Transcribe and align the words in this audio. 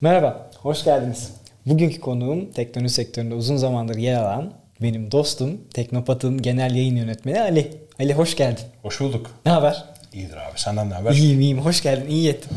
Merhaba, 0.00 0.50
hoş 0.58 0.84
geldiniz. 0.84 1.30
Bugünkü 1.66 2.00
konuğum 2.00 2.52
teknoloji 2.52 2.94
sektöründe 2.94 3.34
uzun 3.34 3.56
zamandır 3.56 3.96
yer 3.96 4.14
alan 4.14 4.52
benim 4.82 5.10
dostum 5.10 5.60
Teknopat'ın 5.74 6.42
genel 6.42 6.74
yayın 6.74 6.96
yönetmeni 6.96 7.40
Ali. 7.40 7.72
Ali 8.00 8.14
hoş 8.14 8.36
geldin. 8.36 8.64
Hoş 8.82 9.00
bulduk. 9.00 9.30
Ne 9.46 9.52
haber? 9.52 9.84
İyidir 10.12 10.36
abi. 10.36 10.60
Senden 10.60 10.90
ne 10.90 10.94
haber? 10.94 11.12
İyiyim 11.12 11.40
iyiyim. 11.40 11.58
Hoş 11.58 11.82
geldin. 11.82 12.10
İyi 12.10 12.28
ettin. 12.28 12.50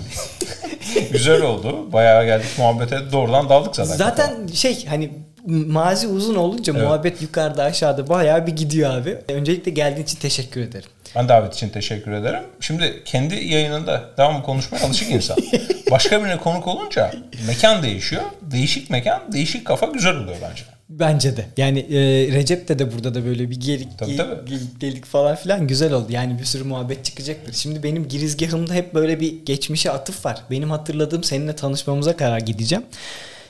Güzel 1.11 1.41
oldu. 1.41 1.93
Bayağı 1.93 2.25
geldik 2.25 2.47
muhabbete 2.57 3.11
doğrudan 3.11 3.49
daldık 3.49 3.75
zaten. 3.75 3.95
Zaten 3.95 4.47
şey 4.47 4.85
hani 4.85 5.11
mazi 5.47 6.07
uzun 6.07 6.35
olunca 6.35 6.73
evet. 6.73 6.83
muhabbet 6.83 7.21
yukarıda 7.21 7.63
aşağıda 7.63 8.09
bayağı 8.09 8.47
bir 8.47 8.55
gidiyor 8.55 8.93
abi. 8.93 9.17
Öncelikle 9.29 9.71
geldiğin 9.71 10.03
için 10.03 10.19
teşekkür 10.19 10.61
ederim. 10.61 10.89
Ben 11.15 11.29
davet 11.29 11.53
için 11.55 11.69
teşekkür 11.69 12.11
ederim. 12.11 12.43
Şimdi 12.59 13.01
kendi 13.05 13.35
yayınında 13.35 14.09
devam 14.17 14.43
konuşmaya 14.43 14.85
alışık 14.85 15.11
insan. 15.11 15.37
Başka 15.91 16.23
birine 16.23 16.37
konuk 16.37 16.67
olunca 16.67 17.11
mekan 17.47 17.83
değişiyor. 17.83 18.23
Değişik 18.41 18.89
mekan, 18.89 19.33
değişik 19.33 19.65
kafa 19.65 19.85
güzel 19.85 20.15
oluyor 20.15 20.37
bence. 20.41 20.63
Bence 20.89 21.37
de. 21.37 21.45
Yani 21.57 21.79
e, 21.79 21.97
Recep 22.33 22.67
de 22.67 22.79
de 22.79 22.93
burada 22.93 23.15
da 23.15 23.25
böyle 23.25 23.49
bir 23.49 23.59
gelik, 23.59 23.99
tabii, 23.99 24.17
tabii. 24.17 24.49
gelik, 24.49 24.79
gelik 24.79 25.05
falan 25.05 25.35
filan 25.35 25.67
güzel 25.67 25.93
oldu. 25.93 26.11
Yani 26.11 26.39
bir 26.39 26.45
sürü 26.45 26.63
muhabbet 26.63 27.05
çıkacaktır. 27.05 27.53
Şimdi 27.53 27.83
benim 27.83 28.07
girizgahımda 28.07 28.73
hep 28.73 28.93
böyle 28.93 29.19
bir 29.19 29.45
geçmişe 29.45 29.91
atıf 29.91 30.25
var. 30.25 30.43
Benim 30.51 30.71
hatırladığım 30.71 31.23
seninle 31.23 31.55
tanışmamıza 31.55 32.17
karar 32.17 32.39
gideceğim. 32.39 32.85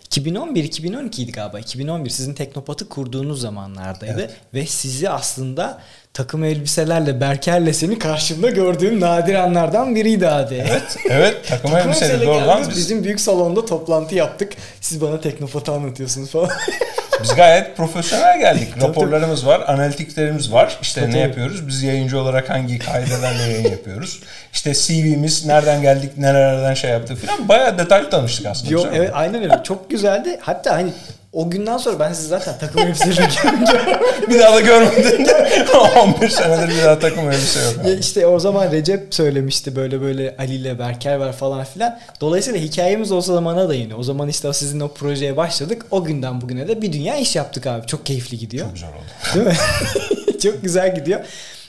2011-2012 0.09 1.21
idi 1.21 1.31
galiba. 1.31 1.59
2011 1.59 2.09
sizin 2.09 2.33
Teknopat'ı 2.33 2.89
kurduğunuz 2.89 3.41
zamanlardaydı. 3.41 4.21
Evet. 4.21 4.31
Ve 4.53 4.65
sizi 4.65 5.09
aslında 5.09 5.81
takım 6.13 6.43
elbiselerle 6.43 7.21
Berker'le 7.21 7.73
seni 7.73 7.99
karşımda 7.99 8.49
gördüğüm 8.49 8.99
nadir 8.99 9.35
anlardan 9.35 9.95
biriydi 9.95 10.27
abi. 10.27 10.55
Evet, 10.69 10.97
evet 11.09 11.37
takım, 11.49 11.71
takım 11.71 11.89
elbiseyle 11.89 12.25
doğrudan 12.25 12.61
biz... 12.69 12.77
Bizim 12.77 13.03
büyük 13.03 13.21
salonda 13.21 13.65
toplantı 13.65 14.15
yaptık. 14.15 14.53
Siz 14.81 15.01
bana 15.01 15.21
Teknopat'ı 15.21 15.71
anlatıyorsunuz 15.71 16.31
falan. 16.31 16.49
Biz 17.23 17.35
gayet 17.35 17.77
profesyonel 17.77 18.39
geldik. 18.39 18.67
Raporlarımız 18.81 19.45
var, 19.45 19.63
analitiklerimiz 19.67 20.53
var. 20.53 20.77
İşte 20.81 21.01
tabii, 21.01 21.11
ne 21.11 21.19
yapıyoruz? 21.19 21.67
Biz 21.67 21.83
yayıncı 21.83 22.19
olarak 22.19 22.49
hangi 22.49 22.79
kaidelerle 22.79 23.43
yayın 23.43 23.71
yapıyoruz? 23.71 24.19
İşte 24.53 24.73
CV'miz, 24.73 25.45
nereden 25.45 25.81
geldik, 25.81 26.17
nerelerden 26.17 26.73
şey 26.73 26.91
yaptık 26.91 27.25
falan. 27.25 27.47
Bayağı 27.47 27.77
detaylı 27.77 28.09
tanıştık 28.09 28.45
aslında. 28.45 28.73
Yok, 28.73 28.87
evet 28.93 29.09
aynen 29.13 29.43
öyle. 29.43 29.59
Çok 29.63 29.89
güzeldi. 29.89 30.39
Hatta 30.41 30.75
hani 30.75 30.91
o 31.33 31.49
günden 31.49 31.77
sonra 31.77 31.99
ben 31.99 32.13
sizi 32.13 32.27
zaten 32.27 32.57
takım 32.59 32.81
elbiseyle 32.81 33.27
bir 34.29 34.39
daha 34.39 34.55
da 34.55 34.61
görmedim. 34.61 35.25
11 35.97 36.29
senedir 36.29 36.75
bir 36.75 36.83
daha 36.83 36.99
takım 36.99 37.31
elbise 37.31 37.59
yok. 37.59 37.75
Ya 37.85 37.95
işte 37.95 38.27
o 38.27 38.39
zaman 38.39 38.71
Recep 38.71 39.13
söylemişti 39.15 39.75
böyle 39.75 40.01
böyle 40.01 40.35
Ali 40.39 40.55
ile 40.55 40.79
Berker 40.79 41.15
var 41.15 41.33
falan 41.33 41.63
filan. 41.63 41.99
Dolayısıyla 42.21 42.59
hikayemiz 42.59 43.11
o 43.11 43.21
zamana 43.21 43.69
dayanıyor. 43.69 43.99
O 43.99 44.03
zaman 44.03 44.29
işte 44.29 44.53
sizin 44.53 44.79
o 44.79 44.87
projeye 44.87 45.37
başladık. 45.37 45.85
O 45.91 46.03
günden 46.03 46.41
bugüne 46.41 46.67
de 46.67 46.81
bir 46.81 46.93
dünya 46.93 47.15
iş 47.17 47.35
yaptık 47.35 47.67
abi. 47.67 47.87
Çok 47.87 48.05
keyifli 48.05 48.37
gidiyor. 48.37 48.65
Çok 48.65 48.73
güzel 48.73 48.89
oldu. 48.89 49.35
Değil 49.35 49.45
mi? 49.45 49.57
Çok 50.43 50.63
güzel 50.63 50.95
gidiyor. 50.95 51.19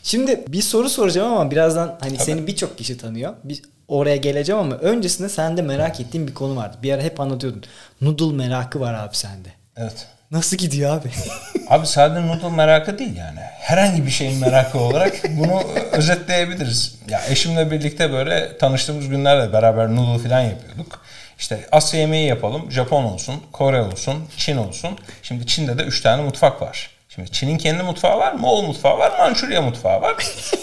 Şimdi 0.02 0.44
bir 0.48 0.62
soru 0.62 0.88
soracağım 0.88 1.32
ama 1.32 1.50
birazdan 1.50 1.98
hani 2.00 2.16
Tabii. 2.16 2.24
seni 2.24 2.46
birçok 2.46 2.78
kişi 2.78 2.98
tanıyor. 2.98 3.34
Bir 3.44 3.62
oraya 3.90 4.16
geleceğim 4.16 4.60
ama 4.60 4.74
öncesinde 4.74 5.28
sende 5.28 5.62
merak 5.62 6.00
ettiğim 6.00 6.26
bir 6.26 6.34
konu 6.34 6.56
vardı. 6.56 6.76
Bir 6.82 6.92
ara 6.92 7.02
hep 7.02 7.20
anlatıyordun. 7.20 7.62
Noodle 8.00 8.36
merakı 8.36 8.80
var 8.80 8.94
abi 8.94 9.16
sende. 9.16 9.48
Evet. 9.76 10.06
Nasıl 10.30 10.56
gidiyor 10.56 10.96
abi? 10.96 11.08
abi 11.68 11.86
sadece 11.86 12.26
noodle 12.26 12.56
merakı 12.56 12.98
değil 12.98 13.16
yani. 13.16 13.40
Herhangi 13.40 14.06
bir 14.06 14.10
şeyin 14.10 14.38
merakı 14.38 14.78
olarak 14.78 15.12
bunu 15.30 15.62
özetleyebiliriz. 15.92 16.94
Ya 17.08 17.20
eşimle 17.28 17.70
birlikte 17.70 18.12
böyle 18.12 18.58
tanıştığımız 18.58 19.08
günlerde 19.08 19.52
beraber 19.52 19.88
noodle 19.88 20.28
falan 20.28 20.40
yapıyorduk. 20.40 21.00
İşte 21.38 21.68
Asya 21.72 22.00
yemeği 22.00 22.28
yapalım. 22.28 22.70
Japon 22.72 23.04
olsun, 23.04 23.34
Kore 23.52 23.80
olsun, 23.82 24.24
Çin 24.36 24.56
olsun. 24.56 24.98
Şimdi 25.22 25.46
Çin'de 25.46 25.78
de 25.78 25.82
3 25.82 26.00
tane 26.00 26.22
mutfak 26.22 26.62
var. 26.62 26.90
Şimdi 27.14 27.30
Çin'in 27.32 27.58
kendi 27.58 27.82
mutfağı 27.82 28.18
var, 28.18 28.32
Moğol 28.32 28.62
mutfağı 28.62 28.98
var, 28.98 29.18
Mançurya 29.18 29.62
mutfağı 29.62 30.00
var. 30.02 30.14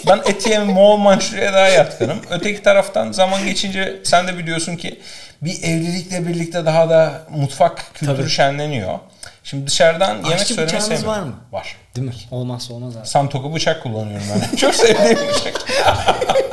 Ben 0.06 0.20
etiye 0.26 0.58
Moğol 0.58 0.96
Mançurya'ya 0.96 1.52
daha 1.52 1.68
yatkınım. 1.68 2.18
Öteki 2.30 2.62
taraftan 2.62 3.12
zaman 3.12 3.46
geçince 3.46 4.00
sen 4.04 4.28
de 4.28 4.38
biliyorsun 4.38 4.76
ki 4.76 5.00
bir 5.42 5.62
evlilikle 5.62 6.28
birlikte 6.28 6.66
daha 6.66 6.90
da 6.90 7.22
mutfak 7.30 7.94
kültürü 7.94 8.16
Tabii. 8.16 8.30
şenleniyor. 8.30 8.98
Şimdi 9.44 9.66
dışarıdan 9.66 10.18
Aşçı 10.18 10.30
yemek 10.30 10.46
söylemeyi 10.46 10.80
sevmiyorum. 10.82 11.08
var 11.08 11.20
mı? 11.20 11.34
Var. 11.52 11.76
Değil 11.96 12.06
mi? 12.06 12.14
Olmazsa 12.30 12.74
olmaz 12.74 12.96
abi. 12.96 13.06
Santoku 13.06 13.54
bıçak 13.54 13.82
kullanıyorum 13.82 14.26
ben. 14.52 14.56
Çok 14.56 14.74
sevdiğim 14.74 15.18
bıçak. 15.28 15.54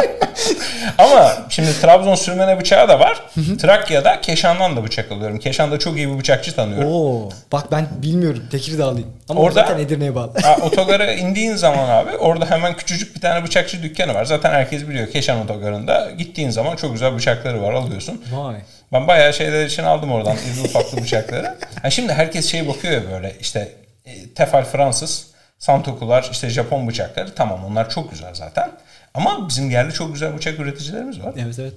Ama 0.97 1.37
şimdi 1.49 1.81
Trabzon 1.81 2.15
sürmene 2.15 2.59
bıçağı 2.59 2.89
da 2.89 2.99
var. 2.99 3.21
Trakya'da 3.59 4.21
Keşan'dan 4.21 4.77
da 4.77 4.83
bıçak 4.83 5.11
alıyorum. 5.11 5.39
Keşan'da 5.39 5.79
çok 5.79 5.97
iyi 5.97 6.13
bir 6.13 6.19
bıçakçı 6.19 6.55
tanıyorum. 6.55 6.91
Oo, 6.91 7.29
bak 7.51 7.71
ben 7.71 7.87
bilmiyorum. 8.01 8.43
Tekirdağlıyım. 8.51 9.09
Ama 9.29 9.41
orada, 9.41 9.61
zaten 9.61 9.79
Edirne'ye 9.79 10.15
bağlı. 10.15 10.31
otogara 10.61 11.11
indiğin 11.13 11.55
zaman 11.55 11.89
abi 11.89 12.17
orada 12.17 12.49
hemen 12.51 12.75
küçücük 12.75 13.15
bir 13.15 13.21
tane 13.21 13.43
bıçakçı 13.43 13.83
dükkanı 13.83 14.13
var. 14.13 14.25
Zaten 14.25 14.51
herkes 14.51 14.87
biliyor 14.87 15.11
Keşan 15.11 15.39
otogarında. 15.39 16.11
Gittiğin 16.17 16.49
zaman 16.49 16.75
çok 16.75 16.93
güzel 16.93 17.15
bıçakları 17.15 17.61
var 17.61 17.73
alıyorsun. 17.73 18.23
Vay. 18.31 18.55
Ben 18.93 19.07
bayağı 19.07 19.33
şeyler 19.33 19.65
için 19.65 19.83
aldım 19.83 20.11
oradan 20.11 20.35
irli 20.35 20.61
ufaklı 20.67 20.97
bıçakları. 20.97 21.55
Ha 21.81 21.89
şimdi 21.89 22.13
herkes 22.13 22.51
şey 22.51 22.67
bakıyor 22.67 22.93
ya 22.93 23.11
böyle 23.11 23.35
işte 23.41 23.71
e, 24.05 24.29
Tefal 24.35 24.63
Fransız, 24.63 25.27
Santokular, 25.59 26.29
işte 26.31 26.49
Japon 26.49 26.87
bıçakları. 26.87 27.35
Tamam 27.35 27.65
onlar 27.65 27.89
çok 27.89 28.11
güzel 28.11 28.33
zaten. 28.33 28.71
Ama 29.15 29.49
bizim 29.49 29.69
yerli 29.71 29.93
çok 29.93 30.13
güzel 30.13 30.37
bıçak 30.37 30.59
üreticilerimiz 30.59 31.19
var. 31.23 31.33
Evet 31.37 31.59
evet. 31.59 31.73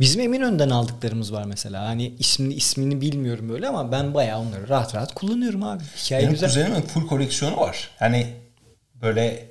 Bizim 0.00 0.20
Eminönü'nden 0.20 0.70
aldıklarımız 0.70 1.32
var 1.32 1.44
mesela. 1.44 1.86
Hani 1.86 2.14
ismini 2.18 2.54
ismini 2.54 3.00
bilmiyorum 3.00 3.48
böyle 3.48 3.68
ama 3.68 3.92
ben 3.92 4.14
bayağı 4.14 4.38
onları 4.40 4.68
rahat 4.68 4.94
rahat 4.94 5.14
kullanıyorum 5.14 5.62
abi. 5.62 5.82
Hikaye 6.04 6.22
Benim 6.22 6.32
güzel. 6.32 6.48
kuzenimin 6.48 6.82
full 6.82 7.06
koleksiyonu 7.06 7.56
var. 7.56 7.90
Hani 7.98 8.26
böyle 9.02 9.48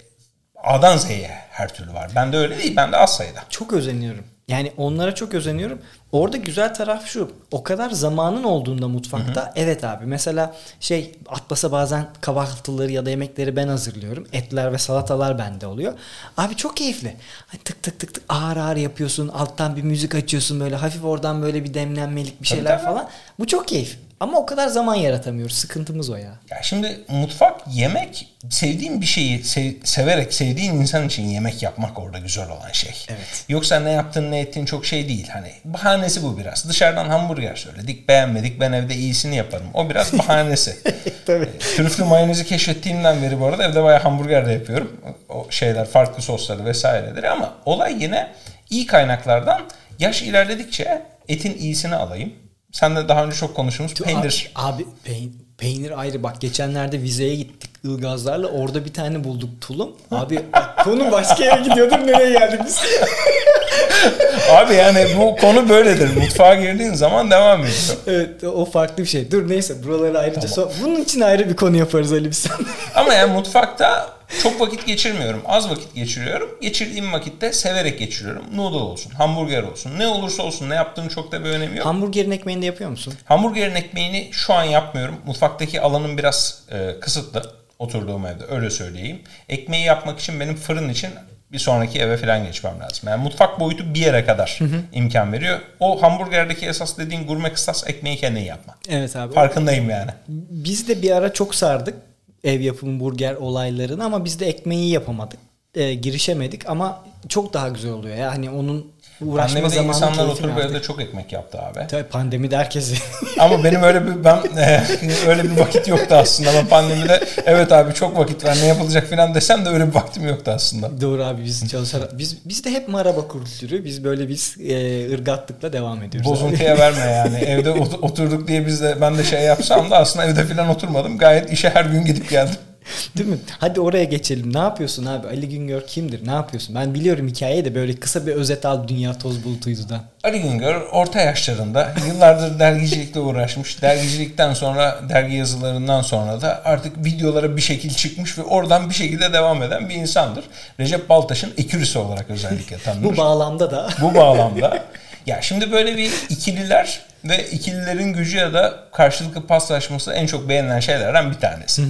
A'dan 0.64 0.98
Z'ye 0.98 1.32
her 1.50 1.74
türlü 1.74 1.94
var. 1.94 2.12
Ben 2.16 2.34
de 2.34 2.38
öyle 2.38 2.58
değil. 2.58 2.76
Ben 2.76 2.92
de 2.92 2.98
az 2.98 3.16
sayıda. 3.18 3.44
Çok 3.50 3.74
özeniyorum. 3.74 4.24
Yani 4.48 4.72
onlara 4.78 5.16
çok 5.16 5.34
özeniyorum. 5.34 5.82
Orada 6.12 6.38
güzel 6.38 6.74
taraf 6.74 7.06
şu. 7.06 7.32
O 7.52 7.64
kadar 7.64 7.90
zamanın 7.90 8.44
olduğunda 8.44 8.88
mutfakta 8.88 9.42
hı 9.42 9.46
hı. 9.46 9.52
evet 9.56 9.84
abi 9.84 10.06
mesela 10.06 10.56
şey 10.80 11.16
Atlas'a 11.30 11.72
bazen 11.72 12.08
kahvaltıları 12.22 12.92
ya 12.92 13.06
da 13.06 13.10
yemekleri 13.10 13.56
ben 13.56 13.68
hazırlıyorum. 13.68 14.28
Etler 14.34 14.74
ve 14.74 14.78
salatalar 14.78 15.38
bende 15.38 15.68
oluyor. 15.68 15.94
Abi 16.38 16.56
çok 16.56 16.78
keyifli. 16.78 17.16
Hani 17.48 17.62
tık 17.64 17.84
tık 17.84 18.00
tık 18.00 18.14
tık 18.14 18.24
ağır 18.30 18.58
ağır 18.58 18.76
yapıyorsun. 18.76 19.28
Alttan 19.28 19.76
bir 19.76 19.82
müzik 19.82 20.16
açıyorsun 20.16 20.60
böyle 20.60 20.76
hafif 20.76 21.04
oradan 21.04 21.42
böyle 21.42 21.64
bir 21.64 21.74
demlenmelik 21.74 22.42
bir 22.42 22.48
şeyler 22.48 22.78
tabii, 22.78 22.86
falan. 22.86 23.10
Bu 23.40 23.48
çok 23.48 23.68
keyif. 23.68 23.98
Ama 24.22 24.38
o 24.38 24.46
kadar 24.46 24.68
zaman 24.68 24.96
yaratamıyoruz. 24.96 25.56
Sıkıntımız 25.56 26.10
o 26.10 26.16
ya. 26.16 26.40
Ya 26.50 26.58
şimdi 26.64 27.00
mutfak, 27.08 27.62
yemek 27.74 28.28
sevdiğin 28.50 29.02
bir 29.02 29.06
şeyi 29.06 29.44
sev, 29.44 29.74
severek 29.84 30.34
sevdiğin 30.34 30.74
insan 30.74 31.08
için 31.08 31.24
yemek 31.24 31.64
yapmak 31.64 32.00
orada 32.00 32.20
güzel 32.20 32.50
olan 32.50 32.72
şey. 32.72 33.06
Evet. 33.10 33.46
Yoksa 33.50 33.80
ne 33.80 33.92
yaptın 33.92 34.32
ne 34.32 34.40
ettiğin 34.40 34.66
çok 34.66 34.86
şey 34.86 35.08
değil. 35.08 35.28
Hani 35.28 35.52
bahanesi 36.02 36.24
bu 36.24 36.38
biraz. 36.38 36.70
Dışarıdan 36.70 37.10
hamburger 37.10 37.56
söyledik 37.56 38.08
beğenmedik 38.08 38.60
ben 38.60 38.72
evde 38.72 38.96
iyisini 38.96 39.36
yaparım. 39.36 39.66
O 39.74 39.90
biraz 39.90 40.14
bahanesi. 40.20 40.78
Tabii. 41.26 41.50
Trüflü 41.60 42.04
mayonezi 42.04 42.46
keşfettiğimden 42.46 43.22
beri 43.22 43.40
bu 43.40 43.46
arada 43.46 43.64
evde 43.64 43.84
bayağı 43.84 44.02
hamburger 44.02 44.48
de 44.48 44.52
yapıyorum. 44.52 45.02
O 45.30 45.48
şeyler 45.50 45.88
farklı 45.88 46.22
sosları 46.22 46.66
vesairedir 46.66 47.24
ama 47.24 47.54
olay 47.66 48.04
yine 48.04 48.32
iyi 48.70 48.86
kaynaklardan 48.86 49.62
yaş 50.00 50.22
ilerledikçe 50.22 51.02
etin 51.28 51.58
iyisini 51.58 51.96
alayım 51.96 52.34
sen 52.72 52.96
de 52.96 53.08
daha 53.08 53.26
önce 53.26 53.36
çok 53.36 53.56
konuştuğumuz 53.56 53.94
peynir. 53.94 54.52
Abi, 54.56 54.74
abi 54.74 54.86
peyn, 55.04 55.32
peynir 55.58 56.00
ayrı. 56.00 56.24
Bak 56.24 56.42
geçenlerde 56.42 57.02
vizeye 57.02 57.36
gittik 57.36 57.72
Ilgazlarla. 57.84 58.48
Orada 58.48 58.86
bir 58.86 58.94
tane 58.94 59.24
bulduk 59.24 59.50
tulum. 59.62 59.96
Abi 60.12 60.40
konu 60.84 61.12
başka 61.12 61.44
yere 61.44 61.62
gidiyordur. 61.62 62.08
Nereye 62.08 62.32
geldik 62.32 62.60
biz? 62.66 62.82
abi 64.52 64.74
yani 64.74 65.08
bu 65.18 65.36
konu 65.36 65.70
böyledir. 65.70 66.16
Mutfağa 66.18 66.56
girdiğin 66.56 66.94
zaman 66.94 67.32
devam 67.32 67.60
ediyor. 67.62 67.98
Evet 68.08 68.44
o 68.44 68.66
farklı 68.66 69.04
bir 69.04 69.08
şey. 69.10 69.32
Dur 69.32 69.50
neyse 69.50 69.84
buraları 69.84 70.20
ayrıca 70.20 70.48
tamam. 70.48 70.70
so- 70.70 70.84
bunun 70.84 71.02
için 71.02 71.22
ayrı 71.22 71.50
bir 71.50 71.56
konu 71.56 71.78
yaparız 71.78 72.14
Ali 72.14 72.30
biz. 72.32 72.48
Ama 72.96 73.14
yani 73.14 73.34
mutfakta 73.34 74.10
çok 74.44 74.62
vakit 74.62 74.86
geçirmiyorum. 74.88 75.42
Az 75.46 75.70
vakit 75.70 75.96
geçiriyorum. 75.96 76.50
Geçirdiğim 76.62 77.14
vakitte 77.14 77.54
severek 77.54 78.00
geçiriyorum. 78.00 78.44
Noodle 78.56 78.78
olsun, 78.78 79.12
hamburger 79.12 79.64
olsun. 79.64 80.00
Ne 80.00 80.08
olursa 80.08 80.44
olsun 80.44 80.70
ne 80.70 80.76
yaptığını 80.76 81.10
çok 81.10 81.32
da 81.32 81.46
bir 81.46 81.50
önemi 81.50 81.78
yok. 81.78 81.86
Hamburgerin 81.86 82.32
ekmeğini 82.32 82.62
de 82.62 82.66
yapıyor 82.66 82.90
musun? 82.90 83.14
Hamburgerin 83.26 83.76
ekmeğini 83.76 84.30
şu 84.32 84.54
an 84.54 84.64
yapmıyorum. 84.64 85.16
Mutfaktaki 85.26 85.82
alanım 85.82 86.18
biraz 86.18 86.64
e, 86.72 87.00
kısıtlı. 87.00 87.44
Oturduğum 87.80 88.26
evde 88.26 88.44
öyle 88.50 88.70
söyleyeyim. 88.70 89.22
Ekmeği 89.50 89.86
yapmak 89.86 90.20
için 90.20 90.40
benim 90.40 90.56
fırın 90.56 90.90
için 90.90 91.10
bir 91.52 91.60
sonraki 91.60 92.00
eve 92.00 92.18
falan 92.18 92.44
geçmem 92.46 92.80
lazım. 92.80 93.10
Yani 93.10 93.24
mutfak 93.24 93.60
boyutu 93.60 93.94
bir 93.94 94.00
yere 94.00 94.26
kadar 94.26 94.56
hı 94.60 94.66
hı. 94.66 94.82
imkan 94.94 95.34
veriyor. 95.34 95.60
O 95.80 96.02
hamburgerdeki 96.02 96.66
esas 96.66 96.98
dediğin 96.98 97.28
gurme 97.28 97.54
kıstas 97.54 97.90
ekmeği 97.90 98.18
kendin 98.18 98.42
yapma. 98.42 98.76
Evet 98.90 99.16
abi. 99.16 99.34
Farkındayım 99.34 99.90
yani. 99.90 100.12
Biz 100.50 100.88
de 100.88 101.02
bir 101.02 101.12
ara 101.12 101.34
çok 101.34 101.56
sardık 101.56 101.96
ev 102.44 102.60
yapımı 102.62 103.00
burger 103.00 103.34
olaylarını 103.34 104.04
ama 104.06 104.26
biz 104.26 104.40
de 104.40 104.48
ekmeği 104.48 104.92
yapamadık. 104.92 105.40
E, 105.76 105.94
girişemedik 105.94 106.70
ama 106.70 107.04
çok 107.30 107.54
daha 107.54 107.70
güzel 107.70 107.92
oluyor. 107.92 108.16
Yani 108.16 108.50
onun 108.50 108.92
uğraşma 109.22 109.54
Pandemide 109.60 109.76
zamanı 109.76 109.88
insanlar 109.96 110.26
oturup 110.28 110.58
artık. 110.58 110.72
evde 110.72 110.82
çok 110.82 111.02
ekmek 111.02 111.32
yaptı 111.34 111.60
abi. 111.62 111.80
Tabii 111.88 112.04
pandemide 112.04 112.58
herkes 112.58 112.94
Ama 113.40 113.64
benim 113.64 113.84
öyle 113.84 114.06
bir 114.08 114.24
ben 114.24 114.38
e, 114.58 114.82
öyle 115.28 115.44
bir 115.44 115.58
vakit 115.60 115.88
yoktu 115.88 116.16
aslında. 116.16 116.50
Ben 116.54 116.68
pandemide 116.68 117.24
evet 117.46 117.72
abi 117.72 117.94
çok 117.94 118.18
vakit 118.18 118.46
var 118.46 118.58
ne 118.62 118.66
yapılacak 118.68 119.10
falan 119.10 119.36
desem 119.36 119.66
de 119.66 119.70
öyle 119.70 119.88
bir 119.88 119.94
vaktim 119.94 120.28
yoktu 120.28 120.52
aslında. 120.56 121.02
Doğru 121.02 121.24
abi 121.24 121.44
biz 121.46 121.70
çalışar 121.70 122.02
biz 122.14 122.38
biz 122.46 122.64
de 122.66 122.72
hep 122.72 122.88
maraba 122.88 123.28
kültürü 123.28 123.86
biz 123.86 124.04
böyle 124.04 124.30
biz 124.30 124.56
e, 124.70 125.14
ırgatlıkla 125.14 125.74
devam 125.74 126.04
ediyoruz. 126.04 126.32
abi. 126.32 126.36
Bozuntuya 126.36 126.78
verme 126.78 127.12
yani. 127.12 127.38
Evde 127.38 127.70
ot- 127.72 128.00
oturduk 128.04 128.48
diye 128.48 128.66
biz 128.68 128.82
de 128.82 128.96
ben 129.02 129.18
de 129.18 129.24
şey 129.24 129.42
yapsam 129.42 129.92
da 129.92 129.98
aslında 129.98 130.26
evde 130.26 130.44
falan 130.44 130.70
oturmadım. 130.70 131.18
Gayet 131.18 131.52
işe 131.52 131.70
her 131.70 131.86
gün 131.86 132.06
gidip 132.06 132.30
geldim. 132.30 132.56
Değil 133.18 133.30
mi? 133.30 133.38
Hadi 133.60 133.80
oraya 133.80 134.04
geçelim. 134.04 134.54
Ne 134.54 134.58
yapıyorsun 134.60 135.06
abi? 135.06 135.28
Ali 135.28 135.50
Güngör 135.50 135.88
kimdir? 135.88 136.28
Ne 136.28 136.32
yapıyorsun? 136.32 136.76
Ben 136.76 136.94
biliyorum 136.94 137.28
hikayeyi 137.28 137.66
de 137.66 137.76
böyle 137.76 137.96
kısa 137.96 138.28
bir 138.28 138.32
özet 138.32 138.66
al 138.66 138.88
dünya 138.88 139.18
toz 139.18 139.44
bulutuydu 139.44 139.90
da. 139.90 140.02
Ali 140.24 140.42
Güngör 140.42 140.82
orta 140.92 141.22
yaşlarında 141.22 141.94
yıllardır 142.08 142.60
dergicilikle 142.60 143.20
uğraşmış. 143.20 143.82
Dergicilikten 143.82 144.54
sonra 144.54 145.00
dergi 145.10 145.36
yazılarından 145.36 146.02
sonra 146.02 146.42
da 146.42 146.62
artık 146.66 147.06
videolara 147.06 147.58
bir 147.58 147.62
şekil 147.62 147.94
çıkmış 147.94 148.38
ve 148.38 148.42
oradan 148.44 148.90
bir 148.90 148.96
şekilde 148.96 149.34
devam 149.34 149.64
eden 149.64 149.90
bir 149.90 149.96
insandır. 149.96 150.44
Recep 150.80 151.10
Baltaş'ın 151.10 151.54
ekürüsü 151.58 152.00
olarak 152.00 152.30
özellikle 152.30 152.78
tanınır. 152.86 153.04
Bu 153.04 153.18
bağlamda 153.18 153.72
da 153.72 153.90
Bu 154.02 154.16
bağlamda 154.16 154.84
ya 155.26 155.42
şimdi 155.42 155.72
böyle 155.72 155.98
bir 155.98 156.12
ikililer 156.30 157.00
ve 157.26 157.50
ikililerin 157.50 158.14
gücü 158.14 158.38
ya 158.38 158.54
da 158.54 158.80
karşılıklı 158.94 159.48
paslaşması 159.48 160.14
en 160.14 160.26
çok 160.28 160.50
beğenilen 160.50 160.80
şeylerden 160.80 161.32
bir 161.32 161.38
tanesi. 161.40 161.82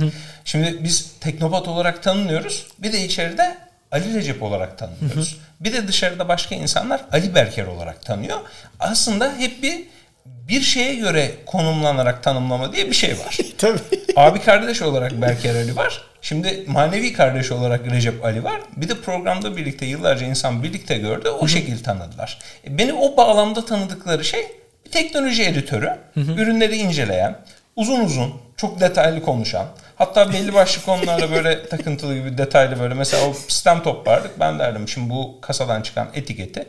Şimdi 0.45 0.83
biz 0.83 1.11
Teknopat 1.21 1.67
olarak 1.67 2.03
tanınıyoruz. 2.03 2.67
Bir 2.79 2.93
de 2.93 3.05
içeride 3.05 3.57
Ali 3.91 4.13
Recep 4.13 4.43
olarak 4.43 4.77
tanınıyoruz. 4.77 5.37
Bir 5.59 5.73
de 5.73 5.87
dışarıda 5.87 6.27
başka 6.27 6.55
insanlar 6.55 7.01
Ali 7.11 7.35
Berker 7.35 7.65
olarak 7.65 8.01
tanıyor. 8.05 8.37
Aslında 8.79 9.33
hep 9.37 9.63
bir 9.63 9.81
bir 10.25 10.61
şeye 10.61 10.95
göre 10.95 11.31
konumlanarak 11.45 12.23
tanımlama 12.23 12.73
diye 12.73 12.87
bir 12.87 12.93
şey 12.93 13.19
var. 13.19 13.37
tabii. 13.57 13.79
Abi 14.15 14.41
kardeş 14.41 14.81
olarak 14.81 15.21
Berker 15.21 15.55
Ali 15.55 15.75
var. 15.75 16.01
Şimdi 16.21 16.63
manevi 16.67 17.13
kardeş 17.13 17.51
olarak 17.51 17.91
Recep 17.91 18.25
Ali 18.25 18.43
var. 18.43 18.61
Bir 18.77 18.89
de 18.89 18.95
programda 19.01 19.57
birlikte 19.57 19.85
yıllarca 19.85 20.25
insan 20.25 20.63
birlikte 20.63 20.97
gördü. 20.97 21.29
O 21.29 21.47
şekilde 21.47 21.83
tanıdılar. 21.83 22.39
E, 22.67 22.77
Beni 22.77 22.93
o 22.93 23.17
bağlamda 23.17 23.65
tanıdıkları 23.65 24.23
şey 24.25 24.47
teknoloji 24.91 25.43
editörü. 25.43 25.89
Ürünleri 26.15 26.77
inceleyen, 26.77 27.39
uzun 27.75 27.99
uzun, 27.99 28.33
çok 28.57 28.79
detaylı 28.79 29.21
konuşan. 29.21 29.65
Hatta 29.95 30.33
belli 30.33 30.53
başlı 30.53 30.81
konularla 30.85 31.31
böyle 31.31 31.69
takıntılı 31.69 32.15
gibi 32.17 32.37
detaylı 32.37 32.79
böyle. 32.79 32.93
Mesela 32.93 33.27
o 33.29 33.33
sistem 33.33 33.83
top 33.83 34.07
vardık. 34.07 34.39
Ben 34.39 34.59
derdim 34.59 34.87
şimdi 34.87 35.09
bu 35.09 35.41
kasadan 35.41 35.81
çıkan 35.81 36.07
etiketi 36.13 36.67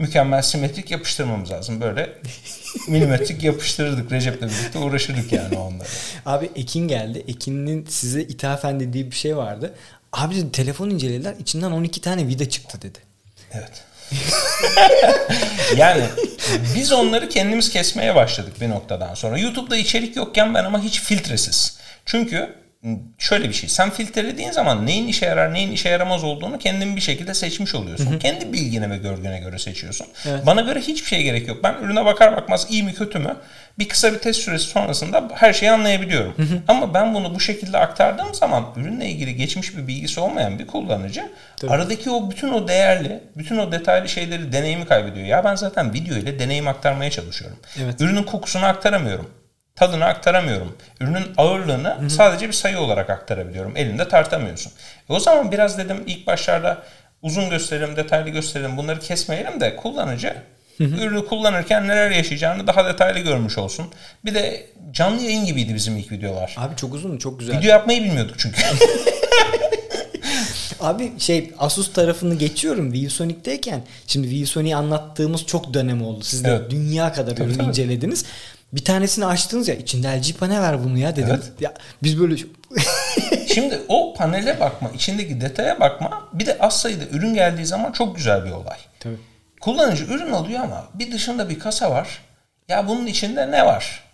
mükemmel 0.00 0.42
simetrik 0.42 0.90
yapıştırmamız 0.90 1.50
lazım. 1.50 1.80
Böyle 1.80 2.12
milimetrik 2.88 3.42
yapıştırırdık. 3.42 4.12
Recep'le 4.12 4.42
birlikte 4.42 4.78
uğraşırdık 4.78 5.32
yani 5.32 5.58
onları. 5.58 5.88
Abi 6.26 6.50
Ekin 6.56 6.88
geldi. 6.88 7.24
Ekin'in 7.28 7.86
size 7.86 8.22
ithafen 8.22 8.80
dediği 8.80 9.10
bir 9.10 9.16
şey 9.16 9.36
vardı. 9.36 9.74
Abi 10.12 10.36
dedi 10.36 10.52
telefon 10.52 10.90
incelediler. 10.90 11.34
içinden 11.38 11.70
12 11.70 12.00
tane 12.00 12.28
vida 12.28 12.48
çıktı 12.48 12.82
dedi. 12.82 12.98
Evet. 13.52 13.84
yani 15.76 16.04
biz 16.74 16.92
onları 16.92 17.28
kendimiz 17.28 17.70
kesmeye 17.70 18.14
başladık 18.14 18.60
bir 18.60 18.68
noktadan 18.68 19.14
sonra. 19.14 19.38
YouTube'da 19.38 19.76
içerik 19.76 20.16
yokken 20.16 20.54
ben 20.54 20.64
ama 20.64 20.82
hiç 20.82 21.00
filtresiz. 21.00 21.78
Çünkü 22.06 22.54
şöyle 23.18 23.48
bir 23.48 23.54
şey. 23.54 23.68
Sen 23.68 23.90
filtrelediğin 23.90 24.50
zaman 24.50 24.86
neyin 24.86 25.08
işe 25.08 25.26
yarar, 25.26 25.54
neyin 25.54 25.72
işe 25.72 25.88
yaramaz 25.88 26.24
olduğunu 26.24 26.58
kendin 26.58 26.96
bir 26.96 27.00
şekilde 27.00 27.34
seçmiş 27.34 27.74
oluyorsun. 27.74 28.18
Kendi 28.18 28.52
bilgine 28.52 28.90
ve 28.90 28.96
görgüne 28.96 29.40
göre 29.40 29.58
seçiyorsun. 29.58 30.06
Evet. 30.28 30.46
Bana 30.46 30.60
göre 30.60 30.80
hiçbir 30.80 31.06
şeye 31.06 31.22
gerek 31.22 31.48
yok. 31.48 31.64
Ben 31.64 31.74
ürüne 31.82 32.04
bakar 32.04 32.36
bakmaz 32.36 32.66
iyi 32.70 32.82
mi 32.82 32.94
kötü 32.94 33.18
mü 33.18 33.36
bir 33.78 33.88
kısa 33.88 34.12
bir 34.12 34.18
test 34.18 34.40
süresi 34.40 34.64
sonrasında 34.64 35.28
her 35.34 35.52
şeyi 35.52 35.72
anlayabiliyorum. 35.72 36.34
Ama 36.68 36.94
ben 36.94 37.14
bunu 37.14 37.34
bu 37.34 37.40
şekilde 37.40 37.78
aktardığım 37.78 38.34
zaman 38.34 38.64
ürünle 38.76 39.06
ilgili 39.08 39.36
geçmiş 39.36 39.76
bir 39.76 39.86
bilgisi 39.86 40.20
olmayan 40.20 40.58
bir 40.58 40.66
kullanıcı 40.66 41.30
Tabii. 41.56 41.70
aradaki 41.70 42.10
o 42.10 42.30
bütün 42.30 42.48
o 42.52 42.68
değerli, 42.68 43.20
bütün 43.36 43.58
o 43.58 43.72
detaylı 43.72 44.08
şeyleri 44.08 44.52
deneyimi 44.52 44.86
kaybediyor. 44.86 45.26
Ya 45.26 45.44
ben 45.44 45.54
zaten 45.54 45.92
video 45.92 46.16
ile 46.16 46.38
deneyim 46.38 46.68
aktarmaya 46.68 47.10
çalışıyorum. 47.10 47.58
Evet. 47.84 48.00
Ürünün 48.00 48.22
kokusunu 48.22 48.66
aktaramıyorum. 48.66 49.30
Tadını 49.80 50.04
aktaramıyorum. 50.04 50.76
Ürünün 51.00 51.24
ağırlığını 51.36 52.10
sadece 52.10 52.48
bir 52.48 52.52
sayı 52.52 52.78
olarak 52.78 53.10
aktarabiliyorum. 53.10 53.76
Elinde 53.76 54.08
tartamıyorsun. 54.08 54.72
E 55.10 55.12
o 55.12 55.20
zaman 55.20 55.52
biraz 55.52 55.78
dedim 55.78 56.02
ilk 56.06 56.26
başlarda 56.26 56.82
uzun 57.22 57.50
gösterelim, 57.50 57.96
detaylı 57.96 58.28
gösterelim 58.28 58.76
bunları 58.76 59.00
kesmeyelim 59.00 59.60
de 59.60 59.76
kullanıcı 59.76 60.36
ürünü 60.80 61.26
kullanırken 61.26 61.88
neler 61.88 62.10
yaşayacağını 62.10 62.66
daha 62.66 62.84
detaylı 62.84 63.18
görmüş 63.18 63.58
olsun. 63.58 63.86
Bir 64.24 64.34
de 64.34 64.66
canlı 64.92 65.22
yayın 65.22 65.46
gibiydi 65.46 65.74
bizim 65.74 65.96
ilk 65.96 66.12
videolar. 66.12 66.54
Abi 66.58 66.76
çok 66.76 66.94
uzun 66.94 67.18
çok 67.18 67.38
güzel. 67.40 67.58
Video 67.58 67.70
yapmayı 67.70 68.04
bilmiyorduk 68.04 68.34
çünkü. 68.38 68.62
Abi 70.80 71.12
şey 71.18 71.50
Asus 71.58 71.92
tarafını 71.92 72.34
geçiyorum 72.34 72.92
ViewSonic'teyken. 72.92 73.82
Şimdi 74.06 74.30
ViewSonic'i 74.30 74.76
anlattığımız 74.76 75.46
çok 75.46 75.74
dönem 75.74 76.02
oldu. 76.02 76.24
Siz 76.24 76.44
de 76.44 76.48
Evet. 76.48 76.70
dünya 76.70 77.12
kadar 77.12 77.36
Tabii, 77.36 77.48
ürün 77.48 77.58
tabii. 77.58 77.68
incelediniz. 77.68 78.24
Bir 78.72 78.84
tanesini 78.84 79.26
açtınız 79.26 79.68
ya 79.68 79.74
içinde 79.74 80.08
LG 80.08 80.32
panel 80.38 80.62
ver 80.62 80.84
bunu 80.84 80.98
ya 80.98 81.16
dedim. 81.16 81.28
Evet. 81.30 81.52
Ya 81.60 81.74
biz 82.02 82.20
böyle 82.20 82.36
Şimdi 83.54 83.80
o 83.88 84.14
panele 84.14 84.60
bakma, 84.60 84.90
içindeki 84.94 85.40
detaya 85.40 85.80
bakma 85.80 86.28
bir 86.32 86.46
de 86.46 86.58
az 86.60 86.80
sayıda 86.80 87.04
ürün 87.04 87.34
geldiği 87.34 87.66
zaman 87.66 87.92
çok 87.92 88.16
güzel 88.16 88.44
bir 88.44 88.50
olay. 88.50 88.78
Tabii. 89.00 89.16
Kullanıcı 89.60 90.04
ürün 90.04 90.32
alıyor 90.32 90.60
ama 90.64 90.84
bir 90.94 91.12
dışında 91.12 91.48
bir 91.48 91.58
kasa 91.58 91.90
var. 91.90 92.08
Ya 92.68 92.88
bunun 92.88 93.06
içinde 93.06 93.50
ne 93.50 93.66
var? 93.66 94.04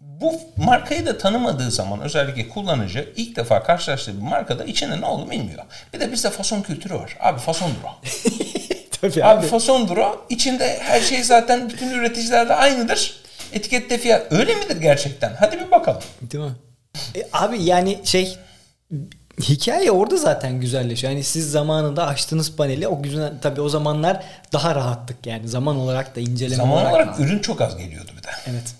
Bu 0.00 0.40
markayı 0.56 1.06
da 1.06 1.18
tanımadığı 1.18 1.70
zaman 1.70 2.00
özellikle 2.00 2.48
kullanıcı 2.48 3.12
ilk 3.16 3.36
defa 3.36 3.62
karşılaştığı 3.62 4.16
bir 4.16 4.22
markada 4.22 4.64
içinde 4.64 5.00
ne 5.00 5.06
olduğunu 5.06 5.30
bilmiyor. 5.30 5.64
Bir 5.94 6.00
de 6.00 6.12
bizde 6.12 6.30
fason 6.30 6.62
kültürü 6.62 6.94
var. 6.94 7.16
Abi 7.20 7.40
fasondur 7.40 7.84
o. 7.84 7.90
Tabii 9.00 9.24
Abi 9.24 9.40
abi. 9.40 9.46
fasondur 9.46 9.96
o. 9.96 10.26
İçinde 10.30 10.78
her 10.82 11.00
şey 11.00 11.22
zaten 11.22 11.70
bütün 11.70 11.90
üreticilerde 11.90 12.54
aynıdır. 12.54 13.23
Etikette 13.54 13.98
fiyat. 13.98 14.32
Öyle 14.32 14.54
midir 14.54 14.76
gerçekten? 14.76 15.34
Hadi 15.38 15.58
bir 15.60 15.70
bakalım. 15.70 16.02
Değil 16.22 16.44
mi? 16.44 16.52
E, 17.16 17.28
abi 17.32 17.62
yani 17.62 17.98
şey 18.04 18.36
hikaye 19.40 19.90
orada 19.90 20.16
zaten 20.16 20.60
güzelleşiyor. 20.60 21.12
Yani 21.12 21.24
siz 21.24 21.50
zamanında 21.50 22.06
açtığınız 22.06 22.56
paneli 22.56 22.88
o 22.88 23.02
güzel 23.02 23.32
tabii 23.42 23.60
o 23.60 23.68
zamanlar 23.68 24.24
daha 24.52 24.74
rahattık 24.74 25.26
yani 25.26 25.48
zaman 25.48 25.76
olarak 25.76 26.16
da 26.16 26.20
inceleme 26.20 26.56
Zaman 26.56 26.72
olarak. 26.72 26.92
olarak 26.92 27.20
ürün 27.20 27.38
çok 27.38 27.60
az 27.60 27.76
geliyordu 27.76 28.10
bir 28.18 28.22
de. 28.22 28.28
Evet. 28.46 28.74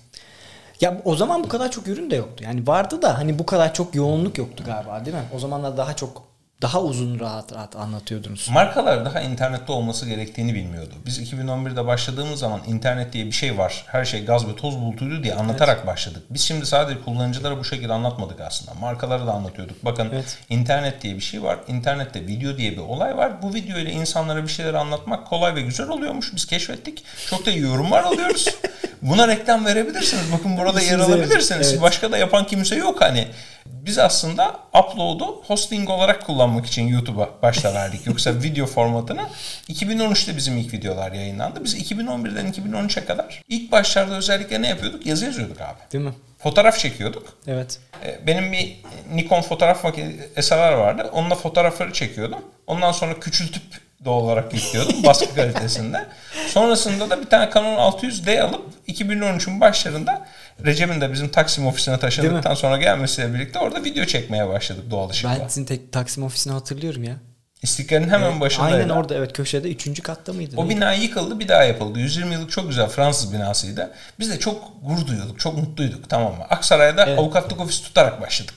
Ya 0.81 1.01
o 1.05 1.15
zaman 1.15 1.43
bu 1.43 1.47
kadar 1.47 1.71
çok 1.71 1.87
ürün 1.87 2.11
de 2.11 2.15
yoktu. 2.15 2.43
Yani 2.43 2.67
vardı 2.67 3.01
da 3.01 3.17
hani 3.17 3.39
bu 3.39 3.45
kadar 3.45 3.73
çok 3.73 3.95
yoğunluk 3.95 4.37
yoktu 4.37 4.63
galiba 4.65 5.05
değil 5.05 5.17
mi? 5.17 5.23
O 5.35 5.39
zamanlar 5.39 5.77
daha 5.77 5.95
çok 5.95 6.23
daha 6.61 6.81
uzun 6.81 7.19
rahat 7.19 7.53
rahat 7.53 7.75
anlatıyordunuz. 7.75 8.49
Markalar 8.51 9.05
daha 9.05 9.21
internette 9.21 9.71
olması 9.71 10.05
gerektiğini 10.05 10.53
bilmiyordu. 10.53 10.93
Biz 11.05 11.19
2011'de 11.33 11.87
başladığımız 11.87 12.39
zaman 12.39 12.61
internet 12.67 13.13
diye 13.13 13.25
bir 13.25 13.31
şey 13.31 13.57
var. 13.57 13.83
Her 13.87 14.05
şey 14.05 14.25
gaz 14.25 14.47
ve 14.47 14.55
toz 14.55 14.77
bulutuydu 14.79 15.23
diye 15.23 15.35
anlatarak 15.35 15.87
başladık. 15.87 16.23
Biz 16.29 16.41
şimdi 16.41 16.65
sadece 16.65 17.01
kullanıcılara 17.01 17.57
bu 17.59 17.63
şekilde 17.63 17.93
anlatmadık 17.93 18.41
aslında. 18.41 18.73
Markalara 18.73 19.27
da 19.27 19.31
anlatıyorduk. 19.31 19.85
Bakın 19.85 20.09
Evet. 20.13 20.37
internet 20.49 21.01
diye 21.01 21.15
bir 21.15 21.21
şey 21.21 21.43
var. 21.43 21.59
İnternette 21.67 22.27
video 22.27 22.57
diye 22.57 22.71
bir 22.71 22.77
olay 22.77 23.17
var. 23.17 23.41
Bu 23.41 23.53
video 23.53 23.77
ile 23.77 23.91
insanlara 23.91 24.43
bir 24.43 24.47
şeyler 24.47 24.73
anlatmak 24.73 25.27
kolay 25.27 25.55
ve 25.55 25.61
güzel 25.61 25.87
oluyormuş. 25.89 26.35
Biz 26.35 26.45
keşfettik. 26.45 27.03
Çok 27.29 27.45
da 27.45 27.51
iyi 27.51 27.61
yorumlar 27.61 28.03
alıyoruz. 28.03 28.47
Buna 29.01 29.27
reklam 29.27 29.65
verebilirsiniz. 29.65 30.31
Bakın 30.33 30.57
burada 30.57 30.81
yer 30.81 30.99
alabilirsiniz. 30.99 31.71
evet. 31.71 31.81
Başka 31.81 32.11
da 32.11 32.17
yapan 32.17 32.47
kimse 32.47 32.75
yok 32.75 33.01
hani. 33.01 33.27
Biz 33.65 33.97
aslında 33.97 34.59
upload'u 34.73 35.43
hosting 35.47 35.89
olarak 35.89 36.25
kullanmak 36.25 36.65
için 36.65 36.87
YouTube'a 36.87 37.29
başta 37.41 37.73
verdik. 37.73 38.07
Yoksa 38.07 38.33
video 38.43 38.65
formatını 38.65 39.21
2013'te 39.69 40.37
bizim 40.37 40.57
ilk 40.57 40.73
videolar 40.73 41.11
yayınlandı. 41.11 41.63
Biz 41.63 41.91
2011'den 41.91 42.51
2013'e 42.51 43.05
kadar 43.05 43.41
ilk 43.49 43.71
başlarda 43.71 44.15
özellikle 44.15 44.61
ne 44.61 44.67
yapıyorduk? 44.67 45.05
Yazı 45.05 45.25
yazıyorduk 45.25 45.61
abi. 45.61 45.91
Değil 45.93 46.03
mi? 46.03 46.13
Fotoğraf 46.39 46.79
çekiyorduk. 46.79 47.33
Evet. 47.47 47.79
E, 48.05 48.27
Benim 48.27 48.51
bir 48.51 48.75
Nikon 49.13 49.41
fotoğraf 49.41 49.83
makinesi 49.83 50.29
SLR 50.43 50.73
vardı. 50.73 51.09
Onunla 51.13 51.35
fotoğrafları 51.35 51.93
çekiyordum. 51.93 52.39
Ondan 52.67 52.91
sonra 52.91 53.19
küçültüp 53.19 53.63
doğal 54.05 54.21
olarak 54.21 54.53
yüklüyordum 54.53 55.03
baskı 55.03 55.35
kalitesinde. 55.35 56.05
Sonrasında 56.47 57.09
da 57.09 57.21
bir 57.21 57.25
tane 57.25 57.49
Canon 57.53 57.91
600D 57.91 58.41
alıp 58.41 58.61
2013'ün 58.87 59.61
başlarında 59.61 60.25
Recep'in 60.65 61.01
de 61.01 61.13
bizim 61.13 61.29
Taksim 61.29 61.67
ofisine 61.67 61.99
taşındıktan 61.99 62.53
sonra 62.55 62.77
gelmesiyle 62.77 63.33
birlikte 63.33 63.59
orada 63.59 63.83
video 63.83 64.05
çekmeye 64.05 64.49
başladık 64.49 64.83
doğal 64.91 65.09
ışıkla. 65.09 65.37
Ben 65.41 65.47
sizin 65.47 65.65
tek 65.65 65.91
Taksim 65.93 66.23
ofisini 66.23 66.53
hatırlıyorum 66.53 67.03
ya. 67.03 67.15
İstiklal'in 67.61 68.09
hemen 68.09 68.39
başındaydı. 68.41 68.75
Aynen 68.75 68.89
orada 68.89 69.15
evet 69.15 69.33
köşede 69.33 69.71
3. 69.71 70.01
katta 70.03 70.33
mıydı? 70.33 70.55
O 70.57 70.63
Neydi? 70.65 70.75
bina 70.75 70.93
yıkıldı 70.93 71.39
bir 71.39 71.47
daha 71.47 71.63
yapıldı. 71.63 71.99
120 71.99 72.33
yıllık 72.33 72.51
çok 72.51 72.67
güzel 72.69 72.87
Fransız 72.87 73.33
binasıydı. 73.33 73.91
Biz 74.19 74.29
de 74.31 74.39
çok 74.39 74.63
gurur 74.83 75.07
duyuyorduk, 75.07 75.39
çok 75.39 75.57
mutluyduk 75.57 76.09
tamam 76.09 76.37
mı? 76.37 76.43
Aksaray'da 76.49 77.05
Evet. 77.05 77.19
avukatlık 77.19 77.59
ofisi 77.59 77.83
tutarak 77.83 78.21
başladık. 78.21 78.53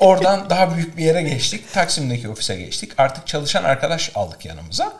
Oradan 0.00 0.50
daha 0.50 0.76
büyük 0.76 0.96
bir 0.96 1.04
yere 1.04 1.22
geçtik. 1.22 1.72
Taksim'deki 1.72 2.28
ofise 2.28 2.56
geçtik. 2.56 2.92
Artık 2.98 3.26
çalışan 3.26 3.64
arkadaş 3.64 4.10
aldık 4.14 4.44
yanımıza. 4.44 4.92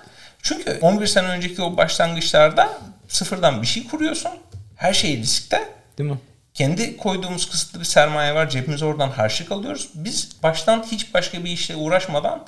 Çünkü 0.46 0.78
11 0.80 1.06
sene 1.06 1.26
önceki 1.26 1.62
o 1.62 1.76
başlangıçlarda 1.76 2.78
sıfırdan 3.08 3.62
bir 3.62 3.66
şey 3.66 3.88
kuruyorsun. 3.88 4.30
Her 4.76 4.92
şey 4.92 5.16
riskte. 5.16 5.68
Değil 5.98 6.10
mi? 6.10 6.18
Kendi 6.54 6.96
koyduğumuz 6.96 7.50
kısıtlı 7.50 7.80
bir 7.80 7.84
sermaye 7.84 8.34
var. 8.34 8.50
Cebimize 8.50 8.84
oradan 8.84 9.10
harçlık 9.10 9.52
alıyoruz. 9.52 9.88
Biz 9.94 10.30
baştan 10.42 10.84
hiç 10.92 11.14
başka 11.14 11.44
bir 11.44 11.50
işle 11.50 11.76
uğraşmadan 11.76 12.46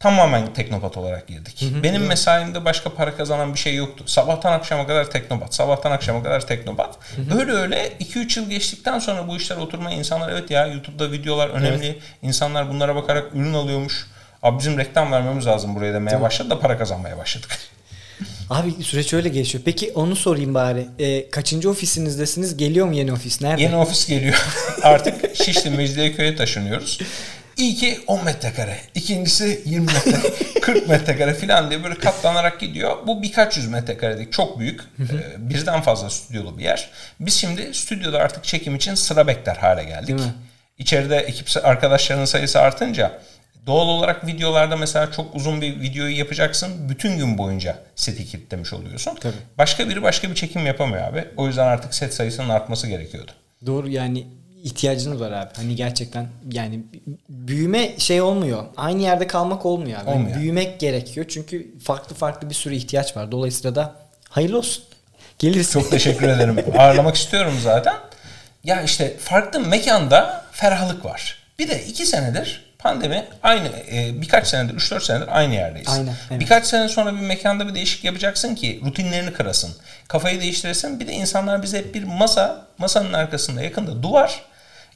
tamamen 0.00 0.52
teknopat 0.52 0.96
olarak 0.96 1.28
girdik. 1.28 1.62
Hı 1.62 1.66
hı, 1.66 1.82
Benim 1.82 2.00
evet. 2.00 2.08
mesaimde 2.08 2.64
başka 2.64 2.90
para 2.94 3.16
kazanan 3.16 3.54
bir 3.54 3.58
şey 3.58 3.74
yoktu. 3.74 4.04
Sabahtan 4.06 4.52
akşama 4.52 4.86
kadar 4.86 5.10
teknopat, 5.10 5.54
sabahtan 5.54 5.90
akşama 5.90 6.22
kadar 6.22 6.46
teknopat. 6.46 6.98
Hı 7.16 7.22
hı. 7.22 7.40
Öyle 7.40 7.52
öyle 7.52 7.92
2-3 8.00 8.40
yıl 8.40 8.50
geçtikten 8.50 8.98
sonra 8.98 9.28
bu 9.28 9.36
işler 9.36 9.56
oturmaya 9.56 9.96
insanlar 9.96 10.32
evet 10.32 10.50
ya 10.50 10.66
YouTube'da 10.66 11.12
videolar 11.12 11.48
önemli. 11.48 11.86
Evet. 11.86 12.02
İnsanlar 12.22 12.68
bunlara 12.68 12.94
bakarak 12.94 13.34
ürün 13.34 13.54
alıyormuş. 13.54 14.06
Abi 14.46 14.58
bizim 14.58 14.78
reklam 14.78 15.12
vermemiz 15.12 15.46
lazım 15.46 15.74
buraya 15.74 15.94
demeye 15.94 16.20
başladı 16.20 16.50
da 16.50 16.60
para 16.60 16.78
kazanmaya 16.78 17.18
başladık. 17.18 17.58
Abi 18.50 18.84
süreç 18.84 19.12
öyle 19.12 19.28
geçiyor. 19.28 19.64
Peki 19.64 19.92
onu 19.94 20.16
sorayım 20.16 20.54
bari. 20.54 20.86
E, 20.98 21.30
kaçıncı 21.30 21.70
ofisinizdesiniz? 21.70 22.56
Geliyor 22.56 22.86
mu 22.86 22.94
yeni 22.94 23.12
ofis? 23.12 23.40
Nerede? 23.40 23.62
Yeni 23.62 23.76
ofis 23.76 24.08
geliyor. 24.08 24.46
Artık 24.82 25.36
Şişli 25.36 25.70
Mecidiyeköy'e 25.70 26.36
taşınıyoruz. 26.36 26.98
İlki 27.56 27.98
10 28.06 28.24
metrekare, 28.24 28.78
ikincisi 28.94 29.62
20 29.64 29.86
metrekare, 29.86 30.32
40 30.62 30.88
metrekare 30.88 31.34
falan 31.34 31.70
diye 31.70 31.84
böyle 31.84 31.94
katlanarak 31.94 32.60
gidiyor. 32.60 32.96
Bu 33.06 33.22
birkaç 33.22 33.56
yüz 33.56 33.68
metrekarelik 33.68 34.32
çok 34.32 34.58
büyük, 34.58 34.80
e, 34.80 35.50
birden 35.50 35.80
fazla 35.80 36.10
stüdyolu 36.10 36.58
bir 36.58 36.64
yer. 36.64 36.90
Biz 37.20 37.34
şimdi 37.34 37.74
stüdyoda 37.74 38.18
artık 38.18 38.44
çekim 38.44 38.76
için 38.76 38.94
sıra 38.94 39.26
bekler 39.26 39.56
hale 39.56 39.84
geldik. 39.84 40.20
İçeride 40.78 41.16
ekip 41.16 41.48
arkadaşlarının 41.64 42.24
sayısı 42.24 42.60
artınca 42.60 43.20
doğal 43.66 43.88
olarak 43.88 44.26
videolarda 44.26 44.76
mesela 44.76 45.12
çok 45.12 45.34
uzun 45.34 45.60
bir 45.60 45.80
videoyu 45.80 46.18
yapacaksın. 46.18 46.88
Bütün 46.88 47.18
gün 47.18 47.38
boyunca 47.38 47.78
seti 47.96 48.26
kilitlemiş 48.26 48.72
oluyorsun. 48.72 49.14
Tabii. 49.20 49.34
Başka 49.58 49.88
biri 49.88 50.02
başka 50.02 50.30
bir 50.30 50.34
çekim 50.34 50.66
yapamıyor 50.66 51.08
abi. 51.08 51.24
O 51.36 51.46
yüzden 51.46 51.66
artık 51.66 51.94
set 51.94 52.14
sayısının 52.14 52.48
artması 52.48 52.86
gerekiyordu. 52.86 53.30
Doğru 53.66 53.88
yani 53.88 54.26
ihtiyacınız 54.62 55.20
var 55.20 55.32
abi. 55.32 55.50
Hani 55.56 55.76
gerçekten 55.76 56.26
yani 56.52 56.80
büyüme 57.28 57.98
şey 57.98 58.20
olmuyor. 58.20 58.64
Aynı 58.76 59.02
yerde 59.02 59.26
kalmak 59.26 59.66
olmuyor 59.66 60.00
abi. 60.00 60.10
Olmuyor. 60.10 60.30
Yani 60.30 60.40
büyümek 60.40 60.80
gerekiyor. 60.80 61.26
Çünkü 61.28 61.78
farklı 61.78 62.16
farklı 62.16 62.50
bir 62.50 62.54
sürü 62.54 62.74
ihtiyaç 62.74 63.16
var. 63.16 63.32
Dolayısıyla 63.32 63.74
da 63.74 63.94
hayırlı 64.28 64.58
olsun. 64.58 64.84
Geliriz. 65.38 65.72
Çok 65.72 65.90
teşekkür 65.90 66.28
ederim. 66.28 66.56
Ağırlamak 66.78 67.16
istiyorum 67.16 67.54
zaten. 67.62 67.94
Ya 68.64 68.82
işte 68.82 69.16
farklı 69.18 69.60
mekanda 69.60 70.44
ferahlık 70.52 71.04
var. 71.04 71.38
Bir 71.58 71.68
de 71.68 71.84
iki 71.84 72.06
senedir 72.06 72.65
pandemi 72.86 73.24
aynı 73.42 73.68
e, 73.68 74.20
birkaç 74.20 74.46
senedir 74.46 74.74
3-4 74.74 75.04
senedir 75.04 75.38
aynı 75.38 75.54
yerdeyiz. 75.54 75.88
Aynen, 75.88 76.14
evet. 76.30 76.40
Birkaç 76.40 76.66
sene 76.66 76.88
sonra 76.88 77.14
bir 77.14 77.20
mekanda 77.20 77.68
bir 77.68 77.74
değişik 77.74 78.04
yapacaksın 78.04 78.54
ki 78.54 78.80
rutinlerini 78.84 79.32
kırasın. 79.32 79.70
Kafayı 80.08 80.40
değiştiresin. 80.40 81.00
Bir 81.00 81.06
de 81.08 81.12
insanlar 81.12 81.62
bize 81.62 81.78
hep 81.78 81.94
bir 81.94 82.04
masa, 82.04 82.66
masanın 82.78 83.12
arkasında 83.12 83.62
yakında 83.62 84.02
duvar 84.02 84.42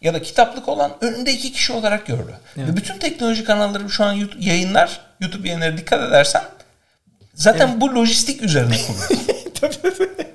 ya 0.00 0.14
da 0.14 0.22
kitaplık 0.22 0.68
olan 0.68 0.92
önünde 1.00 1.32
iki 1.32 1.52
kişi 1.52 1.72
olarak 1.72 2.06
gördü. 2.06 2.34
Evet. 2.56 2.68
Ve 2.68 2.76
bütün 2.76 2.98
teknoloji 2.98 3.44
kanalları 3.44 3.90
şu 3.90 4.04
an 4.04 4.12
YouTube, 4.12 4.44
yayınlar, 4.44 5.00
YouTube 5.20 5.48
yayınları 5.48 5.78
dikkat 5.78 6.08
edersen 6.08 6.42
zaten 7.34 7.68
evet. 7.68 7.80
bu 7.80 7.94
lojistik 7.94 8.42
üzerine 8.42 8.76
kurulu. 8.86 9.20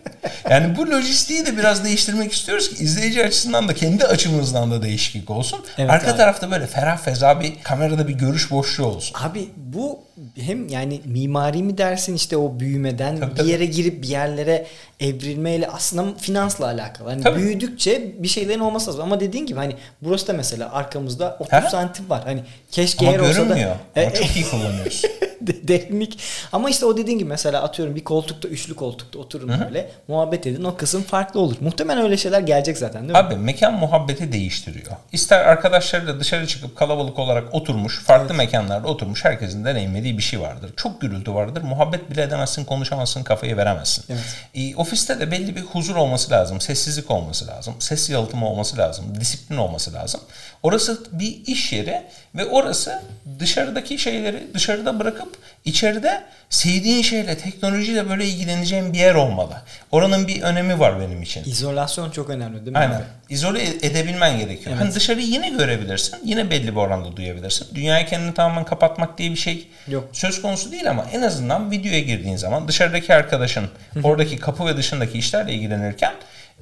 Yani 0.49 0.77
bu 0.77 0.89
lojistiği 0.91 1.45
de 1.45 1.57
biraz 1.57 1.83
değiştirmek 1.85 2.33
istiyoruz 2.33 2.69
ki 2.69 2.83
izleyici 2.83 3.23
açısından 3.25 3.67
da 3.67 3.73
kendi 3.73 4.05
açımızdan 4.05 4.71
da 4.71 4.81
değişiklik 4.81 5.29
olsun. 5.29 5.65
Evet, 5.77 5.91
Arka 5.91 6.11
abi. 6.11 6.17
tarafta 6.17 6.51
böyle 6.51 6.67
ferah 6.67 6.97
feza 6.97 7.39
bir 7.41 7.53
kamerada 7.63 8.07
bir 8.07 8.13
görüş 8.13 8.51
boşluğu 8.51 8.85
olsun. 8.85 9.15
Abi 9.23 9.49
bu 9.57 9.99
hem 10.35 10.67
yani 10.67 11.01
mimari 11.05 11.63
mi 11.63 11.77
dersin 11.77 12.15
işte 12.15 12.37
o 12.37 12.59
büyümeden 12.59 13.19
tabii, 13.19 13.39
bir 13.39 13.45
yere 13.45 13.65
girip 13.65 14.03
bir 14.03 14.07
yerlere 14.07 14.65
evrilmeyle 14.99 15.67
aslında 15.67 16.17
finansla 16.17 16.65
alakalı. 16.65 17.09
Hani 17.09 17.23
tabii. 17.23 17.39
büyüdükçe 17.39 18.23
bir 18.23 18.27
şeylerin 18.27 18.59
olması 18.59 18.87
lazım. 18.87 19.01
Ama 19.01 19.19
dediğin 19.19 19.45
gibi 19.45 19.59
hani 19.59 19.75
burası 20.01 20.27
da 20.27 20.33
mesela 20.33 20.73
arkamızda 20.73 21.37
30 21.39 21.51
ha? 21.51 21.69
santim 21.69 22.09
var. 22.09 22.23
Hani 22.23 22.43
keşke 22.71 23.07
Ama 23.07 23.17
yer 23.17 23.19
olsa 23.19 23.49
da. 23.49 23.77
Ama 23.95 24.13
çok 24.13 24.35
iyi 24.35 24.45
kullanıyoruz. 24.45 25.01
derinlik. 25.67 26.19
Ama 26.51 26.69
işte 26.69 26.85
o 26.85 26.97
dediğin 26.97 27.17
gibi 27.17 27.29
mesela 27.29 27.63
atıyorum 27.63 27.95
bir 27.95 28.03
koltukta 28.03 28.47
üçlü 28.47 28.75
koltukta 28.75 29.19
oturun 29.19 29.49
Hı-hı. 29.49 29.65
böyle 29.65 29.91
muhabbet 30.07 30.47
edin 30.47 30.63
o 30.63 30.75
kısım 30.75 31.03
farklı 31.03 31.39
olur. 31.39 31.55
Muhtemelen 31.59 32.03
öyle 32.03 32.17
şeyler 32.17 32.39
gelecek 32.39 32.77
zaten 32.77 33.01
değil 33.01 33.11
mi? 33.11 33.17
Abi 33.17 33.35
mekan 33.35 33.73
muhabbeti 33.73 34.31
değiştiriyor. 34.31 34.91
İster 35.11 35.39
arkadaşlarıyla 35.39 36.19
dışarı 36.19 36.47
çıkıp 36.47 36.75
kalabalık 36.75 37.19
olarak 37.19 37.53
oturmuş 37.53 38.03
farklı 38.03 38.27
evet. 38.27 38.37
mekanlarda 38.37 38.87
oturmuş 38.87 39.25
herkesin 39.25 39.65
deneyimlediği 39.65 40.04
bir 40.17 40.23
şey 40.23 40.41
vardır. 40.41 40.71
Çok 40.77 41.01
gürültü 41.01 41.33
vardır. 41.33 41.61
Muhabbet 41.61 42.09
bile 42.09 42.21
edemezsin 42.21 42.65
konuşamazsın 42.65 43.23
kafayı 43.23 43.57
veremezsin. 43.57 44.05
Evet. 44.09 44.23
E, 44.55 44.75
ofiste 44.75 45.19
de 45.19 45.31
belli 45.31 45.55
bir 45.55 45.61
huzur 45.61 45.95
olması 45.95 46.31
lazım. 46.31 46.61
Sessizlik 46.61 47.11
olması 47.11 47.47
lazım. 47.47 47.75
Ses 47.79 48.09
yalıtımı 48.09 48.49
olması 48.49 48.77
lazım. 48.77 49.05
Disiplin 49.19 49.57
olması 49.57 49.93
lazım. 49.93 50.21
Orası 50.63 51.03
bir 51.11 51.41
iş 51.47 51.73
yeri 51.73 52.01
ve 52.35 52.45
orası 52.45 53.01
dışarıdaki 53.39 53.97
şeyleri 53.97 54.47
dışarıda 54.53 54.99
bırakıp 54.99 55.37
içeride 55.65 56.23
sevdiğin 56.49 57.01
şeyle, 57.01 57.37
teknolojiyle 57.37 58.09
böyle 58.09 58.25
ilgileneceğin 58.25 58.93
bir 58.93 58.99
yer 58.99 59.15
olmalı. 59.15 59.61
Oranın 59.91 60.27
bir 60.27 60.41
önemi 60.41 60.79
var 60.79 60.99
benim 60.99 61.21
için. 61.21 61.43
İzolasyon 61.43 62.11
çok 62.11 62.29
önemli 62.29 62.59
değil 62.59 62.71
mi 62.71 62.77
Aynen. 62.77 62.95
abi? 62.95 63.03
İzole 63.29 63.63
edebilmen 63.63 64.39
gerekiyor. 64.39 64.71
Evet. 64.71 64.79
Hani 64.79 64.95
dışarıyı 64.95 65.27
yine 65.27 65.49
görebilirsin. 65.49 66.17
Yine 66.23 66.49
belli 66.49 66.67
bir 66.67 66.75
oranda 66.75 67.17
duyabilirsin. 67.17 67.67
Dünyayı 67.75 68.05
kendini 68.05 68.33
tamamen 68.33 68.63
kapatmak 68.63 69.17
diye 69.17 69.31
bir 69.31 69.35
şey 69.35 69.67
Yok. 69.87 69.94
Söz 70.11 70.41
konusu 70.41 70.71
değil 70.71 70.89
ama 70.89 71.05
en 71.13 71.21
azından 71.21 71.71
videoya 71.71 71.99
girdiğin 71.99 72.35
zaman 72.37 72.67
dışarıdaki 72.67 73.13
arkadaşın 73.13 73.69
oradaki 74.03 74.37
kapı 74.37 74.65
ve 74.65 74.77
dışındaki 74.77 75.17
işlerle 75.17 75.53
ilgilenirken 75.53 76.13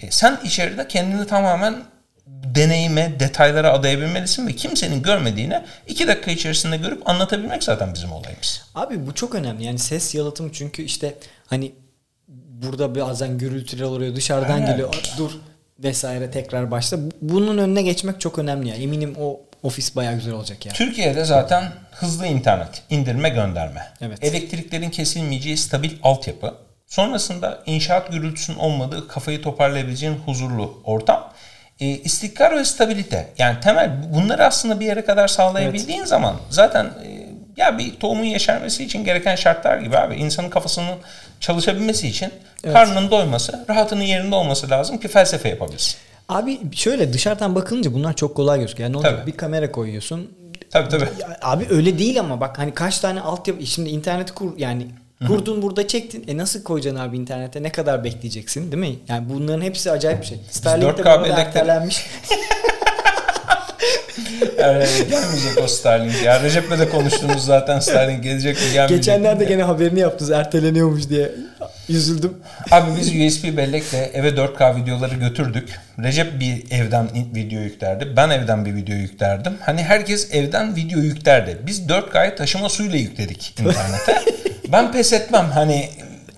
e, 0.01 0.11
sen 0.11 0.39
içeride 0.43 0.87
kendini 0.87 1.27
tamamen 1.27 1.75
deneyime, 2.27 3.19
detaylara 3.19 3.73
adayabilmelisin 3.73 4.47
ve 4.47 4.53
kimsenin 4.53 5.01
görmediğini 5.01 5.61
iki 5.87 6.07
dakika 6.07 6.31
içerisinde 6.31 6.77
görüp 6.77 7.09
anlatabilmek 7.09 7.63
zaten 7.63 7.93
bizim 7.93 8.11
olayımız. 8.11 8.61
Abi 8.75 9.07
bu 9.07 9.15
çok 9.15 9.35
önemli. 9.35 9.63
Yani 9.63 9.79
ses 9.79 10.15
yalıtımı 10.15 10.51
çünkü 10.51 10.83
işte 10.83 11.15
hani 11.47 11.71
burada 12.27 12.95
bazen 12.95 13.37
gürültüler 13.37 13.83
oluyor 13.83 14.15
dışarıdan 14.15 14.53
Aynen. 14.53 14.71
geliyor 14.71 14.93
dur 15.17 15.31
vesaire 15.79 16.31
tekrar 16.31 16.71
başla. 16.71 16.97
Bunun 17.21 17.57
önüne 17.57 17.81
geçmek 17.81 18.21
çok 18.21 18.39
önemli 18.39 18.69
ya. 18.69 18.75
Eminim 18.75 19.15
o 19.19 19.39
ofis 19.63 19.96
baya 19.96 20.13
güzel 20.13 20.34
olacak 20.34 20.65
ya. 20.65 20.74
Türkiye'de 20.74 21.25
zaten 21.25 21.72
hızlı 21.91 22.27
internet, 22.27 22.84
indirme 22.89 23.29
gönderme. 23.29 23.88
Evet. 24.01 24.24
Elektriklerin 24.24 24.89
kesilmeyeceği 24.89 25.58
stabil 25.58 25.91
altyapı. 26.03 26.53
Sonrasında 26.88 27.63
inşaat 27.65 28.12
gürültüsünün 28.12 28.58
olmadığı 28.58 29.08
kafayı 29.08 29.41
toparlayabileceğin 29.41 30.15
huzurlu 30.25 30.82
ortam 30.84 31.34
e, 31.79 31.86
istikrar 31.86 32.58
ve 32.58 32.65
stabilite. 32.65 33.29
Yani 33.38 33.60
temel 33.60 34.13
bunları 34.13 34.46
aslında 34.46 34.79
bir 34.79 34.86
yere 34.86 35.05
kadar 35.05 35.27
sağlayabildiğin 35.27 36.00
evet. 36.00 36.10
zaman 36.10 36.36
zaten 36.50 36.86
e, 36.86 37.29
ya 37.58 37.77
bir 37.77 37.96
tohumun 37.96 38.24
yeşermesi 38.24 38.84
için 38.84 39.05
gereken 39.05 39.36
şartlar 39.36 39.77
gibi 39.77 39.98
abi 39.98 40.15
insanın 40.15 40.50
kafasının 40.50 40.98
çalışabilmesi 41.39 42.08
için 42.08 42.32
evet. 42.63 42.74
karnının 42.75 43.12
doyması, 43.12 43.65
rahatının 43.70 44.03
yerinde 44.03 44.36
olması 44.36 44.70
lazım 44.70 44.98
ki 44.98 45.08
felsefe 45.08 45.50
yapabilsin. 45.50 45.98
Abi 46.29 46.59
şöyle 46.75 47.13
dışarıdan 47.13 47.55
bakınca 47.55 47.93
bunlar 47.93 48.15
çok 48.15 48.35
kolay 48.35 48.59
gözüküyor. 48.59 48.89
Yani 48.89 48.93
ne 48.93 48.97
olacak? 48.97 49.27
Bir 49.27 49.37
kamera 49.37 49.71
koyuyorsun. 49.71 50.29
Tabii 50.71 50.89
tabii. 50.89 51.05
Abi 51.41 51.67
öyle 51.69 51.99
değil 51.99 52.19
ama 52.19 52.41
bak 52.41 52.59
hani 52.59 52.73
kaç 52.73 52.99
tane 52.99 53.21
altyapı 53.21 53.65
şimdi 53.65 53.89
internet 53.89 54.31
kur 54.31 54.57
yani 54.57 54.87
Kurdun 55.27 55.61
burada 55.61 55.87
çektin. 55.87 56.25
E 56.27 56.37
nasıl 56.37 56.63
koyacaksın 56.63 56.99
abi 56.99 57.17
internete? 57.17 57.63
Ne 57.63 57.71
kadar 57.71 58.03
bekleyeceksin 58.03 58.71
değil 58.71 58.93
mi? 58.93 58.95
Yani 59.07 59.29
bunların 59.29 59.61
hepsi 59.61 59.91
acayip 59.91 60.21
bir 60.21 60.25
şey. 60.25 60.39
Starlink 60.49 60.97
de 60.97 61.09
ertelenmiş. 61.29 62.05
yani 64.59 64.85
gelmeyecek 65.09 65.63
o 65.63 65.67
Starlink 65.67 66.23
ya. 66.23 66.43
Recep'le 66.43 66.79
de 66.79 66.89
konuştuğumuz 66.89 67.45
zaten 67.45 67.79
Starlink 67.79 68.23
gelecek 68.23 68.55
mi 68.55 68.61
gelmeyecek 68.73 68.97
Geçenlerde 68.97 69.45
gene 69.45 69.63
haberini 69.63 69.99
yaptınız 69.99 70.31
erteleniyormuş 70.31 71.09
diye. 71.09 71.31
Üzüldüm. 71.89 72.37
Abi 72.71 72.91
biz 72.99 73.07
USB 73.07 73.57
bellekle 73.57 74.11
eve 74.13 74.29
4K 74.29 74.75
videoları 74.75 75.15
götürdük. 75.15 75.79
Recep 75.99 76.39
bir 76.39 76.71
evden 76.71 77.09
video 77.35 77.59
yüklerdi. 77.59 78.13
Ben 78.17 78.29
evden 78.29 78.65
bir 78.65 78.75
video 78.75 78.95
yüklerdim. 78.95 79.57
Hani 79.61 79.83
herkes 79.83 80.33
evden 80.33 80.75
video 80.75 80.99
yüklerdi. 80.99 81.57
Biz 81.65 81.81
4K'yı 81.87 82.35
taşıma 82.35 82.69
suyla 82.69 82.97
yükledik 82.97 83.55
internete. 83.59 84.21
ben 84.71 84.91
pes 84.91 85.13
etmem. 85.13 85.49
Hani 85.53 85.89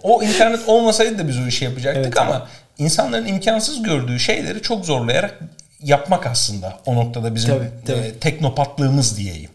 o 0.04 0.24
internet 0.24 0.60
olmasaydı 0.68 1.18
da 1.18 1.28
biz 1.28 1.40
o 1.40 1.48
işi 1.48 1.66
yapacaktık 1.66 2.06
evet, 2.06 2.18
ama 2.18 2.48
insanların 2.78 3.26
imkansız 3.26 3.84
gördüğü 3.84 4.20
şeyleri 4.20 4.62
çok 4.62 4.86
zorlayarak 4.86 5.40
yapmak 5.84 6.28
aslında 6.28 6.80
o 6.86 6.96
noktada 6.96 7.36
bizim 7.36 7.50
tabii, 7.50 7.70
tabii. 7.86 7.98
E, 7.98 8.14
teknopatlığımız 8.14 9.18
diyeyim. 9.18 9.50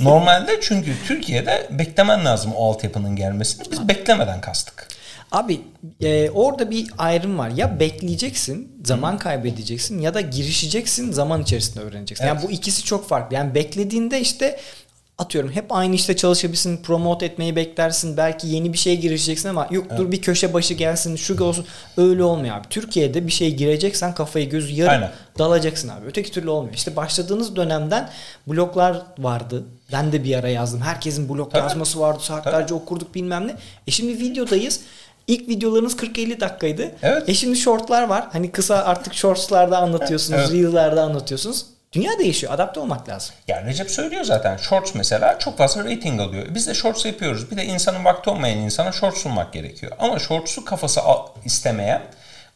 Normalde 0.00 0.60
çünkü 0.60 0.92
Türkiye'de 1.06 1.66
beklemen 1.70 2.24
lazım 2.24 2.52
o 2.56 2.70
altyapının 2.70 3.16
gelmesini. 3.16 3.72
Biz 3.72 3.88
beklemeden 3.88 4.40
kastık. 4.40 4.97
Abi 5.32 5.60
e, 6.00 6.30
orada 6.30 6.70
bir 6.70 6.86
ayrım 6.98 7.38
var. 7.38 7.50
Ya 7.50 7.80
bekleyeceksin, 7.80 8.72
zaman 8.84 9.18
kaybedeceksin 9.18 10.00
ya 10.00 10.14
da 10.14 10.20
girişeceksin, 10.20 11.12
zaman 11.12 11.42
içerisinde 11.42 11.80
öğreneceksin. 11.80 12.24
Evet. 12.24 12.34
Yani 12.34 12.48
bu 12.48 12.52
ikisi 12.52 12.84
çok 12.84 13.08
farklı. 13.08 13.36
Yani 13.36 13.54
beklediğinde 13.54 14.20
işte 14.20 14.58
atıyorum 15.18 15.52
hep 15.52 15.72
aynı 15.72 15.94
işte 15.94 16.16
çalışabilsin, 16.16 16.76
promote 16.82 17.26
etmeyi 17.26 17.56
beklersin. 17.56 18.16
Belki 18.16 18.48
yeni 18.48 18.72
bir 18.72 18.78
şeye 18.78 18.96
girişeceksin 18.96 19.48
ama 19.48 19.68
yok 19.70 19.86
evet. 19.88 19.98
dur 19.98 20.12
bir 20.12 20.22
köşe 20.22 20.54
başı 20.54 20.74
gelsin, 20.74 21.16
şu 21.16 21.44
olsun. 21.44 21.66
Öyle 21.96 22.22
olmuyor 22.22 22.56
abi. 22.56 22.68
Türkiye'de 22.70 23.26
bir 23.26 23.32
şeye 23.32 23.50
gireceksen 23.50 24.14
kafayı 24.14 24.50
gözü 24.50 24.74
yarıp 24.74 24.92
Aynen. 24.92 25.10
dalacaksın 25.38 25.88
abi. 25.88 26.06
Öteki 26.06 26.32
türlü 26.32 26.50
olmuyor. 26.50 26.74
İşte 26.74 26.96
başladığınız 26.96 27.56
dönemden 27.56 28.10
bloklar 28.46 29.02
vardı. 29.18 29.64
Ben 29.92 30.12
de 30.12 30.24
bir 30.24 30.34
ara 30.34 30.48
yazdım. 30.48 30.80
Herkesin 30.80 31.28
blok 31.28 31.50
Tabii. 31.50 31.62
yazması 31.62 32.00
vardı. 32.00 32.18
Saatlerce 32.22 32.66
Tabii. 32.66 32.74
okurduk 32.74 33.14
bilmem 33.14 33.48
ne. 33.48 33.56
E 33.86 33.90
şimdi 33.90 34.18
videodayız. 34.18 34.80
İlk 35.28 35.48
videolarınız 35.48 35.96
40-50 35.96 36.40
dakikaydı. 36.40 36.90
Evet. 37.02 37.28
E 37.28 37.34
şimdi 37.34 37.56
shortlar 37.56 38.02
var. 38.02 38.28
Hani 38.32 38.52
kısa 38.52 38.76
artık 38.76 39.14
shortslarda 39.14 39.78
anlatıyorsunuz, 39.78 40.40
evet. 40.40 40.52
reel'larda 40.52 41.02
anlatıyorsunuz. 41.02 41.66
Dünya 41.92 42.18
değişiyor. 42.18 42.52
Adapte 42.52 42.80
olmak 42.80 43.08
lazım. 43.08 43.34
Yani 43.48 43.66
Recep 43.66 43.90
söylüyor 43.90 44.24
zaten. 44.24 44.56
Shorts 44.56 44.94
mesela 44.94 45.38
çok 45.38 45.58
fazla 45.58 45.84
rating 45.84 46.20
alıyor. 46.20 46.46
Biz 46.54 46.66
de 46.66 46.74
Shorts 46.74 47.04
yapıyoruz. 47.04 47.50
Bir 47.50 47.56
de 47.56 47.64
insanın 47.64 48.04
vakti 48.04 48.30
olmayan 48.30 48.58
insana 48.58 48.92
Shorts 48.92 49.18
sunmak 49.18 49.52
gerekiyor. 49.52 49.92
Ama 49.98 50.18
Shorts'u 50.18 50.64
kafası 50.64 51.00
istemeyen, 51.44 52.02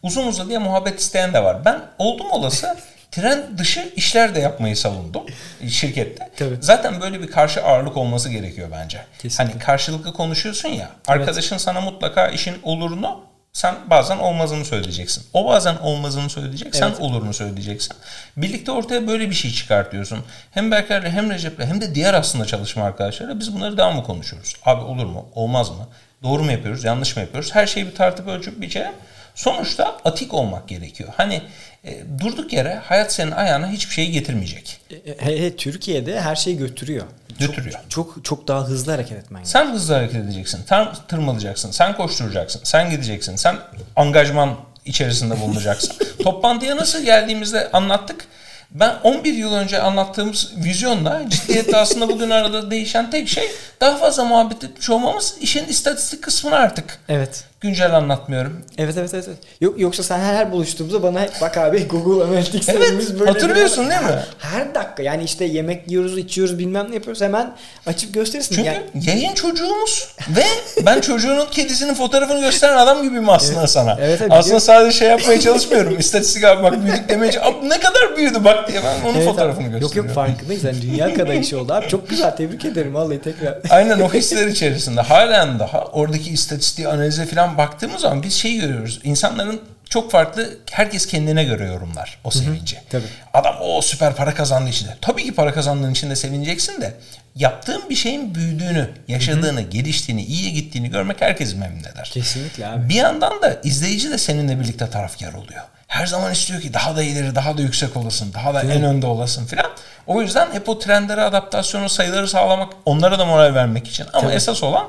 uzun 0.02 0.26
uzadıya 0.26 0.60
muhabbet 0.60 1.00
isteyen 1.00 1.34
de 1.34 1.44
var. 1.44 1.64
Ben 1.64 1.80
oldum 1.98 2.30
olası 2.30 2.76
tren 3.12 3.58
dışı 3.58 3.92
işler 3.96 4.34
de 4.34 4.40
yapmayı 4.40 4.76
savundum 4.76 5.26
şirkette. 5.68 6.30
Tabii. 6.36 6.56
Zaten 6.60 7.00
böyle 7.00 7.22
bir 7.22 7.30
karşı 7.30 7.62
ağırlık 7.62 7.96
olması 7.96 8.28
gerekiyor 8.28 8.68
bence. 8.72 9.04
Kesinlikle. 9.18 9.52
Hani 9.52 9.64
karşılıklı 9.64 10.12
konuşuyorsun 10.12 10.68
ya. 10.68 10.90
Arkadaşın 11.06 11.54
evet. 11.54 11.62
sana 11.62 11.80
mutlaka 11.80 12.28
işin 12.28 12.54
olurunu 12.62 13.20
sen 13.52 13.74
bazen 13.90 14.18
olmazını 14.18 14.64
söyleyeceksin. 14.64 15.24
O 15.32 15.46
bazen 15.48 15.76
olmazını 15.76 16.30
söyleyecek, 16.30 16.68
evet. 16.68 16.76
sen 16.76 17.04
olurunu 17.04 17.34
söyleyeceksin. 17.34 17.96
Birlikte 18.36 18.72
ortaya 18.72 19.06
böyle 19.06 19.30
bir 19.30 19.34
şey 19.34 19.52
çıkartıyorsun. 19.52 20.18
Hem 20.50 20.70
Berker'le 20.70 21.10
hem 21.10 21.30
Recep'le 21.30 21.60
hem 21.60 21.80
de 21.80 21.94
diğer 21.94 22.14
aslında 22.14 22.44
çalışma 22.44 22.84
arkadaşlarıyla 22.84 23.40
biz 23.40 23.54
bunları 23.54 23.76
daha 23.76 23.90
mı 23.90 24.04
konuşuyoruz? 24.04 24.56
Abi 24.64 24.82
olur 24.82 25.06
mu? 25.06 25.28
Olmaz 25.34 25.70
mı? 25.70 25.88
Doğru 26.22 26.42
mu 26.42 26.52
yapıyoruz? 26.52 26.84
Yanlış 26.84 27.16
mı 27.16 27.22
yapıyoruz? 27.22 27.54
Her 27.54 27.66
şeyi 27.66 27.86
bir 27.86 27.94
tartıp 27.94 28.28
ölçüp 28.28 28.60
biçelim. 28.60 28.92
Sonuçta 29.34 29.96
atik 30.04 30.34
olmak 30.34 30.68
gerekiyor. 30.68 31.10
Hani 31.16 31.42
e, 31.84 32.02
durduk 32.20 32.52
yere 32.52 32.74
hayat 32.74 33.12
senin 33.12 33.30
ayağına 33.30 33.70
hiçbir 33.70 33.94
şey 33.94 34.10
getirmeyecek. 34.10 34.80
E, 34.90 35.26
he, 35.26 35.56
Türkiye'de 35.56 36.20
her 36.20 36.36
şeyi 36.36 36.56
götürüyor. 36.56 37.06
Götürüyor. 37.38 37.80
Çok, 37.88 38.14
çok 38.14 38.24
çok 38.24 38.48
daha 38.48 38.64
hızlı 38.64 38.92
hareket 38.92 39.18
etmen 39.18 39.44
Sen 39.44 39.72
hızlı 39.72 39.94
hareket 39.94 40.16
edeceksin. 40.16 40.60
Sen 40.68 40.88
tırmalayacaksın. 41.08 41.70
Sen 41.70 41.96
koşturacaksın. 41.96 42.60
Sen 42.64 42.90
gideceksin. 42.90 43.36
Sen 43.36 43.56
angajman 43.96 44.56
içerisinde 44.84 45.40
bulunacaksın. 45.40 45.96
Toplantıya 46.22 46.76
nasıl 46.76 47.04
geldiğimizde 47.04 47.70
anlattık. 47.72 48.26
Ben 48.70 48.94
11 49.02 49.34
yıl 49.34 49.54
önce 49.54 49.82
anlattığımız 49.82 50.52
vizyonla 50.56 51.22
ciddiyette 51.28 51.76
aslında 51.76 52.08
bugün 52.08 52.30
arada 52.30 52.70
değişen 52.70 53.10
tek 53.10 53.28
şey 53.28 53.50
daha 53.80 53.96
fazla 53.96 54.24
muhabbet 54.24 54.64
etmiş 54.64 54.90
olmamız 54.90 55.34
işin 55.40 55.64
istatistik 55.64 56.22
kısmını 56.22 56.56
artık. 56.56 56.98
Evet 57.08 57.44
güncel 57.62 57.96
anlatmıyorum. 57.96 58.62
Evet 58.78 58.94
evet 58.98 59.14
evet. 59.14 59.28
Yok 59.60 59.80
yoksa 59.80 60.02
sen 60.02 60.18
her 60.18 60.52
buluştuğumuzda 60.52 61.02
bana 61.02 61.20
hep 61.20 61.30
bak 61.40 61.56
abi 61.56 61.88
Google 61.88 62.24
Analytics 62.24 62.68
evet, 62.68 63.20
böyle 63.20 63.30
hatırlıyorsun 63.30 63.90
değil 63.90 64.00
mi? 64.00 64.22
Her 64.38 64.74
dakika 64.74 65.02
yani 65.02 65.24
işte 65.24 65.44
yemek 65.44 65.90
yiyoruz, 65.90 66.18
içiyoruz, 66.18 66.58
bilmem 66.58 66.90
ne 66.90 66.94
yapıyoruz 66.94 67.22
hemen 67.22 67.52
açıp 67.86 68.14
gösterirsin. 68.14 68.54
Çünkü 68.54 68.68
yani... 68.68 68.82
yayın 68.94 69.34
çocuğumuz 69.34 70.16
ve 70.28 70.44
ben 70.86 71.00
çocuğunun 71.00 71.46
kedisinin 71.50 71.94
fotoğrafını 71.94 72.40
gösteren 72.40 72.76
adam 72.76 73.02
gibiyim 73.02 73.28
aslında 73.28 73.60
evet. 73.60 73.70
sana. 73.70 73.96
Evet, 74.00 74.20
evet, 74.20 74.32
aslında 74.32 74.60
sadece 74.60 74.98
şey 74.98 75.08
yapmaya 75.08 75.40
çalışmıyorum. 75.40 75.98
İstatistik 75.98 76.44
abi 76.44 76.62
bak 76.62 76.84
büyüdük 76.84 77.08
demeye 77.08 77.32
abi 77.40 77.68
ne 77.68 77.80
kadar 77.80 78.16
büyüdü 78.16 78.44
bak 78.44 78.68
diye 78.68 78.80
ben 78.84 79.08
onun 79.08 79.16
evet, 79.16 79.26
fotoğrafını 79.26 79.66
abi. 79.66 79.72
gösteriyorum. 79.72 79.96
Yok 79.96 79.96
yok 79.96 80.14
farkındayız. 80.14 80.64
Yani 80.64 80.82
dünya 80.82 81.14
kadar 81.14 81.34
iş 81.34 81.52
oldu 81.54 81.72
abi. 81.72 81.88
Çok 81.88 82.10
güzel 82.10 82.36
tebrik 82.36 82.64
ederim 82.64 82.94
vallahi 82.94 83.20
tekrar. 83.20 83.58
Aynen 83.70 84.00
o 84.00 84.12
hisler 84.12 84.46
içerisinde 84.46 85.00
halen 85.00 85.58
daha 85.58 85.84
oradaki 85.84 86.30
istatistiği 86.30 86.88
analize 86.88 87.26
falan 87.26 87.51
baktığımız 87.58 88.00
zaman 88.00 88.22
biz 88.22 88.34
şeyi 88.34 88.60
görüyoruz. 88.60 89.00
İnsanların 89.04 89.60
çok 89.92 90.10
farklı 90.10 90.58
herkes 90.70 91.06
kendine 91.06 91.44
göre 91.44 91.66
yorumlar 91.66 92.18
o 92.24 92.30
sevinci. 92.30 92.80
Tabii. 92.90 93.06
Adam 93.34 93.56
o 93.60 93.82
süper 93.82 94.14
para 94.14 94.34
kazandığı 94.34 94.70
için 94.70 94.86
de. 94.86 94.96
Tabii 95.00 95.24
ki 95.24 95.34
para 95.34 95.52
kazandığın 95.52 95.90
için 95.92 96.10
de 96.10 96.16
sevineceksin 96.16 96.80
de 96.80 96.94
yaptığın 97.36 97.90
bir 97.90 97.94
şeyin 97.94 98.34
büyüdüğünü, 98.34 98.90
yaşadığını, 99.08 99.60
Hı-hı. 99.60 99.70
geliştiğini, 99.70 100.24
iyiye 100.24 100.50
gittiğini 100.50 100.90
görmek 100.90 101.20
herkesi 101.20 101.56
memnun 101.56 101.80
eder. 101.80 102.10
Kesinlikle 102.12 102.66
abi. 102.66 102.88
Bir 102.88 102.94
yandan 102.94 103.42
da 103.42 103.60
izleyici 103.64 104.10
de 104.10 104.18
seninle 104.18 104.60
birlikte 104.60 104.90
tarafkar 104.90 105.32
oluyor. 105.32 105.62
Her 105.86 106.06
zaman 106.06 106.32
istiyor 106.32 106.60
ki 106.60 106.74
daha 106.74 106.96
da 106.96 107.02
ileri, 107.02 107.34
daha 107.34 107.58
da 107.58 107.62
yüksek 107.62 107.96
olasın, 107.96 108.34
daha 108.34 108.54
da 108.54 108.62
Değil 108.62 108.74
en 108.74 108.80
mi? 108.80 108.86
önde 108.86 109.06
olasın 109.06 109.46
filan. 109.46 109.66
O 110.06 110.22
yüzden 110.22 110.52
hep 110.52 110.68
o 110.68 110.78
trendlere 110.78 111.22
adaptasyonu, 111.22 111.88
sayıları 111.88 112.28
sağlamak, 112.28 112.72
onlara 112.84 113.18
da 113.18 113.24
moral 113.24 113.54
vermek 113.54 113.88
için. 113.88 114.06
Ama 114.12 114.22
Tabii. 114.22 114.36
esas 114.36 114.62
olan 114.62 114.86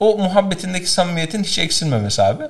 o 0.00 0.18
muhabbetindeki 0.18 0.90
samimiyetin 0.90 1.44
hiç 1.44 1.58
eksilmemesi 1.58 2.22
abi. 2.22 2.44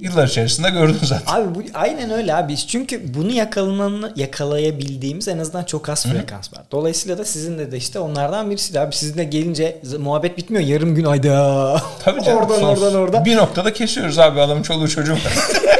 Yıllar 0.00 0.26
içerisinde 0.28 0.70
gördün 0.70 0.98
zaten. 1.02 1.34
Abi 1.34 1.54
bu 1.54 1.62
aynen 1.74 2.10
öyle 2.10 2.34
abi. 2.34 2.56
Çünkü 2.56 3.14
bunu 3.14 3.32
yakalamanı 3.32 4.12
yakalayabildiğimiz 4.16 5.28
en 5.28 5.38
azından 5.38 5.64
çok 5.64 5.88
az 5.88 6.06
frekans 6.06 6.52
var. 6.52 6.62
Dolayısıyla 6.70 7.18
da 7.18 7.24
sizin 7.24 7.58
de, 7.58 7.72
de 7.72 7.76
işte 7.76 7.98
onlardan 7.98 8.50
birisi 8.50 8.74
de 8.74 8.80
abi 8.80 8.96
sizinle 8.96 9.24
gelince 9.24 9.80
muhabbet 9.98 10.38
bitmiyor. 10.38 10.64
Yarım 10.64 10.94
gün 10.94 11.04
ayda. 11.04 11.82
Tabii 12.04 12.24
canım. 12.24 12.38
oradan 12.42 12.60
Sonsuz. 12.60 12.82
oradan 12.82 13.00
oradan. 13.00 13.24
Bir 13.24 13.36
noktada 13.36 13.72
kesiyoruz 13.72 14.18
abi 14.18 14.40
adamın 14.40 14.62
çoluğu 14.62 14.88
çocuğu 14.88 15.12
var. 15.12 15.20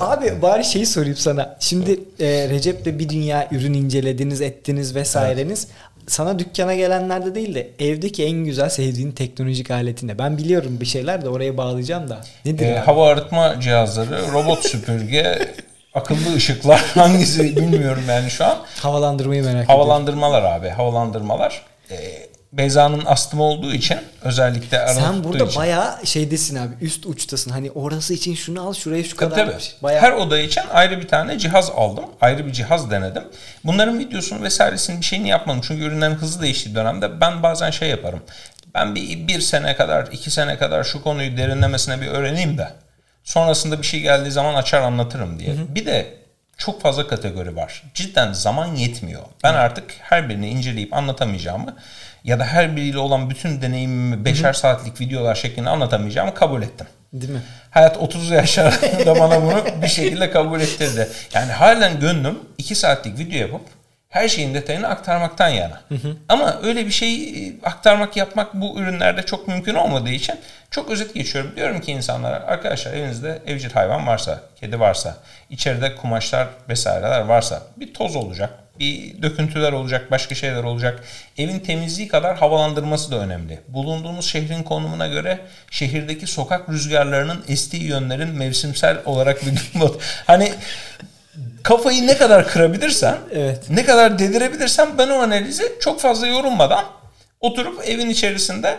Abi 0.00 0.42
bari 0.42 0.64
şeyi 0.64 0.86
sorayım 0.86 1.16
sana. 1.16 1.56
Şimdi 1.60 2.00
e, 2.20 2.48
Recep'le 2.48 2.98
bir 2.98 3.08
dünya 3.08 3.48
ürün 3.50 3.74
incelediniz, 3.74 4.40
ettiniz 4.40 4.94
vesaireniz. 4.94 5.66
Evet 5.70 5.87
sana 6.08 6.38
dükkana 6.38 6.74
gelenlerde 6.74 7.34
değil 7.34 7.54
de 7.54 7.70
evdeki 7.78 8.24
en 8.24 8.44
güzel 8.44 8.68
sevdiğin 8.68 9.12
teknolojik 9.12 9.70
aletinde. 9.70 10.18
Ben 10.18 10.38
biliyorum 10.38 10.80
bir 10.80 10.86
şeyler 10.86 11.24
de 11.24 11.28
oraya 11.28 11.56
bağlayacağım 11.56 12.10
da. 12.10 12.20
Nedir 12.44 12.66
ee, 12.66 12.78
hava 12.78 13.08
arıtma 13.08 13.60
cihazları, 13.60 14.32
robot 14.32 14.66
süpürge, 14.66 15.38
akıllı 15.94 16.34
ışıklar 16.36 16.80
hangisi 16.94 17.56
bilmiyorum 17.56 18.02
yani 18.08 18.30
şu 18.30 18.44
an. 18.44 18.58
Havalandırmayı 18.80 19.42
merak 19.42 19.64
ediyorum. 19.64 19.80
Havalandırmalar 19.80 20.42
abi, 20.42 20.68
havalandırmalar. 20.68 21.62
Ee, 21.90 22.28
Beyza'nın 22.52 23.04
astımı 23.04 23.42
olduğu 23.42 23.72
için 23.72 23.98
özellikle 24.22 24.78
aranı 24.78 25.00
Sen 25.00 25.24
burada 25.24 25.44
için. 25.44 25.60
bayağı 25.60 26.06
şeydesin 26.06 26.56
abi 26.56 26.74
üst 26.80 27.06
uçtasın. 27.06 27.50
Hani 27.50 27.70
orası 27.70 28.14
için 28.14 28.34
şunu 28.34 28.68
al 28.68 28.74
şuraya 28.74 29.04
şu 29.04 29.16
kadar. 29.16 29.36
Tabii. 29.36 29.62
Bayağı... 29.82 30.02
Her 30.02 30.12
oda 30.12 30.38
için 30.38 30.62
ayrı 30.72 31.00
bir 31.00 31.08
tane 31.08 31.38
cihaz 31.38 31.70
aldım. 31.70 32.04
Ayrı 32.20 32.46
bir 32.46 32.52
cihaz 32.52 32.90
denedim. 32.90 33.24
Bunların 33.64 33.98
videosunu 33.98 34.42
vesairesini 34.42 35.00
bir 35.00 35.04
şeyini 35.04 35.28
yapmadım. 35.28 35.60
Çünkü 35.64 35.84
ürünlerin 35.84 36.14
hızlı 36.14 36.42
değiştiği 36.42 36.74
dönemde 36.74 37.20
ben 37.20 37.42
bazen 37.42 37.70
şey 37.70 37.88
yaparım. 37.88 38.20
Ben 38.74 38.94
bir, 38.94 39.28
bir 39.28 39.40
sene 39.40 39.76
kadar, 39.76 40.08
iki 40.12 40.30
sene 40.30 40.58
kadar 40.58 40.84
şu 40.84 41.02
konuyu 41.02 41.36
derinlemesine 41.36 42.00
bir 42.00 42.06
öğreneyim 42.06 42.58
de 42.58 42.68
sonrasında 43.24 43.78
bir 43.78 43.86
şey 43.86 44.00
geldiği 44.00 44.30
zaman 44.30 44.54
açar 44.54 44.82
anlatırım 44.82 45.38
diye. 45.38 45.48
Hı 45.48 45.60
hı. 45.60 45.74
Bir 45.74 45.86
de 45.86 46.14
çok 46.58 46.82
fazla 46.82 47.06
kategori 47.06 47.56
var. 47.56 47.82
Cidden 47.94 48.32
zaman 48.32 48.74
yetmiyor. 48.74 49.22
Ben 49.44 49.52
hı. 49.52 49.58
artık 49.58 49.94
her 50.00 50.28
birini 50.28 50.48
inceleyip 50.48 50.94
anlatamayacağımı 50.94 51.76
ya 52.28 52.38
da 52.38 52.44
her 52.44 52.76
biriyle 52.76 52.98
olan 52.98 53.30
bütün 53.30 53.62
deneyimimi 53.62 54.24
beşer 54.24 54.52
saatlik 54.52 55.00
videolar 55.00 55.34
şeklinde 55.34 55.70
anlatamayacağımı 55.70 56.34
kabul 56.34 56.62
ettim. 56.62 56.86
Değil 57.12 57.32
mi? 57.32 57.42
Hayat 57.70 57.96
30 57.96 58.30
yaşlarında 58.30 59.20
bana 59.20 59.42
bunu 59.42 59.82
bir 59.82 59.88
şekilde 59.88 60.30
kabul 60.30 60.60
ettirdi. 60.60 61.08
Yani 61.34 61.52
halen 61.52 62.00
gönlüm 62.00 62.38
2 62.58 62.74
saatlik 62.74 63.18
video 63.18 63.38
yapıp 63.38 63.60
her 64.08 64.28
şeyin 64.28 64.54
detayını 64.54 64.88
aktarmaktan 64.88 65.48
yana. 65.48 65.80
Hı 65.88 65.94
hı. 65.94 66.16
Ama 66.28 66.58
öyle 66.62 66.86
bir 66.86 66.90
şey 66.90 67.46
e, 67.48 67.52
aktarmak 67.62 68.16
yapmak 68.16 68.54
bu 68.54 68.78
ürünlerde 68.80 69.22
çok 69.22 69.48
mümkün 69.48 69.74
olmadığı 69.74 70.10
için 70.10 70.34
çok 70.70 70.90
özet 70.90 71.14
geçiyorum. 71.14 71.56
Diyorum 71.56 71.80
ki 71.80 71.92
insanlara 71.92 72.36
arkadaşlar 72.36 72.92
evinizde 72.92 73.42
evcil 73.46 73.70
hayvan 73.70 74.06
varsa, 74.06 74.40
kedi 74.60 74.80
varsa, 74.80 75.16
içeride 75.50 75.96
kumaşlar 75.96 76.48
vesaireler 76.68 77.20
varsa 77.20 77.62
bir 77.76 77.94
toz 77.94 78.16
olacak, 78.16 78.50
bir 78.78 79.22
döküntüler 79.22 79.72
olacak, 79.72 80.10
başka 80.10 80.34
şeyler 80.34 80.64
olacak. 80.64 81.04
Evin 81.38 81.58
temizliği 81.58 82.08
kadar 82.08 82.36
havalandırması 82.36 83.10
da 83.10 83.18
önemli. 83.18 83.60
Bulunduğunuz 83.68 84.26
şehrin 84.26 84.62
konumuna 84.62 85.06
göre 85.06 85.40
şehirdeki 85.70 86.26
sokak 86.26 86.68
rüzgarlarının 86.68 87.44
estiği 87.48 87.84
yönlerin 87.84 88.28
mevsimsel 88.28 88.98
olarak 89.04 89.46
bir 89.46 89.90
hani 90.26 90.52
kafayı 91.62 92.06
ne 92.06 92.16
kadar 92.16 92.48
kırabilirsen, 92.48 93.16
evet. 93.32 93.70
ne 93.70 93.84
kadar 93.84 94.18
dedirebilirsen 94.18 94.88
ben 94.98 95.08
o 95.08 95.14
analizi 95.14 95.72
çok 95.80 96.00
fazla 96.00 96.26
yorulmadan 96.26 96.84
oturup 97.40 97.88
evin 97.88 98.10
içerisinde 98.10 98.78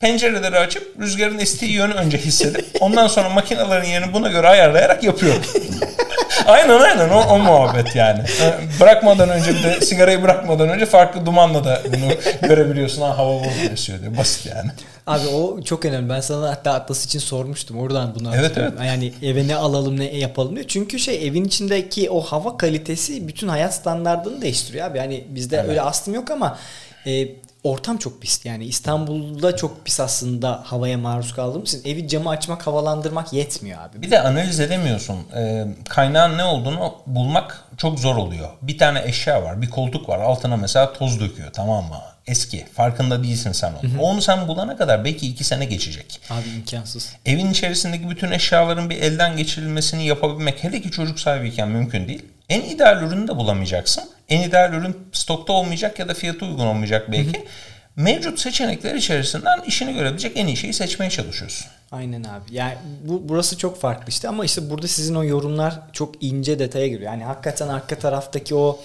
pencereleri 0.00 0.58
açıp 0.58 1.00
rüzgarın 1.00 1.38
estiği 1.38 1.72
yönü 1.72 1.92
önce 1.92 2.18
hissedip 2.18 2.66
ondan 2.80 3.06
sonra 3.06 3.28
makinelerin 3.28 3.88
yerini 3.88 4.12
buna 4.12 4.28
göre 4.28 4.48
ayarlayarak 4.48 5.04
yapıyorum. 5.04 5.42
aynen 6.46 6.80
aynen 6.80 7.08
o, 7.08 7.20
o 7.20 7.38
muhabbet 7.38 7.96
yani. 7.96 8.22
Bırakmadan 8.80 9.28
önce 9.28 9.54
bir 9.54 9.62
de 9.62 9.80
sigarayı 9.80 10.22
bırakmadan 10.22 10.68
önce 10.68 10.86
farklı 10.86 11.26
dumanla 11.26 11.64
da 11.64 11.82
bunu 11.84 12.12
görebiliyorsun. 12.48 13.02
Ha 13.02 13.18
hava 13.18 13.34
bozuluyor 13.34 14.02
diyor. 14.02 14.16
Basit 14.18 14.46
yani. 14.46 14.70
Abi 15.06 15.28
o 15.28 15.62
çok 15.62 15.84
önemli. 15.84 16.08
Ben 16.08 16.20
sana 16.20 16.50
hatta 16.50 16.72
Atlas 16.72 17.04
için 17.04 17.18
sormuştum. 17.18 17.80
Oradan 17.80 18.14
bunu 18.14 18.36
Evet 18.36 18.52
evet. 18.56 18.72
Yani 18.86 19.12
eve 19.22 19.48
ne 19.48 19.56
alalım 19.56 20.00
ne 20.00 20.16
yapalım 20.16 20.56
diyor. 20.56 20.66
Çünkü 20.68 20.98
şey 20.98 21.26
evin 21.26 21.44
içindeki 21.44 22.10
o 22.10 22.20
hava 22.20 22.56
kalitesi 22.56 23.28
bütün 23.28 23.48
hayat 23.48 23.74
standartını 23.74 24.42
değiştiriyor 24.42 24.86
abi. 24.86 24.98
Yani 24.98 25.24
bizde 25.28 25.56
evet. 25.56 25.68
öyle 25.68 25.82
astım 25.82 26.14
yok 26.14 26.30
ama 26.30 26.58
e, 27.06 27.28
ortam 27.64 27.96
çok 27.96 28.22
pis. 28.22 28.44
Yani 28.44 28.64
İstanbul'da 28.64 29.56
çok 29.56 29.84
pis 29.84 30.00
aslında 30.00 30.62
havaya 30.64 30.98
maruz 30.98 31.34
kaldığımız 31.34 31.74
için 31.74 31.90
evi 31.90 32.08
camı 32.08 32.30
açmak, 32.30 32.66
havalandırmak 32.66 33.32
yetmiyor 33.32 33.80
abi. 33.82 34.02
Bir 34.02 34.10
de 34.10 34.22
analiz 34.22 34.60
edemiyorsun. 34.60 35.16
Ee, 35.36 35.66
kaynağın 35.88 36.38
ne 36.38 36.44
olduğunu 36.44 36.94
bulmak 37.06 37.64
çok 37.76 37.98
zor 37.98 38.16
oluyor. 38.16 38.48
Bir 38.62 38.78
tane 38.78 39.02
eşya 39.04 39.42
var, 39.42 39.62
bir 39.62 39.70
koltuk 39.70 40.08
var. 40.08 40.18
Altına 40.18 40.56
mesela 40.56 40.92
toz 40.92 41.20
döküyor 41.20 41.52
tamam 41.52 41.84
mı? 41.84 41.96
Eski. 42.26 42.66
Farkında 42.74 43.22
değilsin 43.22 43.52
sen 43.52 43.72
onu. 43.72 43.92
Hı 43.92 43.96
hı. 43.96 44.00
Onu 44.00 44.22
sen 44.22 44.48
bulana 44.48 44.76
kadar 44.76 45.04
belki 45.04 45.28
iki 45.28 45.44
sene 45.44 45.64
geçecek. 45.64 46.20
Abi 46.30 46.48
imkansız. 46.48 47.12
Evin 47.26 47.50
içerisindeki 47.50 48.10
bütün 48.10 48.30
eşyaların 48.30 48.90
bir 48.90 49.02
elden 49.02 49.36
geçirilmesini 49.36 50.06
yapabilmek 50.06 50.64
hele 50.64 50.80
ki 50.80 50.90
çocuk 50.90 51.20
sahibiyken 51.20 51.68
mümkün 51.68 52.08
değil. 52.08 52.22
En 52.50 52.60
ideal 52.60 53.02
ürünü 53.02 53.28
de 53.28 53.36
bulamayacaksın. 53.36 54.04
En 54.28 54.40
ideal 54.40 54.72
ürün 54.72 54.96
stokta 55.12 55.52
olmayacak 55.52 55.98
ya 55.98 56.08
da 56.08 56.14
fiyatı 56.14 56.44
uygun 56.44 56.66
olmayacak 56.66 57.12
belki. 57.12 57.38
Hı 57.38 57.42
hı. 57.42 57.46
Mevcut 57.96 58.40
seçenekler 58.40 58.94
içerisinden 58.94 59.60
işini 59.66 59.94
görebilecek 59.94 60.36
en 60.36 60.46
iyi 60.46 60.56
şeyi 60.56 60.72
seçmeye 60.72 61.10
çalışıyorsun. 61.10 61.66
Aynen 61.92 62.24
abi. 62.24 62.54
Yani 62.54 62.74
bu 63.04 63.28
burası 63.28 63.58
çok 63.58 63.80
farklı 63.80 64.08
işte 64.08 64.28
ama 64.28 64.44
işte 64.44 64.70
burada 64.70 64.88
sizin 64.88 65.14
o 65.14 65.24
yorumlar 65.24 65.80
çok 65.92 66.22
ince 66.22 66.58
detaya 66.58 66.86
giriyor. 66.86 67.12
Yani 67.12 67.24
hakikaten 67.24 67.68
arka 67.68 67.98
taraftaki 67.98 68.54
o 68.54 68.80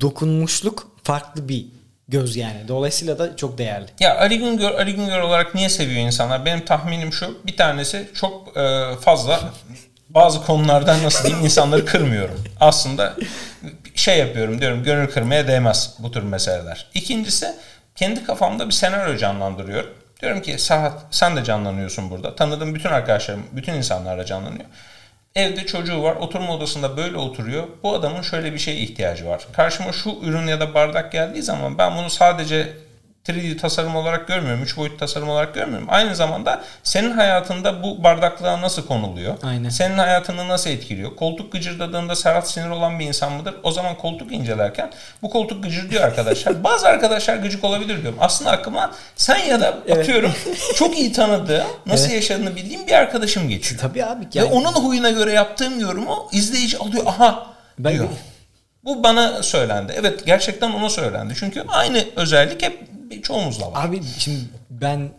dokunmuşluk 0.00 0.92
farklı 1.04 1.48
bir 1.48 1.66
göz 2.08 2.36
yani. 2.36 2.68
Dolayısıyla 2.68 3.18
da 3.18 3.36
çok 3.36 3.58
değerli. 3.58 3.86
Ya 4.00 4.18
Ali 4.18 4.38
Güngör, 4.38 4.74
Ali 4.74 4.94
Güngör 4.94 5.20
olarak 5.20 5.54
niye 5.54 5.68
seviyor 5.68 6.00
insanlar? 6.00 6.44
Benim 6.44 6.64
tahminim 6.64 7.12
şu. 7.12 7.38
Bir 7.46 7.56
tanesi 7.56 8.10
çok 8.14 8.56
e, 8.56 8.82
fazla 9.00 9.40
bazı 10.14 10.44
konulardan 10.44 11.02
nasıl 11.02 11.24
diyeyim 11.24 11.44
insanları 11.44 11.86
kırmıyorum. 11.86 12.44
Aslında 12.60 13.16
şey 13.94 14.18
yapıyorum 14.18 14.60
diyorum 14.60 14.84
gönül 14.84 15.06
kırmaya 15.06 15.48
değmez 15.48 15.94
bu 15.98 16.10
tür 16.10 16.22
meseleler. 16.22 16.90
İkincisi 16.94 17.54
kendi 17.96 18.24
kafamda 18.24 18.66
bir 18.66 18.72
senaryo 18.72 19.16
canlandırıyorum. 19.16 19.90
Diyorum 20.22 20.42
ki 20.42 20.58
Serhat 20.58 21.02
sen 21.10 21.36
de 21.36 21.44
canlanıyorsun 21.44 22.10
burada. 22.10 22.36
Tanıdığım 22.36 22.74
bütün 22.74 22.88
arkadaşlarım, 22.88 23.42
bütün 23.52 23.72
insanlar 23.72 24.18
da 24.18 24.24
canlanıyor. 24.24 24.64
Evde 25.34 25.66
çocuğu 25.66 26.02
var, 26.02 26.16
oturma 26.16 26.54
odasında 26.54 26.96
böyle 26.96 27.16
oturuyor. 27.16 27.64
Bu 27.82 27.94
adamın 27.94 28.22
şöyle 28.22 28.52
bir 28.52 28.58
şeye 28.58 28.76
ihtiyacı 28.76 29.26
var. 29.26 29.46
Karşıma 29.52 29.92
şu 29.92 30.10
ürün 30.22 30.46
ya 30.46 30.60
da 30.60 30.74
bardak 30.74 31.12
geldiği 31.12 31.42
zaman 31.42 31.78
ben 31.78 31.96
bunu 31.96 32.10
sadece 32.10 32.72
3D 33.28 33.56
tasarım 33.56 33.96
olarak 33.96 34.28
görmüyorum. 34.28 34.62
3 34.62 34.76
boyut 34.76 34.98
tasarım 34.98 35.28
olarak 35.28 35.54
görmüyorum. 35.54 35.88
Aynı 35.90 36.16
zamanda 36.16 36.64
senin 36.82 37.10
hayatında 37.10 37.82
bu 37.82 38.04
bardaklığa 38.04 38.60
nasıl 38.60 38.86
konuluyor? 38.86 39.34
Aynen. 39.42 39.68
Senin 39.68 39.98
hayatını 39.98 40.48
nasıl 40.48 40.70
etkiliyor? 40.70 41.16
Koltuk 41.16 41.52
gıcırdadığında 41.52 42.16
Serhat 42.16 42.50
sinir 42.50 42.70
olan 42.70 42.98
bir 42.98 43.06
insan 43.06 43.32
mıdır? 43.32 43.54
O 43.62 43.72
zaman 43.72 43.96
koltuk 43.96 44.32
incelerken 44.32 44.90
bu 45.22 45.30
koltuk 45.30 45.62
gıcır 45.62 45.90
diyor 45.90 46.04
arkadaşlar. 46.04 46.64
Bazı 46.64 46.88
arkadaşlar 46.88 47.36
gıcık 47.36 47.64
olabilir 47.64 48.02
diyorum. 48.02 48.18
Aslında 48.20 48.50
aklıma 48.50 48.92
sen 49.16 49.38
ya 49.38 49.60
da 49.60 49.78
atıyorum 49.92 50.32
çok 50.76 50.98
iyi 50.98 51.12
tanıdığım, 51.12 51.66
nasıl 51.86 52.06
evet. 52.06 52.14
yaşadığını 52.14 52.56
bildiğim 52.56 52.86
bir 52.86 52.92
arkadaşım 52.92 53.48
geçiyor. 53.48 53.80
Tabii 53.80 54.04
abi. 54.04 54.24
Yani... 54.34 54.50
Ve 54.50 54.52
onun 54.52 54.72
huyuna 54.72 55.10
göre 55.10 55.32
yaptığım 55.32 55.80
yorumu 55.80 56.28
izleyici 56.32 56.78
alıyor. 56.78 57.06
Aha 57.06 57.46
ben 57.78 57.92
diyor. 57.92 58.08
Bu 58.84 59.02
bana 59.02 59.42
söylendi. 59.42 59.94
Evet 59.96 60.26
gerçekten 60.26 60.70
ona 60.70 60.90
söylendi. 60.90 61.34
Çünkü 61.36 61.64
aynı 61.68 62.04
özellik 62.16 62.62
hep 62.62 62.92
çoğumuzda 63.20 63.72
var. 63.72 63.86
Abi 63.86 64.02
şimdi 64.18 64.40
ben 64.70 65.10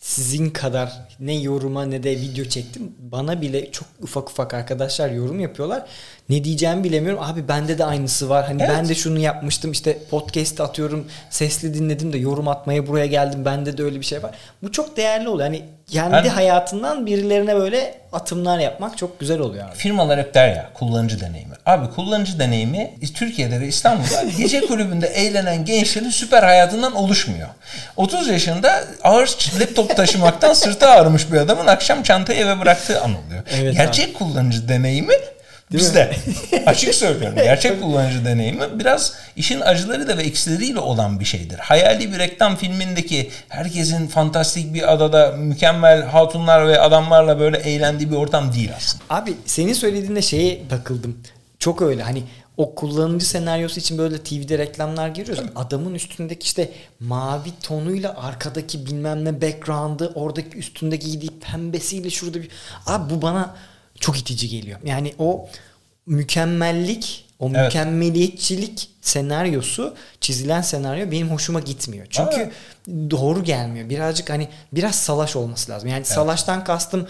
sizin 0.00 0.50
kadar 0.50 1.08
ne 1.20 1.34
yoruma 1.34 1.84
ne 1.84 2.02
de 2.02 2.10
video 2.10 2.44
çektim. 2.44 2.94
Bana 2.98 3.40
bile 3.40 3.70
çok 3.72 3.88
ufak 4.02 4.30
ufak 4.30 4.54
arkadaşlar 4.54 5.10
yorum 5.10 5.40
yapıyorlar. 5.40 5.86
Ne 6.28 6.44
diyeceğimi 6.44 6.84
bilemiyorum. 6.84 7.22
Abi 7.22 7.48
bende 7.48 7.78
de 7.78 7.84
aynısı 7.84 8.28
var. 8.28 8.46
Hani 8.46 8.62
evet. 8.62 8.74
ben 8.78 8.88
de 8.88 8.94
şunu 8.94 9.18
yapmıştım. 9.18 9.72
İşte 9.72 9.98
podcast 10.10 10.60
atıyorum. 10.60 11.06
Sesli 11.30 11.74
dinledim 11.74 12.12
de 12.12 12.18
yorum 12.18 12.48
atmaya 12.48 12.86
buraya 12.86 13.06
geldim. 13.06 13.44
Bende 13.44 13.78
de 13.78 13.82
öyle 13.82 14.00
bir 14.00 14.04
şey 14.04 14.22
var. 14.22 14.30
Bu 14.62 14.72
çok 14.72 14.96
değerli 14.96 15.28
oluyor. 15.28 15.48
Hani 15.48 15.62
kendi 15.86 16.12
ben, 16.12 16.28
hayatından 16.28 17.06
birilerine 17.06 17.56
böyle 17.56 17.94
atımlar 18.12 18.58
yapmak 18.58 18.98
çok 18.98 19.20
güzel 19.20 19.38
oluyor 19.38 19.68
abi. 19.68 19.76
Firmalar 19.76 20.18
hep 20.18 20.34
der 20.34 20.48
ya 20.48 20.70
kullanıcı 20.74 21.20
deneyimi. 21.20 21.54
Abi 21.66 21.90
kullanıcı 21.90 22.38
deneyimi 22.38 22.94
Türkiye'de 23.14 23.60
ve 23.60 23.66
İstanbul'da 23.66 24.24
gece 24.38 24.60
kulübünde 24.60 25.06
eğlenen 25.06 25.64
gençlerin 25.64 26.10
süper 26.10 26.42
hayatından 26.42 26.94
oluşmuyor. 26.94 27.48
30 27.96 28.28
yaşında 28.28 28.84
ağır 29.02 29.36
laptop 29.60 29.96
taşımaktan 29.96 30.52
sırtı 30.52 30.88
ağrımış 30.88 31.32
bir 31.32 31.38
adamın 31.38 31.66
akşam 31.66 32.02
çantayı 32.02 32.40
eve 32.40 32.60
bıraktığı 32.60 33.00
an 33.02 33.10
oluyor. 33.10 33.42
Evet 33.54 33.74
Gerçek 33.74 34.06
abi. 34.06 34.12
kullanıcı 34.12 34.68
deneyimi 34.68 35.14
Değil 35.74 35.84
Bizde. 35.84 36.16
Açık 36.66 36.94
söylüyorum. 36.94 37.36
Gerçek 37.36 37.82
kullanıcı 37.82 38.24
deneyimi 38.24 38.78
biraz 38.78 39.12
işin 39.36 39.60
acıları 39.60 40.08
da 40.08 40.18
ve 40.18 40.22
eksileriyle 40.22 40.78
olan 40.78 41.20
bir 41.20 41.24
şeydir. 41.24 41.58
Hayali 41.58 42.12
bir 42.12 42.18
reklam 42.18 42.56
filmindeki 42.56 43.30
herkesin 43.48 44.06
fantastik 44.06 44.74
bir 44.74 44.92
adada 44.92 45.32
mükemmel 45.32 46.02
hatunlar 46.02 46.68
ve 46.68 46.80
adamlarla 46.80 47.40
böyle 47.40 47.58
eğlendiği 47.58 48.10
bir 48.10 48.16
ortam 48.16 48.52
değil 48.52 48.70
aslında. 48.76 49.04
Abi 49.10 49.34
senin 49.46 49.72
söylediğinde 49.72 50.22
şeye 50.22 50.68
takıldım. 50.68 51.16
Çok 51.58 51.82
öyle 51.82 52.02
hani 52.02 52.22
o 52.56 52.74
kullanıcı 52.74 53.26
senaryosu 53.26 53.80
için 53.80 53.98
böyle 53.98 54.18
TV'de 54.18 54.58
reklamlar 54.58 55.08
giriyoruz. 55.08 55.44
Adamın 55.56 55.94
üstündeki 55.94 56.44
işte 56.44 56.72
mavi 57.00 57.50
tonuyla 57.62 58.22
arkadaki 58.22 58.86
bilmem 58.86 59.24
ne 59.24 59.42
background'ı 59.42 60.12
oradaki 60.14 60.58
üstündeki 60.58 61.10
giydiği 61.10 61.30
pembesiyle 61.40 62.10
şurada 62.10 62.42
bir... 62.42 62.48
Abi 62.86 63.14
bu 63.14 63.22
bana 63.22 63.54
çok 64.00 64.18
itici 64.18 64.48
geliyor. 64.48 64.80
Yani 64.84 65.14
o 65.18 65.48
mükemmellik, 66.06 67.24
o 67.38 67.48
evet. 67.48 67.64
mükemmeliyetçilik 67.64 68.90
senaryosu, 69.00 69.94
çizilen 70.20 70.62
senaryo 70.62 71.10
benim 71.10 71.30
hoşuma 71.30 71.60
gitmiyor. 71.60 72.06
Çünkü 72.10 72.36
evet. 72.36 72.52
doğru 73.10 73.44
gelmiyor. 73.44 73.88
Birazcık 73.88 74.30
hani 74.30 74.48
biraz 74.72 74.94
salaş 74.94 75.36
olması 75.36 75.72
lazım. 75.72 75.88
Yani 75.88 75.96
evet. 75.96 76.06
salaştan 76.08 76.64
kastım 76.64 77.08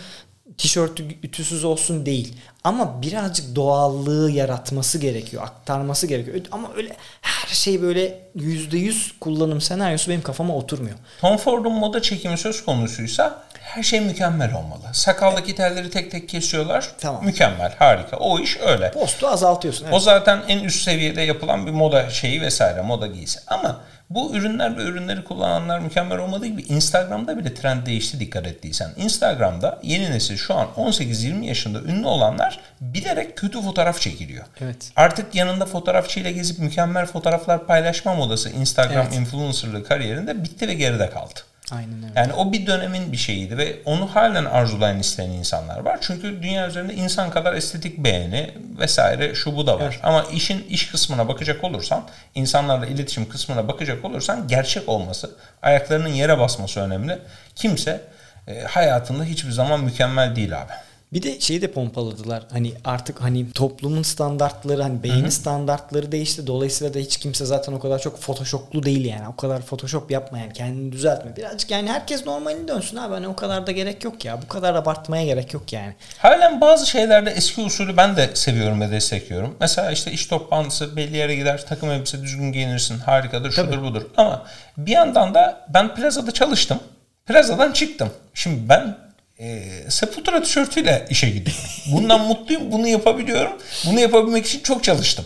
tişörtü 0.58 1.04
ütüsüz 1.22 1.64
olsun 1.64 2.06
değil. 2.06 2.36
Ama 2.64 3.02
birazcık 3.02 3.56
doğallığı 3.56 4.30
yaratması 4.30 4.98
gerekiyor. 4.98 5.42
Aktarması 5.42 6.06
gerekiyor. 6.06 6.40
Ama 6.52 6.70
öyle 6.76 6.96
her 7.20 7.54
şey 7.54 7.82
böyle 7.82 8.20
yüzde 8.34 8.78
yüz 8.78 9.12
kullanım 9.20 9.60
senaryosu 9.60 10.10
benim 10.10 10.22
kafama 10.22 10.56
oturmuyor. 10.56 10.96
Tom 11.20 11.36
Ford'un 11.36 11.72
moda 11.72 12.02
çekimi 12.02 12.38
söz 12.38 12.64
konusuysa 12.64 13.44
her 13.76 13.82
şey 13.82 14.00
mükemmel 14.00 14.54
olmalı. 14.54 14.82
Sakaldaki 14.92 15.54
telleri 15.54 15.90
tek 15.90 16.10
tek 16.10 16.28
kesiyorlar. 16.28 16.90
Tamam. 16.98 17.24
Mükemmel, 17.24 17.74
harika. 17.78 18.16
O 18.16 18.38
iş 18.38 18.56
öyle. 18.60 18.90
Postu 18.90 19.28
azaltıyorsun. 19.28 19.84
Evet. 19.84 19.94
O 19.94 20.00
zaten 20.00 20.42
en 20.48 20.64
üst 20.64 20.82
seviyede 20.82 21.22
yapılan 21.22 21.66
bir 21.66 21.70
moda 21.70 22.10
şeyi 22.10 22.40
vesaire, 22.40 22.82
moda 22.82 23.06
giysi. 23.06 23.40
Ama 23.46 23.80
bu 24.10 24.36
ürünler 24.36 24.76
ve 24.76 24.82
ürünleri 24.82 25.24
kullananlar 25.24 25.78
mükemmel 25.78 26.18
olmadığı 26.18 26.46
gibi 26.46 26.62
Instagram'da 26.62 27.38
bile 27.38 27.54
trend 27.54 27.86
değişti 27.86 28.20
dikkat 28.20 28.46
ettiysen. 28.46 28.90
Instagram'da 28.96 29.78
yeni 29.82 30.10
nesil 30.10 30.36
şu 30.36 30.54
an 30.54 30.68
18-20 30.76 31.44
yaşında 31.44 31.78
ünlü 31.78 32.06
olanlar 32.06 32.60
bilerek 32.80 33.36
kötü 33.36 33.62
fotoğraf 33.62 34.00
çekiliyor. 34.00 34.44
Evet. 34.60 34.92
Artık 34.96 35.34
yanında 35.34 35.66
fotoğrafçıyla 35.66 36.30
gezip 36.30 36.58
mükemmel 36.58 37.06
fotoğraflar 37.06 37.66
paylaşma 37.66 38.14
modası 38.14 38.50
Instagram 38.50 39.06
evet. 39.06 39.16
influencerlığı 39.16 39.84
kariyerinde 39.84 40.44
bitti 40.44 40.68
ve 40.68 40.74
geride 40.74 41.10
kaldı. 41.10 41.40
Aynen 41.72 41.96
öyle. 41.96 42.12
Yani 42.16 42.32
o 42.32 42.52
bir 42.52 42.66
dönemin 42.66 43.12
bir 43.12 43.16
şeyiydi 43.16 43.58
ve 43.58 43.76
onu 43.84 44.14
halen 44.14 44.44
arzulayan 44.44 44.98
isteyen 44.98 45.30
insanlar 45.30 45.78
var. 45.78 45.98
Çünkü 46.00 46.42
dünya 46.42 46.68
üzerinde 46.68 46.94
insan 46.94 47.30
kadar 47.30 47.54
estetik 47.54 47.98
beğeni 47.98 48.50
vesaire 48.78 49.34
şu 49.34 49.56
bu 49.56 49.66
da 49.66 49.80
var. 49.80 49.92
Evet. 49.92 50.00
Ama 50.02 50.24
işin 50.32 50.66
iş 50.68 50.90
kısmına 50.90 51.28
bakacak 51.28 51.64
olursan, 51.64 52.04
insanlarla 52.34 52.86
iletişim 52.86 53.28
kısmına 53.28 53.68
bakacak 53.68 54.04
olursan 54.04 54.48
gerçek 54.48 54.88
olması, 54.88 55.30
ayaklarının 55.62 56.08
yere 56.08 56.38
basması 56.38 56.80
önemli. 56.80 57.18
Kimse 57.56 58.00
e, 58.48 58.60
hayatında 58.62 59.24
hiçbir 59.24 59.52
zaman 59.52 59.80
mükemmel 59.80 60.36
değil 60.36 60.62
abi. 60.62 60.72
Bir 61.14 61.22
de 61.22 61.40
şeyi 61.40 61.62
de 61.62 61.72
pompaladılar. 61.72 62.42
Hani 62.52 62.72
artık 62.84 63.20
hani 63.20 63.50
toplumun 63.50 64.02
standartları 64.02 64.82
hani 64.82 65.02
beğeni 65.02 65.22
Hı-hı. 65.22 65.30
standartları 65.30 66.12
değişti. 66.12 66.46
Dolayısıyla 66.46 66.94
da 66.94 66.98
hiç 66.98 67.16
kimse 67.16 67.44
zaten 67.44 67.72
o 67.72 67.78
kadar 67.80 67.98
çok 67.98 68.20
photoshoplu 68.20 68.82
değil 68.82 69.04
yani. 69.04 69.28
O 69.28 69.36
kadar 69.36 69.62
photoshop 69.62 70.10
yapma 70.10 70.38
yani. 70.38 70.52
Kendini 70.52 70.92
düzeltme. 70.92 71.36
Birazcık 71.36 71.70
yani 71.70 71.90
herkes 71.90 72.26
normalini 72.26 72.68
dönsün 72.68 72.96
abi. 72.96 73.14
Hani 73.14 73.28
o 73.28 73.36
kadar 73.36 73.66
da 73.66 73.72
gerek 73.72 74.04
yok 74.04 74.24
ya. 74.24 74.42
Bu 74.42 74.48
kadar 74.48 74.74
abartmaya 74.74 75.24
gerek 75.24 75.54
yok 75.54 75.72
yani. 75.72 75.94
Halen 76.18 76.60
bazı 76.60 76.86
şeylerde 76.86 77.30
eski 77.30 77.60
usulü 77.60 77.96
ben 77.96 78.16
de 78.16 78.30
seviyorum 78.34 78.80
ve 78.80 78.90
destekliyorum. 78.90 79.56
Mesela 79.60 79.90
işte 79.90 80.12
iş 80.12 80.26
toplantısı 80.26 80.96
belli 80.96 81.16
yere 81.16 81.36
gider. 81.36 81.64
Takım 81.68 81.90
elbise 81.90 82.22
düzgün 82.22 82.52
giyinirsin. 82.52 82.98
Harikadır 82.98 83.50
şudur 83.50 83.72
Tabii. 83.72 83.82
budur. 83.82 84.02
Ama 84.16 84.46
bir 84.76 84.92
yandan 84.92 85.34
da 85.34 85.66
ben 85.68 85.94
plazada 85.94 86.30
çalıştım. 86.30 86.78
Plazadan 87.26 87.72
çıktım. 87.72 88.10
Şimdi 88.34 88.68
ben 88.68 89.03
e, 89.38 89.62
Sepultura 89.88 90.42
tişörtüyle 90.42 91.06
işe 91.10 91.30
gidiyorum. 91.30 91.64
Bundan 91.92 92.20
mutluyum. 92.26 92.72
Bunu 92.72 92.88
yapabiliyorum. 92.88 93.52
Bunu 93.86 94.00
yapabilmek 94.00 94.46
için 94.46 94.60
çok 94.60 94.84
çalıştım. 94.84 95.24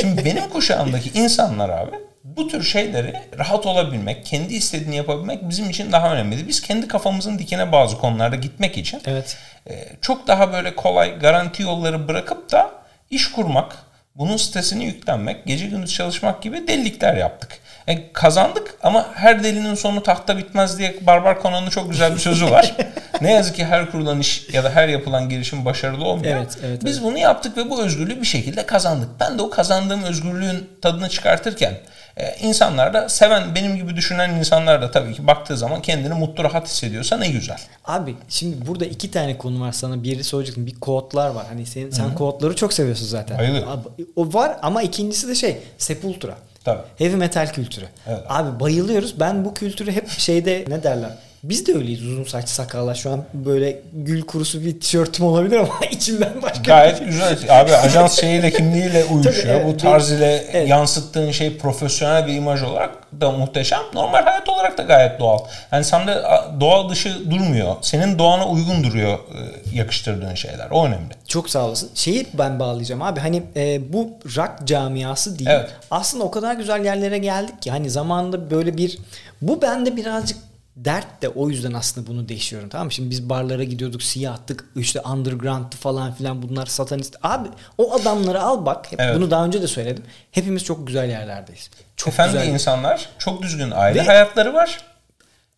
Şimdi 0.00 0.24
benim 0.24 0.48
kuşağımdaki 0.48 1.10
insanlar 1.18 1.68
abi 1.68 1.90
bu 2.36 2.48
tür 2.48 2.62
şeyleri 2.62 3.14
rahat 3.38 3.66
olabilmek, 3.66 4.26
kendi 4.26 4.54
istediğini 4.54 4.96
yapabilmek 4.96 5.48
bizim 5.48 5.70
için 5.70 5.92
daha 5.92 6.14
önemliydi. 6.14 6.48
Biz 6.48 6.62
kendi 6.62 6.88
kafamızın 6.88 7.38
dikine 7.38 7.72
bazı 7.72 7.98
konularda 7.98 8.36
gitmek 8.36 8.78
için 8.78 9.02
evet. 9.06 9.36
e, 9.70 9.88
çok 10.00 10.26
daha 10.26 10.52
böyle 10.52 10.76
kolay 10.76 11.18
garanti 11.18 11.62
yolları 11.62 12.08
bırakıp 12.08 12.52
da 12.52 12.70
iş 13.10 13.32
kurmak, 13.32 13.76
bunun 14.14 14.36
sitesini 14.36 14.84
yüklenmek, 14.84 15.46
gece 15.46 15.66
gündüz 15.66 15.94
çalışmak 15.94 16.42
gibi 16.42 16.68
delilikler 16.68 17.16
yaptık. 17.16 17.58
E, 17.90 18.12
kazandık 18.12 18.74
ama 18.82 19.06
her 19.14 19.42
delinin 19.44 19.74
sonu 19.74 20.02
tahta 20.02 20.38
bitmez 20.38 20.78
diye 20.78 20.96
Barbar 21.06 21.42
Conan'ın 21.42 21.70
çok 21.70 21.90
güzel 21.90 22.14
bir 22.14 22.18
sözü 22.18 22.50
var. 22.50 22.76
ne 23.20 23.32
yazık 23.32 23.56
ki 23.56 23.64
her 23.64 23.90
kurulan 23.90 24.20
iş 24.20 24.48
ya 24.52 24.64
da 24.64 24.70
her 24.70 24.88
yapılan 24.88 25.28
girişim 25.28 25.64
başarılı 25.64 26.04
olmuyor. 26.04 26.36
Evet, 26.36 26.58
evet, 26.64 26.84
Biz 26.84 26.96
evet. 26.96 27.06
bunu 27.06 27.18
yaptık 27.18 27.56
ve 27.56 27.70
bu 27.70 27.82
özgürlüğü 27.82 28.20
bir 28.20 28.26
şekilde 28.26 28.66
kazandık. 28.66 29.08
Ben 29.20 29.38
de 29.38 29.42
o 29.42 29.50
kazandığım 29.50 30.02
özgürlüğün 30.02 30.68
tadını 30.82 31.08
çıkartırken 31.08 31.74
e, 32.16 32.36
insanlar 32.42 32.94
da 32.94 33.08
seven 33.08 33.54
benim 33.54 33.76
gibi 33.76 33.96
düşünen 33.96 34.30
insanlar 34.30 34.82
da 34.82 34.90
tabii 34.90 35.14
ki 35.14 35.26
baktığı 35.26 35.56
zaman 35.56 35.82
kendini 35.82 36.14
mutlu 36.14 36.44
rahat 36.44 36.68
hissediyorsa 36.68 37.16
ne 37.16 37.28
güzel. 37.28 37.58
Abi 37.84 38.16
şimdi 38.28 38.66
burada 38.66 38.84
iki 38.84 39.10
tane 39.10 39.38
konu 39.38 39.60
var 39.60 39.72
sana. 39.72 40.02
Biri 40.02 40.24
soracaktım. 40.24 40.66
Bir 40.66 40.80
kodlar 40.80 41.28
var. 41.28 41.46
Hani 41.48 41.66
sen, 41.66 41.90
sen 41.90 42.14
kodları 42.14 42.56
çok 42.56 42.72
seviyorsun 42.72 43.06
zaten. 43.06 43.38
Bayılıyorum. 43.38 43.82
O 44.16 44.32
var 44.32 44.56
ama 44.62 44.82
ikincisi 44.82 45.28
de 45.28 45.34
şey 45.34 45.58
Sepultura. 45.78 46.34
Tabii. 46.64 46.82
Heavy 46.98 47.14
metal 47.16 47.52
kültürü. 47.52 47.84
Evet. 48.08 48.20
Abi 48.28 48.60
bayılıyoruz. 48.60 49.20
Ben 49.20 49.44
bu 49.44 49.54
kültürü 49.54 49.92
hep 49.92 50.08
şeyde 50.08 50.64
ne 50.68 50.82
derler? 50.82 51.10
Biz 51.42 51.66
de 51.66 51.74
öyleyiz 51.74 52.02
uzun 52.06 52.24
saç 52.24 52.48
sakallar. 52.48 52.94
Şu 52.94 53.10
an 53.10 53.24
böyle 53.34 53.80
gül 53.92 54.22
kurusu 54.22 54.64
bir 54.64 54.80
tişörtüm 54.80 55.26
olabilir 55.26 55.56
ama 55.56 55.74
içimden 55.90 56.42
başka 56.42 56.62
Gayet 56.62 56.94
bir 57.00 57.12
şey. 57.12 57.30
güzel. 57.30 57.60
Abi 57.60 57.74
ajans 57.76 58.20
şeyiyle 58.20 58.50
kimliğiyle 58.50 59.04
uyuşuyor. 59.04 59.34
Tabii, 59.44 59.48
evet. 59.52 59.66
Bu 59.66 59.76
tarz 59.76 60.12
ile 60.12 60.44
Evet. 60.52 60.68
yansıttığın 60.68 61.30
şey 61.30 61.58
profesyonel 61.58 62.26
bir 62.26 62.34
imaj 62.34 62.62
olarak 62.62 62.90
da 63.20 63.30
muhteşem. 63.30 63.80
Normal 63.94 64.22
hayat 64.24 64.48
olarak 64.48 64.78
da 64.78 64.82
gayet 64.82 65.20
doğal. 65.20 65.38
Yani 65.72 65.84
sende 65.84 66.22
doğal 66.60 66.88
dışı 66.90 67.30
durmuyor. 67.30 67.76
Senin 67.82 68.18
doğana 68.18 68.48
uygun 68.48 68.84
duruyor 68.84 69.18
e, 69.18 69.76
yakıştırdığın 69.76 70.34
şeyler. 70.34 70.68
O 70.70 70.86
önemli. 70.86 71.14
Çok 71.28 71.50
sağ 71.50 71.66
olasın. 71.66 71.90
Şeyi 71.94 72.26
ben 72.34 72.58
bağlayacağım 72.60 73.02
abi 73.02 73.20
hani 73.20 73.42
e, 73.56 73.92
bu 73.92 74.10
rock 74.36 74.50
camiası 74.64 75.38
değil. 75.38 75.50
Evet. 75.52 75.70
Aslında 75.90 76.24
o 76.24 76.30
kadar 76.30 76.54
güzel 76.54 76.84
yerlere 76.84 77.18
geldik 77.18 77.62
ki 77.62 77.70
hani 77.70 77.90
zamanında 77.90 78.50
böyle 78.50 78.76
bir 78.76 78.98
bu 79.42 79.62
bende 79.62 79.96
birazcık 79.96 80.38
dert 80.76 81.22
de 81.22 81.28
o 81.28 81.48
yüzden 81.48 81.72
aslında 81.72 82.06
bunu 82.06 82.28
değişiyorum 82.28 82.68
tamam 82.68 82.86
mı? 82.86 82.92
Şimdi 82.92 83.10
biz 83.10 83.28
barlara 83.28 83.64
gidiyorduk 83.64 84.02
siyahtık 84.02 84.64
işte 84.76 85.00
underground'tı 85.00 85.78
falan 85.78 86.12
filan 86.14 86.42
bunlar 86.42 86.66
satanist. 86.66 87.16
Abi 87.22 87.48
o 87.78 87.94
adamları 87.94 88.42
al 88.42 88.66
bak 88.66 88.92
hep 88.92 89.00
Evet. 89.00 89.16
bunu 89.16 89.30
daha 89.30 89.44
önce 89.44 89.62
de 89.62 89.66
söyledim. 89.66 90.04
Hepimiz 90.30 90.64
çok 90.64 90.86
güzel 90.86 91.08
yerlerdeyiz. 91.10 91.70
Çok 91.96 92.08
Efendi 92.14 92.32
güzel. 92.32 92.48
insanlar 92.48 93.08
çok 93.18 93.42
düzgün 93.42 93.70
aile 93.70 93.98
Ve- 94.00 94.04
hayatları 94.04 94.54
var. 94.54 94.84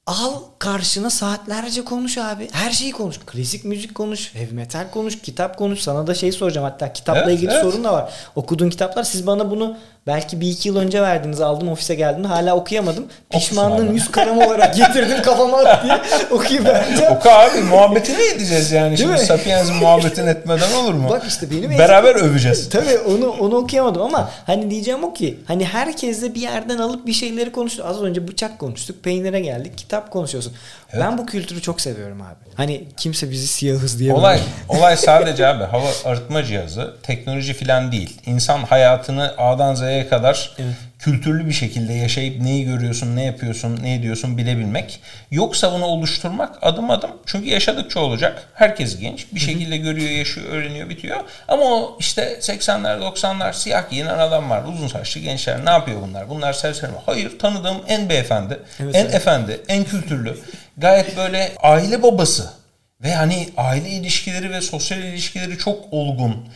Al 0.06 0.32
karşına 0.58 1.10
saatlerce 1.10 1.84
konuş 1.84 2.18
abi. 2.18 2.48
Her 2.52 2.70
şeyi 2.70 2.92
konuş. 2.92 3.18
Klasik 3.26 3.64
müzik 3.64 3.94
konuş, 3.94 4.34
heavy 4.34 4.52
metal 4.52 4.90
konuş, 4.90 5.18
kitap 5.22 5.58
konuş. 5.58 5.80
Sana 5.80 6.06
da 6.06 6.14
şey 6.14 6.32
soracağım 6.32 6.64
hatta 6.70 6.92
kitapla 6.92 7.22
Evet, 7.22 7.34
ilgili 7.38 7.50
evet. 7.52 7.62
sorun 7.62 7.84
da 7.84 7.92
var. 7.92 8.12
Okuduğun 8.34 8.70
kitaplar 8.70 9.02
siz 9.04 9.26
bana 9.26 9.50
bunu 9.50 9.76
belki 10.06 10.40
bir 10.40 10.50
iki 10.50 10.68
yıl 10.68 10.76
önce 10.76 11.02
verdiniz 11.02 11.40
aldım 11.40 11.68
ofise 11.68 11.94
geldim 11.94 12.24
hala 12.24 12.56
okuyamadım. 12.56 13.06
Pişmanlığın 13.30 13.88
abi. 13.88 13.94
yüz 13.94 14.10
karam 14.10 14.38
olarak 14.38 14.76
getirdim 14.76 15.22
kafama 15.22 15.58
at 15.58 15.84
diye 15.84 16.00
okuyup 16.30 16.66
vereceğim. 16.66 17.12
Oku 17.12 17.30
abi 17.30 17.60
muhabbetini 17.60 18.22
edeceğiz 18.22 18.72
yani. 18.72 18.98
Şimdi 18.98 19.12
mi? 19.12 19.18
Sapiens'in 19.18 19.76
muhabbetini 19.76 20.30
etmeden 20.30 20.74
olur 20.74 20.94
mu? 20.94 21.08
Bak 21.10 21.22
işte 21.28 21.50
benim 21.50 21.78
Beraber 21.78 22.14
öveceğiz. 22.14 22.68
Tabii 22.68 22.98
onu 22.98 23.30
onu 23.30 23.56
okuyamadım 23.56 24.02
ama 24.02 24.30
hani 24.46 24.70
diyeceğim 24.70 25.04
o 25.04 25.12
ki 25.14 25.38
hani 25.46 25.64
herkes 25.64 26.22
de 26.22 26.34
bir 26.34 26.40
yerden 26.40 26.78
alıp 26.78 27.06
bir 27.06 27.12
şeyleri 27.12 27.52
konuştu. 27.52 27.84
Az 27.86 28.02
önce 28.02 28.28
bıçak 28.28 28.58
konuştuk, 28.58 29.04
peynire 29.04 29.40
geldik, 29.40 29.78
kitap 29.78 30.10
konuşuyorsun. 30.10 30.52
Ben 31.00 31.18
bu 31.18 31.26
kültürü 31.26 31.62
çok 31.62 31.80
seviyorum 31.80 32.22
abi. 32.22 32.54
Hani 32.54 32.84
kimse 32.96 33.30
bizi 33.30 33.46
siyahız 33.46 33.98
diye 33.98 34.12
Olay 34.12 34.38
olay 34.68 34.96
sadece 34.96 35.46
abi 35.46 35.64
hava 35.64 35.88
arıtma 36.04 36.44
cihazı, 36.44 36.94
teknoloji 37.02 37.54
filan 37.54 37.92
değil. 37.92 38.20
İnsan 38.26 38.58
hayatını 38.58 39.34
A'dan 39.38 39.74
Z'ye 39.74 39.91
kadar 40.08 40.50
Evet. 40.58 40.74
kültürlü 40.98 41.46
bir 41.48 41.52
şekilde 41.52 41.92
yaşayıp 41.92 42.40
neyi 42.40 42.64
görüyorsun, 42.64 43.16
ne 43.16 43.24
yapıyorsun, 43.24 43.78
ne 43.82 43.94
ediyorsun 43.94 44.38
bilebilmek. 44.38 45.00
Yoksa 45.30 45.72
bunu 45.72 45.84
oluşturmak 45.84 46.58
adım 46.62 46.90
adım. 46.90 47.10
Çünkü 47.26 47.48
yaşadıkça 47.48 48.00
olacak. 48.00 48.48
Herkes 48.54 48.98
genç. 48.98 49.26
Bir 49.32 49.40
şekilde 49.40 49.76
görüyor, 49.76 50.10
yaşıyor, 50.10 50.46
öğreniyor, 50.50 50.88
bitiyor. 50.88 51.20
Ama 51.48 51.64
o 51.64 51.96
işte 52.00 52.38
80'ler, 52.40 52.98
90'lar 53.00 53.52
siyah 53.54 53.90
giyinen 53.90 54.18
adam 54.18 54.50
var. 54.50 54.62
Uzun 54.64 54.88
saçlı 54.88 55.20
gençler. 55.20 55.64
Ne 55.64 55.70
yapıyor 55.70 56.02
bunlar? 56.02 56.28
Bunlar 56.30 56.52
serseri 56.52 56.90
mi? 56.90 56.98
Hayır. 57.06 57.38
Tanıdığım 57.38 57.76
en 57.88 58.08
beyefendi, 58.08 58.58
Evet, 58.80 58.94
en 58.94 59.00
evet. 59.04 59.14
efendi, 59.14 59.60
en 59.68 59.84
kültürlü. 59.84 60.38
Gayet 60.76 61.16
böyle 61.16 61.52
aile 61.62 62.02
babası. 62.02 62.50
Ve 63.02 63.14
hani 63.14 63.48
aile 63.56 63.88
ilişkileri 63.88 64.50
ve 64.50 64.60
sosyal 64.60 65.00
ilişkileri 65.00 65.58
çok 65.58 65.92
olgun 65.92 66.48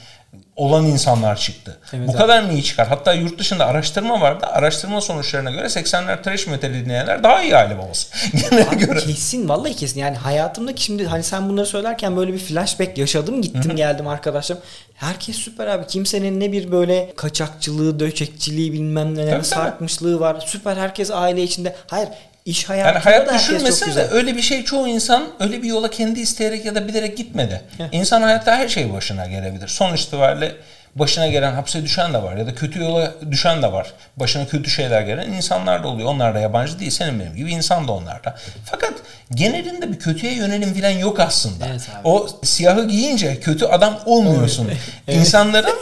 olan 0.57 0.87
insanlar 0.87 1.37
çıktı. 1.37 1.77
Evet 1.93 2.09
Bu 2.09 2.13
abi. 2.13 2.19
kadar 2.19 2.43
mı 2.43 2.53
iyi 2.53 2.65
çıkar? 2.65 2.89
Hatta 2.89 3.13
yurt 3.13 3.39
dışında 3.39 3.67
araştırma 3.67 4.21
vardı. 4.21 4.47
Araştırma 4.47 5.01
sonuçlarına 5.01 5.51
göre 5.51 5.67
80'ler 5.67 6.23
trash 6.23 6.47
metal 6.47 6.69
dinleyenler 6.75 7.23
daha 7.23 7.43
iyi 7.43 7.57
aile 7.57 7.79
babası. 7.79 8.09
Abi 8.69 8.79
göre. 8.79 9.01
kesin 9.01 9.49
vallahi 9.49 9.77
kesin 9.77 10.01
yani 10.01 10.17
hayatımdaki 10.17 10.83
şimdi 10.85 11.07
hani 11.07 11.23
sen 11.23 11.49
bunları 11.49 11.67
söylerken 11.67 12.17
böyle 12.17 12.33
bir 12.33 12.39
flashback 12.39 12.99
yaşadım 12.99 13.43
gittim 13.43 13.77
geldim 13.77 14.09
arkadaşlarım. 14.09 14.63
Herkes 14.95 15.37
süper 15.37 15.67
abi 15.67 15.87
kimsenin 15.87 16.41
ne 16.41 16.53
bir 16.53 16.73
böyle 16.73 17.13
kaçakçılığı 17.17 18.01
döçekçiliği 18.01 18.73
bilmem 18.73 19.15
tabii. 19.17 19.45
sarkmışlığı 19.45 20.21
var 20.21 20.37
süper 20.47 20.77
herkes 20.77 21.11
aile 21.11 21.43
içinde. 21.43 21.77
Hayır 21.91 22.09
iş 22.47 22.69
hayatında 22.69 22.93
Yani 22.95 23.03
hayat 23.03 23.29
da 23.29 23.35
düşünmesin 23.35 23.95
de 23.95 24.09
öyle 24.11 24.37
bir 24.37 24.43
şey 24.43 24.65
çoğu 24.65 24.89
insan 24.89 25.25
öyle 25.41 25.63
bir 25.63 25.69
yola 25.69 25.91
kendi 25.91 26.21
isteyerek 26.21 26.65
ya 26.65 26.75
da 26.75 26.89
bilerek 26.89 27.17
gitmedi. 27.17 27.63
İnsan 27.93 28.23
hayatta 28.23 28.57
her 28.57 28.69
şey 28.69 28.93
başına 28.93 29.27
gelebilir. 29.27 29.69
Son 29.69 29.95
itibariyle 29.95 30.57
başına 30.95 31.27
gelen 31.27 31.53
hapse 31.53 31.83
düşen 31.83 32.15
de 32.15 32.23
var 32.23 32.37
ya 32.37 32.47
da 32.47 32.55
kötü 32.55 32.81
yola 32.81 33.15
düşen 33.31 33.63
de 33.63 33.73
var. 33.73 33.93
Başına 34.17 34.47
kötü 34.47 34.71
şeyler 34.71 35.03
gelen 35.03 35.33
insanlar 35.33 35.83
da 35.83 35.89
oluyor. 35.89 36.09
Onlar 36.09 36.35
da 36.35 36.39
yabancı 36.39 36.79
değil. 36.79 36.91
Senin 36.91 37.21
benim 37.21 37.37
gibi 37.37 37.53
insan 37.53 37.89
da 37.89 37.93
onlar 37.93 38.25
da. 38.25 38.37
Fakat 38.65 38.93
genelinde 39.35 39.93
bir 39.93 39.99
kötüye 39.99 40.33
yönelim 40.33 40.75
falan 40.75 40.91
yok 40.91 41.21
aslında. 41.21 41.67
Evet 41.67 41.89
abi. 41.95 42.09
o 42.09 42.29
siyahı 42.43 42.89
giyince 42.89 43.41
kötü 43.41 43.65
adam 43.65 43.99
olmuyorsun. 44.07 44.71
İnsanların 45.09 45.77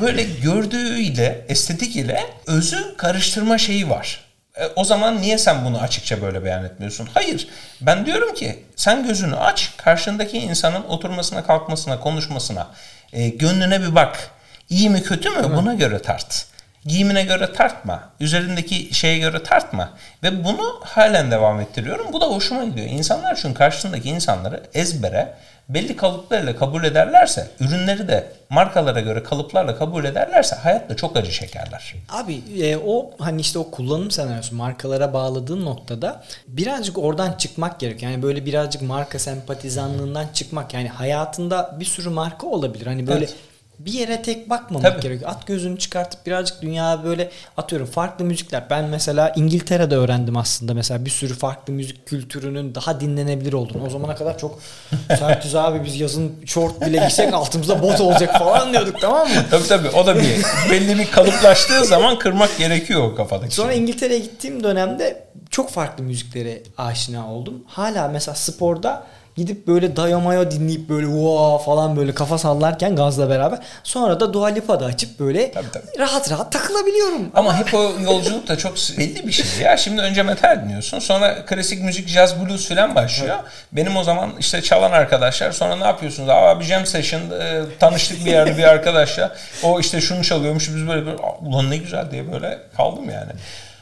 böyle 0.00 0.22
gördüğüyle, 0.22 1.44
estetik 1.48 1.96
ile 1.96 2.20
özü 2.46 2.96
karıştırma 2.96 3.58
şeyi 3.58 3.90
var. 3.90 4.29
E, 4.56 4.66
o 4.76 4.84
zaman 4.84 5.22
niye 5.22 5.38
sen 5.38 5.64
bunu 5.64 5.78
açıkça 5.80 6.22
böyle 6.22 6.44
beyan 6.44 6.64
etmiyorsun? 6.64 7.08
Hayır. 7.14 7.48
Ben 7.80 8.06
diyorum 8.06 8.34
ki 8.34 8.64
sen 8.76 9.06
gözünü 9.06 9.36
aç, 9.36 9.72
karşındaki 9.76 10.38
insanın 10.38 10.82
oturmasına, 10.82 11.46
kalkmasına, 11.46 12.00
konuşmasına, 12.00 12.68
e, 13.12 13.28
gönlüne 13.28 13.82
bir 13.82 13.94
bak. 13.94 14.30
İyi 14.70 14.90
mi 14.90 15.02
kötü 15.02 15.30
mü? 15.30 15.56
Buna 15.56 15.74
göre 15.74 16.02
tart. 16.02 16.46
Giyimine 16.84 17.24
göre 17.24 17.52
tartma. 17.52 18.10
Üzerindeki 18.20 18.94
şeye 18.94 19.18
göre 19.18 19.42
tartma. 19.42 19.90
Ve 20.22 20.44
bunu 20.44 20.80
halen 20.84 21.30
devam 21.30 21.60
ettiriyorum. 21.60 22.12
Bu 22.12 22.20
da 22.20 22.26
hoşuma 22.26 22.64
gidiyor. 22.64 22.86
İnsanlar 22.86 23.36
çünkü 23.36 23.54
karşısındaki 23.54 24.08
insanları 24.08 24.62
ezbere 24.74 25.34
belli 25.74 25.96
kalıplarla 25.96 26.56
kabul 26.56 26.84
ederlerse, 26.84 27.50
ürünleri 27.60 28.08
de 28.08 28.26
markalara 28.50 29.00
göre 29.00 29.22
kalıplarla 29.22 29.78
kabul 29.78 30.04
ederlerse 30.04 30.56
hayatta 30.56 30.96
çok 30.96 31.16
acı 31.16 31.30
çekerler. 31.30 31.94
Abi 32.08 32.42
e, 32.62 32.76
o 32.76 33.10
hani 33.18 33.40
işte 33.40 33.58
o 33.58 33.70
kullanım 33.70 34.10
senaryosu 34.10 34.56
markalara 34.56 35.12
bağladığın 35.12 35.64
noktada 35.64 36.24
birazcık 36.48 36.98
oradan 36.98 37.32
çıkmak 37.32 37.80
gerekiyor. 37.80 38.12
Yani 38.12 38.22
böyle 38.22 38.46
birazcık 38.46 38.82
marka 38.82 39.18
sempatizanlığından 39.18 40.26
çıkmak. 40.34 40.74
Yani 40.74 40.88
hayatında 40.88 41.76
bir 41.80 41.84
sürü 41.84 42.08
marka 42.08 42.46
olabilir. 42.46 42.86
Hani 42.86 43.06
böyle 43.06 43.18
Evet. 43.24 43.34
Bir 43.86 43.92
yere 43.92 44.22
tek 44.22 44.50
bakmamak 44.50 44.92
Tabii. 44.92 45.02
gerekiyor. 45.02 45.30
At 45.30 45.46
gözünü 45.46 45.78
çıkartıp 45.78 46.26
birazcık 46.26 46.62
dünya 46.62 47.04
böyle 47.04 47.30
atıyorum 47.56 47.86
farklı 47.86 48.24
müzikler. 48.24 48.64
Ben 48.70 48.84
mesela 48.84 49.32
İngiltere'de 49.36 49.96
öğrendim 49.96 50.36
aslında 50.36 50.74
mesela 50.74 51.04
bir 51.04 51.10
sürü 51.10 51.34
farklı 51.34 51.72
müzik 51.72 52.06
kültürünün 52.06 52.74
daha 52.74 53.00
dinlenebilir 53.00 53.52
olduğunu. 53.52 53.86
O 53.86 53.90
zamana 53.90 54.14
kadar 54.14 54.38
çok 54.38 54.58
sertiz 55.18 55.54
abi 55.54 55.84
biz 55.84 56.00
yazın 56.00 56.32
short 56.46 56.80
bile 56.80 56.98
giysek 56.98 57.34
altımızda 57.34 57.82
bot 57.82 58.00
olacak 58.00 58.38
falan 58.38 58.72
diyorduk 58.72 59.00
tamam 59.00 59.28
mı? 59.28 59.44
Tabii 59.50 59.68
tabii 59.68 59.88
o 59.88 60.06
da 60.06 60.16
bir 60.16 60.44
belli 60.70 60.98
bir 60.98 61.10
kalıplaştığı 61.10 61.84
zaman 61.84 62.18
kırmak 62.18 62.58
gerekiyor 62.58 63.02
o 63.02 63.14
kafadaki. 63.14 63.54
Sonra 63.54 63.72
şeyi. 63.72 63.82
İngiltere'ye 63.82 64.18
gittiğim 64.18 64.64
dönemde 64.64 65.24
çok 65.50 65.70
farklı 65.70 66.04
müziklere 66.04 66.62
aşina 66.78 67.32
oldum. 67.32 67.64
Hala 67.66 68.08
mesela 68.08 68.34
sporda 68.34 69.06
gidip 69.36 69.66
böyle 69.66 69.96
Dayamaya 69.96 70.50
dinleyip 70.50 70.88
böyle 70.88 71.06
wow 71.06 71.64
falan 71.64 71.96
böyle 71.96 72.14
kafa 72.14 72.38
sallarken 72.38 72.96
gazla 72.96 73.30
beraber 73.30 73.58
sonra 73.84 74.20
da 74.20 74.32
Dua 74.32 74.46
Lipa'da 74.46 74.84
açıp 74.84 75.20
böyle 75.20 75.52
tabii, 75.52 75.70
tabii. 75.72 75.98
rahat 75.98 76.30
rahat 76.30 76.52
takılabiliyorum. 76.52 77.30
Ama 77.34 77.58
hep 77.58 77.74
o 77.74 77.92
yolculuk 78.04 78.48
da 78.48 78.58
çok 78.58 78.74
belli 78.98 79.26
bir 79.26 79.32
şey 79.32 79.64
ya. 79.64 79.76
Şimdi 79.76 80.00
önce 80.02 80.22
metal 80.22 80.62
dinliyorsun 80.64 80.98
sonra 80.98 81.44
klasik 81.46 81.82
müzik 81.82 82.08
jazz 82.08 82.40
blues 82.40 82.68
falan 82.68 82.94
başlıyor. 82.94 83.36
Evet. 83.40 83.52
Benim 83.72 83.96
o 83.96 84.04
zaman 84.04 84.32
işte 84.38 84.62
çalan 84.62 84.92
arkadaşlar 84.92 85.52
sonra 85.52 85.76
ne 85.76 85.84
yapıyorsunuz? 85.84 86.28
Abi 86.28 86.64
jam 86.64 86.86
session 86.86 87.20
e, 87.20 87.62
tanıştık 87.78 88.24
bir 88.24 88.30
yerde 88.30 88.56
bir 88.56 88.64
arkadaşla. 88.64 89.36
O 89.62 89.80
işte 89.80 90.00
şunu 90.00 90.24
çalıyormuş 90.24 90.68
biz 90.68 90.88
böyle, 90.88 91.06
böyle 91.06 91.18
ulan 91.40 91.70
ne 91.70 91.76
güzel 91.76 92.10
diye 92.10 92.32
böyle 92.32 92.58
kaldım 92.76 93.10
yani. 93.10 93.32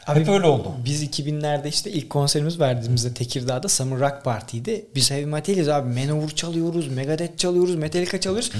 Abi, 0.08 0.20
Hep 0.20 0.28
öyle 0.28 0.46
oldu. 0.46 0.72
Biz 0.84 1.04
2000'lerde 1.04 1.68
işte 1.68 1.90
ilk 1.90 2.10
konserimiz 2.10 2.60
verdiğimizde 2.60 3.14
Tekirdağ'da 3.14 3.68
Summer 3.68 4.00
Rock 4.00 4.24
Party'ydi. 4.24 4.86
Biz 4.94 5.10
heavy 5.10 5.24
metaliz 5.24 5.68
abi. 5.68 6.00
Manowar 6.00 6.30
çalıyoruz, 6.30 6.88
Megadeth 6.88 7.36
çalıyoruz, 7.36 7.74
Metallica 7.74 8.20
çalıyoruz. 8.20 8.52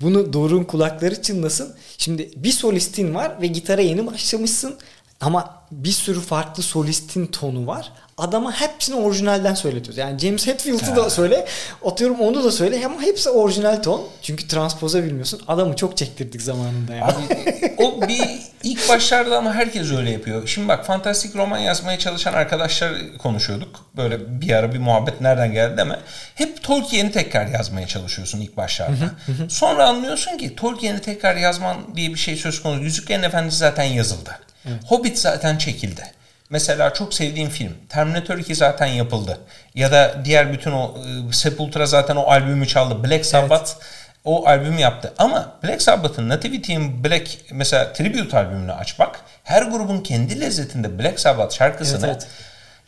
Bunu 0.00 0.32
Doruk'un 0.32 0.64
kulakları 0.64 1.22
çınlasın. 1.22 1.74
Şimdi 1.98 2.30
bir 2.36 2.50
solistin 2.50 3.14
var 3.14 3.42
ve 3.42 3.46
gitara 3.46 3.80
yeni 3.80 4.06
başlamışsın. 4.06 4.74
Ama 5.20 5.62
bir 5.70 5.90
sürü 5.90 6.20
farklı 6.20 6.62
solistin 6.62 7.26
tonu 7.26 7.66
var. 7.66 7.92
Adama 8.18 8.52
hepsini 8.52 8.96
orijinalden 8.96 9.54
söyletiyoruz. 9.54 9.98
Yani 9.98 10.18
James 10.18 10.46
Hetfield'ı 10.46 10.96
da 10.96 11.10
söyle, 11.10 11.46
atıyorum 11.84 12.20
onu 12.20 12.44
da 12.44 12.52
söyle 12.52 12.86
ama 12.86 13.02
hepsi 13.02 13.30
orijinal 13.30 13.82
ton. 13.82 14.04
Çünkü 14.22 14.48
transpoza 14.48 15.02
bilmiyorsun. 15.02 15.42
Adamı 15.48 15.76
çok 15.76 15.96
çektirdik 15.96 16.42
zamanında 16.42 16.94
yani. 16.94 17.04
Abi, 17.04 17.74
o 17.78 18.08
bir 18.08 18.22
ilk 18.62 18.88
başlarda 18.88 19.38
ama 19.38 19.54
herkes 19.54 19.92
öyle 19.92 20.10
yapıyor. 20.10 20.48
Şimdi 20.48 20.68
bak 20.68 20.86
fantastik 20.86 21.36
roman 21.36 21.58
yazmaya 21.58 21.98
çalışan 21.98 22.32
arkadaşlar 22.32 22.92
konuşuyorduk. 23.18 23.86
Böyle 23.96 24.40
bir 24.40 24.50
ara 24.50 24.72
bir 24.72 24.78
muhabbet 24.78 25.20
nereden 25.20 25.52
geldi 25.52 25.76
deme. 25.76 25.98
Hep 26.34 26.62
Tolkien'i 26.62 27.12
tekrar 27.12 27.46
yazmaya 27.46 27.86
çalışıyorsun 27.86 28.40
ilk 28.40 28.56
başlarda. 28.56 29.10
Sonra 29.48 29.88
anlıyorsun 29.88 30.38
ki 30.38 30.56
Tolkien'i 30.56 31.00
tekrar 31.00 31.36
yazman 31.36 31.76
diye 31.96 32.10
bir 32.10 32.18
şey 32.18 32.36
söz 32.36 32.62
konusu. 32.62 32.82
Yüzüklerin 32.82 33.22
Efendisi 33.22 33.56
zaten 33.56 33.84
yazıldı. 33.84 34.38
Evet. 34.68 34.80
Hobbit 34.86 35.18
zaten 35.18 35.58
çekildi. 35.58 36.15
Mesela 36.50 36.94
çok 36.94 37.14
sevdiğim 37.14 37.48
film 37.48 37.72
Terminator 37.88 38.38
2 38.38 38.54
zaten 38.54 38.86
yapıldı. 38.86 39.38
Ya 39.74 39.92
da 39.92 40.20
diğer 40.24 40.52
bütün 40.52 40.72
o 40.72 40.94
e, 41.30 41.32
Sepultura 41.32 41.86
zaten 41.86 42.16
o 42.16 42.22
albümü 42.22 42.66
çaldı. 42.66 43.04
Black 43.04 43.26
Sabbath 43.26 43.70
evet. 43.70 43.86
o 44.24 44.46
albümü 44.46 44.80
yaptı. 44.80 45.12
Ama 45.18 45.58
Black 45.64 45.82
Sabbath'ın 45.82 46.28
Nativity 46.28 46.72
in 46.72 47.04
Black 47.04 47.38
mesela 47.50 47.92
tribute 47.92 48.38
albümünü 48.38 48.72
aç 48.72 48.98
bak. 48.98 49.20
Her 49.44 49.62
grubun 49.62 50.00
kendi 50.00 50.40
lezzetinde 50.40 50.98
Black 50.98 51.20
Sabbath 51.20 51.54
şarkısını 51.54 52.06
evet, 52.06 52.16
evet. 52.22 52.28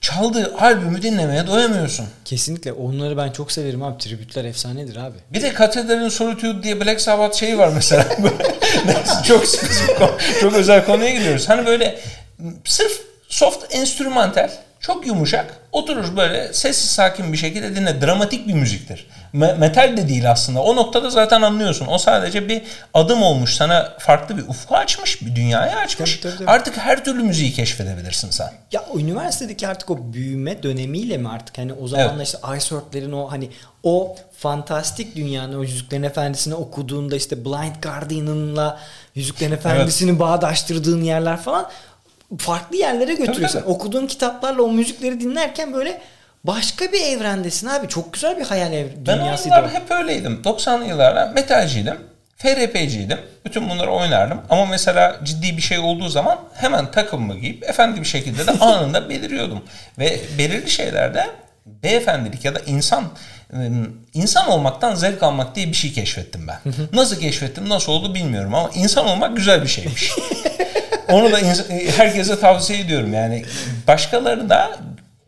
çaldığı 0.00 0.54
albümü 0.58 1.02
dinlemeye 1.02 1.46
doyamıyorsun. 1.46 2.06
Kesinlikle. 2.24 2.72
Onları 2.72 3.16
ben 3.16 3.30
çok 3.30 3.52
severim 3.52 3.82
abi. 3.82 3.98
Tribütler 3.98 4.44
efsanedir 4.44 4.96
abi. 4.96 5.16
Bir 5.30 5.42
de 5.42 5.54
Cathedral'in 5.58 6.08
Solitude 6.08 6.62
diye 6.62 6.80
Black 6.80 7.00
Sabbath 7.00 7.36
şeyi 7.36 7.58
var 7.58 7.68
mesela. 7.74 8.06
çok 9.26 9.44
çok 10.40 10.54
özel 10.54 10.84
konuya 10.84 11.10
gidiyoruz. 11.10 11.48
Hani 11.48 11.66
böyle 11.66 11.98
sırf 12.64 13.08
soft 13.28 13.74
enstrümantal, 13.74 14.50
çok 14.80 15.06
yumuşak. 15.06 15.56
Oturur 15.72 16.16
böyle 16.16 16.52
sessiz 16.52 16.90
sakin 16.90 17.32
bir 17.32 17.38
şekilde 17.38 17.76
dinle. 17.76 18.00
Dramatik 18.00 18.48
bir 18.48 18.52
müziktir. 18.52 19.06
Me- 19.34 19.58
metal 19.58 19.96
de 19.96 20.08
değil 20.08 20.30
aslında. 20.30 20.62
O 20.62 20.76
noktada 20.76 21.10
zaten 21.10 21.42
anlıyorsun. 21.42 21.86
O 21.86 21.98
sadece 21.98 22.48
bir 22.48 22.62
adım 22.94 23.22
olmuş. 23.22 23.54
Sana 23.54 23.94
farklı 23.98 24.36
bir 24.36 24.42
ufku 24.42 24.76
açmış. 24.76 25.22
Bir 25.22 25.36
dünyayı 25.36 25.76
açmış. 25.76 26.16
Tabii, 26.16 26.22
tabii, 26.22 26.38
tabii. 26.38 26.50
Artık 26.50 26.76
her 26.76 27.04
türlü 27.04 27.22
müziği 27.22 27.52
keşfedebilirsin 27.52 28.30
sen. 28.30 28.52
Ya 28.72 28.84
üniversitedeki 28.96 29.68
artık 29.68 29.90
o 29.90 30.12
büyüme 30.12 30.62
dönemiyle 30.62 31.18
mi 31.18 31.28
artık? 31.28 31.58
Hani 31.58 31.72
o 31.72 31.88
zamanlar 31.88 32.16
evet. 32.16 32.26
işte 32.26 32.38
Ice 32.56 32.74
Earth'lerin 32.74 33.12
o 33.12 33.30
hani 33.30 33.50
o 33.82 34.16
fantastik 34.38 35.16
dünyanın 35.16 35.58
o 35.58 35.62
Yüzüklerin 35.62 36.02
Efendisi'ni 36.02 36.54
okuduğunda 36.54 37.16
işte 37.16 37.44
Blind 37.44 37.74
Guardian'ınla 37.82 38.78
Yüzüklerin 39.14 39.52
Efendisi'ni 39.52 40.10
evet. 40.10 40.20
bağdaştırdığın 40.20 41.02
yerler 41.02 41.36
falan 41.36 41.68
farklı 42.38 42.76
yerlere 42.76 43.14
götürüyorsun. 43.14 43.62
Okuduğun 43.66 44.06
kitaplarla 44.06 44.62
o 44.62 44.72
müzikleri 44.72 45.20
dinlerken 45.20 45.74
böyle 45.74 46.00
başka 46.44 46.92
bir 46.92 47.00
evrendesin 47.00 47.66
abi. 47.66 47.88
Çok 47.88 48.12
güzel 48.12 48.38
bir 48.38 48.44
hayal 48.44 48.72
ev 48.72 48.86
dünyasıydı. 49.04 49.56
Ben 49.56 49.62
o 49.62 49.68
hep 49.68 49.90
öyleydim. 49.90 50.42
90'lı 50.44 50.84
yıllarda 50.84 51.32
metalciydim. 51.34 51.96
FRP'ciydim. 52.36 53.18
Bütün 53.44 53.70
bunları 53.70 53.90
oynardım. 53.90 54.40
Ama 54.50 54.66
mesela 54.66 55.20
ciddi 55.24 55.56
bir 55.56 55.62
şey 55.62 55.78
olduğu 55.78 56.08
zaman 56.08 56.38
hemen 56.54 56.90
takımımı 56.90 57.38
giyip 57.38 57.68
efendi 57.70 58.00
bir 58.00 58.06
şekilde 58.06 58.46
de 58.46 58.50
anında 58.60 59.08
beliriyordum. 59.08 59.64
Ve 59.98 60.20
belirli 60.38 60.70
şeylerde 60.70 61.26
beyefendilik 61.66 62.44
ya 62.44 62.54
da 62.54 62.60
insan 62.66 63.04
insan 64.14 64.48
olmaktan 64.48 64.94
zevk 64.94 65.22
almak 65.22 65.54
diye 65.54 65.68
bir 65.68 65.74
şey 65.74 65.92
keşfettim 65.92 66.48
ben. 66.48 66.58
Nasıl 66.92 67.20
keşfettim, 67.20 67.68
nasıl 67.68 67.92
oldu 67.92 68.14
bilmiyorum 68.14 68.54
ama 68.54 68.70
insan 68.74 69.06
olmak 69.06 69.36
güzel 69.36 69.62
bir 69.62 69.68
şeymiş. 69.68 70.12
Onu 71.08 71.32
da 71.32 71.38
herkese 71.96 72.40
tavsiye 72.40 72.80
ediyorum. 72.80 73.14
Yani 73.14 73.44
başkaları 73.86 74.48
da 74.48 74.78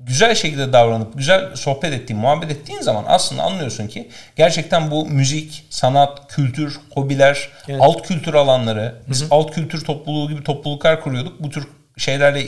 güzel 0.00 0.34
şekilde 0.34 0.72
davranıp 0.72 1.18
güzel 1.18 1.56
sohbet 1.56 1.92
ettiğin, 1.92 2.20
muhabbet 2.20 2.50
ettiğin 2.50 2.80
zaman 2.80 3.04
aslında 3.08 3.42
anlıyorsun 3.42 3.88
ki 3.88 4.08
gerçekten 4.36 4.90
bu 4.90 5.06
müzik, 5.06 5.64
sanat, 5.70 6.34
kültür, 6.34 6.80
hobiler, 6.90 7.48
evet. 7.68 7.80
alt 7.82 8.02
kültür 8.02 8.34
alanları, 8.34 8.94
biz 9.08 9.20
Hı-hı. 9.20 9.28
alt 9.30 9.50
kültür 9.50 9.84
topluluğu 9.84 10.28
gibi 10.28 10.44
topluluklar 10.44 11.00
kuruyorduk. 11.00 11.42
Bu 11.42 11.50
tür 11.50 11.66
şeylerle 11.96 12.46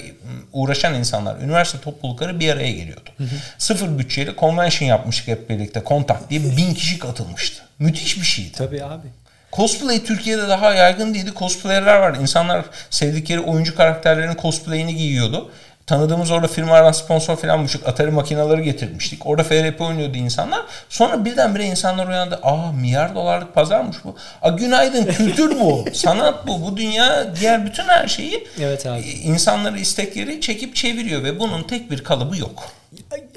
uğraşan 0.53 0.95
insanlar, 0.95 1.41
üniversite 1.41 1.81
toplulukları 1.81 2.41
bir 2.41 2.53
araya 2.53 2.73
geliyordu. 2.73 3.11
Hı 3.17 3.25
hı. 3.25 3.37
Sıfır 3.59 3.99
bütçeli 3.99 4.35
convention 4.39 4.89
yapmıştık 4.89 5.29
hep 5.29 5.51
birlikte. 5.51 5.85
Kontak 5.85 6.31
diye 6.31 6.41
bin 6.57 6.75
kişi 6.75 6.99
katılmıştı. 6.99 7.63
Müthiş 7.79 8.17
bir 8.17 8.27
şeydi. 8.27 8.53
Tabii 8.53 8.85
abi. 8.85 9.07
Cosplay 9.53 10.05
Türkiye'de 10.05 10.49
daha 10.49 10.75
yaygın 10.75 11.15
değildi. 11.15 11.31
Cosplayerler 11.39 11.97
vardı. 11.97 12.19
İnsanlar 12.21 12.65
sevdikleri 12.91 13.41
oyuncu 13.41 13.77
karakterlerin 13.77 14.37
cosplayini 14.43 14.97
giyiyordu. 14.97 15.51
Tanıdığımız 15.87 16.31
orada 16.31 16.49
firmalardan 16.49 16.93
sponsor 16.93 17.37
falan 17.37 17.57
bulmuştuk. 17.57 17.89
Atari 17.89 18.11
makineleri 18.11 18.63
getirmiştik. 18.63 19.27
Orada 19.27 19.43
FRP 19.43 19.81
oynuyordu 19.81 20.19
insanlar. 20.19 20.61
Sonra 20.89 21.25
birdenbire 21.25 21.65
insanlar 21.65 22.07
uyandı. 22.09 22.41
Aa 22.43 22.73
milyar 22.73 23.15
dolarlık 23.15 23.55
pazarmış 23.55 23.97
bu. 24.05 24.17
Aa 24.43 24.49
günaydın 24.49 25.05
kültür 25.05 25.61
bu. 25.61 25.85
sanat 25.93 26.47
bu. 26.47 26.63
Bu 26.63 26.77
dünya 26.77 27.37
diğer 27.37 27.67
bütün 27.67 27.85
her 27.85 28.09
şeyi 28.09 28.49
evet 28.61 28.87
abi. 28.87 29.01
insanları 29.01 29.79
istekleri 29.79 30.41
çekip 30.41 30.77
çeviriyor 30.77 31.25
ve 31.25 31.41
bunun 31.41 31.63
tek 31.63 31.91
bir 31.91 32.05
kalıbı 32.05 32.37
yok. 32.37 32.73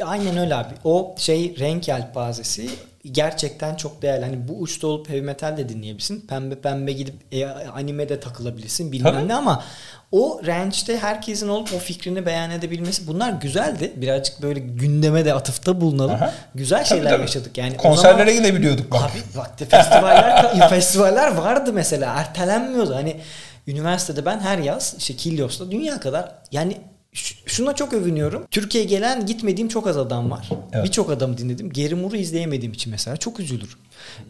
Aynen 0.05 0.37
öyle 0.37 0.55
abi. 0.55 0.73
O 0.83 1.15
şey 1.17 1.55
renk 1.59 1.87
yelpazesi 1.87 2.69
gerçekten 3.11 3.75
çok 3.75 4.01
değerli. 4.01 4.25
Hani 4.25 4.47
bu 4.47 4.59
uçta 4.59 4.87
olup 4.87 5.09
heavy 5.09 5.21
metal 5.21 5.57
de 5.57 5.69
dinleyebilirsin. 5.69 6.21
Pembe 6.21 6.55
pembe 6.55 6.91
gidip 6.91 7.15
e, 7.31 7.45
anime 7.47 8.09
de 8.09 8.19
takılabilirsin 8.19 8.91
bilmem 8.91 9.13
Tabii. 9.13 9.27
ne 9.27 9.35
ama 9.35 9.63
o 10.11 10.41
range'de 10.45 10.97
herkesin 10.97 11.47
olup 11.47 11.73
o 11.73 11.77
fikrini 11.79 12.25
beyan 12.25 12.51
edebilmesi 12.51 13.07
bunlar 13.07 13.29
güzeldi. 13.29 13.93
Birazcık 13.95 14.41
böyle 14.41 14.59
gündeme 14.59 15.25
de 15.25 15.33
atıfta 15.33 15.81
bulunalım. 15.81 16.15
Aha. 16.15 16.33
Güzel 16.55 16.79
tabii, 16.79 16.87
şeyler 16.87 17.11
tabii. 17.11 17.21
yaşadık. 17.21 17.57
Yani 17.57 17.77
konserlere 17.77 18.31
zaman, 18.31 18.43
gidebiliyorduk 18.43 18.91
bak. 18.91 19.01
Abi 19.01 19.37
vakti 19.39 19.65
festivaller 19.65 20.69
festivaller 20.69 21.35
vardı 21.35 21.73
mesela. 21.73 22.13
Ertelenmiyordu. 22.13 22.95
Hani 22.95 23.17
üniversitede 23.67 24.25
ben 24.25 24.39
her 24.39 24.57
yaz 24.57 24.95
işte 24.97 25.15
Kilyos'ta 25.15 25.71
dünya 25.71 25.99
kadar 25.99 26.31
yani 26.51 26.77
şuna 27.45 27.75
çok 27.75 27.93
övünüyorum. 27.93 28.47
Türkiye'ye 28.51 28.89
gelen 28.89 29.25
gitmediğim 29.25 29.69
çok 29.69 29.87
az 29.87 29.97
adam 29.97 30.31
var. 30.31 30.49
Evet. 30.73 30.85
Birçok 30.85 31.09
adamı 31.09 31.37
dinledim. 31.37 31.73
Geri 31.73 31.95
Mur'u 31.95 32.15
izleyemediğim 32.15 32.73
için 32.73 32.91
mesela 32.91 33.17
çok 33.17 33.39
üzülür. 33.39 33.77